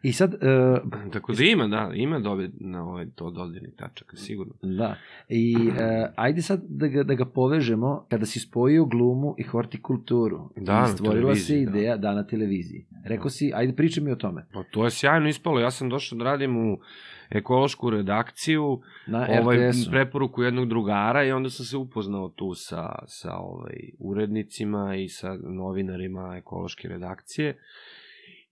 I 0.04 0.12
sad, 0.12 0.34
e, 0.34 0.36
Tako 1.12 1.32
da 1.32 1.44
ima, 1.44 1.66
da, 1.68 1.90
ima 1.94 2.18
dobi, 2.18 2.50
na 2.60 2.88
ovaj, 2.88 3.06
to 3.14 3.30
dodirnih 3.30 3.72
tačaka, 3.76 4.16
sigurno. 4.16 4.52
da, 4.62 4.96
i 5.28 5.56
e, 5.78 6.06
ajde 6.16 6.42
sad 6.42 6.62
da 6.68 6.86
ga, 6.86 7.02
da 7.02 7.14
ga 7.14 7.24
povežemo, 7.24 8.06
kada 8.10 8.26
si 8.26 8.40
spojio 8.40 8.84
glumu 8.84 9.34
i 9.38 9.42
hortikulturu, 9.42 10.50
Da, 10.56 10.86
stvorila 10.86 11.34
se 11.34 11.52
da. 11.54 11.60
ideja 11.60 11.96
da. 11.96 12.14
na 12.14 12.26
televiziji. 12.26 12.86
Rekao 13.04 13.30
si, 13.30 13.52
ajde 13.54 13.72
pričaj 13.72 14.04
mi 14.04 14.12
o 14.12 14.16
tome, 14.16 14.46
Pa 14.52 14.62
to 14.62 14.84
je 14.84 14.90
sjajno 14.90 15.28
ispalo, 15.28 15.60
ja 15.60 15.70
sam 15.70 15.88
došao 15.88 16.18
da 16.18 16.24
radim 16.24 16.56
u 16.56 16.78
ekološku 17.30 17.90
redakciju, 17.90 18.80
na 19.06 19.26
ovaj, 19.40 19.70
preporuku 19.90 20.42
jednog 20.42 20.68
drugara 20.68 21.24
i 21.24 21.32
onda 21.32 21.50
sam 21.50 21.66
se 21.66 21.76
upoznao 21.76 22.28
tu 22.28 22.54
sa, 22.54 22.94
sa 23.06 23.36
ovaj, 23.36 23.90
urednicima 23.98 24.96
i 24.96 25.08
sa 25.08 25.36
novinarima 25.42 26.34
ekološke 26.36 26.88
redakcije. 26.88 27.58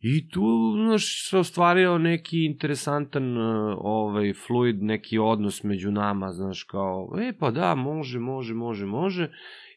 I 0.02 0.28
tu, 0.28 0.72
znaš, 0.76 1.30
se 1.30 1.38
ostvario 1.38 1.98
neki 1.98 2.44
interesantan, 2.44 3.36
uh, 3.38 3.76
ovaj, 3.78 4.32
fluid, 4.46 4.82
neki 4.82 5.18
odnos 5.18 5.62
među 5.62 5.90
nama, 5.90 6.32
znaš, 6.32 6.62
kao, 6.62 7.14
e, 7.20 7.32
pa 7.38 7.50
da, 7.50 7.74
može, 7.74 8.18
može, 8.18 8.54
može, 8.54 8.86
može, 8.86 9.30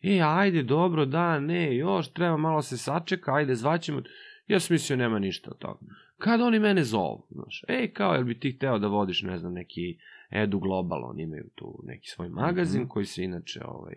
e, 0.03 0.21
ajde, 0.25 0.63
dobro, 0.63 1.05
da, 1.05 1.39
ne, 1.39 1.75
još, 1.75 2.13
treba 2.13 2.37
malo 2.37 2.61
se 2.61 2.77
sačeka, 2.77 3.33
ajde, 3.35 3.55
zvaćemo, 3.55 4.01
ja 4.47 4.59
sam 4.59 4.73
mislio, 4.73 4.97
nema 4.97 5.19
ništa 5.19 5.51
od 5.51 5.57
toga. 5.57 5.79
Kad 6.17 6.41
oni 6.41 6.59
mene 6.59 6.83
zovu, 6.83 7.27
znaš, 7.29 7.63
ej, 7.67 7.91
kao, 7.93 8.13
jel 8.13 8.23
bi 8.23 8.39
ti 8.39 8.51
hteo 8.51 8.79
da 8.79 8.87
vodiš, 8.87 9.21
ne 9.21 9.37
znam, 9.37 9.53
neki 9.53 9.97
Edu 10.31 10.59
Global, 10.59 11.09
oni 11.09 11.23
imaju 11.23 11.49
tu 11.55 11.81
neki 11.83 12.07
svoj 12.07 12.29
magazin, 12.29 12.81
Mhm. 12.81 12.89
koji 12.89 13.05
se 13.05 13.23
inače, 13.23 13.59
ovaj, 13.65 13.95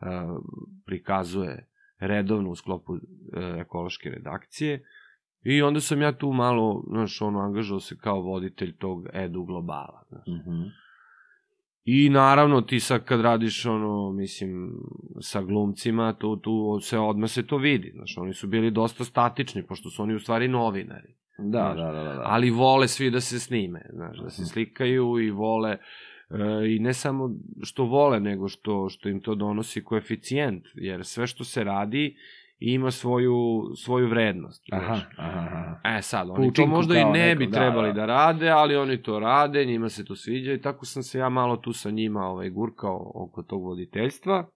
uh, 0.00 0.42
prikazuje 0.86 1.66
redovno 1.98 2.50
u 2.50 2.54
sklopu 2.56 2.92
uh, 2.92 3.00
ekološke 3.60 4.10
redakcije, 4.10 4.84
I 5.44 5.62
onda 5.62 5.80
sam 5.80 6.02
ja 6.02 6.12
tu 6.12 6.32
malo, 6.32 6.84
znaš, 6.88 7.22
ono, 7.22 7.38
angažao 7.38 7.80
se 7.80 7.96
kao 7.96 8.20
voditelj 8.20 8.76
tog 8.76 9.06
edu 9.14 9.44
globala, 9.44 10.02
znaš. 10.08 10.26
Mhm. 10.28 10.62
I 11.84 12.08
naravno 12.08 12.60
ti 12.60 12.80
sad 12.80 13.04
kad 13.04 13.20
radiš 13.20 13.66
ono, 13.66 14.12
mislim, 14.12 14.72
sa 15.20 15.42
glumcima, 15.42 16.12
tu, 16.12 16.36
tu 16.36 16.52
se 16.80 16.98
odmah 16.98 17.30
se 17.30 17.46
to 17.46 17.56
vidi, 17.56 17.92
znaš, 17.94 18.18
oni 18.18 18.34
su 18.34 18.46
bili 18.46 18.70
dosta 18.70 19.04
statični, 19.04 19.66
pošto 19.66 19.90
su 19.90 20.02
oni 20.02 20.14
u 20.14 20.18
stvari 20.20 20.48
novinari. 20.48 21.14
Da, 21.38 21.72
Znaš, 21.74 21.76
da, 21.76 21.92
da, 21.92 22.04
da. 22.04 22.14
da. 22.14 22.22
Ali 22.24 22.50
vole 22.50 22.88
svi 22.88 23.10
da 23.10 23.20
se 23.20 23.38
snime, 23.40 23.82
znaš, 23.92 24.18
da 24.18 24.30
se 24.30 24.42
Mhm. 24.42 24.46
slikaju 24.46 25.18
i 25.20 25.30
vole, 25.30 25.70
e, 25.70 25.78
i 26.68 26.78
ne 26.78 26.94
samo 26.94 27.30
što 27.62 27.84
vole, 27.84 28.20
nego 28.20 28.48
što, 28.48 28.88
što 28.88 29.08
im 29.08 29.20
to 29.20 29.34
donosi 29.34 29.84
koeficijent, 29.84 30.64
jer 30.74 31.04
sve 31.04 31.26
što 31.26 31.44
se 31.44 31.64
radi 31.64 32.16
i 32.60 32.72
ima 32.72 32.90
svoju, 32.90 33.62
svoju 33.76 34.08
vrednost. 34.08 34.64
Aha, 34.72 35.00
aha, 35.16 35.38
aha. 35.40 35.98
E 35.98 36.02
sad, 36.02 36.30
oni 36.30 36.46
to 36.46 36.48
učinku 36.48 36.70
možda 36.70 36.98
i 36.98 37.04
ne 37.04 37.10
neko, 37.10 37.38
bi 37.38 37.46
da, 37.46 37.52
trebali 37.52 37.88
da. 37.88 37.94
da, 37.94 38.06
rade, 38.06 38.48
ali 38.48 38.76
oni 38.76 39.02
to 39.02 39.18
rade, 39.18 39.64
njima 39.64 39.88
se 39.88 40.04
to 40.04 40.16
sviđa 40.16 40.52
i 40.52 40.60
tako 40.60 40.86
sam 40.86 41.02
se 41.02 41.18
ja 41.18 41.28
malo 41.28 41.56
tu 41.56 41.72
sa 41.72 41.90
njima 41.90 42.20
ovaj, 42.20 42.50
gurkao 42.50 43.12
oko 43.14 43.42
tog 43.42 43.64
voditeljstva. 43.64 44.46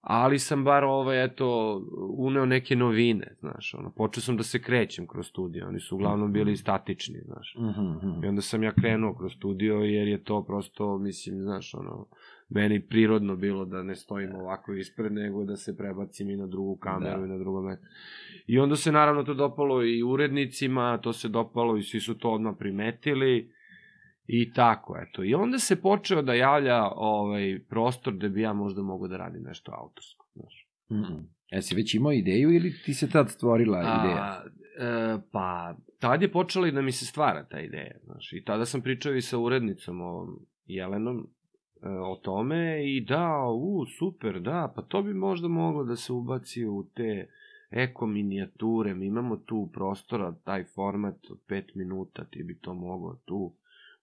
Ali 0.00 0.38
sam 0.38 0.64
bar 0.64 0.84
ovaj, 0.84 1.24
eto, 1.24 1.80
uneo 2.18 2.46
neke 2.46 2.76
novine, 2.76 3.36
znaš, 3.40 3.74
ono, 3.74 3.90
počeo 3.90 4.22
sam 4.22 4.36
da 4.36 4.42
se 4.42 4.62
krećem 4.62 5.06
kroz 5.06 5.26
studio, 5.26 5.68
oni 5.68 5.80
su 5.80 5.94
uglavnom 5.94 6.32
bili 6.32 6.56
statični, 6.56 7.20
znaš. 7.24 7.56
Mhm, 7.58 8.08
mhm. 8.08 8.24
I 8.24 8.28
onda 8.28 8.42
sam 8.42 8.62
ja 8.62 8.72
krenuo 8.72 9.14
kroz 9.14 9.32
studio 9.32 9.74
jer 9.74 10.08
je 10.08 10.24
to 10.24 10.44
prosto, 10.44 10.98
mislim, 10.98 11.42
znaš, 11.42 11.74
ono, 11.74 12.06
meni 12.48 12.86
prirodno 12.86 13.36
bilo 13.36 13.64
da 13.64 13.82
ne 13.82 13.94
stojim 13.94 14.34
ovako 14.34 14.74
ispred, 14.74 15.12
nego 15.12 15.44
da 15.44 15.56
se 15.56 15.76
prebacim 15.76 16.30
i 16.30 16.36
na 16.36 16.46
drugu 16.46 16.76
kameru 16.76 17.20
Da. 17.20 17.26
i 17.26 17.28
na 17.28 17.38
drugo 17.38 17.62
mesto. 17.62 17.86
I 18.46 18.58
onda 18.58 18.76
se 18.76 18.92
naravno 18.92 19.22
to 19.22 19.34
dopalo 19.34 19.84
i 19.84 20.02
urednicima, 20.02 20.98
to 21.02 21.12
se 21.12 21.28
dopalo 21.28 21.76
i 21.76 21.82
svi 21.82 22.00
su 22.00 22.18
to 22.18 22.30
odmah 22.30 22.54
primetili 22.58 23.52
i 24.26 24.52
tako, 24.52 24.96
eto. 24.98 25.24
I 25.24 25.34
onda 25.34 25.58
se 25.58 25.80
počeo 25.82 26.22
da 26.22 26.34
javlja 26.34 26.90
ovaj 26.96 27.60
prostor 27.68 28.14
da 28.14 28.28
bi 28.28 28.40
ja 28.40 28.52
možda 28.52 28.82
mogao 28.82 29.08
da 29.08 29.16
radim 29.16 29.42
nešto 29.42 29.72
autorsko, 29.78 30.26
znaš. 30.34 30.68
Mhm. 30.90 31.18
Jesi 31.50 31.74
već 31.74 31.94
imao 31.94 32.12
ideju 32.12 32.52
ili 32.52 32.72
ti 32.84 32.94
se 32.94 33.10
tad 33.10 33.30
stvorila 33.30 33.78
ideja? 33.78 34.22
A, 34.22 34.42
e, 34.78 35.18
pa, 35.32 35.76
tad 36.00 36.22
je 36.22 36.32
počela 36.32 36.68
i 36.68 36.72
da 36.72 36.82
mi 36.82 36.92
se 36.92 37.06
stvara 37.06 37.44
ta 37.44 37.60
ideja, 37.60 37.98
znaš, 38.04 38.32
i 38.32 38.44
tada 38.44 38.64
sam 38.64 38.82
pričao 38.82 39.14
i 39.14 39.22
sa 39.22 39.38
urednicom 39.38 40.00
ovom 40.00 40.46
Jelenom 40.64 41.18
e, 41.18 41.35
o 41.82 42.16
tome 42.16 42.84
i 42.86 43.00
da, 43.00 43.44
u, 43.48 43.86
super, 43.98 44.40
da, 44.40 44.72
pa 44.76 44.82
to 44.82 45.02
bi 45.02 45.14
možda 45.14 45.48
moglo 45.48 45.84
da 45.84 45.96
se 45.96 46.12
ubaci 46.12 46.66
u 46.66 46.86
te 46.94 47.28
eko 47.70 48.06
minijature, 48.06 48.94
mi 48.94 49.06
imamo 49.06 49.36
tu 49.36 49.70
prostora, 49.72 50.34
taj 50.44 50.64
format 50.64 51.30
od 51.30 51.38
5 51.48 51.62
minuta, 51.74 52.24
ti 52.24 52.42
bi 52.42 52.58
to 52.58 52.74
mogao 52.74 53.16
tu, 53.24 53.54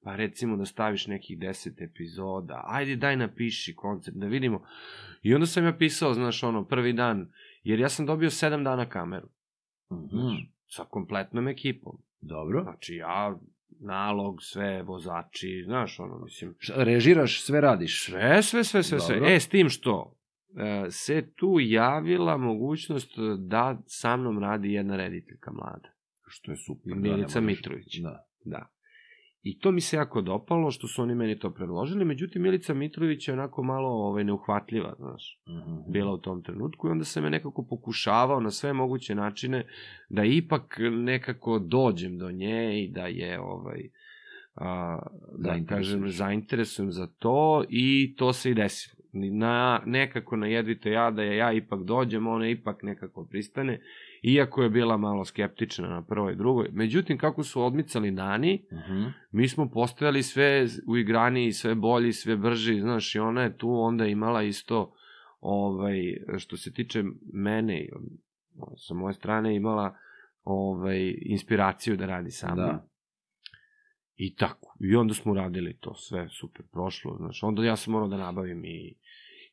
pa 0.03 0.15
recimo 0.15 0.57
da 0.57 0.65
staviš 0.65 1.07
nekih 1.07 1.39
10 1.39 1.83
epizoda, 1.83 2.63
ajde 2.65 2.95
daj 2.95 3.17
napiši 3.17 3.75
koncept, 3.75 4.17
da 4.17 4.25
vidimo. 4.27 4.61
I 5.21 5.33
onda 5.33 5.45
sam 5.45 5.65
ja 5.65 5.73
pisao, 5.73 6.13
znaš, 6.13 6.43
ono, 6.43 6.65
prvi 6.65 6.93
dan, 6.93 7.31
jer 7.63 7.79
ja 7.79 7.89
sam 7.89 8.05
dobio 8.05 8.29
7 8.29 8.63
dana 8.63 8.85
kameru, 8.85 9.27
Mhm. 9.91 10.07
znaš, 10.09 10.49
sa 10.67 10.83
kompletnom 10.83 11.47
ekipom. 11.47 11.97
Dobro. 12.21 12.63
Znači, 12.63 12.95
ja, 12.95 13.39
nalog, 13.79 14.37
sve, 14.41 14.81
vozači, 14.81 15.63
znaš, 15.65 15.99
ono, 15.99 16.19
mislim, 16.19 16.55
Režiraš, 16.75 17.41
sve 17.41 17.61
radiš. 17.61 18.05
sve, 18.05 18.43
sve, 18.43 18.63
sve, 18.63 18.83
sve, 18.83 18.99
sve. 18.99 19.35
E, 19.35 19.39
s 19.39 19.47
tim 19.47 19.69
što, 19.69 20.15
e, 20.57 20.91
se 20.91 21.33
tu 21.35 21.57
javila 21.59 22.37
mogućnost 22.37 23.11
da 23.37 23.81
sa 23.85 24.17
mnom 24.17 24.39
radi 24.39 24.73
jedna 24.73 24.95
rediteljka 24.97 25.51
mlada. 25.51 25.89
Što 26.27 26.51
je 26.51 26.57
super. 26.57 26.95
Milica 26.95 27.41
možeš- 27.41 27.57
Mitrović. 27.57 27.99
Da. 27.99 28.25
Da. 28.45 28.67
I 29.43 29.59
to 29.59 29.71
mi 29.71 29.81
se 29.81 29.95
jako 29.95 30.21
dopalo, 30.21 30.71
što 30.71 30.87
su 30.87 31.01
oni 31.01 31.15
meni 31.15 31.39
to 31.39 31.49
predložili, 31.51 32.05
međutim, 32.05 32.41
Milica 32.41 32.73
Mitrović 32.73 33.27
je 33.27 33.33
onako 33.33 33.63
malo 33.63 33.89
ovaj, 33.89 34.23
neuhvatljiva, 34.23 34.95
znaš, 34.97 35.39
Mhm. 35.47 35.75
bila 35.87 36.11
u 36.13 36.17
tom 36.17 36.43
trenutku 36.43 36.87
i 36.87 36.91
onda 36.91 37.05
sam 37.05 37.23
je 37.23 37.29
nekako 37.29 37.65
pokušavao 37.65 38.39
na 38.39 38.51
sve 38.51 38.73
moguće 38.73 39.15
načine 39.15 39.65
da 40.09 40.23
ipak 40.23 40.63
nekako 40.91 41.59
dođem 41.59 42.17
do 42.17 42.31
nje 42.31 42.83
i 42.83 42.91
da 42.91 43.07
je 43.07 43.39
ovaj 43.39 43.81
a, 44.55 44.99
da 45.37 45.49
Zainteresuješ. 45.49 45.87
kažem 45.89 46.09
zainteresujem 46.09 46.91
za 46.91 47.07
to 47.09 47.63
i 47.69 48.15
to 48.17 48.33
se 48.33 48.51
i 48.51 48.55
desilo. 48.55 49.03
Na, 49.13 49.83
nekako 49.85 50.35
na 50.35 50.47
jedvite 50.47 50.91
ja 50.91 51.11
da 51.11 51.23
je 51.23 51.37
ja 51.37 51.53
ipak 51.53 51.83
dođem, 51.83 52.27
ona 52.27 52.49
ipak 52.49 52.83
nekako 52.83 53.25
pristane, 53.25 53.81
iako 54.23 54.63
je 54.63 54.69
bila 54.69 54.97
malo 54.97 55.25
skeptična 55.25 55.87
na 55.87 56.01
prvoj 56.01 56.33
i 56.33 56.35
drugoj. 56.35 56.69
Međutim, 56.71 57.17
kako 57.17 57.43
su 57.43 57.63
odmicali 57.63 58.11
dani, 58.11 58.65
Mhm. 58.71 59.03
mi 59.31 59.47
smo 59.47 59.69
postajali 59.69 60.23
sve 60.23 60.65
uigraniji, 60.87 61.51
sve 61.51 61.75
bolji, 61.75 62.13
sve 62.13 62.37
brži, 62.37 62.79
znaš, 62.81 63.15
i 63.15 63.19
ona 63.19 63.41
je 63.41 63.57
tu 63.57 63.69
onda 63.71 64.05
imala 64.05 64.43
isto, 64.43 64.93
ovaj, 65.39 65.97
što 66.37 66.57
se 66.57 66.73
tiče 66.73 67.03
mene, 67.33 67.87
sa 68.87 68.93
moje 68.93 69.13
strane 69.13 69.55
imala 69.55 69.95
ovaj, 70.43 71.15
inspiraciju 71.21 71.97
da 71.97 72.05
radi 72.05 72.31
sa 72.31 72.55
mnom. 72.55 72.65
Da. 72.65 72.87
I 74.15 74.35
tako. 74.35 74.77
I 74.79 74.95
onda 74.95 75.13
smo 75.13 75.33
radili 75.33 75.77
to, 75.79 75.95
sve 75.95 76.29
super 76.29 76.65
prošlo, 76.71 77.15
znaš, 77.17 77.43
onda 77.43 77.63
ja 77.63 77.75
sam 77.75 77.93
morao 77.93 78.07
da 78.07 78.17
nabavim 78.17 78.65
i 78.65 78.95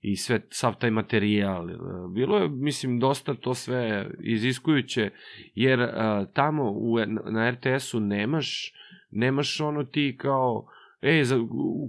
i 0.02 0.16
sve, 0.16 0.40
sav 0.51 0.74
taj 0.74 0.90
materijal. 0.90 1.70
E, 1.70 1.74
Bilo 2.10 2.39
je, 2.39 2.48
mislim, 2.48 2.98
dosta 2.98 3.35
to 3.35 3.55
sve 3.55 4.10
iziskujuće, 4.20 5.10
jer 5.55 5.81
a, 5.81 6.27
tamo 6.27 6.70
u, 6.70 6.97
na 7.27 7.51
RTS-u 7.51 8.01
nemaš, 8.01 8.72
nemaš 9.10 9.60
ono 9.60 9.85
ti 9.85 10.16
kao, 10.18 10.66
ej, 11.02 11.24
za, 11.24 11.36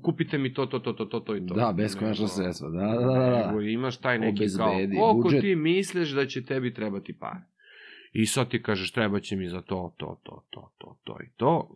kupite 0.04 0.38
mi 0.38 0.54
to, 0.54 0.66
to, 0.66 0.80
to, 0.80 0.94
to, 0.94 1.06
to, 1.06 1.20
to 1.20 1.36
i 1.36 1.48
to. 1.48 1.54
Da, 1.54 1.74
beskonačna 1.78 2.26
Nego- 2.26 2.34
sredstva. 2.36 2.70
Da, 2.70 2.78
da, 2.80 3.06
da, 3.14 3.30
da. 3.30 3.48
Nego 3.48 3.62
imaš 3.62 3.98
taj 3.98 4.20
neki 4.20 4.30
Obezbedi, 4.34 4.96
kao, 4.96 5.02
koliko 5.02 5.22
budžet. 5.22 5.42
ti 5.42 5.56
misliš 5.56 6.10
da 6.10 6.26
će 6.26 6.46
tebi 6.46 6.74
trebati 6.74 7.14
pare. 7.14 7.40
I 8.14 8.26
sad 8.26 8.50
ti 8.50 8.62
kažeš, 8.64 8.92
treba 8.92 9.20
će 9.20 9.36
mi 9.36 9.48
za 9.48 9.62
to, 9.62 9.94
to, 9.98 10.20
to, 10.24 10.44
to, 10.50 10.72
to, 10.78 10.98
to 11.04 11.18
i 11.22 11.30
to. 11.38 11.76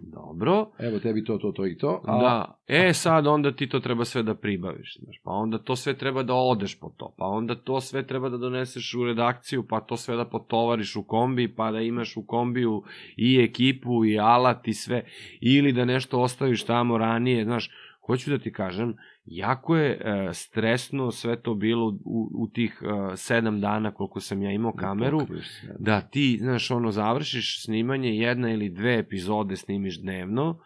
Dobro. 0.00 0.70
Evo 0.78 0.98
tebi 0.98 1.24
to, 1.24 1.38
to, 1.38 1.52
to 1.52 1.66
i 1.66 1.76
to. 1.76 2.02
A, 2.04 2.18
Da, 2.18 2.58
e 2.66 2.92
sad 2.92 3.26
onda 3.26 3.52
ti 3.52 3.68
to 3.68 3.80
treba 3.80 4.04
sve 4.04 4.22
da 4.22 4.34
pribaviš, 4.34 4.98
znaš, 4.98 5.20
pa 5.24 5.30
onda 5.30 5.58
to 5.58 5.76
sve 5.76 5.94
treba 5.94 6.22
da 6.22 6.34
odeš 6.34 6.80
po 6.80 6.92
to, 6.96 7.14
pa 7.18 7.24
onda 7.24 7.54
to 7.54 7.80
sve 7.80 8.06
treba 8.06 8.28
da 8.28 8.36
doneseš 8.36 8.94
u 8.94 9.04
redakciju, 9.04 9.66
pa 9.68 9.80
to 9.80 9.96
sve 9.96 10.16
da 10.16 10.24
potovariš 10.24 10.96
u 10.96 11.02
kombi, 11.02 11.54
pa 11.54 11.70
da 11.70 11.80
imaš 11.80 12.16
u 12.16 12.26
kombiju 12.26 12.82
i 13.16 13.38
ekipu 13.38 14.04
i 14.04 14.18
alat 14.18 14.68
i 14.68 14.74
sve, 14.74 15.04
ili 15.40 15.72
da 15.72 15.84
nešto 15.84 16.20
ostaviš 16.20 16.64
tamo 16.64 16.98
ranije, 16.98 17.44
znaš, 17.44 17.70
hoću 18.06 18.30
da 18.30 18.38
ti 18.38 18.52
kažem, 18.52 18.96
jako 19.26 19.76
je 19.76 19.90
e, 19.90 20.32
stresno 20.32 21.10
sve 21.10 21.36
to 21.36 21.54
bilo 21.54 21.98
u, 22.04 22.30
u 22.34 22.48
tih 22.48 22.82
e, 22.82 23.16
sedam 23.16 23.60
dana 23.60 23.90
koliko 23.90 24.20
sam 24.20 24.42
ja 24.42 24.50
imao 24.50 24.72
kameru, 24.72 25.18
pokriješ 25.18 25.48
sve. 25.60 25.74
da 25.78 26.00
ti, 26.00 26.38
znaš, 26.40 26.70
ono, 26.70 26.90
završiš 26.90 27.64
snimanje 27.64 28.10
jedna 28.10 28.52
ili 28.52 28.68
dve 28.68 28.98
epizode 28.98 29.56
snimiš 29.56 30.00
dnevno, 30.00 30.58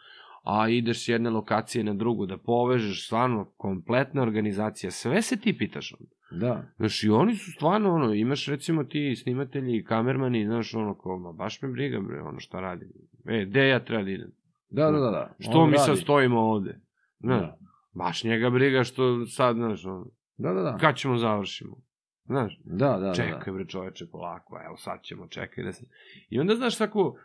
a 0.44 0.68
ideš 0.68 1.04
s 1.04 1.08
jedne 1.08 1.30
lokacije 1.30 1.84
na 1.84 1.94
drugu 1.94 2.26
da 2.26 2.36
povežeš, 2.36 3.06
stvarno, 3.06 3.44
kompletna 3.56 4.22
organizacija, 4.22 4.90
sve 4.90 5.22
se 5.22 5.36
ti 5.36 5.58
pitaš 5.58 5.94
onda. 6.00 6.10
Da. 6.30 6.62
Znaš, 6.76 7.04
i 7.04 7.08
oni 7.08 7.36
su 7.36 7.52
stvarno, 7.52 7.94
ono, 7.94 8.14
imaš 8.14 8.46
recimo 8.46 8.84
ti 8.84 9.16
snimatelji 9.16 9.76
i 9.76 9.84
kamermani, 9.84 10.46
znaš, 10.46 10.74
ono, 10.74 10.94
kao, 10.94 11.18
ma, 11.18 11.32
baš 11.32 11.62
me 11.62 11.68
briga, 11.68 12.00
bre, 12.00 12.22
ono, 12.22 12.40
šta 12.40 12.60
radim. 12.60 12.88
E, 13.26 13.44
gde 13.44 13.68
ja 13.68 13.84
treba 13.84 14.02
da 14.02 14.10
idem? 14.10 14.30
Da, 14.70 14.90
da, 14.90 14.98
da. 14.98 15.10
da. 15.10 15.34
Što 15.38 15.58
On 15.58 15.70
mi 15.70 15.78
sad 15.78 15.88
radi. 15.88 16.00
stojimo 16.00 16.40
ovde? 16.40 16.80
Znaš, 17.20 17.40
Da. 17.40 17.67
Baš 17.98 18.24
njega 18.24 18.50
briga 18.50 18.84
što 18.84 19.26
sad, 19.26 19.56
znaš, 19.56 19.84
ono, 19.84 20.06
Da, 20.36 20.52
da, 20.52 20.62
da. 20.62 20.76
kad 20.76 20.96
ćemo 20.96 21.16
završimo? 21.16 21.76
Znaš, 22.24 22.58
Da, 22.64 22.88
da, 22.88 22.98
da. 22.98 23.14
čekaj 23.14 23.52
bre 23.52 23.66
čoveče 23.66 24.06
polako, 24.06 24.60
evo 24.66 24.76
sad 24.76 25.02
ćemo, 25.02 25.28
čekaj 25.28 25.64
da 25.64 25.72
se... 25.72 25.84
I 26.28 26.40
onda 26.40 26.54
znaš 26.54 26.78
tako, 26.78 27.18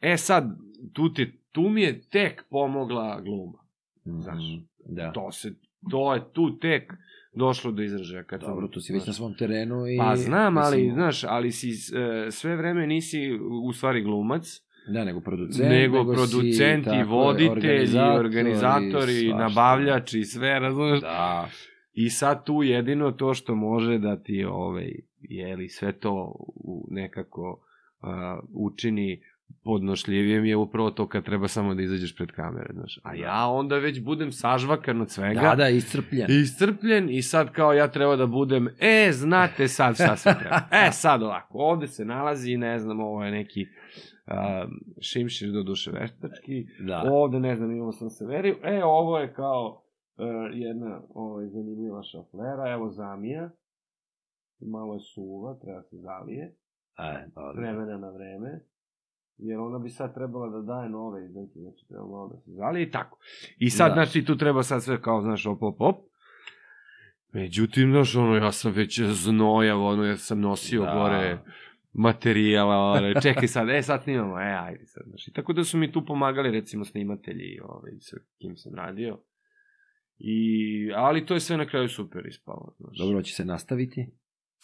e 0.00 0.16
sad, 0.16 0.44
tu, 0.92 1.12
ti, 1.12 1.40
tu 1.52 1.62
mi 1.62 1.82
je 1.82 2.00
tek 2.02 2.44
pomogla 2.50 3.20
gluma. 3.20 3.58
Mhm. 4.06 4.20
znaš. 4.20 4.42
Da. 4.86 5.12
To 5.12 5.32
se, 5.32 5.54
to 5.90 6.14
je 6.14 6.32
tu 6.32 6.58
tek 6.58 6.92
došlo 7.32 7.72
do 7.72 7.82
izražaja. 7.82 8.24
Kad 8.24 8.40
sam- 8.40 8.48
Dobro, 8.48 8.68
tu 8.68 8.80
si 8.80 8.92
već 8.92 9.06
na 9.06 9.12
svom 9.12 9.34
terenu 9.34 9.86
i... 9.86 9.98
Pa 9.98 10.16
znam, 10.16 10.58
ali, 10.58 10.76
mislim, 10.76 10.94
znaš, 10.94 11.24
ali 11.24 11.52
si 11.52 11.70
e, 11.70 12.30
sve 12.30 12.56
vreme 12.56 12.86
nisi 12.86 13.18
u 13.62 13.72
stvari 13.72 14.02
glumac, 14.02 14.60
Da, 14.88 15.04
nego 15.04 15.20
producent. 15.20 15.70
nego, 15.70 16.04
si, 16.04 16.16
producent 16.16 16.82
i 16.82 16.84
tako 16.84 16.96
je, 16.96 17.04
voditelj 17.04 17.96
i 17.96 18.18
organizator 18.18 19.08
i 19.08 19.28
svašta. 19.28 19.38
nabavljač 19.38 20.14
i 20.14 20.24
sve, 20.24 20.58
razumeš? 20.58 21.00
Da. 21.00 21.48
I 21.92 22.10
sad 22.10 22.44
tu 22.44 22.62
jedino 22.62 23.12
to 23.12 23.34
što 23.34 23.54
može 23.54 23.98
da 23.98 24.22
ti 24.22 24.44
ovaj, 24.44 24.92
jeli, 25.20 25.68
sve 25.68 25.92
to 25.92 26.34
u, 26.64 26.88
nekako 26.90 27.64
a, 28.00 28.40
učini 28.54 29.22
podnošljivijem 29.64 30.44
je 30.44 30.56
upravo 30.56 30.90
to 30.90 31.08
kad 31.08 31.24
treba 31.24 31.48
samo 31.48 31.74
da 31.74 31.82
izađeš 31.82 32.16
pred 32.16 32.30
kamere, 32.30 32.68
znaš. 32.74 33.00
A 33.02 33.14
ja 33.14 33.46
onda 33.46 33.78
već 33.78 34.00
budem 34.00 34.32
sažvakan 34.32 35.00
od 35.00 35.10
svega. 35.10 35.40
Da, 35.40 35.54
da, 35.54 35.68
iscrpljen. 35.68 36.26
Iscrpljen 36.42 37.10
i 37.10 37.22
sad 37.22 37.52
kao 37.52 37.72
ja 37.72 37.88
treba 37.88 38.16
da 38.16 38.26
budem, 38.26 38.68
e, 38.80 39.08
znate 39.12 39.68
sad 39.68 39.94
šta 39.94 40.16
se 40.16 40.34
treba. 40.40 40.60
E, 40.86 40.92
sad 40.92 41.22
ovako, 41.22 41.58
ovde 41.58 41.86
se 41.86 42.04
nalazi, 42.04 42.56
ne 42.56 42.78
znam, 42.78 43.00
ovo 43.00 43.24
je 43.24 43.30
neki 43.30 43.66
a, 44.30 44.66
šimšir 45.00 45.52
do 45.52 45.62
duše 45.62 45.90
veštački, 45.90 46.66
Da. 46.86 47.04
Ovde, 47.12 47.40
ne 47.40 47.56
znam, 47.56 47.70
imamo 47.70 47.92
sam 47.92 48.10
severiju. 48.10 48.56
E, 48.62 48.84
ovo 48.84 49.18
je 49.18 49.34
kao 49.34 49.82
uh, 50.16 50.24
jedna 50.52 51.00
ovaj, 51.14 51.46
zanimljiva 51.46 52.02
šaflera. 52.02 52.72
Evo 52.72 52.90
zamija. 52.90 53.50
Malo 54.60 54.94
je 54.94 55.00
suva, 55.00 55.58
treba 55.62 55.82
se 55.82 55.96
zalije. 55.96 56.54
E, 56.98 57.26
dobro. 57.34 57.60
Vremena 57.62 57.98
na 57.98 58.10
vreme. 58.10 58.60
Jer 59.36 59.58
ona 59.58 59.78
bi 59.78 59.90
sad 59.90 60.14
trebala 60.14 60.48
da 60.48 60.60
daje 60.60 60.88
nove 60.90 61.24
izdanke, 61.24 61.52
znači 61.60 61.88
treba 61.88 62.06
malo 62.06 62.28
da 62.28 62.40
se 62.40 62.50
zalije 62.50 62.82
i 62.82 62.90
tako. 62.90 63.18
I 63.58 63.70
sad, 63.70 63.88
Da. 63.88 63.94
znači, 63.94 64.24
tu 64.24 64.36
treba 64.36 64.62
sad 64.62 64.82
sve 64.82 65.02
kao, 65.02 65.22
znaš, 65.22 65.46
op, 65.46 65.62
op, 65.62 65.80
op. 65.80 65.96
Međutim, 67.32 67.90
znaš, 67.90 68.16
ono, 68.16 68.36
ja 68.36 68.52
sam 68.52 68.72
već 68.72 69.00
znojav, 69.02 69.82
ono, 69.82 70.04
ja 70.04 70.16
sam 70.16 70.40
nosio 70.40 70.84
da. 70.84 70.94
gore 70.94 71.38
materijala, 71.98 72.76
ono, 72.76 73.20
čekaj 73.20 73.48
sad, 73.48 73.68
e, 73.68 73.82
sad 73.82 74.02
snimamo, 74.02 74.40
e, 74.40 74.58
ajde 74.60 74.86
sad, 74.86 75.02
znaš. 75.06 75.28
I 75.28 75.32
tako 75.32 75.52
da 75.52 75.64
su 75.64 75.78
mi 75.78 75.92
tu 75.92 76.04
pomagali, 76.06 76.50
recimo, 76.50 76.84
snimatelji, 76.84 77.58
ovaj, 77.62 77.92
sa 78.00 78.16
kim 78.38 78.56
sam 78.56 78.74
radio. 78.74 79.18
I, 80.18 80.92
ali 80.96 81.26
to 81.26 81.34
je 81.34 81.40
sve 81.40 81.56
na 81.56 81.66
kraju 81.66 81.88
super 81.88 82.26
ispalo, 82.26 82.74
znaš. 82.78 82.98
Dobro, 82.98 83.22
će 83.22 83.34
se 83.34 83.44
nastaviti. 83.44 84.06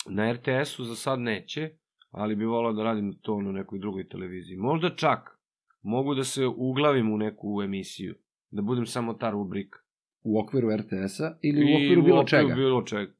Na 0.08 0.32
RTS-u 0.32 0.84
za 0.84 0.94
sad 0.94 1.20
neće, 1.20 1.70
ali 2.10 2.36
bi 2.36 2.44
volao 2.44 2.72
da 2.72 2.82
radim 2.82 3.18
to 3.22 3.40
na 3.40 3.52
nekoj 3.52 3.78
drugoj 3.78 4.08
televiziji. 4.08 4.56
Možda 4.56 4.96
čak 4.96 5.38
mogu 5.82 6.14
da 6.14 6.24
se 6.24 6.46
uglavim 6.46 7.12
u 7.12 7.18
neku 7.18 7.62
emisiju, 7.64 8.14
da 8.50 8.62
budem 8.62 8.86
samo 8.86 9.14
ta 9.14 9.30
rubrika. 9.30 9.78
U 10.22 10.40
okviru 10.40 10.76
RTS-a 10.76 11.38
ili 11.42 11.64
u 11.64 11.76
okviru 11.76 12.02
bilo 12.02 12.20
okviru 12.20 12.42
čega? 12.42 12.54
bilo 12.54 12.82
čega. 12.82 13.12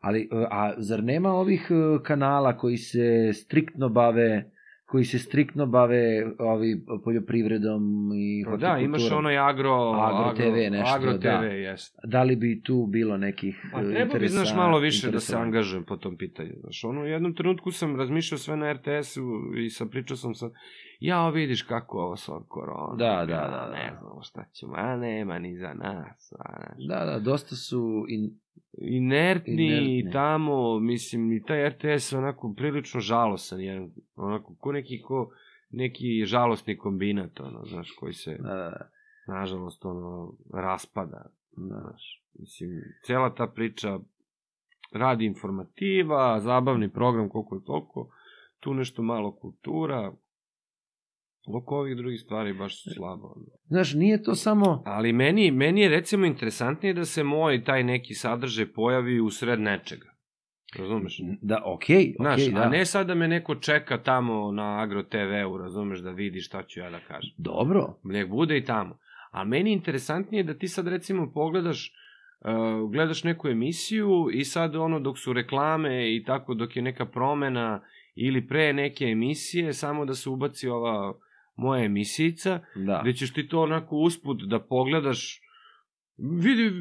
Ali, 0.00 0.28
e, 0.32 0.46
a 0.50 0.74
zar 0.76 1.04
nema 1.04 1.32
ovih 1.32 1.70
e, 1.70 2.02
kanala 2.02 2.56
koji 2.56 2.76
se 2.76 3.32
striktno 3.32 3.88
bave 3.88 4.50
koji 4.88 5.04
se 5.04 5.18
striktno 5.18 5.66
bave 5.66 6.26
ovi 6.38 6.84
poljoprivredom 7.04 7.82
i 8.14 8.44
Pa 8.44 8.50
hortikulturom? 8.50 8.80
da, 8.80 8.84
imaš 8.84 9.12
onaj 9.12 9.38
agro... 9.38 9.74
Agro 9.92 10.34
TV 10.36 10.72
nešto, 10.72 10.94
Agro 10.94 11.12
da. 11.12 11.40
TV, 11.40 11.44
jeste. 11.44 12.00
Da 12.04 12.22
li 12.22 12.36
bi 12.36 12.62
tu 12.62 12.86
bilo 12.86 13.16
nekih 13.16 13.66
Pa 13.72 13.82
treba 13.82 14.18
bi, 14.18 14.28
znaš, 14.28 14.54
malo 14.56 14.78
više 14.78 15.10
da 15.10 15.20
se 15.20 15.36
angažujem 15.36 15.84
po 15.84 15.96
tom 15.96 16.16
pitanju. 16.16 16.52
Znaš, 16.60 16.84
ono, 16.84 17.00
u 17.00 17.06
jednom 17.06 17.34
trenutku 17.34 17.70
sam 17.70 17.96
razmišljao 17.96 18.38
sve 18.38 18.56
na 18.56 18.72
RTS-u 18.72 19.56
i 19.56 19.70
sam 19.70 19.88
pričao 19.88 20.16
sam 20.16 20.34
sa... 20.34 20.50
Ja, 21.00 21.28
vidiš 21.28 21.62
kako 21.62 21.98
ovo 21.98 22.16
sa 22.16 22.32
korona. 22.48 22.96
Da, 22.96 23.16
da, 23.16 23.24
da, 23.26 23.66
da. 23.66 23.70
Ne 23.72 23.96
znamo 24.00 24.22
šta 24.22 24.44
ćemo, 24.52 24.74
a 24.76 24.96
nema 24.96 25.38
ni 25.38 25.56
za 25.56 25.74
nas. 25.74 26.32
A, 26.38 26.74
znaš. 26.76 26.86
Da, 26.88 27.04
da, 27.04 27.18
dosta 27.18 27.56
su 27.56 28.04
in, 28.08 28.30
inertni, 28.72 29.66
Inertni. 29.66 29.98
i 29.98 30.10
tamo, 30.12 30.78
mislim, 30.78 31.32
i 31.32 31.42
taj 31.42 31.68
RTS 31.68 32.12
onako 32.12 32.54
prilično 32.56 33.00
žalosan, 33.00 33.60
jedan, 33.60 33.90
onako, 34.16 34.54
ko 34.58 34.72
neki, 34.72 35.02
ko, 35.02 35.30
neki 35.70 36.24
žalostni 36.24 36.76
kombinat, 36.76 37.40
ono, 37.40 37.64
znaš, 37.64 37.90
koji 37.90 38.12
se, 38.12 38.36
da, 38.40 38.54
da, 38.54 38.90
nažalost, 39.26 39.84
ono, 39.84 40.32
raspada, 40.54 41.26
da. 41.56 41.80
znaš, 41.80 42.22
mislim, 42.38 42.70
cela 43.06 43.34
ta 43.34 43.46
priča 43.46 43.98
radi 44.92 45.24
informativa, 45.24 46.40
zabavni 46.40 46.88
program 46.88 47.28
koliko 47.28 47.54
je 47.54 47.64
toliko, 47.64 48.10
tu 48.60 48.74
nešto 48.74 49.02
malo 49.02 49.32
kultura, 49.32 50.12
oko 51.46 51.76
ovih 51.76 51.96
drugih 51.96 52.20
stvari 52.20 52.52
baš 52.52 52.82
su 52.82 52.90
slabo. 52.90 53.34
Znaš, 53.66 53.94
nije 53.94 54.22
to 54.22 54.34
samo... 54.34 54.82
Ali 54.86 55.12
meni, 55.12 55.50
meni 55.50 55.80
je 55.80 55.88
recimo 55.88 56.26
interesantnije 56.26 56.94
da 56.94 57.04
se 57.04 57.24
moj 57.24 57.64
taj 57.64 57.84
neki 57.84 58.14
sadržaj 58.14 58.72
pojavi 58.72 59.20
u 59.20 59.30
sred 59.30 59.60
nečega. 59.60 60.18
Razumeš? 60.78 61.20
Da, 61.42 61.62
okej, 61.64 61.96
okej, 61.96 62.14
Znaš, 62.20 62.46
da. 62.46 62.60
a 62.60 62.68
ne 62.68 62.84
sad 62.84 63.06
da 63.06 63.14
me 63.14 63.28
neko 63.28 63.54
čeka 63.54 64.02
tamo 64.02 64.52
na 64.52 64.82
Agro 64.82 65.02
TV-u, 65.02 65.58
razumeš, 65.58 65.98
da 65.98 66.10
vidi 66.10 66.40
šta 66.40 66.62
ću 66.62 66.80
ja 66.80 66.90
da 66.90 67.00
kažem. 67.00 67.30
Dobro. 67.36 67.94
Nek 68.04 68.28
bude 68.28 68.58
i 68.58 68.64
tamo. 68.64 68.98
A 69.30 69.44
meni 69.44 69.70
je 69.70 69.74
interesantnije 69.74 70.42
da 70.42 70.54
ti 70.54 70.68
sad 70.68 70.88
recimo 70.88 71.32
pogledaš, 71.32 71.92
uh, 72.40 72.90
gledaš 72.90 73.24
neku 73.24 73.48
emisiju 73.48 74.28
i 74.32 74.44
sad 74.44 74.76
ono 74.76 75.00
dok 75.00 75.18
su 75.18 75.32
reklame 75.32 76.16
i 76.16 76.24
tako 76.24 76.54
dok 76.54 76.76
je 76.76 76.82
neka 76.82 77.06
promena 77.06 77.82
ili 78.14 78.46
pre 78.46 78.72
neke 78.72 79.04
emisije, 79.04 79.72
samo 79.72 80.04
da 80.04 80.14
se 80.14 80.30
ubaci 80.30 80.68
ova 80.68 81.14
moja 81.58 81.84
emisijica, 81.84 82.60
Da. 82.76 83.00
gde 83.02 83.12
ćeš 83.12 83.32
ti 83.32 83.48
to 83.48 83.60
onako 83.60 83.96
usput 83.96 84.42
da 84.44 84.60
pogledaš, 84.60 85.40
vidi, 86.18 86.72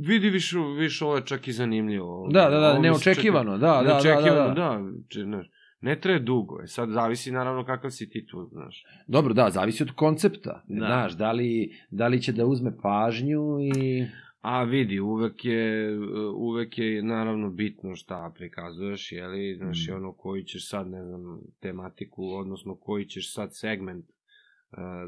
vidi 0.00 0.30
više, 0.30 0.56
više 0.78 1.04
ovo 1.04 1.16
je 1.16 1.26
čak 1.26 1.48
i 1.48 1.52
zanimljivo. 1.52 2.28
Da, 2.30 2.50
da, 2.50 2.58
da, 2.58 2.78
neočekivano, 2.78 3.50
čak 3.50 3.58
i- 3.58 3.60
da, 3.60 3.66
da, 3.68 3.82
da, 3.82 3.82
neočekivano, 3.84 4.48
da, 4.48 4.54
da. 4.54 4.78
da, 4.80 5.08
če, 5.08 5.22
znaš, 5.22 5.46
ne 5.80 6.00
traje 6.00 6.18
dugo, 6.20 6.62
e, 6.62 6.66
sad 6.66 6.90
zavisi 6.90 7.32
naravno 7.32 7.64
kakav 7.64 7.90
si 7.90 8.08
ti 8.08 8.26
tu, 8.26 8.48
znaš. 8.52 8.82
Dobro, 9.06 9.34
da, 9.34 9.50
zavisi 9.50 9.82
od 9.82 9.90
koncepta. 9.90 10.62
Da. 10.68 10.76
Znaš, 10.76 11.12
da 11.12 11.32
li, 11.32 11.50
da 11.90 12.08
li 12.08 12.22
će 12.22 12.32
da 12.32 12.46
uzme 12.46 12.72
pažnju 12.82 13.42
i... 13.74 14.06
A 14.40 14.62
vidi, 14.62 15.00
uvek 15.00 15.44
je, 15.44 15.98
uvek 16.34 16.78
je 16.78 17.02
naravno 17.02 17.50
bitno 17.50 17.94
šta 17.94 18.32
prikazuješ, 18.34 19.12
jeli, 19.12 19.54
znaš, 19.56 19.88
Mm. 19.88 19.94
ono 19.94 20.12
koji 20.12 20.44
ćeš 20.44 20.68
sad, 20.68 20.88
ne 20.88 21.04
znam, 21.04 21.20
tematiku, 21.60 22.24
odnosno 22.26 22.76
koji 22.76 23.04
ćeš 23.04 23.34
sad 23.34 23.48
segment 23.52 24.04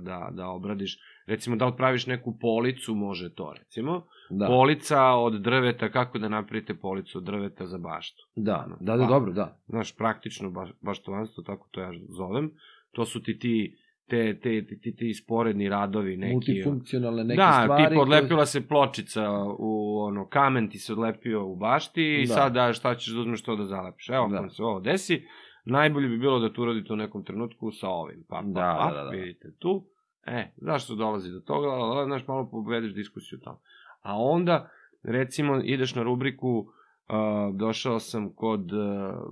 da, 0.01 0.29
da 0.33 0.49
obradiš. 0.49 0.99
Recimo 1.27 1.57
da 1.57 1.73
praviš 1.73 2.07
neku 2.07 2.39
policu, 2.39 2.95
može 2.95 3.35
to, 3.35 3.55
recimo. 3.55 4.07
Da, 4.31 4.47
Polica 4.47 5.03
od 5.05 5.33
drveta, 5.35 5.89
kako 5.89 6.19
da 6.19 6.29
napravite 6.29 6.75
policu 6.75 7.19
od 7.19 7.25
drveta 7.25 7.67
za 7.67 7.79
baštu. 7.79 8.23
da, 8.37 8.67
da, 8.81 8.97
da, 8.97 9.03
Pa. 9.03 9.09
dobro, 9.09 9.33
da. 9.33 9.61
Znaš, 9.67 9.97
praktično 9.97 10.51
baš, 10.51 10.71
baštovanstvo, 10.81 11.43
tako 11.43 11.69
to 11.71 11.81
ja 11.81 11.91
zovem. 12.09 12.51
To 12.91 13.05
su 13.05 13.23
ti 13.23 13.39
ti, 13.39 13.77
te, 14.07 14.41
te, 14.41 14.67
ti, 14.83 14.97
ti, 14.97 15.15
sporedni 15.15 15.69
radovi 15.69 16.17
neki. 16.17 16.33
Multifunkcionalne 16.35 17.25
neke 17.25 17.37
da, 17.37 17.61
stvari. 17.63 17.85
tipa 17.85 18.01
odlepila 18.01 18.47
se 18.47 18.69
pločica 18.69 19.23
u 19.59 19.99
ono, 20.01 20.29
kamen 20.29 20.71
ti 20.71 20.79
se 20.79 20.93
odlepio 20.93 21.47
u 21.47 21.57
bašti 21.57 22.15
i 22.15 22.27
Da. 22.27 22.35
sad 22.35 22.53
da, 22.53 22.73
šta 22.73 22.95
ćeš 22.95 23.13
da 23.15 23.21
uzmeš 23.21 23.43
to 23.43 23.57
da 23.57 23.65
zalepiš. 23.65 24.09
Evo, 24.09 24.29
Da. 24.29 24.41
da. 24.41 24.49
se 24.49 24.63
ovo 24.63 24.81
desi, 24.81 25.23
najbolje 25.65 26.09
bi 26.09 26.19
bilo 26.19 26.39
da 26.39 26.53
to 26.53 26.63
uradite 26.63 26.93
u 26.93 26.97
nekom 26.97 27.25
trenutku 27.25 27.71
sa 27.73 27.89
ovim. 27.89 28.25
Pa, 28.29 28.37
pa, 28.37 28.43
Da, 28.43 28.77
pa, 28.79 28.91
da, 28.91 28.97
da, 28.97 29.05
da. 29.05 29.11
vidite 29.11 29.53
tu. 29.59 29.87
E, 30.27 30.51
zašto 30.57 30.95
dolazi 30.95 31.31
do 31.31 31.41
toga? 31.41 31.67
La, 31.69 32.05
znaš, 32.05 32.27
malo 32.27 32.49
povedeš 32.51 32.95
diskusiju 32.95 33.41
tamo. 33.41 33.61
A 34.03 34.17
onda, 34.19 34.71
recimo, 35.03 35.61
ideš 35.65 35.95
na 35.95 36.03
rubriku 36.03 36.67
Uh, 37.11 37.57
došao 37.57 38.01
sam 38.01 38.33
kod 38.35 38.73
uh, 38.73 38.81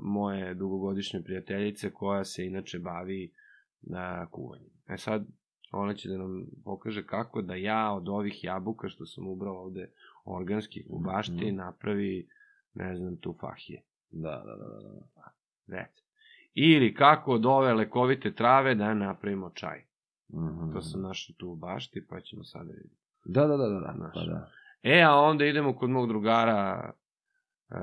moje 0.03 0.55
dugogodišnje 0.55 1.23
prijateljice 1.23 1.91
koja 1.93 2.25
se 2.25 2.47
inače 2.47 2.79
bavi 2.79 3.33
uh, 3.83 3.97
kuvanjem. 4.31 4.71
E 4.89 4.97
sad, 4.99 5.27
ona 5.73 5.95
će 5.95 6.09
da 6.09 6.17
nam 6.19 6.47
pokaže 6.65 7.07
kako 7.07 7.43
da 7.43 7.55
ja 7.55 7.93
od 7.93 8.09
ovih 8.09 8.45
jabuka 8.45 8.89
što 8.89 9.07
sam 9.07 9.29
ubrao 9.29 9.55
ovde 9.63 9.91
organskih 10.25 10.87
u 10.89 10.99
bašti 11.01 11.47
Mhm. 11.47 11.57
napravi, 11.57 12.29
ne 12.75 12.97
znam, 12.97 13.17
tu 13.17 13.37
fahije. 13.41 13.83
Da, 14.11 14.43
da, 14.47 14.57
da, 14.57 14.67
da. 14.67 14.91
da. 15.67 15.85
Ili 16.59 16.95
kako 16.95 17.33
od 17.33 17.47
ove 17.47 17.75
lekovite 17.75 18.35
trave 18.35 18.75
da 18.75 18.95
napravimo 18.95 19.51
čaj. 19.51 19.85
Mhm. 20.33 20.73
To 20.73 20.83
sam 20.83 21.03
našao 21.03 21.35
tu 21.37 21.49
u 21.49 21.57
bašti, 21.57 22.07
pa 22.09 22.21
ćemo 22.21 22.45
sad 22.45 22.67
vidjeti. 22.67 22.97
Da, 23.25 23.47
da, 23.47 23.57
da, 23.57 23.69
da, 23.69 23.81
da, 23.81 24.11
pa 24.15 24.21
da. 24.21 24.51
E, 24.83 25.03
a 25.03 25.15
onda 25.15 25.45
idemo 25.45 25.77
kod 25.77 25.91
mog 25.91 26.09
drugara 26.09 26.93
e, 27.71 27.77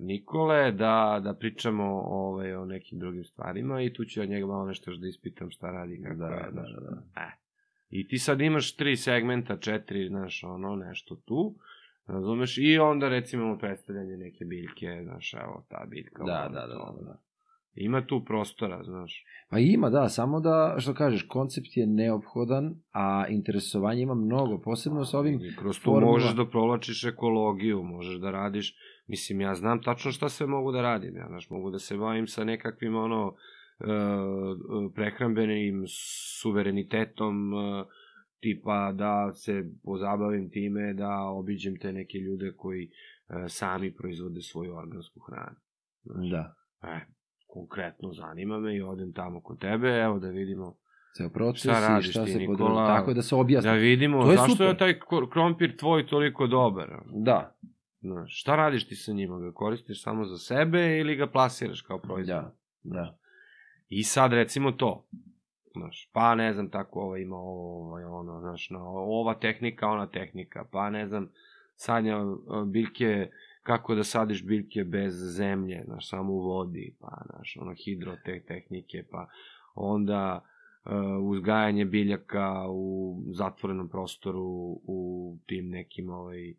Nikole 0.00 0.72
da, 0.72 1.20
da 1.24 1.34
pričamo 1.34 1.84
ovaj, 2.04 2.54
o 2.54 2.64
nekim 2.64 2.98
drugim 2.98 3.24
stvarima 3.24 3.82
i 3.82 3.92
tu 3.92 4.04
ću 4.04 4.20
ja 4.20 4.26
njega 4.26 4.46
malo 4.46 4.66
nešto 4.66 4.96
da 4.96 5.06
ispitam 5.06 5.50
šta 5.50 5.70
radi, 5.70 6.02
kako 6.02 6.14
Da, 6.14 6.26
je, 6.26 6.50
da, 6.52 6.62
da, 6.62 6.80
da. 6.80 7.22
E. 7.22 7.30
I 7.90 8.08
ti 8.08 8.18
sad 8.18 8.40
imaš 8.40 8.76
tri 8.76 8.96
segmenta, 8.96 9.56
četiri, 9.56 10.08
znaš, 10.08 10.44
ono, 10.44 10.76
nešto 10.76 11.16
tu, 11.16 11.54
razumeš, 12.06 12.58
i 12.58 12.78
onda 12.78 13.08
recimo 13.08 13.42
imamo 13.42 13.58
predstavljanje 13.58 14.16
neke 14.16 14.44
biljke, 14.44 15.00
znaš, 15.04 15.34
evo, 15.34 15.64
ta 15.68 15.84
biljka. 15.88 16.24
Da, 16.24 16.48
da, 16.52 16.66
da, 16.66 16.66
da, 16.66 17.04
da. 17.04 17.16
Ima 17.74 18.06
tu 18.06 18.24
prostora, 18.24 18.84
znaš. 18.84 19.24
Pa 19.50 19.58
ima, 19.58 19.90
da, 19.90 20.08
samo 20.08 20.40
da, 20.40 20.76
što 20.78 20.94
kažeš, 20.94 21.22
koncept 21.28 21.76
je 21.76 21.86
neophodan, 21.86 22.74
a 22.92 23.26
interesovanje 23.28 24.02
ima 24.02 24.14
mnogo, 24.14 24.60
posebno 24.60 25.04
sa 25.04 25.18
ovim 25.18 25.34
I 25.34 25.56
kroz 25.56 25.78
tu 25.78 25.84
formula- 25.84 26.12
možeš 26.12 26.34
da 26.36 26.46
provlačiš 26.46 27.04
ekologiju, 27.04 27.82
možeš 27.82 28.16
da 28.20 28.30
radiš, 28.30 28.76
mislim, 29.06 29.40
ja 29.40 29.54
znam 29.54 29.82
tačno 29.82 30.12
šta 30.12 30.28
sve 30.28 30.46
mogu 30.46 30.72
da 30.72 30.82
radim, 30.82 31.16
ja, 31.16 31.26
znaš, 31.28 31.50
mogu 31.50 31.70
da 31.70 31.78
se 31.78 31.96
bavim 31.96 32.26
sa 32.26 32.44
nekakvim, 32.44 32.96
ono, 32.96 33.34
e, 33.80 33.84
prehrambenim 34.94 35.84
suverenitetom, 36.40 37.54
e, 37.54 37.84
tipa 38.40 38.92
da 38.92 39.32
se 39.32 39.64
pozabavim 39.84 40.50
time, 40.50 40.94
da 40.94 41.20
obiđem 41.24 41.78
te 41.78 41.92
neke 41.92 42.18
ljude 42.18 42.52
koji 42.56 42.84
e, 42.84 42.88
sami 43.48 43.94
proizvode 43.94 44.40
svoju 44.42 44.76
organsku 44.76 45.20
hranu. 45.20 45.56
Da, 46.30 46.54
E, 46.82 47.00
konkretno 47.52 48.12
zanima 48.12 48.58
me 48.58 48.76
i 48.76 48.82
odem 48.82 49.12
tamo 49.12 49.40
kod 49.40 49.58
tebe, 49.58 49.88
evo 49.88 50.18
da 50.18 50.28
vidimo 50.28 50.76
ceo 51.16 51.28
proces 51.28 51.62
Šta 51.62 51.78
i 51.78 51.88
radiš 51.88 52.10
šta 52.10 52.24
ti, 52.24 52.32
se 52.32 52.38
Nikola? 52.38 52.86
Tako 52.86 53.14
da 53.14 53.22
se 53.22 53.34
objasni. 53.34 53.70
Da 53.70 53.76
vidimo, 53.76 54.22
To 54.22 54.30
je 54.30 54.36
zašto 54.36 54.52
super. 54.52 54.66
je 54.66 54.78
taj 54.78 55.00
krompir 55.30 55.76
tvoj 55.76 56.06
toliko 56.06 56.46
dobar? 56.46 56.88
Da, 57.12 57.56
Znaš, 58.00 58.40
šta 58.40 58.56
radiš 58.56 58.88
ti 58.88 58.96
sa 58.96 59.12
njima? 59.12 59.38
Ga 59.38 59.52
koristiš 59.52 60.02
samo 60.02 60.24
za 60.24 60.38
sebe 60.38 60.98
ili 60.98 61.16
ga 61.16 61.26
plasiraš 61.26 61.82
kao 61.82 61.98
proizvod? 61.98 62.36
da, 62.36 62.54
da. 62.82 63.18
I 63.88 64.02
sad 64.02 64.32
recimo 64.32 64.72
to. 64.72 65.06
Znaš, 65.72 66.10
pa 66.12 66.34
ne 66.34 66.52
znam 66.52 66.70
tako 66.70 67.00
ovo 67.00 67.16
ima 67.16 67.36
ovo, 67.36 67.88
ovaj, 67.88 68.04
ono, 68.04 68.40
znaš, 68.40 68.70
no, 68.70 68.78
ova 68.88 69.34
tehnika, 69.34 69.88
ona 69.88 70.06
tehnika, 70.06 70.64
pa 70.72 70.90
ne 70.90 71.06
znam, 71.06 71.30
sadnja 71.76 72.16
a, 72.18 72.64
biljke, 72.64 73.30
kako 73.62 73.94
da 73.94 74.04
sadiš 74.04 74.44
biljke 74.44 74.84
bez 74.84 75.14
zemlje, 75.36 75.82
znaš, 75.84 76.08
samo 76.08 76.32
u 76.32 76.38
vodi, 76.38 76.94
pa, 77.00 77.22
znaš, 77.26 77.56
ono, 77.60 77.74
hidroteh 77.74 78.44
tehnike, 78.48 79.04
pa 79.10 79.26
onda 79.74 80.44
uh, 80.84 80.92
uzgajanje 81.22 81.84
biljaka 81.84 82.66
u 82.70 83.16
zatvorenom 83.32 83.88
prostoru, 83.88 84.80
u 84.84 85.38
tim 85.46 85.68
nekim, 85.68 86.10
ovaj, 86.10 86.54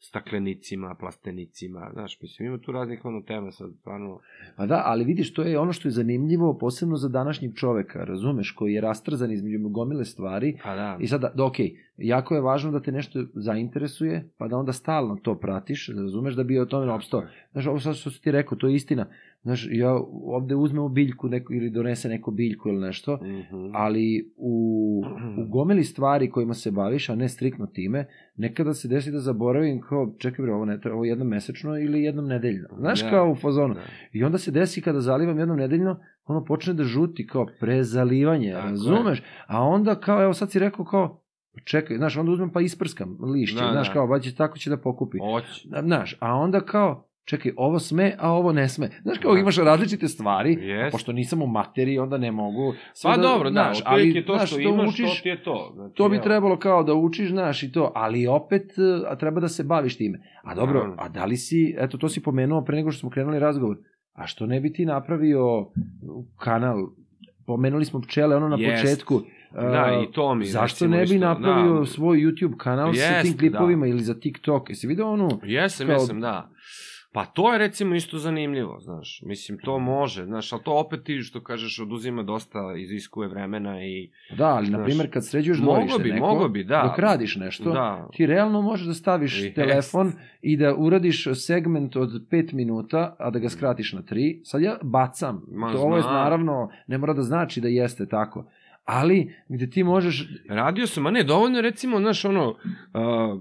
staklenicima, 0.00 0.94
plastenicima, 0.94 1.90
znaš, 1.92 2.18
mislim, 2.22 2.48
ima 2.48 2.58
tu 2.58 2.72
raznih 2.72 3.04
ono 3.04 3.22
tema 3.22 3.50
sad, 3.50 3.70
stvarno, 3.80 4.20
Pa 4.56 4.66
da, 4.66 4.82
ali 4.86 5.04
vidiš, 5.04 5.34
to 5.34 5.42
je 5.42 5.58
ono 5.58 5.72
što 5.72 5.88
je 5.88 5.92
zanimljivo, 5.92 6.58
posebno 6.58 6.96
za 6.96 7.08
današnjeg 7.08 7.54
čoveka, 7.54 8.04
razumeš, 8.04 8.50
koji 8.50 8.72
je 8.72 8.80
rastrzan 8.80 9.32
između 9.32 9.68
gomile 9.68 10.04
stvari. 10.04 10.58
pa 10.64 10.74
da, 10.74 10.96
I 11.00 11.06
sada, 11.06 11.32
da, 11.34 11.44
ok, 11.44 11.56
jako 11.96 12.34
je 12.34 12.40
važno 12.40 12.70
da 12.70 12.80
te 12.80 12.92
nešto 12.92 13.24
zainteresuje, 13.34 14.30
pa 14.38 14.48
da 14.48 14.56
onda 14.56 14.72
stalno 14.72 15.16
to 15.22 15.38
pratiš, 15.38 15.88
razumeš, 15.88 16.34
da 16.34 16.44
bi 16.44 16.58
o 16.58 16.66
tome 16.66 16.92
opstao. 16.92 17.22
Znaš, 17.52 17.66
ovo 17.66 17.80
sad 17.80 17.96
što 17.96 18.10
si 18.10 18.22
ti 18.22 18.30
rekao, 18.30 18.58
to 18.58 18.66
je 18.66 18.74
istina. 18.74 19.06
Znaš, 19.42 19.68
ja 19.70 19.92
ovde 20.24 20.54
uzmemo 20.54 20.88
biljku 20.88 21.28
neko, 21.28 21.52
ili 21.52 21.70
donese 21.70 22.08
neko 22.08 22.30
biljku 22.30 22.68
ili 22.68 22.80
nešto, 22.80 23.16
Mhm. 23.16 23.70
ali 23.74 24.32
u, 24.36 25.02
u 25.38 25.46
gomeli 25.46 25.84
stvari 25.84 26.30
kojima 26.30 26.54
se 26.54 26.70
baviš, 26.70 27.08
a 27.08 27.14
ne 27.14 27.28
striktno 27.28 27.66
time, 27.66 28.06
nekada 28.36 28.74
se 28.74 28.88
desi 28.88 29.10
da 29.10 29.18
zaboravim 29.20 29.80
kao, 29.80 30.14
čekaj 30.18 30.42
bre, 30.42 30.52
ovo, 30.52 30.64
ne 30.64 30.78
ovo 30.86 31.04
jednom 31.04 31.28
mesečno 31.28 31.78
ili 31.78 32.02
jednom 32.02 32.26
nedeljno. 32.26 32.68
Znaš, 32.72 33.02
Da. 33.02 33.10
kao 33.10 33.30
u 33.30 33.36
fazonu. 33.36 33.74
Da. 33.74 33.80
I 34.12 34.24
onda 34.24 34.38
se 34.38 34.50
desi 34.50 34.82
kada 34.82 35.00
zalivam 35.00 35.38
jednom 35.38 35.56
nedeljno, 35.56 35.96
ono 36.24 36.44
počne 36.44 36.74
da 36.74 36.84
žuti 36.84 37.26
kao 37.26 37.46
prezalivanje, 37.60 38.52
Tako 38.52 38.58
je. 38.58 38.70
razumeš? 38.70 39.22
A 39.46 39.62
onda 39.62 39.94
kao, 39.94 40.22
evo 40.22 40.32
sad 40.32 40.50
si 40.50 40.58
rekao 40.58 40.84
kao, 40.84 41.22
pa 41.54 41.60
čekaj, 41.60 41.96
znaš, 41.96 42.16
onda 42.16 42.32
uzmem 42.32 42.50
pa 42.50 42.60
isprskam 42.60 43.16
lišće, 43.24 43.56
Da, 43.56 43.70
znaš, 43.72 43.88
da. 43.88 43.92
kao, 43.92 44.06
vađe 44.06 44.34
tako 44.34 44.58
će 44.58 44.70
da 44.70 44.76
pokupi. 44.76 45.18
Hoće. 45.20 45.68
Znaš, 45.80 46.16
a 46.20 46.34
onda 46.34 46.60
kao, 46.60 47.06
čekaj, 47.30 47.52
ovo 47.56 47.78
sme, 47.78 48.14
a 48.18 48.30
ovo 48.30 48.52
ne 48.52 48.68
sme. 48.68 48.90
Znaš, 49.02 49.18
kao 49.18 49.32
Da. 49.32 49.40
imaš 49.40 49.56
različite 49.58 50.08
stvari, 50.08 50.58
a 50.78 50.90
pošto 50.90 51.12
nisam 51.12 51.42
u 51.42 51.46
materiji, 51.48 51.98
onda 51.98 52.18
ne 52.18 52.32
mogu. 52.32 52.74
sve 52.94 53.10
Pa 53.10 53.16
dobro, 53.18 53.44
da, 53.44 53.52
znaš, 53.52 53.80
otprilike 53.80 54.24
to 54.24 54.34
znaš, 54.34 54.50
što 54.50 54.60
imaš, 54.60 54.88
učiš, 54.88 55.16
to 55.16 55.22
ti 55.22 55.28
je 55.28 55.42
to. 55.42 55.72
Znači, 55.74 55.94
to 55.94 56.08
bi 56.08 56.16
evo. 56.16 56.22
trebalo 56.22 56.58
kao 56.58 56.82
da 56.82 56.94
učiš, 56.94 57.28
znaš, 57.30 57.62
i 57.62 57.72
to, 57.72 57.92
ali 57.94 58.26
opet 58.28 58.62
e, 58.70 58.82
a 59.06 59.16
treba 59.16 59.40
da 59.40 59.48
se 59.48 59.64
baviš 59.64 59.96
time. 59.96 60.18
A 60.42 60.54
dobro, 60.54 60.74
Naravno. 60.74 60.96
a 60.98 61.08
da 61.08 61.24
li 61.24 61.36
si, 61.36 61.74
eto, 61.78 61.98
to 61.98 62.08
si 62.08 62.22
pomenuo 62.22 62.62
pre 62.62 62.76
nego 62.76 62.90
što 62.90 63.00
smo 63.00 63.10
krenuli 63.10 63.38
razgovor, 63.38 63.76
a 64.12 64.26
što 64.26 64.46
ne 64.46 64.60
bi 64.60 64.72
ti 64.72 64.84
napravio 64.86 65.66
kanal, 66.36 66.76
pomenuli 67.46 67.84
smo 67.84 68.00
pčele, 68.00 68.36
ono 68.36 68.48
na 68.48 68.56
Jest. 68.58 68.82
početku, 68.82 69.20
Da, 69.52 69.88
e, 69.92 70.04
i 70.04 70.12
to 70.12 70.34
mi, 70.34 70.44
Zašto 70.46 70.74
recimo, 70.76 70.90
ne 70.90 70.98
bi 70.98 71.04
isto, 71.06 71.18
napravio 71.18 71.74
da. 71.74 71.86
svoj 71.86 72.18
YouTube 72.18 72.56
kanal 72.56 72.94
sa 72.94 73.00
Jest, 73.04 73.22
tim 73.22 73.38
klipovima 73.38 73.80
da. 73.80 73.90
ili 73.90 74.00
za 74.00 74.14
TikTok? 74.14 74.70
Jesi 74.70 74.86
vidio 74.86 75.08
onu? 75.08 75.28
Jesam, 75.44 75.86
Kao- 75.86 75.92
jesam, 75.94 76.20
da. 76.20 76.50
Pa 77.12 77.24
to 77.24 77.52
je 77.52 77.58
recimo 77.58 77.94
isto 77.94 78.18
zanimljivo, 78.18 78.80
znaš. 78.80 79.22
Mislim, 79.26 79.58
to 79.58 79.78
može, 79.78 80.24
znaš, 80.24 80.52
ali 80.52 80.62
to 80.62 80.72
opet 80.72 81.04
ti 81.04 81.18
što 81.18 81.42
kažeš 81.42 81.80
oduzima 81.80 82.22
dosta, 82.22 82.58
iziskuje 82.76 83.28
vremena 83.28 83.84
i... 83.84 84.10
Da, 84.38 84.46
ali 84.46 84.70
na 84.70 84.78
Znaš, 84.78 84.84
primjer 84.84 85.12
kad 85.12 85.26
sređuješ 85.26 85.58
dvorište 85.58 86.02
bi, 86.02 86.12
neko, 86.12 86.26
moglo 86.26 86.48
bi, 86.48 86.64
da. 86.64 86.82
dok 86.88 86.98
radiš 86.98 87.36
nešto, 87.36 87.70
Da. 87.70 88.08
ti 88.12 88.26
realno 88.26 88.62
možeš 88.62 88.86
da 88.86 88.94
staviš 88.94 89.42
Jest. 89.42 89.54
telefon 89.54 90.12
i 90.42 90.56
da 90.56 90.74
uradiš 90.74 91.26
segment 91.34 91.96
od 91.96 92.10
5 92.30 92.52
minuta, 92.52 93.16
a 93.18 93.30
da 93.30 93.38
ga 93.38 93.48
skratiš 93.48 93.92
na 93.92 94.02
3. 94.02 94.40
Sad 94.44 94.62
ja 94.62 94.78
bacam. 94.82 95.42
Ma, 95.52 95.72
to 95.72 95.78
ovo 95.78 95.96
je 95.96 96.02
naravno, 96.02 96.70
ne 96.86 96.98
mora 96.98 97.12
da 97.12 97.22
znači 97.22 97.60
da 97.60 97.68
jeste 97.68 98.06
tako. 98.06 98.44
Ali, 98.84 99.34
gde 99.48 99.70
ti 99.70 99.84
možeš... 99.84 100.28
Radio 100.48 100.86
sam, 100.86 101.06
a 101.06 101.10
ne, 101.10 101.22
dovoljno 101.22 101.60
recimo, 101.60 101.98
znaš, 101.98 102.24
ono, 102.24 102.48
uh, 102.48 102.54
uh, 102.54 103.40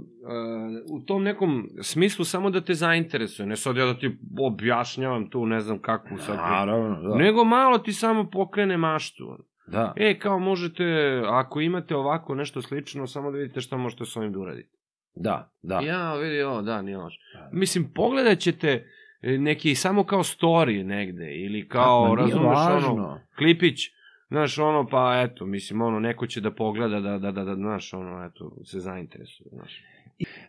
u 0.91 1.05
tom 1.05 1.23
nekom 1.23 1.69
smislu 1.81 2.25
samo 2.25 2.49
da 2.49 2.61
te 2.61 2.73
zainteresuje, 2.73 3.45
ne 3.45 3.55
sad 3.55 3.77
ja 3.77 3.85
da 3.85 3.99
ti 3.99 4.17
objašnjavam 4.39 5.29
tu, 5.29 5.45
ne 5.45 5.59
znam 5.59 5.79
kakvu 5.79 6.17
sad... 6.17 6.35
Naravno, 6.35 7.01
da. 7.01 7.15
Nego 7.15 7.43
malo 7.43 7.77
ti 7.77 7.93
samo 7.93 8.29
pokrene 8.29 8.77
maštu. 8.77 9.37
da. 9.67 9.93
E, 9.95 10.19
kao 10.19 10.39
možete, 10.39 10.83
ako 11.25 11.61
imate 11.61 11.95
ovako 11.95 12.35
nešto 12.35 12.61
slično, 12.61 13.07
samo 13.07 13.31
da 13.31 13.37
vidite 13.37 13.61
šta 13.61 13.77
možete 13.77 14.05
s 14.05 14.17
ovim 14.17 14.31
da 14.31 14.39
uradite. 14.39 14.77
Da, 15.15 15.51
da. 15.61 15.79
Ja, 15.79 16.15
vidi, 16.15 16.41
o, 16.41 16.61
da, 16.61 16.81
nije 16.81 16.97
loše. 16.97 17.19
Da. 17.33 17.49
Mislim, 17.53 17.91
pogledat 17.95 18.39
ćete 18.39 18.87
e, 19.21 19.37
neki 19.37 19.75
samo 19.75 20.03
kao 20.03 20.23
story 20.23 20.85
negde, 20.85 21.35
ili 21.35 21.67
kao, 21.67 22.15
nije 22.15 22.17
razumeš, 22.17 22.83
ono, 22.83 23.19
klipić, 23.37 23.98
znaš, 24.29 24.59
ono, 24.59 24.87
pa 24.87 25.21
eto, 25.25 25.45
mislim, 25.45 25.81
ono, 25.81 25.99
neko 25.99 26.27
će 26.27 26.41
da 26.41 26.51
pogleda, 26.51 26.99
da, 26.99 27.17
da, 27.17 27.31
da, 27.31 27.43
da 27.43 27.55
znaš, 27.55 27.93
ono, 27.93 28.25
eto, 28.25 28.55
se 28.63 28.79
zainteresuje, 28.79 29.49
znaš. 29.53 29.83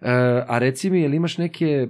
E, 0.00 0.44
a 0.48 0.58
reci 0.58 0.90
mi, 0.90 1.00
jel 1.00 1.14
imaš 1.14 1.38
neke 1.38 1.88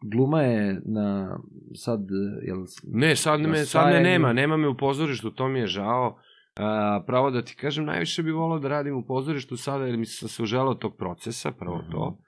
gluma 0.00 0.42
je 0.42 0.80
na 0.84 1.38
sad, 1.74 2.00
jel... 2.42 2.58
Ne, 2.82 3.16
sad, 3.16 3.40
me, 3.40 3.64
sad 3.64 3.92
me 3.92 4.00
nema, 4.00 4.32
nema 4.32 4.56
me 4.56 4.68
u 4.68 4.76
pozorištu, 4.76 5.30
to 5.30 5.48
mi 5.48 5.58
je 5.58 5.66
žao. 5.66 6.18
A, 6.56 7.02
pravo 7.06 7.30
da 7.30 7.42
ti 7.42 7.56
kažem, 7.56 7.84
najviše 7.84 8.22
bi 8.22 8.30
volao 8.30 8.58
da 8.58 8.68
radim 8.68 8.96
u 8.96 9.06
pozorištu 9.06 9.56
sada, 9.56 9.84
jer 9.84 9.96
mi 9.96 10.06
sam 10.06 10.28
se 10.28 10.42
uželao 10.42 10.74
tog 10.74 10.96
procesa, 10.96 11.52
prvo 11.52 11.84
to. 11.90 12.18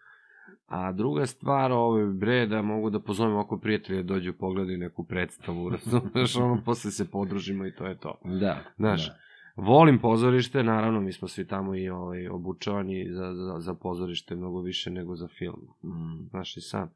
A 0.69 0.93
druga 0.93 1.27
stvar, 1.27 1.73
ovo 1.73 2.13
bre, 2.13 2.47
da 2.47 2.63
mogu 2.63 2.91
da 2.91 3.01
pozovem 3.01 3.37
oko 3.37 3.59
prijatelja 3.59 4.03
da 4.03 4.15
dođu 4.15 4.33
pogledaju 4.33 4.79
neku 4.79 5.05
predstavu, 5.05 5.69
razumeš, 5.75 6.37
ono, 6.37 6.63
posle 6.65 6.91
se 6.91 7.11
podružimo 7.11 7.67
i 7.67 7.75
to 7.75 7.87
je 7.87 7.99
to. 7.99 8.19
Da. 8.25 8.59
Znaš, 8.77 9.07
da. 9.07 9.17
volim 9.57 9.99
pozorište, 9.99 10.63
naravno, 10.63 11.01
mi 11.01 11.13
smo 11.13 11.29
svi 11.29 11.47
tamo 11.47 11.75
i 11.75 11.89
ovaj, 11.89 12.29
obučavani 12.29 13.07
za, 13.13 13.35
za, 13.35 13.61
za 13.61 13.75
pozorište 13.75 14.37
mnogo 14.37 14.61
više 14.61 14.91
nego 14.91 15.17
za 15.17 15.29
film. 15.29 15.69
Mm. 15.85 16.29
Znaš 16.31 16.57
i 16.57 16.61
sam, 16.61 16.91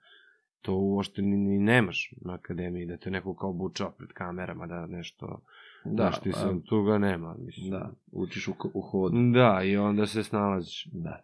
to 0.62 0.74
uopšte 0.74 1.22
ni, 1.22 1.36
ni 1.36 1.58
nemaš 1.58 2.14
na 2.20 2.34
akademiji, 2.34 2.86
da 2.86 2.96
te 2.96 3.10
neko 3.10 3.34
kao 3.34 3.50
obučava 3.50 3.90
pred 3.90 4.12
kamerama, 4.12 4.66
da 4.66 4.86
nešto, 4.86 5.40
Da, 5.84 6.02
znaš 6.02 6.20
ti 6.20 6.30
pa, 6.32 6.38
sam, 6.38 6.60
tu 6.60 6.82
ga 6.82 6.98
nema, 6.98 7.34
mislim. 7.38 7.70
Da, 7.70 7.90
učiš 8.12 8.48
u, 8.48 8.54
u 8.74 8.80
hodu. 8.80 9.16
Da, 9.32 9.62
i 9.64 9.76
onda 9.76 10.06
se 10.06 10.22
snalaziš. 10.22 10.88
Da. 10.92 11.22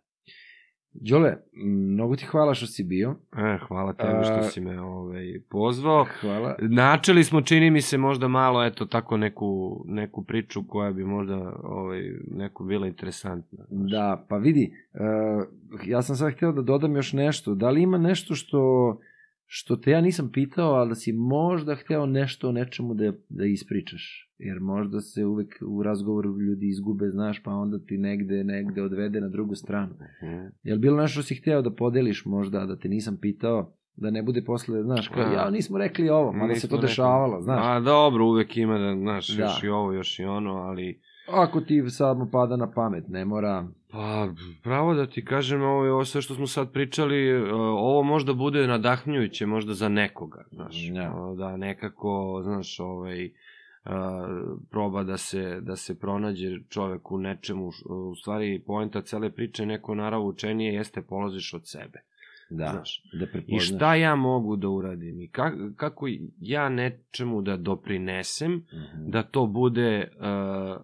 Đole, 1.01 1.37
mnogo 1.65 2.17
ti 2.17 2.27
hvala 2.27 2.55
što 2.55 2.67
si 2.67 2.85
bio. 2.85 3.15
E, 3.37 3.59
hvala 3.69 3.93
tebi 3.93 4.25
što 4.25 4.43
si 4.43 4.61
me 4.61 4.81
ovaj, 4.81 5.41
pozvao. 5.49 6.07
Hvala. 6.21 6.57
Načeli 6.61 7.25
smo, 7.25 7.41
čini 7.41 7.71
mi 7.71 7.81
se, 7.81 7.99
možda 7.99 8.29
malo, 8.29 8.65
eto, 8.65 8.87
tako 8.87 9.17
neku, 9.17 9.83
neku 9.87 10.23
priču 10.23 10.63
koja 10.69 10.93
bi 10.93 11.05
možda 11.05 11.53
ovaj, 11.63 12.03
neku 12.31 12.65
bila 12.65 12.87
interesantna. 12.87 13.65
znaš. 13.71 13.91
Da, 13.91 14.25
pa 14.29 14.37
vidi, 14.37 14.73
uh, 14.95 15.45
ja 15.87 16.03
sam 16.03 16.17
sad 16.17 16.33
htio 16.33 16.53
da 16.53 16.63
dodam 16.63 16.97
još 16.97 17.13
nešto. 17.13 17.55
Da 17.55 17.71
li 17.71 17.83
ima 17.83 17.99
nešto 17.99 18.35
što, 18.35 19.01
što 19.51 19.77
te 19.77 19.91
ja 19.91 20.01
nisam 20.01 20.31
pitao, 20.33 20.73
ali 20.73 20.89
da 20.89 20.95
si 20.95 21.13
možda 21.13 21.75
hteo 21.75 22.07
nešto 22.07 22.49
o 22.49 22.53
nečemu 22.53 22.95
da, 22.95 23.13
da 23.29 23.45
ispričaš? 23.45 24.25
Jer 24.39 24.61
možda 24.61 25.01
se 25.01 25.25
uvek 25.25 25.55
u 25.69 25.83
razgovoru 25.83 26.41
ljudi 26.41 26.69
izgube, 26.69 27.11
znaš, 27.11 27.43
pa 27.43 27.51
onda 27.51 27.79
ti 27.79 27.99
negde, 27.99 28.45
negde 28.45 28.83
odvede 28.83 29.21
na 29.21 29.29
drugu 29.29 29.55
stranu. 29.55 29.95
Mhm. 30.25 30.47
Je 30.63 30.75
li 30.75 30.79
bilo 30.81 30.97
nešto 30.97 31.13
što 31.13 31.23
si 31.23 31.35
hteo 31.35 31.63
da 31.63 31.75
podeliš 31.75 32.25
možda, 32.25 32.67
da 32.67 32.77
te 32.77 32.89
nisam 32.89 33.19
pitao, 33.21 33.73
da 33.97 34.11
ne 34.11 34.23
bude 34.23 34.45
posle, 34.45 34.83
znaš, 34.83 35.09
kao, 35.09 35.23
A. 35.23 35.33
ja 35.33 35.51
nismo 35.51 35.79
rekli 35.79 36.09
ovo, 36.09 36.33
mada 36.33 36.55
se 36.55 36.69
to 36.69 36.77
rekli. 36.77 36.89
dešavalo, 36.89 37.43
znaš. 37.43 37.61
A 37.67 37.81
dobro, 37.81 38.27
uvek 38.27 38.57
ima 38.57 38.79
da, 38.79 38.97
znaš, 38.97 39.37
Da. 39.37 39.43
još 39.43 39.65
i 39.65 39.69
ovo, 39.69 39.93
još 39.93 40.19
i 40.19 40.25
ono, 40.25 40.51
ali... 40.51 41.01
Ako 41.33 41.61
ti 41.61 41.83
samo 41.89 42.29
pada 42.33 42.57
na 42.57 42.71
pamet, 42.71 43.05
ne 43.09 43.25
mora... 43.25 43.69
Pa, 43.91 44.29
pravo 44.63 44.95
da 44.95 45.07
ti 45.07 45.25
kažem, 45.25 45.63
ovo 45.63 45.85
je 45.85 45.93
ovo 45.93 46.05
sve 46.05 46.23
što 46.23 46.35
smo 46.35 46.47
sad 46.47 46.73
pričali, 46.73 47.29
e, 47.29 47.53
ovo 47.55 48.03
možda 48.03 48.35
bude 48.35 48.67
nadahnjujuće 48.67 49.47
možda 49.47 49.75
za 49.75 49.89
nekoga, 49.89 50.45
znaš, 50.51 50.75
Ja. 50.85 51.15
O, 51.15 51.35
da 51.35 51.57
nekako, 51.57 52.41
znaš, 52.43 52.81
ovaj, 52.81 53.25
e, 53.25 53.31
proba 54.71 55.03
da 55.03 55.17
se, 55.17 55.61
da 55.61 55.77
se 55.77 55.99
pronađe 55.99 56.59
čovek 56.65 57.13
u 57.13 57.19
nečemu, 57.19 57.71
u 57.87 58.15
stvari 58.15 58.59
poenta 58.59 59.03
cele 59.03 59.31
priče 59.31 59.67
neko 59.67 59.95
naravu 59.95 60.27
učenije 60.27 60.75
jeste 60.75 61.03
polaziš 61.03 61.55
od 61.55 61.63
sebe. 61.65 62.01
Da, 62.51 62.69
Znaš. 62.69 63.03
da 63.13 63.25
I 63.25 63.29
prepoznaš. 63.29 63.67
šta 63.67 63.95
ja 63.95 64.15
mogu 64.17 64.57
da 64.57 64.69
uradim 64.69 65.21
i 65.21 65.29
ka, 65.29 65.45
kako 65.77 66.07
ja 66.41 66.69
nečemu 66.69 67.43
da 67.43 67.57
doprinesem, 67.57 68.53
Mhm. 68.53 69.11
da 69.11 69.23
to 69.23 69.47
bude 69.47 70.09
uh, 70.11 70.83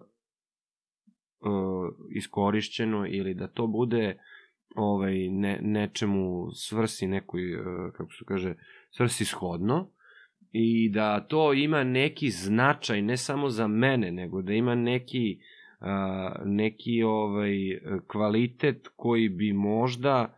uh, 1.45 1.89
iskorišćeno 2.15 3.07
ili 3.07 3.33
da 3.33 3.47
to 3.47 3.67
bude 3.67 4.17
ovaj 4.75 5.29
ne, 5.29 5.59
nečemu 5.61 6.51
svrsi 6.53 7.07
nekoj 7.07 7.55
uh, 7.55 7.63
kako 7.93 8.11
se 8.13 8.25
kaže 8.25 8.55
svrsi 8.91 9.25
shodno 9.25 9.89
i 10.51 10.89
da 10.89 11.19
to 11.19 11.53
ima 11.53 11.83
neki 11.83 12.29
značaj 12.29 13.01
ne 13.01 13.17
samo 13.17 13.49
za 13.49 13.67
mene 13.67 14.11
nego 14.11 14.41
da 14.41 14.53
ima 14.53 14.75
neki 14.75 15.39
uh, 15.39 15.45
neki 16.45 17.03
ovaj 17.03 17.57
kvalitet 18.07 18.87
koji 18.95 19.29
bi 19.29 19.53
možda 19.53 20.37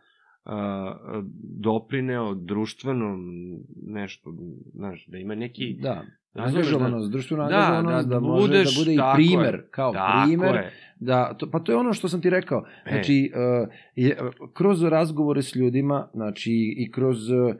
doprineo 1.60 2.34
društvenom 2.34 3.20
nešto, 3.82 4.34
znaš, 4.74 5.06
da 5.06 5.18
ima 5.18 5.34
neki 5.34 5.76
Da, 5.80 6.04
angažovanost, 6.34 7.10
društvena 7.10 7.44
Da, 7.44 7.56
angažovanost, 7.56 8.08
da 8.08 8.14
da, 8.14 8.20
može 8.20 8.48
budeš- 8.48 8.74
da 8.76 8.80
bude 8.80 8.94
i 8.94 8.98
primer, 9.14 9.54
je. 9.54 9.68
kao 9.70 9.92
primer, 10.24 10.54
je. 10.54 10.70
da, 10.96 11.34
to, 11.34 11.50
pa 11.50 11.58
to 11.60 11.72
je 11.72 11.76
ono 11.76 11.92
što 11.92 12.08
sam 12.08 12.20
ti 12.20 12.30
rekao, 12.30 12.64
E. 12.84 12.90
znači, 12.90 13.32
uh, 13.62 13.68
je, 13.96 14.16
kroz 14.54 14.82
razgovore 14.82 15.42
s 15.42 15.54
ljudima, 15.56 16.08
znači, 16.14 16.52
i 16.78 16.90
kroz 16.92 17.30
uh, 17.30 17.54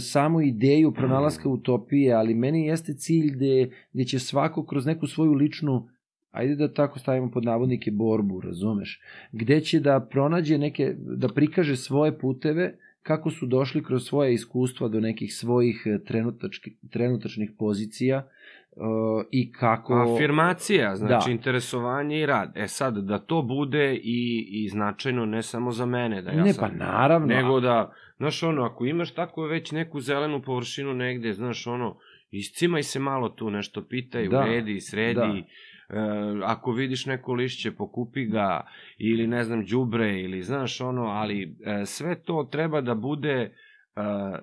samu 0.00 0.40
ideju 0.40 0.92
pronalaska 0.92 1.48
utopije, 1.48 2.14
ali 2.14 2.34
meni 2.34 2.66
jeste 2.66 2.94
cilj 2.94 3.30
gde, 3.30 3.70
gde 3.92 4.04
će 4.04 4.18
svako 4.18 4.66
kroz 4.66 4.86
neku 4.86 5.06
svoju 5.06 5.32
ličnu 5.32 5.88
ajde 6.30 6.56
da 6.56 6.72
tako 6.72 6.98
stavimo 6.98 7.30
pod 7.30 7.44
navodnike 7.44 7.90
borbu, 7.90 8.40
razumeš, 8.40 9.00
gde 9.32 9.60
će 9.60 9.80
da 9.80 10.08
pronađe 10.10 10.58
neke, 10.58 10.94
da 10.98 11.28
prikaže 11.28 11.76
svoje 11.76 12.18
puteve 12.18 12.78
kako 13.06 13.30
su 13.30 13.46
došli 13.46 13.84
kroz 13.84 14.04
svoje 14.04 14.34
iskustva 14.34 14.88
do 14.88 15.00
nekih 15.00 15.34
svojih 15.34 15.82
e, 15.86 15.98
trenutačnih 16.90 17.50
pozicija 17.58 18.28
uh, 18.76 19.24
i 19.30 19.52
kako... 19.52 20.14
Afirmacija, 20.14 20.96
znači 20.96 21.28
Da. 21.28 21.32
interesovanje 21.32 22.20
i 22.20 22.26
rad. 22.26 22.52
E 22.54 22.68
sad, 22.68 22.94
da 22.98 23.18
to 23.18 23.42
bude 23.42 23.94
i, 23.94 24.46
i 24.50 24.68
značajno 24.68 25.26
ne 25.26 25.42
samo 25.42 25.72
za 25.72 25.86
mene, 25.86 26.22
da 26.22 26.30
ja 26.30 26.44
ne, 26.44 26.52
sam... 26.52 26.68
pa 26.68 26.84
naravno. 26.84 27.26
Nego 27.26 27.60
da, 27.60 27.92
znaš 28.16 28.42
ono, 28.42 28.64
ako 28.64 28.86
imaš 28.86 29.14
tako 29.14 29.42
već 29.42 29.72
neku 29.72 30.00
zelenu 30.00 30.42
površinu 30.42 30.94
negde, 30.94 31.32
znaš 31.32 31.66
ono, 31.66 31.98
iscimaj 32.30 32.82
se 32.82 32.98
malo 32.98 33.28
tu, 33.28 33.50
nešto 33.50 33.84
pitaj, 33.88 34.28
Da, 34.28 34.40
uredi, 34.40 34.80
sredi, 34.80 35.14
da. 35.14 35.42
E, 35.88 35.94
ako 36.44 36.72
vidiš 36.72 37.06
neko 37.06 37.32
lišće, 37.32 37.70
pokupi 37.72 38.24
ga, 38.24 38.66
ili 38.98 39.26
ne 39.26 39.44
znam, 39.44 39.64
đubre, 39.64 40.20
ili 40.20 40.42
znaš 40.42 40.80
ono, 40.80 41.02
ali 41.02 41.56
e, 41.60 41.86
sve 41.86 42.22
to 42.22 42.48
treba 42.52 42.80
da 42.80 42.94
bude 42.94 43.32
e, 43.32 43.50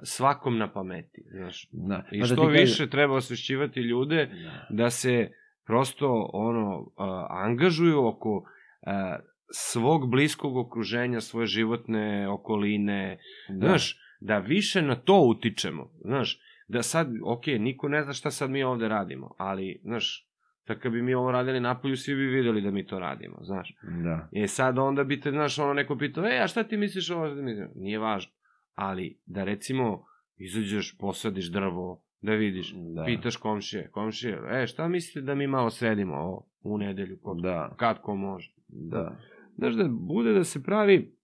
svakom 0.03 0.57
na 0.57 0.71
pameti, 0.71 1.21
znaš. 1.31 1.67
Da. 1.71 2.03
I 2.11 2.19
Pa 2.19 2.27
da 2.27 2.33
što 2.33 2.41
kažem- 2.43 2.51
više 2.51 2.89
treba 2.89 3.15
osvešćivati 3.15 3.79
ljude 3.79 4.25
Da. 4.25 4.75
da 4.75 4.89
se 4.89 5.31
prosto 5.65 6.29
ono 6.33 6.91
a, 6.97 7.27
angažuju 7.31 8.07
oko 8.07 8.43
a, 8.81 9.17
svog 9.51 10.11
bliskog 10.11 10.57
okruženja, 10.57 11.21
svoje 11.21 11.47
životne 11.47 12.29
okoline, 12.29 13.17
Da. 13.49 13.67
znaš, 13.67 13.99
da 14.19 14.37
više 14.37 14.81
na 14.81 14.95
to 14.95 15.19
utičemo, 15.19 15.89
znaš, 16.01 16.39
da 16.67 16.83
sad, 16.83 17.07
ok, 17.25 17.45
niko 17.47 17.87
ne 17.87 18.03
zna 18.03 18.13
šta 18.13 18.31
sad 18.31 18.49
mi 18.49 18.63
ovde 18.63 18.87
radimo, 18.87 19.35
ali, 19.37 19.81
znaš, 19.83 20.27
da 20.67 20.75
kad 20.75 20.91
bi 20.91 21.01
mi 21.01 21.13
ovo 21.13 21.31
radili 21.31 21.59
napolju, 21.59 21.97
svi 21.97 22.15
bi 22.15 22.25
videli 22.25 22.61
da 22.61 22.71
mi 22.71 22.85
to 22.85 22.99
radimo, 22.99 23.37
znaš. 23.41 23.75
Da. 24.03 24.29
E 24.31 24.47
sad 24.47 24.77
onda 24.77 25.03
bi 25.03 25.19
te, 25.19 25.31
znaš, 25.31 25.59
ono 25.59 25.73
neko 25.73 25.97
pitao, 25.97 26.25
e, 26.25 26.39
a 26.43 26.47
šta 26.47 26.63
ti 26.63 26.77
misliš 26.77 27.09
ovo? 27.09 27.27
Šta 27.27 27.35
ti 27.35 27.41
misliš? 27.41 27.67
Nije 27.75 27.99
važno. 27.99 28.31
Ali 28.73 29.19
da 29.25 29.43
recimo 29.43 30.05
izađeš, 30.37 30.97
posadiš 30.97 31.51
drvo, 31.51 32.03
da 32.21 32.33
vidiš, 32.33 32.73
Da. 32.95 33.03
pitaš 33.05 33.35
komšije, 33.37 33.89
komšije, 33.91 34.39
e, 34.51 34.67
šta 34.67 34.87
mislite 34.87 35.25
da 35.25 35.35
mi 35.35 35.47
malo 35.47 35.69
sredimo 35.69 36.15
ovo 36.15 36.47
u 36.61 36.77
nedelju, 36.77 37.19
ko, 37.21 37.33
Da. 37.33 37.73
kad 37.77 38.01
ko 38.01 38.15
može. 38.15 38.53
Da. 38.67 39.19
Znaš 39.57 39.73
da 39.73 39.87
bude 39.89 40.33
da 40.33 40.43
se 40.43 40.63
pravi 40.63 41.15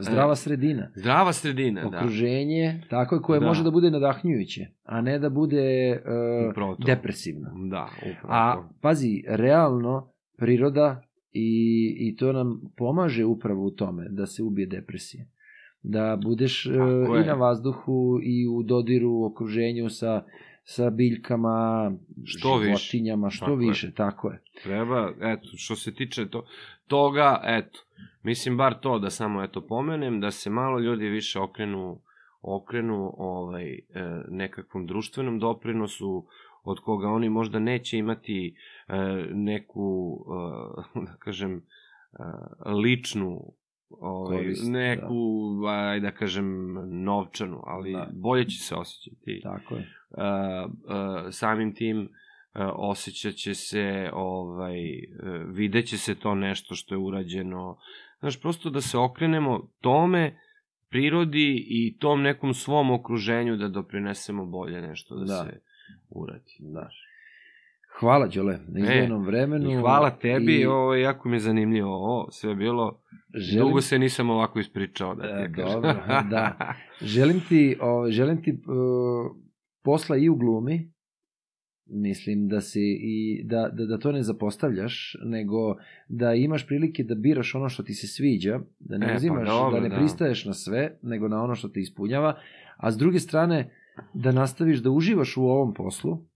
Zdrava 0.00 0.32
e, 0.32 0.36
sredina. 0.36 0.90
zdrava 0.94 1.32
sredina, 1.32 1.80
da. 1.80 1.98
Okruženje, 1.98 2.80
tako 2.90 3.14
je, 3.14 3.20
koje 3.22 3.40
Da. 3.40 3.46
može 3.46 3.64
da 3.64 3.70
bude 3.70 3.90
nadahnjujuće, 3.90 4.66
a 4.84 5.00
ne 5.00 5.18
da 5.18 5.30
bude 5.30 5.98
uh, 6.56 6.86
depresivno. 6.86 7.50
Da, 7.70 7.88
upravo 7.98 8.34
A 8.34 8.68
pazi, 8.80 9.24
realno 9.28 10.12
priroda 10.36 11.02
i, 11.32 11.96
i 12.00 12.16
to 12.16 12.32
nam 12.32 12.60
pomaže 12.76 13.24
upravo 13.24 13.66
u 13.66 13.70
tome 13.70 14.06
da 14.10 14.26
se 14.26 14.42
ubije 14.42 14.66
depresija. 14.66 15.24
Da 15.82 16.18
budeš 16.24 16.66
e, 16.66 16.70
Tako 16.70 17.16
i 17.16 17.24
na 17.24 17.34
vazduhu 17.34 18.18
i 18.22 18.48
u 18.48 18.62
dodiru, 18.62 19.10
u 19.10 19.24
okruženju 19.24 19.88
sa, 19.88 20.22
sa 20.64 20.90
biljkama, 20.90 21.90
Što 22.24 22.56
više. 22.56 22.66
životinjama, 22.68 23.30
što 23.30 23.46
Tako 23.46 23.60
je. 23.60 23.68
više, 23.68 23.94
tako 23.94 24.30
je. 24.30 24.42
Treba, 24.62 25.12
eto, 25.20 25.48
što 25.56 25.76
se 25.76 25.94
tiče 25.94 26.28
to, 26.28 26.44
toga, 26.86 27.40
eto, 27.44 27.78
mislim 28.22 28.56
bar 28.56 28.80
to 28.80 28.98
da 28.98 29.10
samo 29.10 29.42
eto 29.42 29.66
pomenem, 29.66 30.20
da 30.20 30.30
se 30.30 30.50
malo 30.50 30.78
ljudi 30.78 31.08
više 31.08 31.38
okrenu, 31.40 32.00
okrenu 32.42 33.14
ovaj, 33.18 33.72
e, 33.72 33.80
nekakvom 34.28 34.86
društvenom 34.86 35.38
doprinosu, 35.38 36.26
od 36.64 36.80
koga 36.80 37.08
oni 37.08 37.28
možda 37.28 37.58
neće 37.58 37.98
imati 37.98 38.56
e, 38.88 38.94
neku, 39.34 40.18
e, 40.94 41.00
da 41.06 41.16
kažem, 41.18 41.56
e, 41.56 41.62
ličnu 42.70 43.52
ovaj, 44.00 44.36
Korist, 44.38 44.70
neku, 44.70 45.50
aj 45.68 46.00
da 46.00 46.10
kažem, 46.10 46.72
novčanu, 47.04 47.60
ali 47.66 47.92
Da. 47.92 48.08
bolje 48.14 48.44
će 48.44 48.58
se 48.58 48.74
osjećati 48.74 49.40
Tako 49.42 49.74
je. 49.74 49.88
Samim 51.30 51.74
tim 51.74 51.98
uh, 51.98 52.08
osjećat 52.74 53.34
će 53.34 53.54
se, 53.54 54.10
ovaj, 54.12 54.78
uh, 54.78 54.98
vidjet 55.46 55.86
će 55.86 55.98
se 55.98 56.14
to 56.14 56.34
nešto 56.34 56.74
što 56.74 56.94
je 56.94 56.98
urađeno. 56.98 57.78
Znaš, 58.20 58.40
prosto 58.40 58.70
da 58.70 58.80
se 58.80 58.98
okrenemo 58.98 59.68
tome, 59.80 60.38
prirodi 60.90 61.66
i 61.68 61.96
tom 61.98 62.22
nekom 62.22 62.54
svom 62.54 62.90
okruženju 62.90 63.56
da 63.56 63.68
doprinesemo 63.68 64.46
bolje 64.46 64.80
nešto 64.82 65.14
da, 65.16 65.24
Da. 65.24 65.44
se 65.44 65.60
uradi. 66.10 66.56
Da. 66.60 66.88
Hvala, 68.00 68.26
Đole, 68.26 68.58
na 68.68 68.80
izdvojenom 68.80 69.24
vremenu. 69.24 69.70
E, 69.70 69.72
I 69.72 69.76
hvala 69.76 70.10
tebi, 70.10 70.54
i 70.54 70.66
ovo, 70.66 70.94
jako 70.94 71.28
mi 71.28 71.36
je 71.36 71.40
zanimljivo 71.40 71.94
ovo, 71.94 72.30
sve 72.30 72.50
je 72.50 72.56
bilo, 72.56 73.00
želim, 73.34 73.68
dugo 73.68 73.80
se 73.80 73.98
nisam 73.98 74.30
ovako 74.30 74.58
ispričao 74.58 75.14
da 75.14 75.24
E, 75.24 75.52
kažem. 75.56 75.72
dobro, 75.72 75.92
da. 76.30 76.74
želim 77.02 77.40
ti, 77.40 77.76
o, 77.80 78.10
želim 78.10 78.42
ti 78.42 78.52
uh, 78.52 79.36
posla 79.82 80.16
i 80.16 80.28
u 80.28 80.36
glumi, 80.36 80.92
mislim 81.86 82.48
da 82.48 82.60
si 82.60 82.98
i 83.00 83.42
da, 83.44 83.70
da, 83.72 83.86
da 83.86 83.98
to 83.98 84.12
ne 84.12 84.22
zapostavljaš, 84.22 85.16
nego 85.24 85.76
da 86.08 86.34
imaš 86.34 86.66
prilike 86.66 87.04
da 87.04 87.14
biraš 87.14 87.54
ono 87.54 87.68
što 87.68 87.82
ti 87.82 87.94
se 87.94 88.06
sviđa, 88.06 88.60
da 88.78 88.98
ne 88.98 89.06
E, 89.06 89.08
pa 89.08 89.16
uzimaš, 89.16 89.48
dobro, 89.48 89.80
da 89.80 89.80
ne 89.80 89.88
da. 89.88 89.96
pristaješ 89.96 90.44
na 90.44 90.54
sve, 90.54 90.98
nego 91.02 91.28
na 91.28 91.42
ono 91.42 91.54
što 91.54 91.68
te 91.68 91.80
ispunjava, 91.80 92.38
a 92.76 92.92
s 92.92 92.96
druge 92.96 93.18
strane 93.18 93.70
da 94.14 94.32
nastaviš 94.32 94.78
da 94.78 94.90
uživaš 94.90 95.36
u 95.36 95.42
ovom 95.42 95.74
poslu 95.74 96.31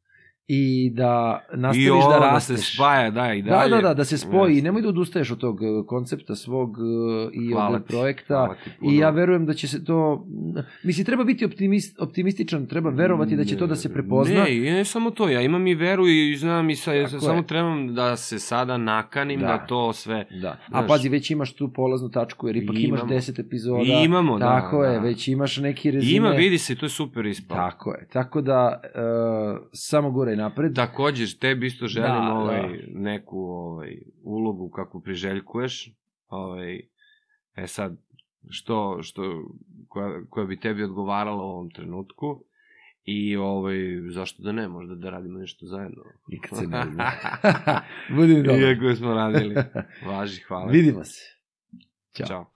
i 0.48 0.90
da 0.90 1.44
nastaviš 1.54 1.86
I 1.86 1.90
ovo 1.90 2.02
da 2.04 2.18
da 2.18 2.24
rasteš. 2.26 2.56
se 2.58 2.74
spaja, 2.74 3.10
da, 3.10 3.34
i 3.34 3.42
Da, 3.42 3.50
dalje. 3.50 3.70
da, 3.70 3.80
da, 3.80 3.94
da 3.94 4.04
se 4.04 4.18
spoji 4.18 4.52
i 4.52 4.54
Jeste. 4.54 4.64
nemoj 4.64 4.82
da 4.82 4.88
odustaješ 4.88 5.30
od 5.30 5.38
tog 5.38 5.62
e, 5.62 5.66
koncepta 5.86 6.34
svog 6.34 6.70
e, 6.70 6.82
i 7.34 7.52
Hvala 7.52 7.76
od 7.76 7.82
ti, 7.82 7.88
projekta. 7.88 8.54
ti. 8.64 8.70
I 8.82 8.96
ja 8.96 9.10
verujem 9.10 9.46
da 9.46 9.54
će 9.54 9.68
se 9.68 9.84
to... 9.84 10.26
Mislim, 10.82 11.06
treba 11.06 11.24
biti 11.24 11.44
optimist, 11.44 12.00
optimističan, 12.00 12.66
treba 12.66 12.90
verovati 12.90 13.36
da 13.36 13.44
će 13.44 13.56
to 13.56 13.66
da 13.66 13.76
se 13.76 13.92
prepozna. 13.92 14.34
Ne, 14.34 14.56
i 14.56 14.60
ne 14.60 14.84
samo 14.84 15.10
to, 15.10 15.28
ja 15.28 15.40
imam 15.40 15.66
i 15.66 15.74
veru 15.74 16.08
i 16.08 16.36
znam 16.36 16.70
i 16.70 16.76
sa, 16.76 16.90
Tako 16.92 17.14
je. 17.16 17.20
samo 17.20 17.42
trebam 17.42 17.94
da 17.94 18.16
se 18.16 18.38
sada 18.38 18.76
nakanim 18.76 19.40
da, 19.40 19.46
Da. 19.46 19.58
to 19.58 19.92
sve... 19.92 20.26
Da. 20.32 20.48
A 20.48 20.56
Znaš, 20.70 20.88
pazi, 20.88 21.08
već 21.08 21.30
imaš 21.30 21.52
tu 21.52 21.68
polaznu 21.68 22.08
tačku, 22.10 22.46
jer 22.46 22.56
ipak 22.56 22.76
imaš 22.78 23.00
Imamo. 23.00 23.12
10 23.12 23.40
epizoda. 23.40 23.82
I 23.82 24.04
imamo, 24.04 24.38
da, 24.38 24.44
Tako 24.46 24.84
je, 24.84 24.92
da. 24.92 25.00
već 25.00 25.28
imaš 25.28 25.56
neki 25.56 25.90
rezime. 25.90 26.16
Ima, 26.16 26.28
vidi 26.30 26.58
se, 26.58 26.74
to 26.74 26.86
je 26.86 26.90
super 26.90 27.26
ispalo. 27.26 27.60
Tako 27.60 27.92
je. 27.92 28.06
Tako 28.08 28.40
da, 28.40 28.80
e, 28.84 28.88
samo 29.72 30.10
gore 30.10 30.35
i 30.36 30.42
napred. 30.42 30.74
Takođe, 30.74 31.38
tebi 31.38 31.66
isto 31.66 31.86
želim 31.86 32.26
Da, 32.26 32.32
ovaj, 32.32 32.62
neku 32.88 33.38
ovaj, 33.38 33.98
ulogu 34.22 34.70
kako 34.70 35.00
priželjkuješ. 35.00 35.92
Ovaj, 36.28 36.80
e 37.56 37.66
sad, 37.66 37.96
što, 38.48 38.98
što, 39.02 39.22
koja, 39.88 40.24
koja 40.30 40.46
bi 40.46 40.60
tebi 40.60 40.82
odgovarala 40.82 41.44
u 41.44 41.48
ovom 41.48 41.70
trenutku. 41.70 42.42
I 43.04 43.36
ovaj, 43.36 43.76
zašto 44.10 44.42
da 44.42 44.52
ne, 44.52 44.68
možda 44.68 44.94
da 44.94 45.10
radimo 45.10 45.38
nešto 45.38 45.66
zajedno. 45.66 46.02
Nikad 46.28 46.58
se 46.58 46.66
ne 46.76 46.82
zna. 46.92 47.12
Budi 48.16 48.42
dobro. 48.42 48.60
Iako 48.60 48.94
smo 48.96 49.14
radili. 49.14 49.54
Važi, 50.08 50.42
hvala. 50.42 50.70
Vidimo 50.72 51.04
se. 51.04 51.36
Ćao. 52.16 52.26
Ćao. 52.26 52.55